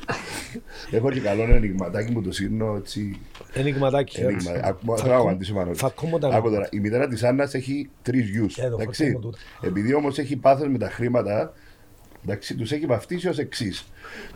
Έχω 0.91 1.11
και 1.11 1.21
καλό 1.21 1.43
ενηγματάκι 1.43 2.13
που 2.13 2.23
το 2.23 2.33
σύρνω 2.33 2.77
έτσι. 2.77 3.21
Ενηγματάκι. 3.53 4.21
ενηγμα- 4.21 4.61
Ακού- 4.65 4.99
Θέλω 4.99 5.13
να 5.13 5.19
απαντήσω 5.21 5.55
πάνω. 5.55 5.75
Φακούμω 5.75 6.19
τα 6.19 6.29
Άκου 6.29 6.51
τώρα, 6.51 6.69
η 6.71 6.81
μητέρα 6.81 7.09
της 7.09 7.23
Άννας 7.23 7.55
έχει 7.55 7.91
τρεις 8.03 8.29
γιους. 8.29 8.59
Εδώ, 8.59 8.75
εντάξει. 8.81 9.03
φακούμω 9.05 9.19
τούτα. 9.25 9.39
Επειδή 9.63 9.95
όμως 9.95 10.19
έχει 10.19 10.37
πάθος 10.37 10.69
με 10.69 10.79
τα 10.79 10.89
χρήματα, 10.91 11.53
εντάξει, 12.25 12.55
τους 12.57 12.73
έχει 12.73 12.87
βαφτίσει 12.87 13.29
ως 13.29 13.39
εξής. 13.39 13.85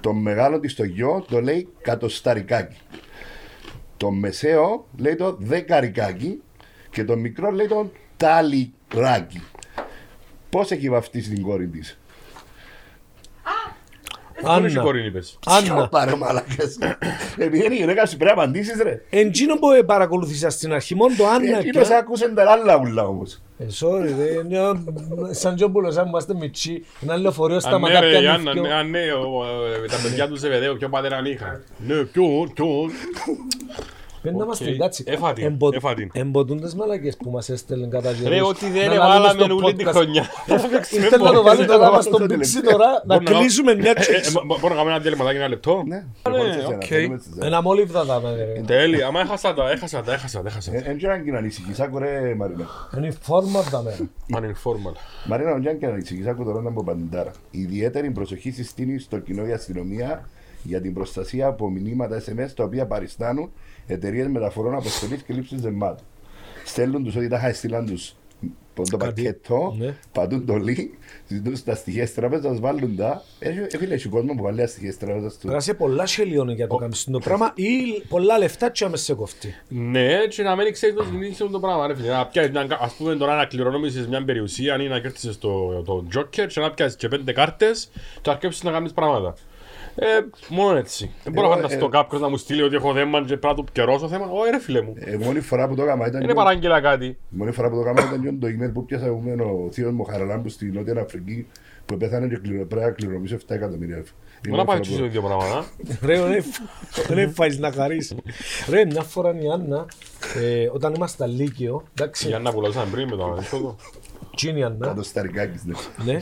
Το 0.00 0.12
μεγάλο 0.12 0.60
της 0.60 0.74
το 0.74 0.84
γιο 0.84 1.24
το 1.30 1.40
λέει 1.40 1.68
κατοσταρικάκι. 1.82 2.76
Το 3.96 4.10
μεσαίο 4.10 4.86
λέει 4.96 5.14
το 5.14 5.36
δεκαρικάκι 5.40 6.42
και 6.90 7.04
το 7.04 7.16
μικρό 7.16 7.50
λέει 7.50 7.66
το 7.66 7.90
ταλιράκι. 8.16 9.42
Πώς 10.50 10.70
έχει 10.70 10.90
βαφτίσει 10.90 11.30
την 11.30 11.42
κόρη 11.42 11.66
της; 11.66 11.98
Πώς 14.42 14.56
έχει 14.56 14.66
Άννα. 14.66 14.80
κόρη 14.82 15.06
είπες. 15.06 15.38
Άννα. 15.46 15.88
Πάρε 15.88 16.14
μαλακές. 16.16 16.78
Επειδή 17.36 17.64
είναι 17.64 17.74
η 17.74 17.78
γυναίκα 17.78 18.06
σου 18.06 18.16
πρέπει 18.16 18.36
να 18.36 18.42
απαντήσεις 18.42 18.82
ρε. 18.82 19.02
Εντζίνο 19.10 19.54
που 19.58 19.70
ε, 19.70 19.82
παρακολουθήσα 19.82 20.50
στην 20.50 20.72
αρχή, 20.72 20.94
μόνο 20.94 21.14
το 21.16 21.26
Άννα. 21.26 21.58
Εκείνος 21.58 21.88
και- 21.88 21.94
άκουσε 21.94 22.28
τα 22.28 22.50
άλλα 22.50 22.76
ούλα 22.78 23.06
όμως. 23.06 23.40
Ε, 23.58 23.64
sorry, 23.80 24.14
ρε. 24.18 24.24
είναι, 24.32 24.58
Σαν 25.34 25.54
τζόμπουλο, 25.54 25.90
σαν 25.90 26.06
είμαστε 26.06 26.34
μητσί. 26.34 26.84
Ένα 27.02 27.16
λεωφορείο 27.16 27.54
Αν 27.56 27.60
ναι 27.62 27.68
σταματά 27.68 28.00
ρε 28.00 28.08
πιάνει 28.08 28.24
Γιάννα, 28.24 28.52
δυο. 28.52 28.62
ναι, 28.62 28.72
αν 28.72 28.90
ναι, 28.90 29.12
ο- 29.12 29.44
ε, 29.84 29.86
τα 29.88 29.96
παιδιά 30.02 30.28
του 30.28 30.36
Ζεβεδαίου, 30.36 30.76
ποιο 30.76 30.88
πατέρα 30.88 31.20
είχαν. 31.24 31.64
Ναι, 31.86 31.94
ποιον, 31.94 32.52
ποιον. 32.54 32.90
Πρέπει 34.26 34.38
να 34.40 34.46
μας 34.46 34.60
Οκ. 34.60 34.66
την 34.66 34.78
κάτσει. 34.78 35.04
Έφα 35.06 35.32
την, 35.32 35.44
Εμπο- 35.46 35.68
έφα 35.74 35.94
την. 35.94 36.10
Εμποτούν 36.14 36.60
τις 36.60 36.74
μαλακές 36.74 37.16
που 37.16 37.30
μας 37.30 37.48
έστελνε 37.48 37.86
κατά 37.86 38.12
καιρούς. 38.12 38.28
Ρε, 38.28 38.42
ό,τι 38.42 38.70
δεν 38.70 38.86
Να 38.88 38.94
έβαλαμε 38.94 39.26
λαλούμε 39.26 39.44
στο 39.44 39.64
όλη 39.66 39.74
την 39.74 39.88
podcast. 39.88 39.92
χρονιά. 39.92 40.24
Ήθελα 40.96 41.24
να 41.24 41.32
το 41.32 41.42
βάλει 41.42 41.62
Ήθελα 41.62 41.78
τώρα, 41.78 41.78
να 41.78 41.78
να 41.78 41.78
βάλω 41.78 41.92
μας 41.96 42.04
το 42.08 42.16
τον 42.18 42.26
πήξει 42.26 42.52
τελευταίο. 42.52 42.78
τώρα, 42.78 42.90
να 43.06 43.18
Μπορώ 43.18 43.32
να- 43.32 43.38
κλείσουμε 43.40 43.74
μια 43.74 43.88
Ε, 43.90 43.90
ε, 43.90 44.00
τσέξη. 44.00 44.30
μπο- 44.32 44.42
Μπορώ 44.60 44.68
να 44.68 44.74
κάνουμε 44.74 44.90
ένα 44.90 45.00
διαλυματάκι 45.00 45.36
ένα 45.36 45.48
λεπτό; 45.48 45.82
Ναι, 45.86 45.94
Ναι, 45.96 46.04
προχώρησε 46.22 46.60
σε 46.60 46.66
ένα, 46.66 46.74
οκ. 46.76 46.84
θέλουμε 46.88 47.18
σε 47.18 47.28
εσένα. 47.30 47.46
Ένα 47.46 47.62
μόλιβδα 47.62 48.06
τα 48.06 48.20
με, 48.20 48.34
ρε. 48.34 48.60
Τέλεια, 48.66 49.06
άμα 49.06 49.20
έχασα 49.20 49.54
τα, 49.54 49.70
έχασα 49.70 50.02
τα, 50.02 50.12
έχασα 50.12 50.42
τα, 50.42 50.48
έχασα 50.48 50.70
τα. 50.70 50.76
Ε, 50.76 50.82
Εν 50.90 50.96
και 50.98 51.30
να 51.30 51.38
ανησυχείς, 51.38 51.80
άκου 51.80 51.98
ρε 51.98 52.34
Μαρίνα. 52.36 52.66
Είναι 52.96 53.06
η 53.06 53.14
φόρμα 53.20 53.62
τα 53.70 53.82
μέρα. 53.82 53.96
Uninformal. 54.36 54.94
Μαρίνα, 55.26 55.54
δεν 55.58 55.78
και 55.78 55.86
να 55.86 55.92
ανησυχείς, 55.92 56.26
άκου 56.26 56.44
τώρα 56.44 56.60
να 56.62 56.70
μου 56.70 56.84
παντάρα. 56.84 57.30
Ιδιαίτερη 57.50 58.10
προσοχή 58.10 58.50
συστήνει 58.50 58.98
στο 58.98 59.18
κοινό 59.18 59.46
η 59.46 59.52
αστυνομία 59.52 60.28
για 60.62 60.80
την 60.80 60.94
προστασία 60.94 61.46
από 61.46 61.70
μηνύματα 61.70 62.22
SMS 62.26 62.50
τα 62.56 62.64
οποία 62.64 62.86
παριστάνουν 62.86 63.50
εταιρείες 63.86 64.26
μεταφορών 64.28 64.74
αποστολής 64.74 65.22
και 65.22 65.32
λήψης 65.34 65.60
δεμάτων. 65.60 66.04
Στέλνουν 66.64 67.04
τους 67.04 67.16
ότι 67.16 67.28
τα 67.28 67.36
είχα 67.36 67.52
στείλαν 67.52 67.86
τους 67.86 68.14
το 68.74 68.96
Κάτι, 68.96 69.22
πακέτο, 69.22 69.74
ναι. 69.78 69.94
πατούν 70.12 70.46
το 70.46 70.54
link, 70.54 70.88
ζητούν 71.26 71.56
στα 71.56 71.74
στοιχεία 71.74 72.04
της 72.04 72.14
τράπεζας, 72.14 72.60
βάλουν 72.60 72.96
τα. 72.96 73.22
Έχει 73.38 73.76
φίλε, 73.78 73.94
έχει 73.94 74.08
κόσμο 74.08 74.34
που 74.34 74.42
βάλει 74.42 74.58
τα 74.60 74.66
στοιχεία 74.66 74.88
της 74.88 74.98
τράπεζας 74.98 75.38
του. 75.38 75.46
Πέρασε 75.46 75.74
πολλά 75.74 76.06
χελιόνι 76.06 76.54
για 76.54 76.66
το 76.66 76.76
κάνεις 76.76 77.04
το 77.10 77.18
πράγμα 77.18 77.52
ή 77.54 77.66
πολλά 78.08 78.38
λεφτά 78.38 78.70
και 78.70 78.84
άμεσα 78.84 79.04
σε 79.04 79.14
κοφτεί. 79.14 79.54
Ναι, 79.68 80.26
και 80.28 80.42
να 80.42 80.56
μην 80.56 80.72
ξέρεις 80.72 80.96
το 80.96 81.04
συγκινήσει 81.04 81.48
το 81.50 81.60
πράγμα, 81.60 81.86
ρε 81.86 81.94
φίλε. 81.96 82.08
Να 82.10 82.26
πιάσεις, 82.26 82.52
να- 82.52 82.66
ας 82.80 82.94
πούμε 82.98 83.16
τώρα 83.16 83.36
να 83.36 83.44
κληρονομήσεις 83.44 84.08
μια 84.08 84.24
περιουσία 84.24 84.82
ή 84.82 84.88
να 84.88 85.00
κέρδισεις 85.00 85.38
το, 85.38 85.82
το 85.82 86.04
Joker 86.16 86.46
και 86.48 86.60
να 86.60 86.70
πιάσεις 86.70 86.96
και 86.96 87.08
πέντε 87.08 87.32
κάρτες 87.32 87.88
και 88.14 88.20
να 88.26 88.32
αρκέψεις 88.32 88.62
να 88.62 88.70
κάνεις 88.70 88.92
πράγματα. 88.92 89.34
Ε, 89.98 90.06
μόνο 90.48 90.76
έτσι. 90.76 91.10
Δεν 91.24 91.32
μπορώ 91.32 91.48
να 91.48 91.52
Εγώ, 91.54 91.62
φανταστώ 91.62 91.86
ε, 91.86 91.88
κάποιος 91.88 92.20
να 92.20 92.28
μου 92.28 92.36
στείλει 92.36 92.62
ότι 92.62 92.74
έχω 92.74 92.94
θέμα 92.94 93.18
και 93.18 93.24
πρέπει 93.26 93.46
να 93.46 93.54
του 93.54 93.64
πιερώσω 93.72 94.08
θέμα. 94.08 94.26
Όχι 94.30 94.50
ρε 94.50 94.58
φίλε 94.60 94.82
μου. 94.82 94.92
Ε, 94.96 95.16
μόνη 95.16 95.40
φορά 95.40 95.68
που 95.68 95.74
το 95.74 95.82
έκανα 95.82 96.06
ήταν. 96.06 96.22
Είναι 96.22 96.34
παράγγελα 96.34 96.80
κάτι. 96.80 97.06
Η 97.06 97.16
μόνη 97.30 97.50
φορά 97.52 97.68
που 97.70 97.74
το 97.74 97.80
έκανα 97.80 98.00
ήταν 98.22 98.38
το 98.40 98.46
email 98.46 98.70
που 98.72 98.84
πιάσα 98.84 99.06
εγώ 99.06 99.18
με 99.24 99.42
ο 99.42 99.68
θείος 99.72 99.92
μου 99.92 100.04
Χαραλάμπου 100.04 100.48
στη 100.48 100.66
Νότια 100.70 101.00
Αφρική 101.00 101.46
που 101.86 101.96
πέθανε 101.96 102.26
και 102.28 102.36
κληρο- 102.36 102.66
πρέπει 102.66 102.84
να 102.84 102.90
κληρονομήσω 102.90 103.34
7 103.36 103.54
εκατομμύρια. 103.54 103.96
Η 103.96 104.48
Μόνο 104.48 104.62
να 104.62 104.64
μόνη 104.64 104.66
πάει 104.66 104.76
φορά 104.76 104.80
και 104.80 104.88
που- 104.88 104.94
στο 104.96 105.04
ίδιο 105.04 105.22
πράγμα. 105.22 105.44
α; 105.58 105.64
Ρε, 106.02 106.28
ρε, 106.28 107.14
δεν 107.14 107.32
φάεις 107.34 107.58
να 107.58 107.72
χαρείς. 107.72 108.14
Ρε, 108.70 108.84
μια 108.84 109.02
φορά 109.02 109.34
η 109.40 109.48
Άννα, 109.52 109.86
ε, 110.42 110.68
όταν 110.72 110.94
ήμασταν 110.94 111.30
Λύκειο, 111.30 111.82
Η 111.84 111.88
εντάξει, 111.98 112.32
Άννα 112.32 112.52
που 112.52 112.60
λαζάνε 112.60 112.90
πριν 112.90 113.08
με 113.08 113.16
το 113.16 113.24
ανέκδοτο. 113.24 113.76
τσίνη 114.36 114.58
η 114.58 114.62
Άννα, 114.62 114.86
Κάτω 114.86 115.02
σταρικάκης, 115.02 115.62
ναι. 116.04 116.18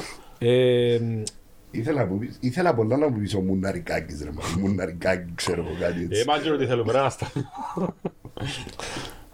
Ναι, 1.74 1.78
ε, 1.78 1.80
Ήθελα, 1.80 2.04
να 2.04 2.10
μου 2.10 2.18
πεις- 2.18 2.36
ήθελα 2.40 2.74
πολλά 2.74 2.96
να 2.96 3.08
μου 3.08 3.18
πεις 3.18 3.34
ο 3.34 3.40
Μουναρικάκης 3.40 4.22
ρε 4.22 4.30
μα. 4.32 4.42
Μουναρικάκη 4.60 5.32
ξέρω 5.34 5.64
εγώ 5.66 5.76
κάτι 5.80 6.00
Ε, 6.00 6.04
έτσι. 6.04 6.24
μάγκε 6.26 6.50
ότι 6.50 6.66
θέλουμε, 6.66 6.92
ρε 6.92 6.98
να 6.98 7.08
στα. 7.10 7.32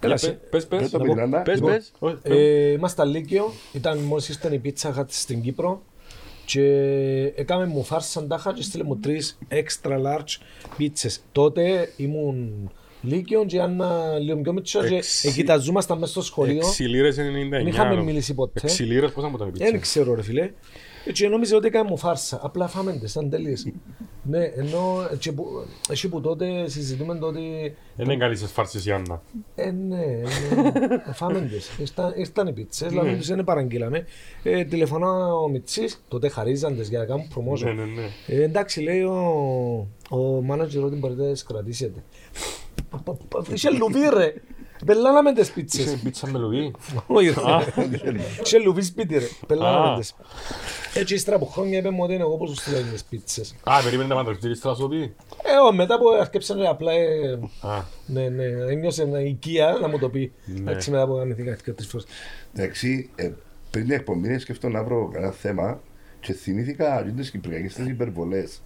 Έλα, 0.03 0.13
Πες, 0.13 0.21
σε- 0.21 0.31
Πες, 0.31 0.67
πες. 0.67 0.79
Πες 0.79 0.89
το 0.89 0.97
να 0.97 1.05
πω- 1.05 1.13
Πιλάνα. 1.13 1.41
Πες, 1.41 1.55
Λοιπόν, 1.55 1.71
πες. 1.71 1.91
Όχι, 1.99 2.15
πες. 2.21 2.31
Ε, 2.37 2.71
ήμασταν 2.71 3.09
Λύκειο, 3.09 3.51
ήταν 3.73 3.97
μόλις 3.97 4.29
ήρθαν 4.29 4.53
η 4.53 4.57
πίτσα 4.59 4.95
Hut 4.99 5.05
στην 5.07 5.41
Κύπρο 5.41 5.83
και 6.45 6.63
έκαμε 7.35 7.65
μου 7.65 7.83
φάρσαν 7.83 8.27
τάχα 8.27 8.53
και 8.53 8.61
στείλε 8.63 8.83
μου 8.83 8.97
τρεις 8.97 9.37
extra 9.49 9.91
large 9.91 10.37
πίτσες. 10.77 11.21
Τότε 11.31 11.89
ήμουν 11.97 12.71
Λύκειο 13.01 13.45
και 13.45 13.55
η 13.55 13.59
Άννα 13.59 14.17
λίγο 14.19 14.37
πιο 14.41 14.53
μίτσια 14.53 14.87
και 14.87 14.95
Εξι- 14.95 15.33
κοιταζόμασταν 15.33 15.97
μέσα 15.99 16.11
στο 16.11 16.21
σχολείο. 16.21 16.57
Έξι 16.67 16.83
λίρες 16.83 17.17
είναι 17.17 17.27
99. 17.27 17.49
Δεν 17.57 17.67
είχαμε 17.67 17.95
νο. 17.95 18.03
μιλήσει 18.03 18.33
ποτέ. 18.33 18.59
Έξι 18.63 18.83
λίρες 18.83 19.11
πόσα 19.11 19.27
μου 19.27 19.35
ήταν 19.35 19.47
η 19.47 19.51
πίτσα; 19.51 19.71
Δεν 19.71 19.79
ξέρω 19.81 20.13
ρε 20.15 20.21
φίλε. 20.21 20.51
Έτσι 21.05 21.27
νόμιζε 21.27 21.55
ότι 21.55 21.67
έκανε 21.67 21.89
μου 21.89 21.97
φάρσα. 21.97 22.39
Απλά 22.43 22.67
φάμε 22.67 22.93
τες, 22.93 23.11
σαν 23.11 23.29
τέλειες. 23.29 23.71
ναι, 24.23 24.43
ενώ 24.43 25.07
έτσι 25.11 25.33
που, 25.33 25.45
έτσι 25.89 26.09
που 26.09 26.21
τότε 26.21 26.69
συζητούμε 26.69 27.17
το 27.17 27.27
ότι 27.27 27.75
Δεν 27.95 28.05
είναι 28.05 28.17
καλή 28.17 28.35
στις 28.35 28.51
φάρσες 28.51 28.85
η 28.85 28.91
Άννα. 28.91 29.21
ε, 29.55 29.71
ναι, 29.71 29.97
ναι, 29.97 31.13
φάμε 31.13 31.39
τες. 31.51 31.69
Ήρθαν- 31.79 32.17
Ήρθαν 32.17 32.47
οι 32.47 32.53
πίτσες, 32.53 32.89
δηλαδή 32.89 33.15
τους 33.15 33.27
δεν 33.27 33.43
παραγγείλαμε. 33.43 34.05
Ε, 34.43 34.63
τηλεφωνά 34.65 35.33
ο 35.35 35.47
Μιτσής, 35.49 36.03
τότε 36.07 36.29
χαρίζαν 36.29 36.77
τες 36.77 36.89
για 36.89 36.99
να 36.99 37.05
κάνουν 37.05 37.25
Ναι, 37.35 37.51
promotion. 37.51 37.75
ναι, 37.75 37.83
ναι. 37.85 38.07
Ε, 38.27 38.43
εντάξει, 38.43 38.81
λέει 38.81 39.01
ο, 39.01 39.15
ο 40.09 40.43
manager 40.51 40.81
ότι 40.83 40.95
μπορείτε 40.95 41.23
να 41.25 41.31
τις 41.31 41.43
κρατήσετε. 41.43 42.03
Είχε 43.53 43.69
λουβί 43.69 43.99
ρε. 44.17 44.33
Πελάναμε 44.85 45.33
τις 45.33 45.41
Είσαι 45.43 45.51
πίτσες. 45.53 45.99
πίτσα 46.03 46.27
με 46.27 46.39
λουβί. 46.39 46.71
Όχι 47.07 47.27
ρε. 47.27 48.19
Σε 48.41 48.59
λουβί 48.59 48.81
σπίτι 48.81 49.17
ρε. 49.17 49.25
Πελάναμε 49.47 49.93
Α. 49.93 49.97
τις. 49.99 50.15
Έτσι 50.93 51.13
ύστερα 51.13 51.35
από 51.35 51.45
χρόνια 51.45 51.77
είπε 51.77 51.89
μου 51.89 52.03
ότι 52.03 52.13
είναι 52.13 52.21
εγώ 52.23 52.37
πώς 52.37 52.49
σου 52.49 52.55
στείλω 52.55 52.77
τις 52.91 53.03
πίτσες. 53.03 53.55
Α, 53.63 53.81
περίμενε 53.83 54.09
να 54.09 54.15
παντρευτείς 54.15 54.59
θα 54.59 54.75
σου 54.75 54.87
πει. 54.87 55.01
Ε, 55.43 55.67
ω, 55.69 55.73
μετά 55.73 55.97
που 55.99 56.09
αρκέψαν 56.19 56.65
απλά 56.65 56.91
ε, 56.91 57.39
Α, 57.61 57.83
ναι, 58.05 58.29
ναι, 58.29 58.43
ένιωσε 58.45 59.01
ένα 59.03 59.21
οικία 59.21 59.77
να 59.81 59.87
μου 59.87 59.99
το 59.99 60.09
πει. 60.09 60.31
Εντάξει, 60.57 60.91
μετά 60.91 61.07
που 61.07 61.13
γαμηθήκα 61.15 61.55
και 61.55 61.71
τρεις 61.71 61.87
φορές. 61.87 62.05
Εντάξει, 62.55 63.09
ε, 63.15 63.31
πριν 63.71 63.83
την 63.85 63.93
εκπομπή 63.93 64.39
σκέφτομαι 64.39 64.73
να 64.73 64.83
βρω 64.83 65.09
κανένα 65.13 65.31
θέμα 65.31 65.81
και 66.19 66.33
θυμήθηκα 66.33 67.03
και 67.05 67.11
τις 67.11 67.31
κυπριακές 67.31 67.73
τις 67.73 67.87
υπερβολές. 67.87 68.61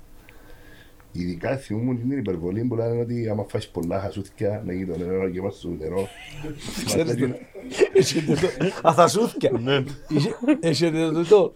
Ειδικά 1.17 1.57
θυμούμουν 1.57 1.99
την 1.99 2.17
υπερβολή 2.17 2.63
που 2.63 2.75
λένε 2.75 2.99
ότι 3.01 3.29
άμα 3.29 3.45
φάεις 3.49 3.67
πολλά 3.67 3.99
χασούθηκια 3.99 4.61
να 4.65 4.73
γίνει 4.73 4.85
το 4.85 4.97
νερό 4.97 5.21
να 5.23 5.27
γεμάσεις 5.27 5.61
το 5.61 5.69
νερό. 5.79 6.07
Ξέρεις 6.85 7.15
το. 7.17 7.27
Έχετε 7.93 8.33
το. 8.33 8.47
Αθασούθκια. 8.81 9.51
ναι. 9.63 9.83
Είχε- 10.07 10.35
Έχετε 10.59 10.99
το 10.99 11.11
τούτο. 11.13 11.53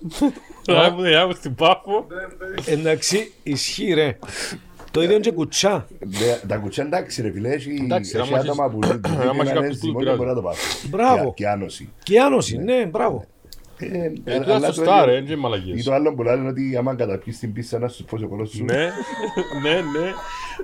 Τώρα 0.65 0.95
που 0.95 1.01
δεν 1.01 1.17
άκου 1.17 1.33
στην 1.33 1.55
πάφο. 1.55 2.07
Εντάξει, 2.65 3.31
ισχύει 3.43 3.93
ρε. 3.93 4.17
Το 4.91 5.01
ίδιο 5.01 5.19
και 5.19 5.31
κουτσά. 5.31 5.87
Ναι, 5.99 6.47
Τα 6.47 6.55
κουτσιά 6.57 6.83
εντάξει 6.83 7.21
ρε 7.21 7.31
φίλε, 7.31 7.49
έχει 7.49 7.79
Εντάξει, 7.83 8.17
έχει 8.17 8.27
άμα 8.33 8.37
άτομα 8.39 8.69
που 8.69 8.79
έχεις- 8.83 8.99
άμα 9.05 9.23
έχεις 9.23 9.39
είναι 9.41 9.51
κάποιος 9.53 9.77
που 9.77 9.85
ζυμό 9.85 9.91
και 9.93 9.99
πειράζει. 9.99 10.17
μπορεί 10.17 10.29
να 10.29 10.35
το 10.35 10.41
πάθεις. 10.41 10.87
Μπράβο. 10.89 11.23
Και- 11.33 11.43
Και 11.43 11.49
άνοση. 11.49 11.89
Και 12.03 12.19
άνοση, 12.19 12.57
ναι, 12.57 12.85
μπράβο. 12.85 13.25
Ε, 13.81 13.85
Ε, 14.31 14.33
αλλά 14.35 14.43
τούτα 14.43 14.59
το 14.59 14.65
σωστά 14.73 14.93
ίδιο- 14.93 15.05
ρε, 15.05 15.15
είναι 15.17 15.31
Ή 15.31 15.35
μαλακίες. 15.35 15.83
το 15.83 15.93
άλλο 15.93 16.13
που 16.13 16.23
λένε 16.23 16.47
ότι 16.49 16.75
άμα 16.77 16.95
καταπιείς 16.95 17.39
την 17.39 17.53
πίστα 17.53 17.79
να 17.79 17.87
σου 17.87 18.05
πω 18.05 18.17
ο 18.23 18.27
κόλος 18.27 18.49
σου. 18.49 18.63
Ναι, 18.63 18.73
ναι, 19.63 19.73
ναι. 19.73 20.13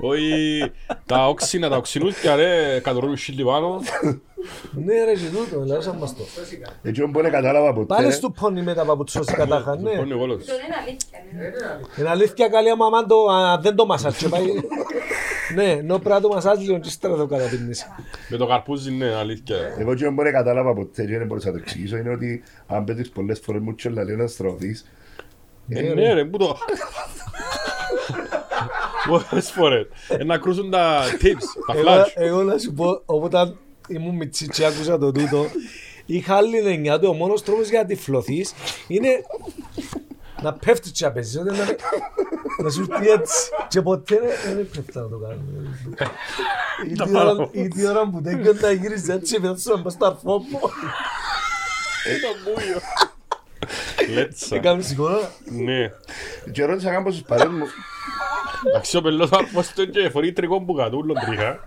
Όχι, 0.01 0.61
τα 1.05 1.27
όξινα, 1.27 1.69
τα 1.69 1.75
οξυνούθια 1.77 2.35
ρε, 2.35 2.79
κατορρούν 2.83 3.17
χίλι 3.17 3.43
πάνω. 3.43 3.81
Ναι 4.85 5.03
ρε 5.03 5.13
και 5.13 5.19
τούτο, 5.33 5.63
λάζαν 5.65 5.97
μας 5.97 6.15
το. 6.15 6.23
Έτσι 6.83 7.01
όμως 7.01 7.13
μπορεί 7.13 7.25
να 7.25 7.31
κατάλαβα 7.31 7.73
ποτέ. 7.73 7.85
Πάλι 7.85 8.05
ρε. 8.07 8.11
στο 8.13 8.29
πόνι 8.29 8.61
με 8.61 8.73
τα 8.73 8.85
παπουτσός 8.85 9.25
κατάχα, 9.25 9.75
ναι. 9.75 9.91
Λοιπόν, 9.91 10.11
εγώ 10.11 10.25
λέω. 10.25 10.37
Το 10.37 10.43
είναι 10.43 10.75
αλήθεια. 10.81 11.19
ναι. 11.35 11.99
Είναι 11.99 12.09
αλήθεια 12.09 12.47
καλή 12.47 12.69
άμα 12.69 12.89
μάν 12.89 13.07
το, 13.07 13.25
αν 13.27 13.61
δεν 13.61 13.75
το 13.75 13.85
μασάζ 13.85 14.15
και 14.17 14.27
πάει. 14.27 14.43
Ναι, 15.55 15.69
ενώ 15.71 15.93
πρέπει 15.97 16.09
να 16.15 16.21
το 16.21 16.27
μασάζ 16.27 16.59
λίγο 16.59 16.79
και 16.79 16.87
ύστερα 16.87 17.15
το 17.15 17.25
καταπίνεις. 17.25 17.85
Με 18.29 18.37
το 18.37 18.47
καρπούζι 18.47 18.93
είναι 18.93 19.15
αλήθεια. 19.15 19.57
Εγώ 19.79 19.95
και 19.95 20.09
μπορεί 20.09 20.31
να 20.31 20.37
κατάλαβα 20.37 20.73
ποτέ 20.73 21.05
και 21.05 21.17
δεν 21.17 21.27
μπορούσα 21.27 21.47
να 21.47 21.53
το 21.53 21.59
εξηγήσω 21.61 21.97
είναι 21.97 22.09
ότι 22.09 22.43
αν 22.67 22.83
παίζεις 22.83 23.09
πολλές 23.09 23.39
φορές 23.39 23.61
μου 23.61 23.75
και 23.75 23.89
λέει 23.89 24.15
να 24.15 24.27
στρωθείς 24.27 24.85
Ε, 25.69 25.81
ναι 25.81 26.13
ρε, 26.13 26.25
πού 26.25 26.37
το... 26.37 26.57
Πολλές 29.07 29.51
φορές. 29.51 29.87
Ε, 30.09 30.23
Να 30.23 30.37
κρούσουν 30.37 30.69
τα 30.71 31.01
tips, 31.21 31.45
τα 31.67 31.77
Εγώ, 31.77 31.83
flash. 32.03 32.11
εγώ 32.15 32.43
να 32.43 32.57
σου 32.57 32.73
πω, 32.73 33.01
όταν 33.05 33.57
ήμουν 33.87 34.15
μητσί 34.15 34.47
και 34.47 34.65
άκουσα 34.65 34.97
το 34.97 35.11
τούτο, 35.11 35.45
είχα 36.05 36.35
άλλη 36.35 36.57
εννιά 36.57 36.99
του, 36.99 37.07
ο 37.09 37.13
μόνος 37.13 37.43
τρόπος 37.43 37.69
για 37.69 37.79
να 37.81 37.85
τυφλωθείς 37.87 38.53
είναι 38.87 39.09
να 40.45 40.53
πέφτεις 40.53 40.91
και 40.91 41.05
να 41.05 41.11
παίζεις, 41.11 41.37
ότι 41.39 41.49
να, 41.49 41.65
να 42.63 42.69
σου 42.69 42.87
πει 42.87 43.07
έτσι. 43.09 43.49
Και 43.67 43.81
ποτέ 43.81 44.19
δεν- 44.19 44.55
δεν 44.55 44.69
πέφτει 44.69 44.91
να 44.97 45.09
το 45.09 45.17
κάνω. 45.17 45.41
Ή 46.91 46.95
Τα 46.95 47.03
τη 47.05 47.09
ώρα- 47.09 47.19
παραπάνω. 47.19 47.49
Ή 47.51 47.67
τη 47.67 47.87
ώρα 47.87 48.09
που 48.09 48.21
δεν 48.21 48.43
κάνω 48.43 48.59
να 48.61 48.71
γύριζε 48.71 49.13
έτσι, 49.13 49.39
μετά 49.39 49.57
σου 49.57 49.75
να 49.75 49.81
πας 49.81 49.93
στο 49.93 50.05
αρφό 50.05 50.37
μου. 50.37 50.59
Λέτσα. 54.13 54.55
Έκαμε 54.55 54.81
σηκώνα. 54.81 55.17
Ναι. 55.45 55.91
και 56.51 56.65
ρώτησα 56.65 56.91
κάμπος 56.91 57.13
στους 57.13 57.25
παρέες 57.27 57.49
μου 57.49 57.65
Εντάξει, 58.67 58.97
ο 58.97 59.01
πελός 59.01 59.31
άρφος 59.31 59.67
του 59.73 59.89
και 59.89 60.09
φορεί 60.09 60.33
τρικό 60.33 60.61
που 60.61 60.73
κατούλον 60.73 61.15
τρίχα. 61.25 61.59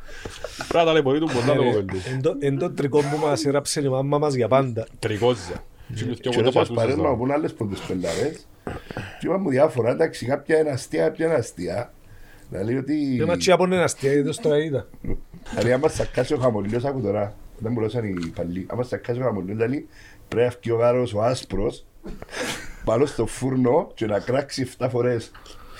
Πρέπει 0.57 0.75
να 0.75 0.85
ταλαιπωρεί 0.85 1.19
του 1.19 1.27
πολλά 1.33 1.55
το 1.55 1.65
κοπέλι. 1.65 2.03
Εν 2.13 2.23
το- 2.23 2.37
Εν 2.39 2.59
το 2.59 2.71
τρικό 2.73 2.99
που 3.01 3.17
μας 3.27 3.45
έραψε 3.45 3.81
η 3.81 3.89
μάμα 3.89 4.19
μας 4.19 4.35
για 4.35 4.49
πάντα. 4.49 4.87
Τρικόζια. 4.99 5.63
Και 5.95 6.05
μου 6.05 6.15
και 6.15 6.15
θυκεύω 6.15 6.37
το 6.37 6.43
ρώτησα 6.43 6.65
στους 6.65 6.77
παρέες 6.77 6.95
πατούσες 6.95 6.97
μου 6.97 7.03
εδώ. 7.03 7.09
από 7.13 7.17
πούν 7.19 7.31
άλλες 7.31 7.53
πόντες 7.53 7.79
πελαρές 7.79 8.47
και 9.21 9.27
είπαν 9.27 9.41
μου 9.41 9.51
διάφορα 9.51 9.91
εντάξει 9.91 10.27
κάποια 10.27 10.59
είναι 10.59 10.71
αστεία 10.71 11.03
κάποια 11.03 11.27
είναι 11.27 11.35
αστεία 11.35 11.93
να 12.51 12.63
λέει 12.63 12.77
ότι 12.77 13.17
Δεν 13.19 13.27
ματσί 13.27 13.51
από 13.53 13.65
ένα 13.65 13.83
αστεία, 13.83 14.13
γιατί 14.13 14.29
το 14.37 14.43
τώρα 14.43 14.59
είδα. 14.59 14.87
δηλαδή 15.51 15.73
άμα 15.73 15.89
σακάσει 15.89 16.35
ο 16.35 16.39
χαμολίος 16.39 16.85
άκου 16.85 17.01
τώρα 17.01 17.35
δεν 17.59 17.73
μπορούσαν 17.73 18.05
οι 18.05 18.33
παλιοί 18.37 18.67
άμα 18.71 18.83
σακάσει 18.83 19.21
ο 19.21 19.23
χαμολίος 19.23 19.57
δηλαδή 19.57 19.89
πρέπει 20.29 20.47
να 20.47 20.55
βγει 20.61 20.71
ο 20.71 20.77
γάρος 20.77 21.15
ο 21.15 21.23
άσπρος 21.23 21.85
πάνω 22.85 23.07
στο 23.07 23.27
φούρνο 23.27 23.91
και 23.95 24.07
να 24.07 24.19
κράξει 24.19 24.69
7 24.79 24.87
φορές 24.91 25.31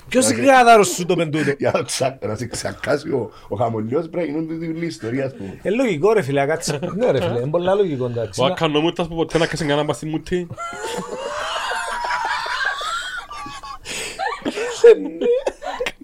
Ποιος 0.09 0.31
είναι 0.31 0.43
γάδαρος 0.43 0.89
σου 0.89 1.07
το 1.07 1.17
πεντούτο; 1.17 1.51
για 1.59 1.71
να, 1.75 1.83
ξα... 1.83 2.19
να 2.27 2.35
σε 2.35 2.47
ξακάσει 2.47 3.11
ο, 3.11 3.31
ο 3.49 3.57
χαμολιός 3.57 4.09
πρέπει 4.09 4.31
να 4.31 4.33
γίνουν 4.39 4.49
τούτη 4.49 4.67
όλη 4.69 4.85
η 4.85 4.87
ιστορία 4.87 5.25
ας 5.27 5.35
πούμε. 5.35 5.59
Ε, 5.63 5.71
λογικό 5.71 6.13
ρε 6.13 6.23
φίλε, 6.23 6.47
κάτσε. 6.47 6.79
Ναι 6.97 7.11
ρε 7.11 7.21
φίλε, 7.21 7.39
είναι 7.41 7.51
πολλά 7.51 7.75
λογικό 7.75 8.05
εντάξει. 8.07 8.41
Ο 8.43 8.47
Να- 8.47 8.53
ακανομούτας 8.53 9.09
που 9.09 9.15
ποτέ 9.15 9.39
να 9.39 9.47
κάσει 9.47 9.65
κανένα 9.65 9.87
πας 9.87 9.97
στη 9.97 10.07
μούτη. 10.07 10.47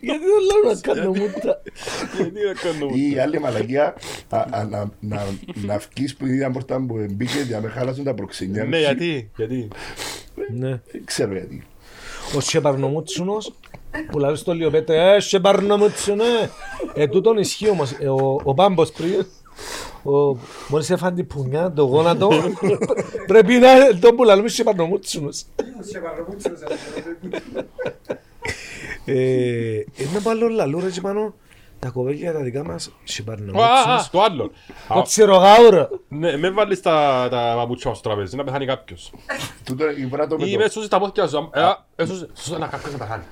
Γιατί 0.00 0.24
δεν 0.24 0.40
λέω 0.44 0.72
να 0.72 0.80
κάνω 0.80 1.08
μούτα. 1.10 1.62
Γιατί 2.16 2.40
να 2.46 2.52
κάνω 2.52 2.90
Ή 2.94 3.10
η 3.10 3.18
άλλη 3.18 3.40
μαλακία 3.40 3.94
α, 4.28 4.38
α, 4.38 4.64
να, 4.64 4.90
να, 5.00 5.26
να 5.54 5.80
βγεις 5.94 6.16
που 6.16 6.26
είδα 6.26 6.48
μπροστά 6.48 6.78
μου 6.78 6.86
που 6.86 7.06
μπήκε 7.10 7.38
για 7.46 7.56
να 7.56 7.62
με 7.62 7.68
χάλασουν 7.68 8.04
τα 8.04 8.14
προξενιά 8.14 8.64
Ναι, 8.64 8.78
γιατί, 8.78 9.30
γιατί. 9.36 9.68
Ναι. 10.54 10.80
Δεν 10.90 11.04
ξέρω 11.04 11.32
γιατί. 11.32 11.66
Ο 12.36 12.40
Σεπαρνομούτσουνος 12.40 13.52
που 14.10 14.18
λέει 14.18 14.34
στο 14.34 14.52
Λιοπέτε, 14.52 15.14
ε, 15.14 15.20
Σεπαρνομούτσουνε. 15.20 16.24
Ε, 16.94 17.06
τούτον 17.06 17.38
ισχύει 17.38 17.68
όμως. 17.68 17.92
Ε, 17.92 18.08
ο, 18.08 18.40
ο 18.44 18.54
Πάμπος 18.54 18.92
πριν, 18.92 19.26
ο, 20.02 20.38
μόλις 20.68 20.90
έφανε 20.90 21.16
την 21.16 21.26
πουνιά, 21.26 21.72
το 21.72 21.82
γόνατο, 21.82 22.28
πρέπει 23.26 23.54
να 23.54 23.72
είναι 23.72 23.98
τον 24.00 24.16
που 24.16 24.24
λαλούμε 24.24 24.48
Σεπαρνομούτσουνος. 24.48 25.44
Ε, 25.56 25.64
Είναι 29.06 30.20
πάλι 30.22 30.50
λαλού 30.52 30.80
ρε 30.80 30.90
και 30.90 31.00
πάνω 31.00 31.34
τα 31.78 31.88
κοπέλια 31.90 32.32
τα 32.32 32.38
δικά 32.40 32.64
μας 32.64 32.86
Α, 32.86 32.90
α, 32.90 33.00
Σεπαρνομούτσουνος. 33.04 34.10
το 34.10 34.22
άλλο. 34.22 34.44
Α, 34.88 34.94
Το 34.94 35.02
τσιρογάουρα. 35.02 35.88
Ναι, 36.08 36.36
με 36.36 36.50
βάλεις 36.50 36.80
τα 36.82 37.26
τα 37.30 37.54
παπούτσια 37.56 37.90
μας 37.90 37.98
στο 37.98 38.08
τραπέζι, 38.08 38.36
να 38.36 38.44
πεθάνει 38.44 38.66
κάποιος. 38.66 39.12
Τούτο 39.64 39.90
η 39.90 40.06
φορά 40.10 40.26
το 40.26 40.36
Ή 40.38 40.50
με 40.50 40.56
μες 40.56 40.66
το... 40.66 40.72
σώσεις 40.72 40.88
τα 40.88 40.98
πόθηκια 40.98 41.26
σου. 41.26 41.50
ε, 41.54 41.60
α, 41.62 41.86
ε, 41.96 42.04
σώσεις- 42.04 42.28
σώσεις 42.32 42.58
να 42.58 42.66
κάποιος 42.66 42.92
να 42.92 42.98
πεθάνει. 42.98 43.22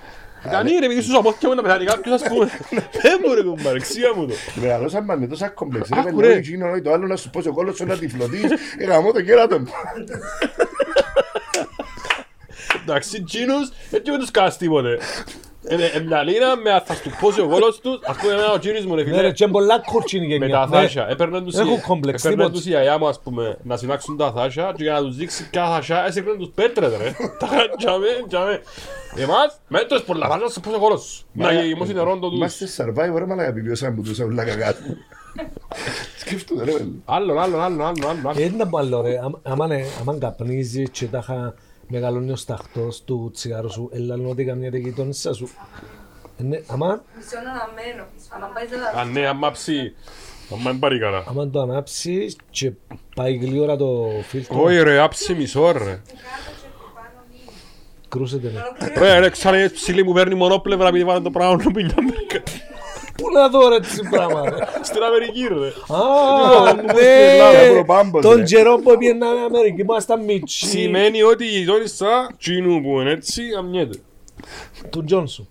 Ήταν 0.47 0.67
ρε, 0.67 0.77
επειδή 0.85 0.95
σώσεις 1.01 1.15
τα 1.15 1.23
πόθηκια 1.23 1.49
μου 1.49 1.55
να 1.55 1.63
πεθάνει 1.63 1.85
κάποιος, 1.85 2.23
ας 2.23 2.29
πούμε. 2.29 2.47
Δεν 3.03 3.21
μου 3.27 3.35
ρε 3.35 3.43
κουμπάρε, 3.43 3.79
ξία 3.79 4.13
μου 4.17 4.27
το. 4.27 4.35
Μεγαλώσαμε 4.61 5.17
με 5.17 5.27
τόσα 5.27 5.49
κομπλεξ. 5.49 5.93
Άκου, 5.93 6.21
Ρε 6.21 6.27
ρε. 6.27 6.33
παιδί, 6.35 6.39
εκείνο, 6.49 6.71
όχι, 6.71 6.81
το 6.83 6.93
άλλο 6.93 7.07
να 7.07 7.17
σου 7.17 7.31
πω 7.31 7.43
σε 7.43 7.51
κόλλος 7.51 7.77
σου 7.77 7.85
να 7.87 7.97
τυφλωθείς. 7.99 8.51
Ε, 8.79 8.85
γαμώ 8.85 9.13
το 9.13 9.23
κέρατο 9.23 9.59
μου. 9.59 9.67
Εντάξει, 12.83 13.23
τσίνους, 13.23 13.69
έτσι 13.91 14.11
με 14.11 14.19
τους 14.19 14.31
κάνεις 14.31 14.57
τίποτε. 14.57 14.99
Εμναλίνα 15.95 16.57
με 16.57 16.83
θα 16.85 16.95
σου 16.95 17.11
πώσει 17.21 17.41
ο 17.41 17.49
κόλος 17.49 17.81
τους, 17.81 17.99
ας 18.07 18.17
πούμε 18.17 18.33
εμένα 18.33 18.53
ο 18.53 18.59
τσίνης 18.59 18.87
μου 18.87 18.95
ρε 18.95 19.03
Ναι 19.03 19.11
ρε, 19.11 19.17
φίλε, 19.17 19.33
και 19.33 19.45
είναι 19.45 19.53
πολλά 19.53 19.79
κουρτσίνη 19.79 20.27
με 20.27 20.35
γενιά. 20.35 20.55
τα 20.59 20.69
Ναι. 20.69 20.77
θάσια. 20.77 21.07
Έπαιρναν 21.11 21.45
τους, 21.45 21.55
Έχω 21.55 21.73
η- 21.75 21.81
κόμπλεξ, 21.81 22.25
έπαιρναν 22.25 22.47
τίποτα. 22.47 22.59
τους 22.59 22.67
η 22.67 22.69
γιαγιά 22.69 22.99
μου 22.99 23.07
ας 23.09 23.21
πούμε 23.21 23.57
να 23.63 23.77
συνάξουν 23.77 24.17
τα 24.17 24.33
θάσια 24.33 24.73
και 24.77 24.83
για 24.83 24.93
να 24.93 25.01
τους 25.03 25.17
δείξει 25.17 25.51
ποια 25.51 25.67
θάσια 25.67 26.05
έσυρναν 26.07 26.39
τους 26.39 26.51
πέτρες 26.55 26.91
ρε. 26.97 27.11
Τα 27.41 27.49
τζαμε, 27.79 28.07
τζαμε. 28.29 28.63
Εμάς, 29.17 29.59
μέτρες 29.69 30.03
πολλά 30.03 30.29
θάσια, 30.29 30.49
σου 30.49 30.61
πose 30.61 30.75
ο 30.77 30.79
κόλος 30.79 31.03
σου. 31.03 31.25
Να 31.33 31.53
γεμώσει 31.53 31.93
νερό 31.93 32.19
το 32.19 32.29
τους. 32.29 32.37
Είμαστε 32.37 32.67
survivor, 32.77 33.19
ρε 33.19 33.27
μαλάκα, 33.27 33.49
επιβιώσαμε 33.49 33.95
που 33.97 34.03
τούσα 34.03 34.25
ούλα 34.25 34.45
κακά. 34.45 34.75
Σκέφτομαι, 36.19 36.65
ρε 36.65 36.71
παιδί. 36.73 37.03
Άλλον, 37.05 37.39
άλλον, 37.39 37.61
άλλον, 37.63 37.81
άλλον, 37.81 38.05
άλλον. 38.09 38.27
άλλον. 38.27 38.43
Ε, 38.43 38.45
Είναι 38.45 38.69
άλλο 38.79 39.01
ρε, 39.01 39.19
άμα- 39.25 39.41
άμα 39.43 39.67
ναι, 39.67 39.85
άμα 40.01 40.19
καπνίζεις 40.19 40.91
και 40.91 41.07
τάχα 41.07 41.55
μεγαλώνει 41.93 42.31
ο 42.31 42.37
σταχτός 42.37 43.03
του 43.05 43.31
τσιγάρου 43.35 43.71
σου, 43.71 43.91
έλα 43.93 44.17
λέω 44.17 44.29
ότι 44.29 44.45
καμιά 44.45 44.69
γειτόνισσα 44.69 45.35
σου. 45.35 45.49
Ε, 46.39 46.43
ναι, 46.43 46.61
άμα, 46.67 47.05
Μισό 47.17 47.37
αναμένο. 47.39 48.05
Αν 48.31 48.53
πάει 48.55 48.67
σε 48.67 48.99
Α, 48.99 49.05
ναι, 49.05 49.27
άμα 49.27 49.51
ψεί. 49.51 49.95
Άμα 50.53 50.71
δεν 50.71 50.79
πάρει 50.79 50.99
καλά. 50.99 51.25
άμα 51.29 51.51
το 51.51 51.61
ανάψεις 51.61 52.37
και 52.51 52.73
πάει 53.15 53.37
γλύωρα 53.37 53.77
το 53.77 54.05
φίλτρο, 54.29 54.63
Όχι 54.63 54.83
ρε, 54.83 55.01
άψει 55.01 55.35
μισό 55.35 55.73
ρε. 55.73 56.03
κρούσεται 58.09 58.51
ναι. 58.51 58.89
Ρε, 59.01 59.19
ρε, 59.19 59.31
ξανά 59.31 59.59
είναι 59.59 59.69
ψηλή 59.69 60.05
μου 60.05 60.13
παίρνει 60.13 60.35
μονόπλευρα 60.35 60.89
επειδή 60.89 61.05
βάλε 61.05 61.21
το 61.21 61.31
πράγμα 61.31 61.63
να 61.65 61.71
πει 61.71 61.91
Αμερικά. 61.99 62.43
Πού 63.17 63.31
να 63.35 63.49
δω 63.49 63.69
ρε 63.69 63.81
τι 63.81 64.09
πράγμα 64.11 64.43
ρε. 64.51 64.57
Στην 64.89 65.03
Αμερική 65.03 65.47
ρε. 65.49 65.67
Α, 65.97 66.01
Ελλάδα, 67.33 67.63
ναι, 67.65 67.73
προ 67.73 67.85
Πάμπος, 67.85 68.23
τον 68.23 68.37
ρε. 68.37 68.43
καιρό 68.43 68.77
που 68.79 68.97
πήγαιναμε 68.99 69.41
Αμερική 69.41 69.85
που 69.85 69.93
ήμασταν 69.93 70.25
μίτσι, 70.25 70.67
Σημαίνει 70.67 71.23
ότι 71.23 71.45
η 71.45 71.49
γειτόνισσα 71.49 72.31
τσίνου 72.39 72.83
που 72.83 73.01
είναι 73.01 73.11
έτσι 73.11 73.43
αμνιέται. 73.59 73.99
του 74.91 75.05
Τζόνσου. 75.05 75.47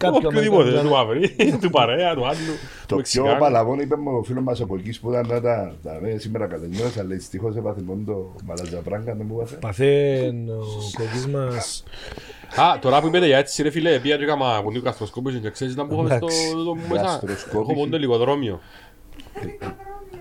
Κάποιο 0.00 0.28
Οποιοδήποτε, 0.28 0.62
Αμερικανό. 0.62 0.88
του 0.88 0.94
Μαύρη, 0.94 1.36
του 1.62 1.70
Παρέα, 1.70 2.14
του 2.14 2.26
άλλου, 2.26 2.36
του 2.36 2.58
Το 2.80 2.86
πιο 2.86 2.96
Μεξικάνου. 2.96 3.38
παλαβόν 3.38 3.78
είπε 3.80 3.96
μου 3.96 4.16
ο 4.16 4.22
φίλος 4.22 4.42
μας 4.42 4.60
από 4.60 4.76
εκεί 4.76 5.00
που 5.00 5.10
ήταν 5.10 5.26
να 5.28 5.40
τα 5.40 5.74
τα 5.82 6.00
ναι, 6.00 6.18
σήμερα 6.18 6.46
κατενιώνες, 6.46 6.98
αλλά 6.98 7.08
δυστυχώς 7.14 7.56
έπαθε 7.56 7.80
μόνο 7.86 8.02
το 8.06 8.34
μαλαζαπράγκα 8.46 9.14
να 9.14 9.24
μου 9.24 9.36
πάθε. 9.36 9.56
Παθέν 9.60 10.48
ο 10.48 10.64
κοκκής 10.96 11.26
μας. 11.26 11.84
Α, 12.60 12.78
τώρα 12.78 13.00
που 13.00 13.06
είπετε 13.06 13.26
για 13.26 13.38
έτσι 13.38 13.62
ρε 13.62 13.70
φίλε, 13.70 13.98
πήγα 13.98 14.16
και 14.16 14.22
έκανα 14.22 14.60
κοντή 14.64 14.80
καστροσκόπηση 14.80 15.38
και 15.38 15.50
ξέρεις 15.50 15.76
να 15.76 15.84
μπούμε 15.84 16.06
στο 16.06 16.14
Εντάξει. 16.16 16.52
το 16.64 16.74
μου 16.74 16.82
μέσα. 16.88 17.02
Γαστροσκόπηση. 17.02 17.56
Έχω 17.60 17.72
μόνο 17.72 17.90
το 17.90 17.98
λιγοδρόμιο. 17.98 18.60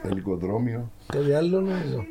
Ελικοδρόμιο. 0.10 0.92
Κάτι 1.08 1.34
άλλο 1.34 1.60
νομίζω. 1.62 2.06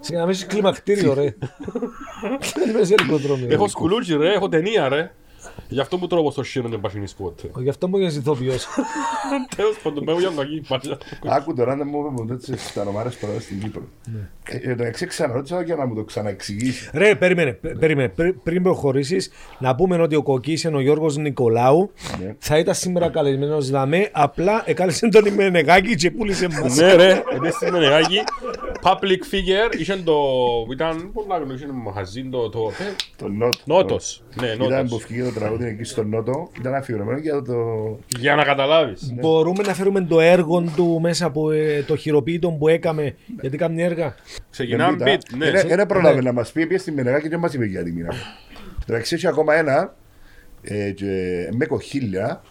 Σιγά 0.00 0.18
να 0.18 0.24
μην 0.24 0.34
είσαι 0.34 0.46
κλιμακτήριο 0.46 1.14
ρε. 1.14 1.22
Δεν 2.56 2.68
είμαι 2.70 2.84
σε 2.84 2.94
ελικοδρόμιο. 2.98 3.46
Έχω 3.50 3.68
σκουλούτσι 3.68 4.16
ρε, 4.16 4.32
έχω 4.32 4.48
ταινία 4.48 4.88
ρε. 4.88 5.12
Γι' 5.68 5.80
αυτό 5.80 5.98
που 5.98 6.06
τρώω 6.06 6.22
πως 6.22 6.34
το 6.34 6.42
σύνο 6.42 6.68
δεν 6.68 6.80
πασχινείς 6.80 7.14
ποτέ. 7.14 7.50
Γι' 7.58 7.68
αυτό 7.68 7.88
μου 7.88 7.96
έγινες 7.96 8.16
ηθοποιός. 8.16 8.66
Τέλος 9.56 9.78
πάντων, 9.82 10.04
με 10.04 10.12
για 10.12 10.32
κακή 10.36 10.62
πάντα. 10.68 10.98
Άκου 11.26 11.54
τώρα 11.54 11.76
να 11.76 11.84
μου 11.84 11.98
είπαμε 12.00 12.26
τότε 12.36 12.56
στα 12.56 12.84
νομάρες 12.84 13.18
τώρα 13.18 13.40
στην 13.40 13.60
Κύπρο. 13.60 13.82
Ε, 14.48 14.70
ε, 14.70 14.74
το 14.74 14.84
εξή 14.84 15.06
ξαναρώτησα 15.06 15.62
για 15.62 15.74
να 15.76 15.86
μου 15.86 15.94
το 15.94 16.04
ξαναεξηγήσεις. 16.04 16.90
Ρε, 16.94 17.14
περίμενε, 17.14 17.52
πε- 17.52 17.78
περίμενε. 17.78 18.08
Πρι- 18.08 18.34
Πριν 18.42 18.62
προχωρήσεις, 18.62 19.30
να 19.58 19.74
πούμε 19.74 20.00
ότι 20.02 20.14
ο 20.14 20.22
κοκκής 20.22 20.62
είναι 20.64 20.76
ο 20.76 20.80
Γιώργος 20.80 21.16
Νικολάου. 21.16 21.90
Ναι. 22.20 22.34
Θα 22.38 22.58
ήταν 22.58 22.74
σήμερα 22.74 23.08
καλεσμένος 23.08 23.70
δαμέ, 23.70 24.08
απλά 24.12 24.62
εκάλεσε 24.66 25.08
τον 25.08 25.24
Ιμενεγάκη 25.26 25.94
και 25.94 26.10
πούλησε 26.10 26.48
μας. 26.48 26.76
Ναι 26.76 26.92
ρε, 26.94 27.22
επίσης 27.34 27.54
στην 27.56 27.72
Μενεγάκη, 27.72 28.18
public 28.82 29.34
figure, 29.34 29.78
είχε 29.78 29.96
το, 30.04 30.14
ήταν, 30.72 31.10
πολλά 31.12 31.36
γνωστό, 31.38 31.54
είχε 31.54 31.72
μαχαζίν 31.72 32.30
το, 32.30 32.48
το, 32.48 32.70
ε, 32.78 32.94
Το 33.16 33.28
Νότος. 33.28 33.62
Νότος, 33.64 34.22
ναι, 34.40 34.46
Ήταν 34.46 34.58
που 34.68 34.68
Νότος. 34.68 35.04
Βγήκε 35.34 35.38
το 35.38 35.40
τραγούδι 35.40 35.64
εκεί 35.66 35.84
στο 35.84 36.04
Νότο. 36.04 36.50
Ήταν 36.58 36.74
αφιερωμένο 36.74 37.18
για 37.18 37.42
το. 37.42 37.54
Για 38.18 38.34
να 38.34 38.44
καταλάβεις. 38.44 39.12
Μπορούμε 39.20 39.62
να 39.62 39.74
φέρουμε 39.74 40.00
το 40.00 40.20
έργο 40.20 40.64
του 40.76 40.98
μέσα 41.00 41.26
από 41.26 41.50
ε, 41.50 41.82
το 41.86 41.96
χειροποίητο 41.96 42.50
που 42.50 42.68
έκαμε. 42.68 43.14
Γιατί 43.40 43.56
κάνει 43.56 43.82
έργα. 43.82 44.14
Ξεκινάμε 44.50 44.96
beat, 45.00 45.36
ναι. 45.36 45.50
Δεν 45.50 45.68
δεν 45.68 45.86
πρόλαβε 45.86 46.22
να 46.22 46.32
μας 46.32 46.52
πει, 46.52 46.66
πήγε 46.66 46.78
στη 46.78 46.92
Μενεγάκη 46.92 47.22
και 47.22 47.28
δεν 47.28 47.38
μας 47.38 47.54
είπε 47.54 47.64
για 47.64 47.82
τη 47.82 47.92
μοίρα. 47.92 48.10
Εντάξει, 48.88 49.14
έχει 49.14 49.26
ακόμα 49.26 49.54
ένα. 49.54 49.94
ε, 50.62 50.90
και 50.90 51.06
με 51.56 51.66
κοχύλια. 51.66 52.42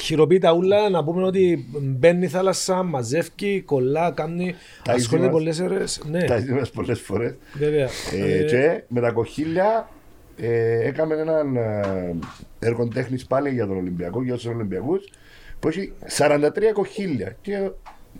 Χειροποίητα 0.00 0.52
ούλα, 0.52 0.88
να 0.90 1.04
πούμε 1.04 1.22
ότι 1.24 1.66
μπαίνει 1.82 2.24
η 2.24 2.28
θάλασσα, 2.28 2.82
μαζεύει, 2.82 3.60
κολλά, 3.64 4.10
κάνει. 4.10 4.54
Τα 4.84 4.92
Ασχολείται 4.92 5.26
μας. 5.26 5.36
πολλές 5.36 5.60
ώρες. 5.60 6.02
Ναι, 6.10 6.24
Τα 6.24 6.36
είδαμε 6.36 6.62
πολλές 6.74 7.00
φορές. 7.00 7.34
βέβαια. 7.52 7.88
Ε, 8.12 8.36
Ε, 8.38 8.42
και 8.44 8.82
με 8.88 9.00
τα 9.00 9.10
κοχύλια 9.10 9.88
ε, 10.36 10.86
έκαμε 10.88 11.14
έναν 11.14 11.56
ε, 11.56 12.14
έργο 12.58 12.88
τέχνης 12.88 13.26
πάλι 13.26 13.50
για 13.50 13.66
τον 13.66 13.76
Ολυμπιακό, 13.76 14.22
για 14.22 14.36
του 14.36 14.50
Ολυμπιακούς, 14.54 15.08
που 15.60 15.68
έχει 15.68 15.92
43 16.18 16.38
κοχύλια. 16.72 17.36
Και 17.42 17.70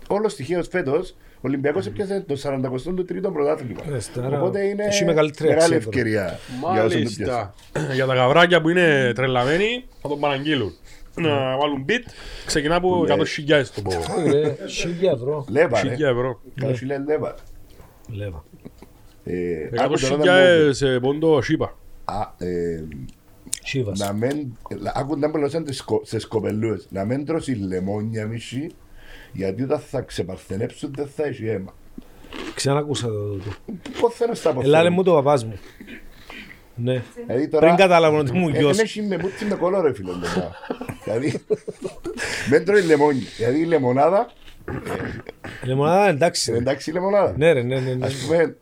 όλο 0.07 0.27
τυχαίω 0.27 0.63
φέτος 0.63 1.15
ο 1.35 1.47
Ολυμπιακός 1.47 1.85
έπιασε 1.87 2.23
το 2.27 2.35
43ο 2.43 3.33
πρωτάθλημα. 3.33 3.79
Μάλιστα, 3.87 4.25
άρα 4.25 4.37
Οπότε 4.41 4.61
είναι 4.63 4.83
έχει 4.83 5.05
μεγαλύτερη 5.05 5.49
μεγάλη 5.53 5.75
αξία 5.75 5.89
τώρα. 5.91 5.99
ευκαιρία 5.99 6.39
για 6.73 6.83
όσους 6.83 7.15
το 7.17 7.23
πιάσουν. 7.23 7.51
Μάλιστα. 7.73 7.93
Για 7.93 8.05
τα 8.05 8.13
γαβράκια 8.13 8.61
που 8.61 8.69
είναι 8.69 9.11
τρελαμένοι, 9.15 9.85
θα 10.01 10.07
τον 10.09 10.19
παραγγείλουν. 10.19 10.73
Να 11.15 11.57
βάλουν 11.57 11.85
beat, 11.89 12.03
ξεκινά 12.45 12.75
από 12.75 13.05
100.000 13.07 13.63
το 13.75 13.81
πω. 13.81 13.89
όχι, 14.17 14.29
ρε, 14.29 14.55
Χίλια 14.67 15.11
ευρώ. 15.11 15.45
Λέμπα, 15.49 15.79
100.000 15.79 15.85
ρε. 15.99 16.07
ευρώ. 16.09 16.41
Καλό 16.55 16.75
σου 16.75 16.85
λέει 16.85 16.97
λέμπα. 17.07 17.33
Λέβα. 18.09 18.43
Ε, 19.23 19.69
άκου 19.83 19.93
τώρα 19.99 20.17
να 20.17 20.17
μου- 20.17 20.23
100.000 20.69 20.73
σε 20.73 20.99
πόντο 20.99 21.41
σίπα. 21.41 21.77
Α, 22.05 22.45
ε, 22.45 22.83
Σίβας. 23.63 23.99
να 23.99 24.13
μην, 24.13 24.47
άκου 24.93 25.17
να 25.17 25.27
μιλώσαν 25.27 25.65
σε 26.03 26.19
σκοπελούες, 26.19 26.87
να 26.89 27.05
μην 27.05 27.25
τρώσει 27.25 27.51
λεμόνια 27.53 28.25
μισή, 28.27 28.69
γιατί 29.31 29.63
όταν 29.63 29.79
θα 29.79 30.01
ξεπαρθενέψουν 30.01 30.93
δεν 30.95 31.07
θα 31.15 31.25
έχει 31.25 31.47
αίμα. 31.47 31.73
Ξανακούσα 32.55 33.07
το. 33.07 33.13
το- 33.29 33.37
το. 33.37 33.89
Πώς 34.01 34.13
θέλω 34.15 34.33
στα 34.33 34.55
Ελά, 34.61 34.81
λέει 34.81 34.91
μου 34.91 35.03
το 35.03 35.13
παπάς 35.13 35.45
μου. 35.45 35.59
Ναι. 36.75 37.01
Δηλαδή 37.25 37.47
τώρα... 37.47 37.65
Πριν 37.65 37.77
καταλάβω 37.77 38.17
ότι 38.17 38.31
μου 38.31 38.47
Ε, 38.49 38.51
γιος. 38.51 38.75
Δεν 38.75 38.85
έχει 38.85 39.01
με 39.01 39.17
μούτσι 39.17 39.45
με 39.45 39.55
κόλλο 39.55 39.81
ρε 39.81 39.93
φίλε. 39.93 40.11
το 40.11 40.17
πράγμα. 40.33 40.51
Δηλαδή, 41.03 41.41
δεν 42.49 42.65
τρώει 42.65 42.81
λεμόνια. 42.81 43.27
Δηλαδή 43.37 43.59
η 43.59 43.65
λεμονάδα, 43.65 44.31
Λεμονάδα 45.63 46.07
εντάξει. 46.09 46.51
ρε. 46.51 46.57
εντάξει 46.57 46.89
η 46.89 46.93
λεμονάδα. 46.93 47.33
Ναι, 47.37 47.51
ρε, 47.51 47.61
ναι, 47.61 47.79
ναι, 47.79 47.93
ναι. 47.93 48.05
Ας 48.05 48.13
πούμε, 48.15 48.55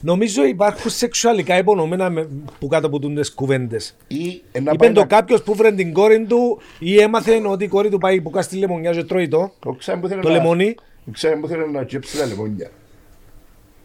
Νομίζω 0.00 0.44
υπάρχουν 0.44 0.90
σεξουαλικά 0.90 1.58
υπονομένα 1.58 2.10
με- 2.10 2.28
που 2.58 2.66
κάτω 2.66 2.86
από 2.86 2.98
τούντες 2.98 3.32
κουβέντες. 3.34 3.96
ή 4.08 4.42
να 4.52 4.60
Είπε 4.60 4.76
πάει 4.76 4.92
το 4.92 5.00
να... 5.00 5.06
κάποιος 5.06 5.42
που 5.42 5.54
βρε 5.54 5.72
την 5.72 5.92
κόρη 5.92 6.24
του 6.28 6.60
ή 6.78 7.00
έμαθε 7.00 7.42
ότι 7.46 7.64
η 7.64 7.68
κόρη 7.68 7.88
του 7.90 7.98
πάει 7.98 8.20
που 8.20 8.30
κάνει 8.30 8.46
τη 8.46 8.56
λεμονιά 8.56 8.90
και 8.90 9.04
τρώει 9.04 9.28
το. 9.28 9.52
Ο 9.64 9.74
ξένα 9.74 10.00
που 10.00 10.08
θέλει 10.08 10.20
Το 10.20 10.28
να- 10.28 10.34
λεμονί. 10.34 10.74
ο 11.08 11.10
ξένα 11.10 11.40
που 11.40 11.46
θέλει 11.48 11.70
να 11.70 11.84
τσέψει 11.84 12.18
τα 12.18 12.26
λεμόνια. 12.26 12.70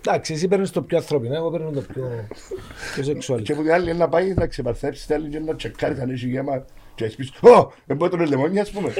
Εντάξει, 0.07 0.33
εσύ 0.33 0.47
παίρνεις 0.47 0.69
το 0.71 0.81
πιο 0.81 0.97
ανθρώπινο, 0.97 1.35
εγώ 1.35 1.49
παίρνω 1.51 1.69
το 1.71 1.81
πιο, 1.93 2.25
πιο 2.93 3.03
σεξουαλικό. 3.03 3.47
Και 3.47 3.55
που 3.55 3.61
την 3.61 3.71
άλλη 3.71 3.89
είναι 3.89 3.97
να 3.99 4.07
πάει 4.09 4.33
να 4.33 4.47
ξεπαρθέψει, 4.47 5.05
θέλει 5.05 5.29
και 5.29 5.39
να 5.39 5.55
τσεκάρει 5.55 5.99
αν 5.99 6.09
έχει 6.09 6.27
γέμα 6.27 6.65
και 6.95 7.03
έχεις 7.05 7.15
πεις 7.15 7.29
«Ω, 7.41 7.71
δεν 7.85 7.97
μπορεί 7.97 8.11
να 8.11 8.17
τρώει 8.17 8.27
λεμόνια» 8.29 8.61
ας 8.61 8.71
πούμε. 8.71 8.93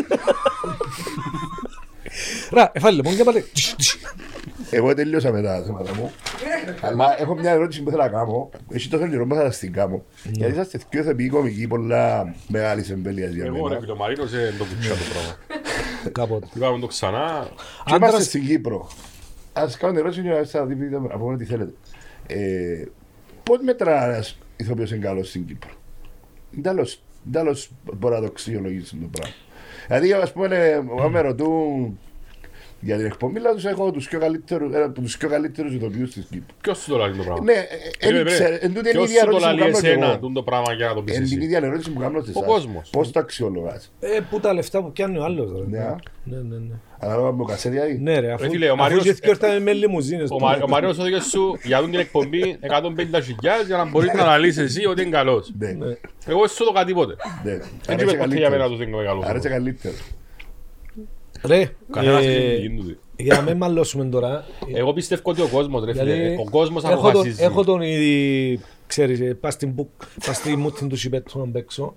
Ρα, 2.52 2.72
εφάλει 2.74 2.96
λεμονιά 2.96 3.24
πάλι. 3.24 3.46
Εγώ 4.70 4.94
τελείωσα 4.94 5.32
με 5.32 5.42
τα 5.42 5.64
θέματα 5.66 5.96
μου. 5.96 6.12
Αλλά 6.82 7.22
έχω 7.22 7.36
μια 7.36 7.52
ερώτηση 7.52 7.84
που 7.84 7.90
θέλω 7.90 8.02
να 8.02 8.10
κάνω. 8.10 8.50
Έχει 8.70 8.90
τόσο 8.90 9.08
καιρό 9.08 9.28
που 9.28 9.36
θα 9.36 9.42
σας 9.42 9.58
την 9.58 9.74
κάνω. 9.74 10.04
Γιατί 10.32 10.52
είσαστε 10.52 10.80
πιο 10.90 11.00
ηθοποιοί 11.02 11.30
κομικοί 11.30 11.68
πολλά 11.68 12.36
μεγάλης 12.48 12.90
εμβέλειας 12.90 13.34
για 13.34 13.46
Εγώ 13.46 13.56
ρε 13.56 13.62
μένα. 13.64 13.80
φίλε, 13.80 13.92
ο 13.92 13.96
Μαρίνος 13.96 14.32
δεν 14.32 14.58
το 14.58 14.64
κουτσά 14.66 14.90
το 14.90 14.96
πράγμα. 15.14 15.36
Κάποτε. 16.12 16.48
Είπαμε 16.56 16.80
το 16.80 16.88
ξανά. 16.88 17.48
Και 17.86 17.96
είμαστε 17.96 18.06
Άντρας- 18.08 18.24
στην 18.26 18.46
Κύπρο. 18.46 18.90
Ας 19.54 19.78
κάνω 19.78 19.92
την 19.94 20.02
ερώτηση 20.02 20.22
για 20.22 20.34
να 20.34 20.44
σας 20.44 20.68
δείτε 20.68 20.96
από 20.96 21.26
μένα 21.26 21.38
τι 21.38 21.46
θέλετε. 21.46 21.74
Ε, 22.28 22.84
Πώς 23.44 23.60
μετρά 23.62 24.06
ένας 24.06 24.38
ηθοποιός 24.58 24.92
είναι 24.92 25.06
καλός 25.06 25.28
στην 25.30 25.46
Κύπρο; 25.46 25.70
Τέλος, 26.62 27.02
τέλος 27.32 27.72
μπορεί 27.98 28.14
να 28.14 28.20
το 28.20 28.26
αξιολογήσει 28.26 28.96
το 29.02 29.08
πράγμα. 29.12 29.34
Δηλαδή, 29.88 30.14
ας 30.14 30.32
πούμε, 30.32 30.48
ε, 30.56 30.74
αν 31.04 31.12
με 31.12 31.20
ρωτούν 31.22 32.00
για 32.80 32.98
την 32.98 33.06
εκπομπή, 33.06 33.40
λέω 33.40 33.54
τους 33.54 33.66
έχω 33.66 33.92
τους 33.92 34.08
πιο 34.08 34.20
καλύτερους, 34.20 34.74
ένα 34.74 34.86
από 34.86 35.02
τους 35.02 35.18
πιο 35.18 35.30
καλύτερους 35.30 35.74
ηθοποιούς 35.74 36.12
της 36.14 36.26
Κύπρου. 36.30 36.56
Ποιος 36.62 36.78
σου 36.78 36.92
το 36.92 36.98
λέει 36.98 37.12
το 37.18 37.24
πράγμα; 37.24 37.44
Ναι, 37.44 37.52
ε, 37.54 38.08
ε, 38.08 38.10
Ρε, 38.12 38.18
εν 38.18 38.24
ρε, 38.24 38.30
ξέρω, 38.30 38.58
εν 38.62 38.74
τούτη 38.74 38.80
είναι 38.80 38.90
η 38.90 38.92
ποιος 38.92 39.10
ίδια 39.10 39.22
σου 39.22 39.30
το 39.30 39.36
ερώτηση 39.36 39.50
που 39.50 39.56
λέει 39.56 39.60
κάνω 39.68 39.80
και 39.82 39.88
εσένα 39.88 40.06
εγώ. 40.08 40.18
τούν 40.20 40.34
το 40.34 40.44
πράγμα 40.44 40.74
για 40.74 40.88
να 40.88 40.94
το 40.94 41.02
πεις 41.02 41.16
Εν 41.18 41.24
την 41.24 41.38
εσύ. 41.38 41.46
ίδια 41.46 41.58
ερώτηση 41.58 41.92
που 41.92 42.00
κάνω 42.00 42.22
σε 42.24 42.30
εσάς. 42.30 42.44
κόσμος. 42.46 42.90
Πώς 42.90 43.12
το 43.12 43.20
αξιολογάς; 43.20 43.92
Ε, 44.00 44.20
πού 44.30 44.40
τα 44.40 44.54
λεφτά 44.54 44.84
που 44.84 44.92
πιάνει 44.92 45.18
ο 45.18 45.24
άλλος. 45.24 45.52
ρε. 45.52 45.66
Ναι, 45.78 45.84
α. 45.84 45.96
Ναι, 46.24 46.38
ναι, 46.38 46.56
ναι. 46.58 46.74
Ανάλογα 47.00 47.32
με 47.32 47.38
το 47.38 47.44
κασέ 47.44 47.70
δηλαδή. 47.70 47.98
Ναι 47.98 48.20
ρε, 48.20 48.32
αφού, 48.34 48.50
φίλε, 48.50 48.66
ο 48.66 48.74
αφού 48.74 48.82
Μαρίνος- 48.82 49.04
και 49.04 49.12
δυο 49.12 49.32
ήρθαμε 49.32 49.60
με 49.60 49.74
λιμουζίνες. 49.74 50.30
Ο 50.32 50.40
Μα- 50.40 50.60
Ο 50.64 50.68
Μαρίνος 50.68 50.98
οδηγές 50.98 51.24
σου 51.24 51.58
για 51.64 51.80
τον 51.80 51.92
την 51.92 52.00
εκπομπή 52.00 52.58
150.000 52.62 53.66
για 53.68 53.78
να 53.78 53.86
μπορείς 53.90 54.14
να 54.14 54.22
αναλύσεις 54.22 54.58
εσύ 54.64 54.86
ότι 54.86 55.02
είναι 55.02 55.10
καλός. 55.12 55.54
Ναι, 55.60 55.68
Εγώ 56.26 56.48
σου 56.48 56.64
το 56.66 56.72
κατήποτε. 56.72 57.16
ναι. 57.44 57.52
Δεν 57.52 57.62
Άρα 57.88 57.94
είπε 57.94 58.04
είσαι 58.04 58.18
ποτέ 58.18 58.36
για 58.38 58.50
μένα 58.50 58.64
καλύτερος. 58.64 58.72
ότι 58.72 58.84
είναι 58.84 59.04
καλός. 59.04 59.26
Άρα 59.26 59.38
είσαι 59.38 59.50
καλύτερος. 59.50 59.98
Ρε, 61.46 61.70
Κανένας 61.92 62.24
δεν 62.26 62.32
ε, 62.36 62.64
είναι 62.64 62.82
του. 62.82 62.98
για 63.16 63.36
να 63.36 63.42
μην 63.42 63.58
μαλώσουμε 63.58 64.06
τώρα. 64.06 64.46
Εγώ 64.74 64.94
πιστεύω 64.94 65.22
ότι 65.24 65.42
ο 65.42 65.48
κόσμος 65.48 65.84
ρε 65.86 65.94
φίλε, 65.94 66.16
Γιατί 66.16 66.36
ο 66.42 66.50
κόσμος 66.50 66.84
έχω 66.84 67.02
τον, 67.02 67.10
αποφασίζει. 67.10 67.44
έχω 67.44 67.64
τον 67.64 67.82
ήδη, 67.82 68.60
ξέρεις, 68.88 69.20
ε, 69.20 69.24
πας 69.34 69.54
στην, 69.54 69.70
μπουκ- 69.72 70.04
πας 70.26 70.36
στη 70.36 70.56
μούτιν 70.56 70.90
του 70.90 70.96
σιπέτου 70.96 71.40
να 71.40 71.48
παίξω. 71.52 71.94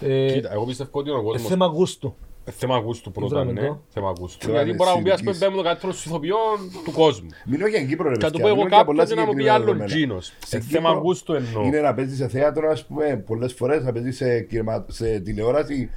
Ε, 0.00 0.32
Κοίτα, 0.32 0.52
εγώ 0.52 0.64
πιστεύω 0.64 0.90
ότι 0.92 1.08
είναι 1.08 1.18
ο 1.18 1.20
ε, 1.20 1.24
κόσμος. 1.24 1.48
θέμα 1.50 1.66
γούστου. 1.66 2.14
Ε, 2.46 2.50
Θέμα 2.50 2.76
γούστου 2.78 3.10
πρώτα, 3.12 3.40
Είδαμε 3.40 3.52
ναι. 3.60 3.66
το. 3.66 3.80
Θέμα 3.88 4.12
γούστου. 4.18 4.46
Θέμα 4.46 4.56
Γιατί 4.62 4.72
μπορεί 4.76 4.90
να 4.90 4.96
μου 4.96 5.02
πει 5.02 5.10
ας 5.10 5.18
πούμε 5.18 5.30
αισθητικής. 5.30 5.38
πέμπω 5.38 5.56
το 5.56 5.62
καλύτερο 5.62 5.92
ηθοποιών 5.92 6.56
του 6.84 6.92
κόσμου. 6.92 7.28
Μιλώ 7.44 7.66
για 7.66 7.84
Κύπρο 7.84 8.08
ρε 8.08 8.16
Και 8.16 8.24
να 8.24 8.30
του 8.30 8.38
παιδιά, 8.38 8.42
πω 8.42 8.48
εγώ 8.54 8.64
μιλώ 8.64 8.76
για 8.76 8.84
πολλά 8.84 8.98
κάποιον 9.04 9.18
και 9.18 9.24
να 9.24 9.26
μου 9.30 9.34
πει 9.36 9.42
συγκεκριμένα 9.42 9.54
άλλον 9.54 9.66
δεδομένα. 9.66 9.94
Τζίνος. 9.94 10.26
Σε 10.26 10.34
Στην 10.46 10.62
θέμα 10.62 10.88
Κύπρο 10.88 11.02
γούστου 11.02 11.32
εννοώ. 11.32 11.64
Είναι 11.64 11.80
να 11.80 11.94
παίζεις 11.94 12.16
σε 12.16 12.28
θέατρο, 12.28 12.70
ας 12.70 12.84
πούμε, 12.86 13.22
πολλές 13.26 13.52
φορές, 13.52 13.82
να 13.84 13.92
παίζεις 13.92 14.16
σε, 14.16 14.40
κινημα- 14.40 14.84
σε 14.88 15.18
τηλεόραση, 15.20 15.90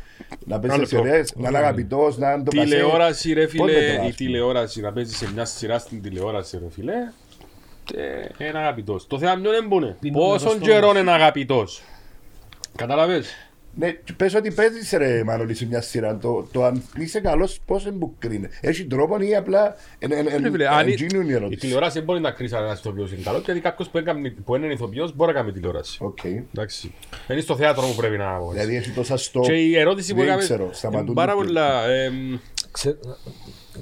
να 0.45 0.59
παίζεις 0.59 0.77
Ένα 0.77 0.87
σε 0.87 0.95
λεπτό. 0.95 1.09
σειρές, 1.09 1.33
να 1.35 1.47
είναι 1.49 1.57
αγαπητός, 1.57 2.17
να 2.17 2.31
είναι 2.33 2.43
το 2.43 2.51
κασέ. 2.55 2.63
Τηλεόραση 2.69 3.33
ρε 3.33 3.41
Πώς 3.43 3.51
φίλε, 3.51 3.63
μετράς, 3.63 3.87
η 3.89 3.91
ας 3.95 3.97
πούμε. 3.99 4.11
τηλεόραση 4.11 4.81
να 4.81 4.93
παίζεις 4.93 5.17
σε 5.17 5.31
μια 5.33 5.45
σειρά 5.45 5.77
στην 5.79 6.01
τηλεόραση 6.01 6.57
ρε 6.57 6.69
φίλε. 6.69 6.93
ε, 8.39 8.45
Είναι 8.47 8.57
αγαπητός. 8.59 9.07
Το 9.07 9.19
θέμα 9.19 9.35
ποιο 9.41 9.55
είναι 9.55 9.67
που 9.67 9.75
είναι. 9.75 9.95
Πίνω 9.99 10.17
Πόσον 10.19 10.51
νερό 10.51 10.61
καιρό 10.65 10.99
είναι 10.99 11.11
αγαπητός; 11.11 11.81
Κατάλαβες; 12.75 13.46
Ναι, 13.79 13.91
και 13.91 14.13
πες 14.17 14.35
ότι 14.35 14.51
παίζεις 14.51 14.91
ρε 14.91 15.23
Μανώλη 15.23 15.53
σε 15.53 15.65
μια 15.65 15.81
σειρά, 15.81 16.17
το, 16.17 16.47
το 16.51 16.63
αν 16.65 16.83
είσαι 16.97 17.19
καλός 17.19 17.59
πώς 17.65 17.85
εμπουκρίνε. 17.85 18.49
Έχει 18.61 18.85
τρόπο 18.85 19.17
ή 19.19 19.35
απλά 19.35 19.75
εν, 19.99 20.11
εν, 20.11 20.27
εν, 20.29 20.41
Ρε 20.43 20.49
φίλε, 20.51 20.67
αν 20.67 20.79
εν, 20.79 20.87
η- 20.87 20.95
genuine 20.99 21.27
Η 21.27 21.33
ερώτηση. 21.33 21.59
τηλεόραση 21.59 21.93
δεν 21.93 22.03
μπορεί 22.03 22.19
να 22.19 22.31
κρίσει 22.31 22.55
αν 22.55 22.63
ένας 22.63 22.79
ηθοποιός 22.79 23.11
είναι 23.11 23.21
καλός, 23.23 23.41
γιατί 23.45 23.59
κάποιος 23.59 23.89
που 23.89 23.97
έκαμε- 23.97 24.29
που 24.45 24.55
είναι 24.55 24.67
ηθοποιός 24.73 25.15
μπορεί 25.15 25.33
να 25.33 25.39
κάνει 25.39 25.51
τηλεόραση. 25.51 25.97
Οκ. 26.01 26.23
Εντάξει. 26.23 26.93
Είναι 27.29 27.39
στο 27.41 27.55
θέατρο 27.55 27.81
που 27.87 27.95
πρέπει 27.95 28.17
να 28.17 28.37
πω. 28.37 28.51
Δηλαδή 28.51 28.75
έχει 28.75 28.89
τόσα 28.91 29.17
στο... 29.17 29.39
Και 29.39 29.53
η 29.53 29.77
ερώτηση 29.77 30.11
που 30.11 30.17
Δεν 30.19 30.25
έκαμε 30.27 30.41
ξέρω, 30.41 30.63
είναι 30.63 30.73
σταματούν 30.73 31.13
πάρα 31.15 31.31
το- 31.31 31.37
πολλά... 31.37 31.87
εμ, 31.89 32.37
Ξέ- 32.71 32.97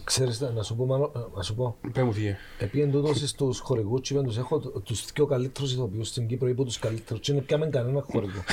Ξέρεις, 0.04 0.40
να 0.56 0.64
σου 0.64 0.76
πω, 0.76 0.86
Μανώ- 0.86 1.12
να 1.36 1.42
σου 1.42 1.56
πω. 1.56 1.76
Πες 1.94 2.04
μου 2.04 2.12
τι. 2.12 2.22
Επήεν 2.60 2.92
τούτος 2.92 3.18
στους 3.30 3.60
χορηγούς 3.60 4.02
και 4.02 4.14
είπαν 4.14 4.26
τους 4.26 4.38
έχω 4.38 4.60
το- 4.60 4.70
τους 4.80 5.06
δύο 5.14 5.26
καλύτερους 5.26 5.74
ηθοποιούς 5.74 6.08
στην 6.08 6.28
Κύπρο, 6.28 6.48
είπα 6.48 6.64
τους 6.64 6.80
καλύτερους 6.80 7.22
και 7.22 7.32
είναι 7.32 7.42
πιάμε 7.42 7.68
κανένα 7.70 8.02
χορηγό. 8.12 8.32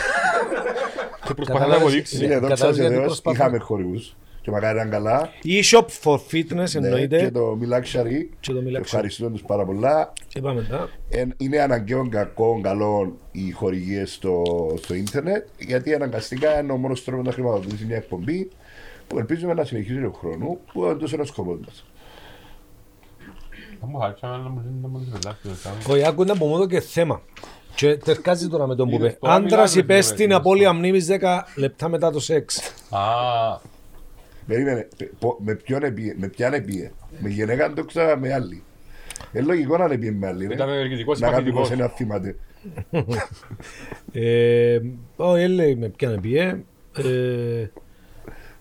Και 1.27 1.35
προσπαθεί 1.35 1.59
να 1.59 1.65
Καταλάβες, 1.65 1.81
αποδείξει. 1.83 2.17
είναι- 2.25 2.35
Εδώ 2.35 2.49
Κατάλαβες 2.49 2.61
ξέρω 2.71 2.77
γιατί 2.89 2.95
Θεός, 2.95 3.07
προσπαθώ. 3.07 3.37
είχαμε 3.37 3.59
χορηγούς 3.59 4.17
και 4.43 4.51
μακάρι 4.51 4.77
ήταν 4.79 4.91
καλά. 4.91 5.31
Η 5.43 5.61
shop 5.65 5.85
for 6.03 6.15
fitness 6.31 6.55
Ναι, 6.55 6.65
και 6.65 6.79
εννοείται. 6.79 7.31
το 7.31 7.57
Μιλάξαρι. 7.61 8.31
Και 8.41 8.53
το 8.53 8.59
Milluxury. 8.67 8.81
Ευχαριστούμε 8.81 9.31
τους 9.31 9.43
πάρα 9.43 9.65
πολλά. 9.65 10.13
Είπαμε 10.35 10.63
τα. 10.71 10.89
Εν- 11.09 11.35
είναι 11.37 11.59
αναγκαίο 11.59 12.09
κακό, 12.09 12.61
καλό 12.63 13.17
οι 13.33 13.51
χορηγίες 13.51 14.13
στο, 14.13 14.43
στο 14.83 14.95
ίντερνετ, 14.95 15.47
γιατί 15.59 15.95
αναγκαστικά 15.95 16.61
είναι 16.61 16.73
ο 16.73 16.77
μόνος 16.77 17.05
τρόπος 17.05 17.25
να 17.27 17.33
χρηματοδοτήσει 17.33 17.85
μια 17.85 17.97
εκπομπή 17.97 18.49
που 19.07 19.19
ελπίζουμε 19.19 19.55
να 19.55 19.65
συνεχίσει 19.65 20.05
ο 20.05 20.13
χρόνο, 20.19 20.59
που 20.73 20.85
είναι 20.85 20.95
τόσο 20.95 21.15
ένας 21.15 21.29
σκοπό 21.29 21.59
μας. 21.65 21.85
Θα 23.81 23.87
μου 23.87 23.99
χάρηξα 23.99 24.27
να 24.27 24.37
μου 24.49 24.63
να 24.83 24.89
μου 24.89 25.09
πελάσει. 25.13 25.69
Ο 25.91 25.97
Ιάκου 25.97 26.23
είναι 26.23 26.31
από 26.31 26.47
μόνο 26.47 26.67
και 26.67 26.81
θέμα. 26.81 27.23
Και 27.75 27.97
τερκάζει 27.97 28.49
τώρα 28.49 28.67
με 28.67 28.75
τον 28.75 28.89
που 28.89 28.95
Είδες, 28.95 29.11
είπε. 29.11 29.19
τώρα 29.21 29.35
Άντρας 29.35 29.51
μιλάμε, 29.75 29.81
είπε 29.81 29.93
φίλε, 29.93 30.03
στην 30.15 30.25
είδες. 30.25 30.37
απώλεια 30.37 30.73
μνήμης 30.73 31.07
10 31.11 31.43
λεπτά 31.57 31.89
μετά 31.89 32.11
το 32.11 32.21
σεξ. 32.21 32.75
Α, 32.91 33.01
Περίμενε, 34.47 34.89
πο- 35.19 35.37
με 35.41 35.55
ποιον 35.55 35.83
επίε, 35.83 36.15
με 36.19 36.29
ποιαν 36.29 36.53
επίε. 36.53 36.91
Με 37.19 37.29
γυναίκα 37.29 37.73
το 37.73 37.85
ξα 37.85 38.17
με 38.17 38.33
άλλη. 38.33 38.63
Είναι 39.33 39.45
λογικό 39.45 39.77
να 39.77 39.85
επίε 39.85 40.11
με 40.11 40.27
άλλη. 40.27 40.47
ρε. 40.47 40.55
ήταν 40.55 40.69
ενεργητικός 40.69 41.21
Να 41.21 41.27
κάνει 41.31 41.37
παθητικός. 41.53 41.69
πως 41.69 41.79
ένα 41.79 41.89
θυμάται. 41.89 42.37
Ε, 44.13 44.79
Όχι, 45.17 45.49
λέει 45.49 45.77
με 45.77 45.89
ποιαν 45.89 46.13
επίε. 46.13 46.57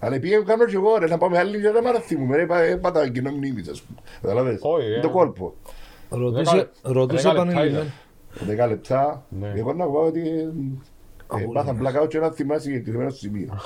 Ε, 0.03 0.05
Αλλά 0.05 0.15
επίε 0.15 0.41
κάνω 0.45 0.65
και 0.65 0.75
εγώ 0.75 0.97
ρε, 0.97 1.07
να 1.07 1.17
πάμε 1.17 1.37
άλλη 1.37 1.61
και 1.61 1.69
να 1.69 1.81
μ' 1.81 2.01
θυμούμε. 2.01 2.35
Ρε, 2.35 2.45
πά- 2.45 2.77
πάτα 2.81 3.09
κοινό 3.09 3.31
μνήμης 3.31 3.67
ας 3.67 3.81
πούμε. 3.81 3.99
Καταλάβες; 4.21 4.59
Όχι, 4.61 4.85
ε. 4.85 4.89
Είναι 4.91 5.01
το 5.01 5.09
κόλπο. 5.09 5.53
Ρωτούσε, 6.09 6.55
Δέκα- 6.55 6.69
ρωτούσε 6.81 7.21
δέκα 7.21 7.33
λεπτά 7.33 7.51
επανειλημμένα. 7.51 7.91
Δέκα 8.45 8.67
λεπτά. 8.67 9.25
Ναι. 9.29 9.53
Εγώ 9.55 9.73
να 9.73 9.85
πω 9.85 9.99
ότι 9.99 10.21
ε, 11.39 11.45
πάθαν 11.53 11.77
πλακάω 11.77 12.07
και 12.07 12.19
να 12.19 12.29
θυμάσαι 12.31 12.61
συγκεκριμένο 12.61 13.09
σημείο. 13.09 13.59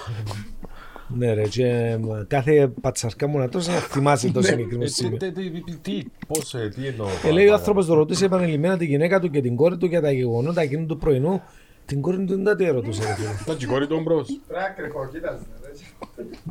Ναι 1.17 1.33
ρε, 1.33 1.41
και 1.47 1.65
ε, 1.67 1.99
κάθε 2.27 2.71
πατσαρκά 2.81 3.27
μου 3.27 3.37
να 3.37 3.49
τρώσει 3.49 3.69
να 3.69 3.75
θυμάσαι 3.75 4.31
το 4.31 4.39
Ε, 4.39 4.43
συγκεκριμένο 4.43 4.83
τι- 4.83 4.89
σημείο. 4.91 5.17
τι- 5.17 5.31
τι- 5.31 5.49
τι- 5.61 5.75
Τι, 5.81 6.03
πώς, 6.27 6.53
ε, 6.53 6.69
τι 6.75 6.87
εννοώ. 6.87 7.07
Ε, 7.25 7.31
λέει 7.31 7.47
ο 7.47 7.53
άνθρωπος 7.53 7.85
το 7.85 7.93
ρωτούσε 7.93 8.25
επανειλημμένα 8.25 8.77
τη 8.77 8.85
γυναίκα 8.85 9.19
του 9.19 9.29
και 9.29 9.41
την 9.41 9.55
κόρη 9.55 9.77
του 9.77 9.85
για 9.85 10.01
τα 10.01 10.11
γεγονότα 10.11 10.61
εκείνου 10.61 10.85
του 10.85 10.97
πρωινού. 10.97 11.41
Την 11.85 12.01
κόρη 12.01 12.17
του 12.17 12.25
δεν 12.35 12.43
τα 12.43 12.55
τι 12.55 12.65
ρωτούσε 12.65 13.01
ρε 13.07 13.13
φίλε. 13.13 13.27
Ήταν 13.43 13.57
και 13.57 13.65
η 13.65 13.67
κόρη 13.67 13.87
του 13.87 14.01
μπρος. 14.01 14.27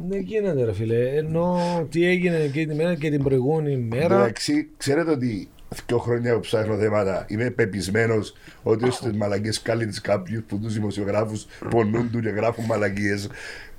Δεν 0.09 0.21
γίνεται 0.21 0.65
ρε 0.65 0.73
φίλε. 0.73 1.17
Ενώ 1.17 1.59
τι 1.91 2.07
έγινε 2.07 2.37
εκείνη 2.37 2.67
τη 2.67 2.75
μέρα 2.75 2.95
και 2.95 3.11
την 3.11 3.23
προηγούμενη 3.23 3.77
μέρα. 3.77 4.15
Εντάξει, 4.15 4.69
ξέρετε 4.77 5.11
ότι 5.11 5.49
δύο 5.87 5.99
χρόνια 5.99 6.35
που 6.35 6.41
ψάχνω 6.41 6.77
θέματα 6.77 7.25
είμαι 7.29 7.51
πεπισμένος 7.51 8.35
ότι 8.63 8.91
στι 8.91 9.13
μαλακίε 9.17 9.53
κάλυψε 9.63 10.01
κάποιους 10.01 10.43
που 10.49 10.59
τους 10.59 10.75
δημοσιογράφους 10.75 11.47
πονούν 11.71 12.11
του 12.11 12.21
και 12.21 12.29
γράφουν 12.29 12.65
μαλακίες. 12.65 13.29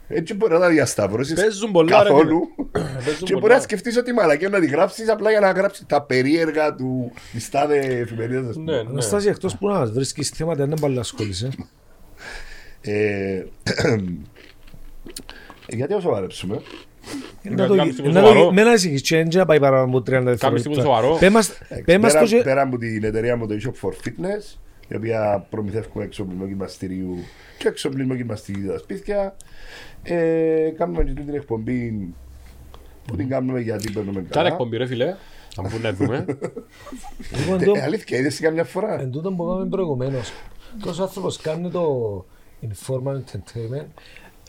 Έτσι 0.07 0.33
μπορεί 0.33 0.53
να 0.53 0.59
τα 0.59 0.69
διασταυρώσει 0.69 1.33
Παίζουν 1.33 1.71
πολλά, 1.71 2.03
ρε, 2.03 2.09
καθόλου. 2.09 2.39
Παίζουν 2.71 3.03
και 3.03 3.25
πολλά. 3.25 3.39
μπορεί 3.39 3.53
να 3.53 3.59
σκεφτείς 3.59 3.97
ότι 3.97 4.09
η 4.09 4.13
μαλακία 4.13 4.49
να 4.49 4.59
τη 4.59 4.67
γράψεις 4.67 5.09
απλά 5.09 5.29
για 5.29 5.39
να 5.39 5.51
γράψεις 5.51 5.85
τα 5.85 6.01
περίεργα 6.01 6.75
του 6.75 7.11
της 7.31 7.49
τάδε 7.49 7.77
εφημερίδας. 7.77 8.55
Ναι, 8.55 8.73
ναι. 8.73 8.79
Αναστάση 8.79 9.27
εκτός 9.27 9.57
που 9.57 9.67
να 9.67 9.73
μας 9.73 9.91
βρίσκεις 9.91 10.29
θέματα 10.29 10.65
δεν 10.65 10.77
πάλι 10.81 10.99
ασχολείσαι. 10.99 11.49
Ε, 15.67 15.75
γιατί 15.75 15.93
όσο 15.93 16.09
βαρέψουμε. 16.09 16.61
Να 17.43 17.67
το- 17.67 17.75
κάνεις 17.75 17.95
τίποτα 17.95 18.13
να 18.13 18.21
το- 18.21 18.27
σοβαρό. 18.27 18.51
Με 18.51 18.61
ένα 18.61 18.73
ησυχείς 18.73 19.01
και 19.01 19.15
δεν 19.15 19.27
να 19.33 19.45
πάει 19.45 19.59
παραπάνω 19.59 19.87
από 19.87 20.01
30 20.01 20.05
Κάνεις 20.05 20.39
τίποτα 20.39 20.51
δευτερόλεπτα. 20.51 20.83
σοβαρό. 20.83 21.17
Πέ 21.19 21.29
μας- 21.29 21.57
Πέ 21.85 21.97
μας 21.97 22.11
πέρα, 22.13 22.23
το 22.25 22.29
και- 22.29 22.41
πέρα 22.43 22.61
από 22.61 22.77
την 22.77 23.03
εταιρεία 23.03 23.37
μου 23.37 23.47
το 23.47 23.55
eShop 23.61 23.87
for 23.87 23.91
Fitness, 23.91 24.55
η 24.87 24.95
οποία 24.95 25.47
προμηθεύουμε 25.49 26.03
εξοπλισμό 26.03 26.45
γυμναστηρίου 26.45 27.15
και 27.57 27.67
εξοπλισμό 27.67 28.13
γυμναστηρίου 28.13 28.69
στα 28.69 28.77
σπίτια, 28.77 29.35
ε, 30.03 30.69
κάνουμε 30.77 31.03
και 31.03 31.11
την 31.11 31.33
εκπομπή 31.33 32.13
που 33.07 33.15
την 33.15 33.29
κάνουμε 33.29 33.59
γιατί 33.59 33.91
παίρνουμε 33.91 34.13
Κάνε 34.19 34.27
καλά. 34.29 34.47
εκπομπή 34.47 34.77
ρε 34.77 34.85
φίλε. 34.85 35.15
Αν 35.57 35.63
μπορούμε 35.69 35.89
να 35.89 35.93
δούμε. 35.95 36.25
Λοιπόν, 37.39 37.61
Ε, 37.61 37.65
το- 37.65 37.73
ε, 37.75 37.81
αλήθεια, 37.81 38.17
είδες 38.17 38.39
καμιά 38.39 38.63
φορά. 38.63 38.99
Εν 39.01 39.11
τούτο 39.11 39.31
που 39.31 39.43
είπαμε 39.43 39.65
προηγουμένως, 39.65 40.31
τόσο 40.83 41.03
άνθρωπος 41.03 41.37
κάνει 41.37 41.69
το 41.69 42.25
informal 42.69 43.13
entertainment 43.15 43.87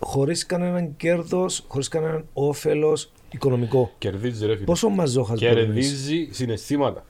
χωρίς 0.01 0.47
κανέναν 0.47 0.97
κέρδος, 0.97 1.65
χωρίς 1.69 1.89
κανέναν 1.89 2.25
όφελος 2.33 3.13
οικονομικό. 3.31 3.91
Κερδίζεις 3.99 4.41
ρε 4.47 4.53
φίλε. 4.55 4.65
Πόσο 4.65 4.89
μαζόχας 4.89 5.41
μπορείς; 5.41 5.55
Να 5.55 5.61
είσαι. 5.61 5.67
Κερδίζει 5.73 6.29
συναισθήματα. 6.31 7.05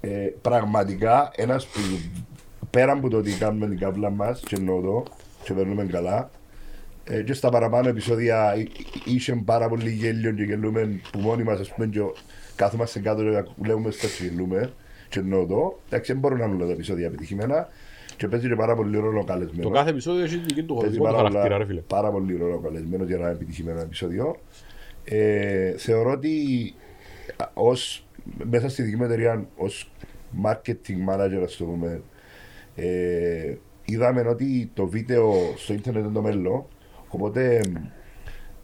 Ε, 0.00 0.08
πραγματικά, 0.42 1.30
ένας 1.36 1.66
που 1.66 1.80
πέρα 2.70 2.92
από 2.92 3.08
το 3.08 3.16
ότι 3.16 3.32
κάνουμε 3.32 3.68
την 3.68 3.78
κάβλα 3.78 4.10
μας 4.10 4.40
και 4.40 4.56
εννοώ 4.56 4.80
το 4.80 5.02
και 5.44 5.52
περνούμε 5.52 5.84
καλά, 5.84 6.30
ε, 7.04 7.22
και 7.22 7.32
στα 7.32 7.48
παραπάνω 7.48 7.88
επεισόδια 7.88 8.56
εί- 8.56 8.60
εί- 8.78 9.06
είχε 9.06 9.42
πάρα 9.44 9.68
πολύ 9.68 9.90
γέλιο 9.90 10.32
και 10.32 10.42
γελούμε 10.42 11.00
που 11.12 11.18
μόνοι 11.18 11.42
μας 11.42 11.60
ας 11.60 11.74
πούμε 11.74 11.86
και 11.86 12.00
κάθομαστε 12.56 12.98
κάτω 13.00 13.22
και 13.22 13.44
λέμε 13.66 13.90
στα 13.90 14.06
και 14.06 14.24
γελούμε 14.24 14.72
και 15.08 15.18
εννοώ 15.18 15.46
το. 15.46 15.78
Εντάξει, 15.86 16.12
δεν 16.12 16.20
μπορούν 16.20 16.38
να 16.38 16.44
είναι 16.44 16.54
όλα 16.54 16.66
τα 16.66 16.72
επεισόδια 16.72 17.06
επιτυχημένα 17.06 17.68
και 18.18 18.28
παίζει 18.28 18.48
και 18.48 18.54
πάρα 18.54 18.74
πολύ 18.74 18.98
ρόλο 18.98 19.18
Το 19.18 19.24
καλεσμένος. 19.24 19.72
κάθε 19.72 19.90
επεισόδιο 19.90 20.24
έχει 20.24 20.36
δική 20.36 20.62
του 20.62 20.74
Παίζει 20.74 20.96
χωρισμό 20.98 21.04
του 21.04 21.10
πάρα, 21.10 21.16
χαρακτήρα 21.16 21.48
ρε 21.48 21.54
πολλά, 21.54 21.66
φίλε. 21.66 21.80
πάρα 21.80 22.10
πολύ 22.10 22.36
ρόλο 22.36 22.58
καλεσμένος 22.58 23.06
για 23.06 23.16
να 23.16 23.22
είναι 23.22 23.32
επιτυχημένο 23.32 23.80
επεισόδιο. 23.80 24.36
Ε, 25.04 25.70
θεωρώ 25.76 26.10
ότι 26.10 26.30
α, 27.36 27.50
ως, 27.54 28.06
μέσα 28.50 28.68
στη 28.68 28.82
δική 28.82 28.96
μου 28.96 29.04
εταιρεία 29.04 29.48
ως 29.56 29.90
marketing 30.44 31.08
manager 31.14 31.42
ας 31.44 31.56
το 31.56 31.64
πούμε 31.64 32.02
ε, 32.76 33.54
είδαμε 33.84 34.20
ότι 34.20 34.70
το 34.74 34.86
βίντεο 34.86 35.32
στο 35.56 35.72
ίντερνετ 35.72 36.04
είναι 36.04 36.12
το 36.12 36.22
μέλλον 36.22 36.64
οπότε 37.08 37.60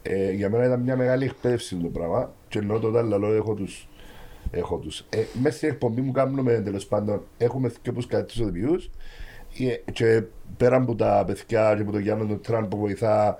ε, 0.01 0.31
για 0.31 0.49
μένα 0.49 0.65
ήταν 0.65 0.81
μια 0.81 0.95
μεγάλη 0.95 1.23
εκπαίδευση 1.25 1.75
το 1.75 1.87
πράγμα 1.87 2.33
και 2.47 2.59
εννοώ 2.59 2.79
το 2.79 2.97
άλλο 2.97 3.17
λόγο 3.17 3.33
έχω 3.33 3.53
τους 3.53 3.87
έχω 4.51 4.77
τους. 4.77 5.05
Ε, 5.09 5.23
μέσα 5.41 5.57
στην 5.57 5.69
εκπομπή 5.69 6.01
μου 6.01 6.11
κάνουμε 6.11 6.61
τέλος 6.65 6.85
πάντων 6.85 7.21
έχουμε 7.37 7.71
και 7.81 7.89
όπως 7.89 8.05
κάτι 8.07 8.25
τους 8.25 8.39
οδηγούς 8.39 8.85
ε, 8.85 8.89
και 9.93 10.23
πέρα 10.57 10.75
από 10.75 10.95
τα 10.95 11.23
παιδιά 11.27 11.73
και 11.75 11.81
από 11.81 11.91
τον 11.91 12.01
Γιάννη 12.01 12.27
τον 12.27 12.41
Τραν 12.41 12.67
που 12.67 12.77
βοηθά 12.77 13.37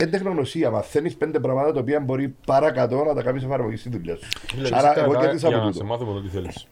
είναι 0.00 0.10
τεχνογνωσία. 0.10 0.70
Μαθαίνεις 0.70 1.16
πέντε 1.16 1.40
πράγματα 1.40 1.72
τα 1.72 1.80
οποία 1.80 2.00
μπορεί 2.00 2.34
παρακατώ 2.46 3.04
να 3.04 3.14
τα 3.14 3.22
κάνεις 3.22 3.44
εφαρμογή 3.44 3.76
στη 3.76 3.88
δουλειά 3.88 4.16
σου. 4.16 4.28
Φίλε, 4.48 4.68
Άρα 4.72 4.76
φυσικά, 4.80 5.00
εγώ 5.04 5.10
για- 5.12 5.20
κέρδισα 5.20 5.48
Για 5.48 5.56
από 5.56 5.66
να 5.66 5.72
σε 5.72 5.78
τούτο. 5.78 5.92
μάθουμε 5.92 6.12
το 6.12 6.20
τι 6.22 6.28
θέλεις. 6.28 6.66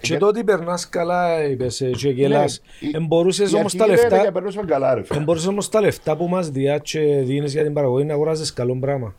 Και 0.00 0.16
το 0.16 0.26
ότι 0.26 0.44
περνάς 0.44 0.88
καλά, 0.88 1.44
είπες, 1.48 1.80
ε, 1.80 1.90
και 1.90 2.08
γελάς. 2.08 2.60
Ναι, 2.80 2.88
η- 2.88 2.92
Εμπορούσες 2.96 3.52
η 3.52 3.54
όμως 3.56 3.74
τα 3.76 3.84
αρχή 3.84 3.96
είναι 3.98 4.08
λεφτά, 4.08 4.24
να 4.24 4.32
περνούσαμε 4.32 4.66
καλά 4.66 4.94
ρε 4.94 5.02
φίλε. 5.04 5.18
εμπορούσες 5.20 5.48
όμως 5.48 5.68
τα 5.68 5.80
λεφτά 5.80 6.16
που 6.16 6.28
μας 6.28 6.48
διά 6.50 6.78
και 6.78 7.00
δίνεις 7.00 7.52
για 7.52 7.62
την 7.62 7.72
παραγωγή 7.72 8.04
να 8.04 8.12
αγοράζεις 8.14 8.52
καλό 8.52 8.76
πράγμα. 8.80 9.14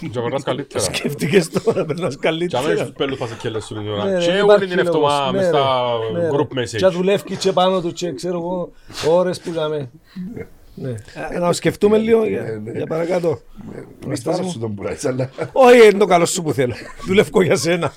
Και 0.00 0.20
περνάς 0.20 0.42
καλύτερα. 0.42 0.84
Σκέφτηκες 0.84 1.48
τώρα, 1.50 1.84
περνάς 1.84 2.16
Και 2.16 2.26
αμέσως 2.28 2.50
καλύτερα. 2.50 2.84
τους 2.84 2.92
πέλους 2.96 3.18
πας 3.18 3.28
σε 3.28 3.34
κέλες 3.40 3.64
σου 3.64 3.74
την 3.74 3.82
Ναι, 3.82 3.90
ώρα. 3.90 4.04
ρε, 4.04 4.10
Και 4.18 4.30
υπάρχει 4.30 4.50
όλη 4.50 4.66
την 4.66 4.76
λόγος. 4.76 4.86
εβδομάδα 4.94 5.30
Ναι, 5.30 5.36
μες 5.36 5.46
ρε. 5.46 5.56
στα 5.56 5.92
Ναι, 6.12 6.20
ρε. 6.20 6.28
group 6.32 6.48
Και 6.68 6.86
message. 6.86 6.92
δουλεύει 6.92 7.36
και 7.36 7.52
πάνω 7.52 7.80
του 7.80 7.92
και 7.92 8.12
ξέρω 8.12 8.38
εγώ 8.38 8.70
ώρες 9.08 9.40
που 9.40 9.48
είχαμε. 9.50 9.90
Ναι. 10.74 10.90
Ε, 11.30 11.38
Να 11.38 11.46
το 11.46 11.52
σκεφτούμε 11.52 11.98
λίγο 11.98 12.26
για, 12.26 12.42
Ναι, 12.42 12.50
ναι. 12.50 12.70
για 12.76 12.86
παρακάτω. 12.86 13.40
Να 14.06 14.14
στάρω 14.14 14.44
σου 14.48 14.58
τον 14.58 14.70
μπουράτς, 14.70 15.04
αλλά 15.04 15.30
Όχι, 15.52 15.84
είναι 15.88 15.98
το 15.98 16.06
καλό 16.06 16.26
σου 16.26 16.42
που 16.42 16.52
θέλω. 16.52 16.74
Δουλεύω 17.06 17.42
για 17.42 17.56
σένα. 17.56 17.92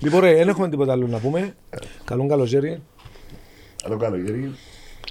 λοιπόν, 0.00 0.20
ρε, 0.20 0.34
δεν 0.34 0.48
έχουμε 0.48 0.68
τίποτα 0.68 0.92
άλλο 0.92 1.06
να 1.06 1.18
πούμε. 1.18 1.54
Καλό 2.04 2.26
καλοκαίρι 2.26 2.82
το 3.88 3.96
καλοκαίρι. 3.96 4.54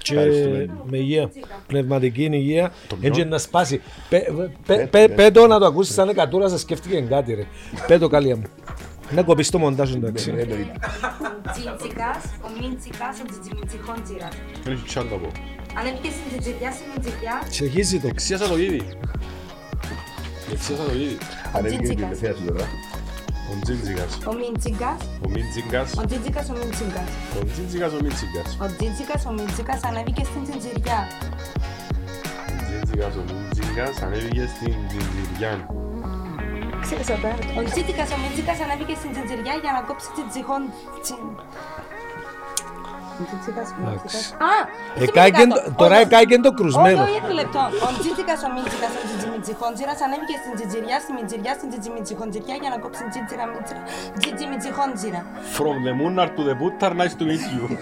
και 0.02 0.14
Ευχαριστούμε. 0.14 0.68
με 0.90 0.96
υγεία. 0.96 1.30
Πνευματική 1.66 2.22
υγεία. 2.32 2.72
Έτσι 3.00 3.24
να 3.24 3.38
σπάσει. 3.38 3.80
Πε- 4.08 4.30
πε- 4.66 4.78
Ναι, 4.78 4.86
πε- 4.86 5.08
ναι. 5.08 5.14
Πε 5.14 5.30
το 5.30 5.46
να 5.46 5.58
το 5.58 5.66
ακούσεις 5.66 5.94
σαν 5.94 6.08
εκατούρα, 6.08 6.48
σε 6.48 6.58
σκέφτηκε 6.58 7.00
κάτι 7.00 7.34
ρε. 7.34 7.44
Πε 7.86 7.98
το 7.98 8.08
καλία 8.08 8.36
μου. 8.36 8.42
Να 9.10 9.22
κοπείς 9.22 9.50
το 9.50 9.58
μοντάζ 9.58 9.90
Ναι, 9.92 9.96
εντάξει. 9.96 10.32
ναι, 10.32 10.40
εννοείται. 10.40 10.72
Ο 10.74 11.50
Τζιτζικάς, 11.52 12.24
ο 12.42 12.48
Μίντσικας, 12.60 13.20
ο 13.20 13.24
Τζιτζιμιτσιχόντζιρας. 13.30 14.34
Έχει 14.68 14.84
τσάντα 14.86 15.14
από. 15.14 15.30
Ανέβηκε 15.78 16.08
στην 16.16 16.24
Τζιτζικιά, 16.30 16.70
στην 16.76 16.86
Μιντσικιά. 16.92 17.34
Συνεχίζει 17.50 18.00
το. 18.00 18.06
Εξίασα 18.08 18.46
το 18.48 18.56
ήδη. 18.58 18.82
Εξίασα 20.52 20.84
το 20.84 20.92
ήδη. 20.94 21.18
Ανέβηκε 21.56 21.74
η 21.74 21.84
Τζίτσικας. 21.84 22.18
τελευταία 22.18 22.32
σου 22.36 22.44
τώρα. 22.48 22.66
Ο 23.50 23.54
Τζίτζικας. 23.62 24.12
Ο 24.30 24.32
Μίντσικας, 24.40 24.98
Ο 25.24 25.28
Μίντζιγκας. 25.34 25.88
ο 26.00 26.04
Τζιτζικάς, 26.08 26.46
ο 26.52 26.54
Μίντσικας. 26.60 27.08
Ο 27.38 27.44
Τζίτζικας, 27.50 27.92
ο 27.96 27.98
Μίντζιγκας. 28.04 28.48
Ο 28.64 28.66
Τζιτζικάς, 28.76 29.22
ο 29.28 29.32
Μίντσικας 29.36 29.80
ανέβηκε 29.88 30.22
στην 30.30 30.42
Τζιτζικιά. 30.46 31.00
Ο 32.50 32.56
Τζίτζικας, 32.66 33.14
ο 33.20 33.22
Μίντζιγκας 33.28 33.96
ανέβηκε 34.04 34.44
στην 34.54 34.74
Τζιτζιριά. 34.88 35.54
Ο 37.58 37.62
Τζιτζικάς, 37.70 38.10
ο 38.14 38.18
Μίντσικας 38.22 38.58
ανέβηκε 38.64 38.94
στην 39.00 39.10
Τζιτζικιά 39.14 39.54
για 39.62 39.72
να 39.76 39.80
κόψεις 39.88 40.10
την 40.16 40.26
τζιχόν... 40.30 40.62
τσι- 43.14 43.22
Ο 43.22 43.24
Τζιτζικάς, 43.30 43.68
ο 43.70 43.76
Μίντσικας. 43.82 44.24
Α! 44.50 44.52
Εκάγεν 45.06 45.48
το- 45.56 45.62
Τώρα 45.80 45.96
εκάγεν 46.04 46.40
το 46.46 46.50
Όχι, 46.50 46.58
κρουσμένο. 46.58 47.02
όχι, 47.06 47.16
ένα 47.22 47.32
λεπτό. 47.40 47.62
Ο 47.86 47.88
Τζίτζικας, 48.00 48.38
ο 48.46 48.48
Μίντσικας, 48.54 48.92
ο 49.00 49.02
Τζιτζιμιτσιχόντζιρας 49.06 49.98
ανέβηκε 50.06 50.34
στην 50.42 50.52
Τζιτζιριά, 50.56 50.96
στη 51.04 51.10
Μιτζιριά, 51.16 51.52
στην 51.58 51.68
Τζιτζιμιτσιχόντζιριά 51.70 52.56
για 52.62 52.70
να 52.72 52.76
κόψει 52.82 53.00
την 53.04 53.10
Τζίτζιρα 53.12 53.44
Μίτσιρα. 53.52 53.80
Τζιτζιμιτσιχόντζιρα. 54.20 55.20
From 55.56 55.76
the 55.86 55.92
Munnar 56.00 56.28
to 56.36 56.42
the 56.48 56.54
Buttar, 56.60 56.92
nice 57.02 57.14
to 57.20 57.24
meet 57.30 57.44
you. 57.54 57.62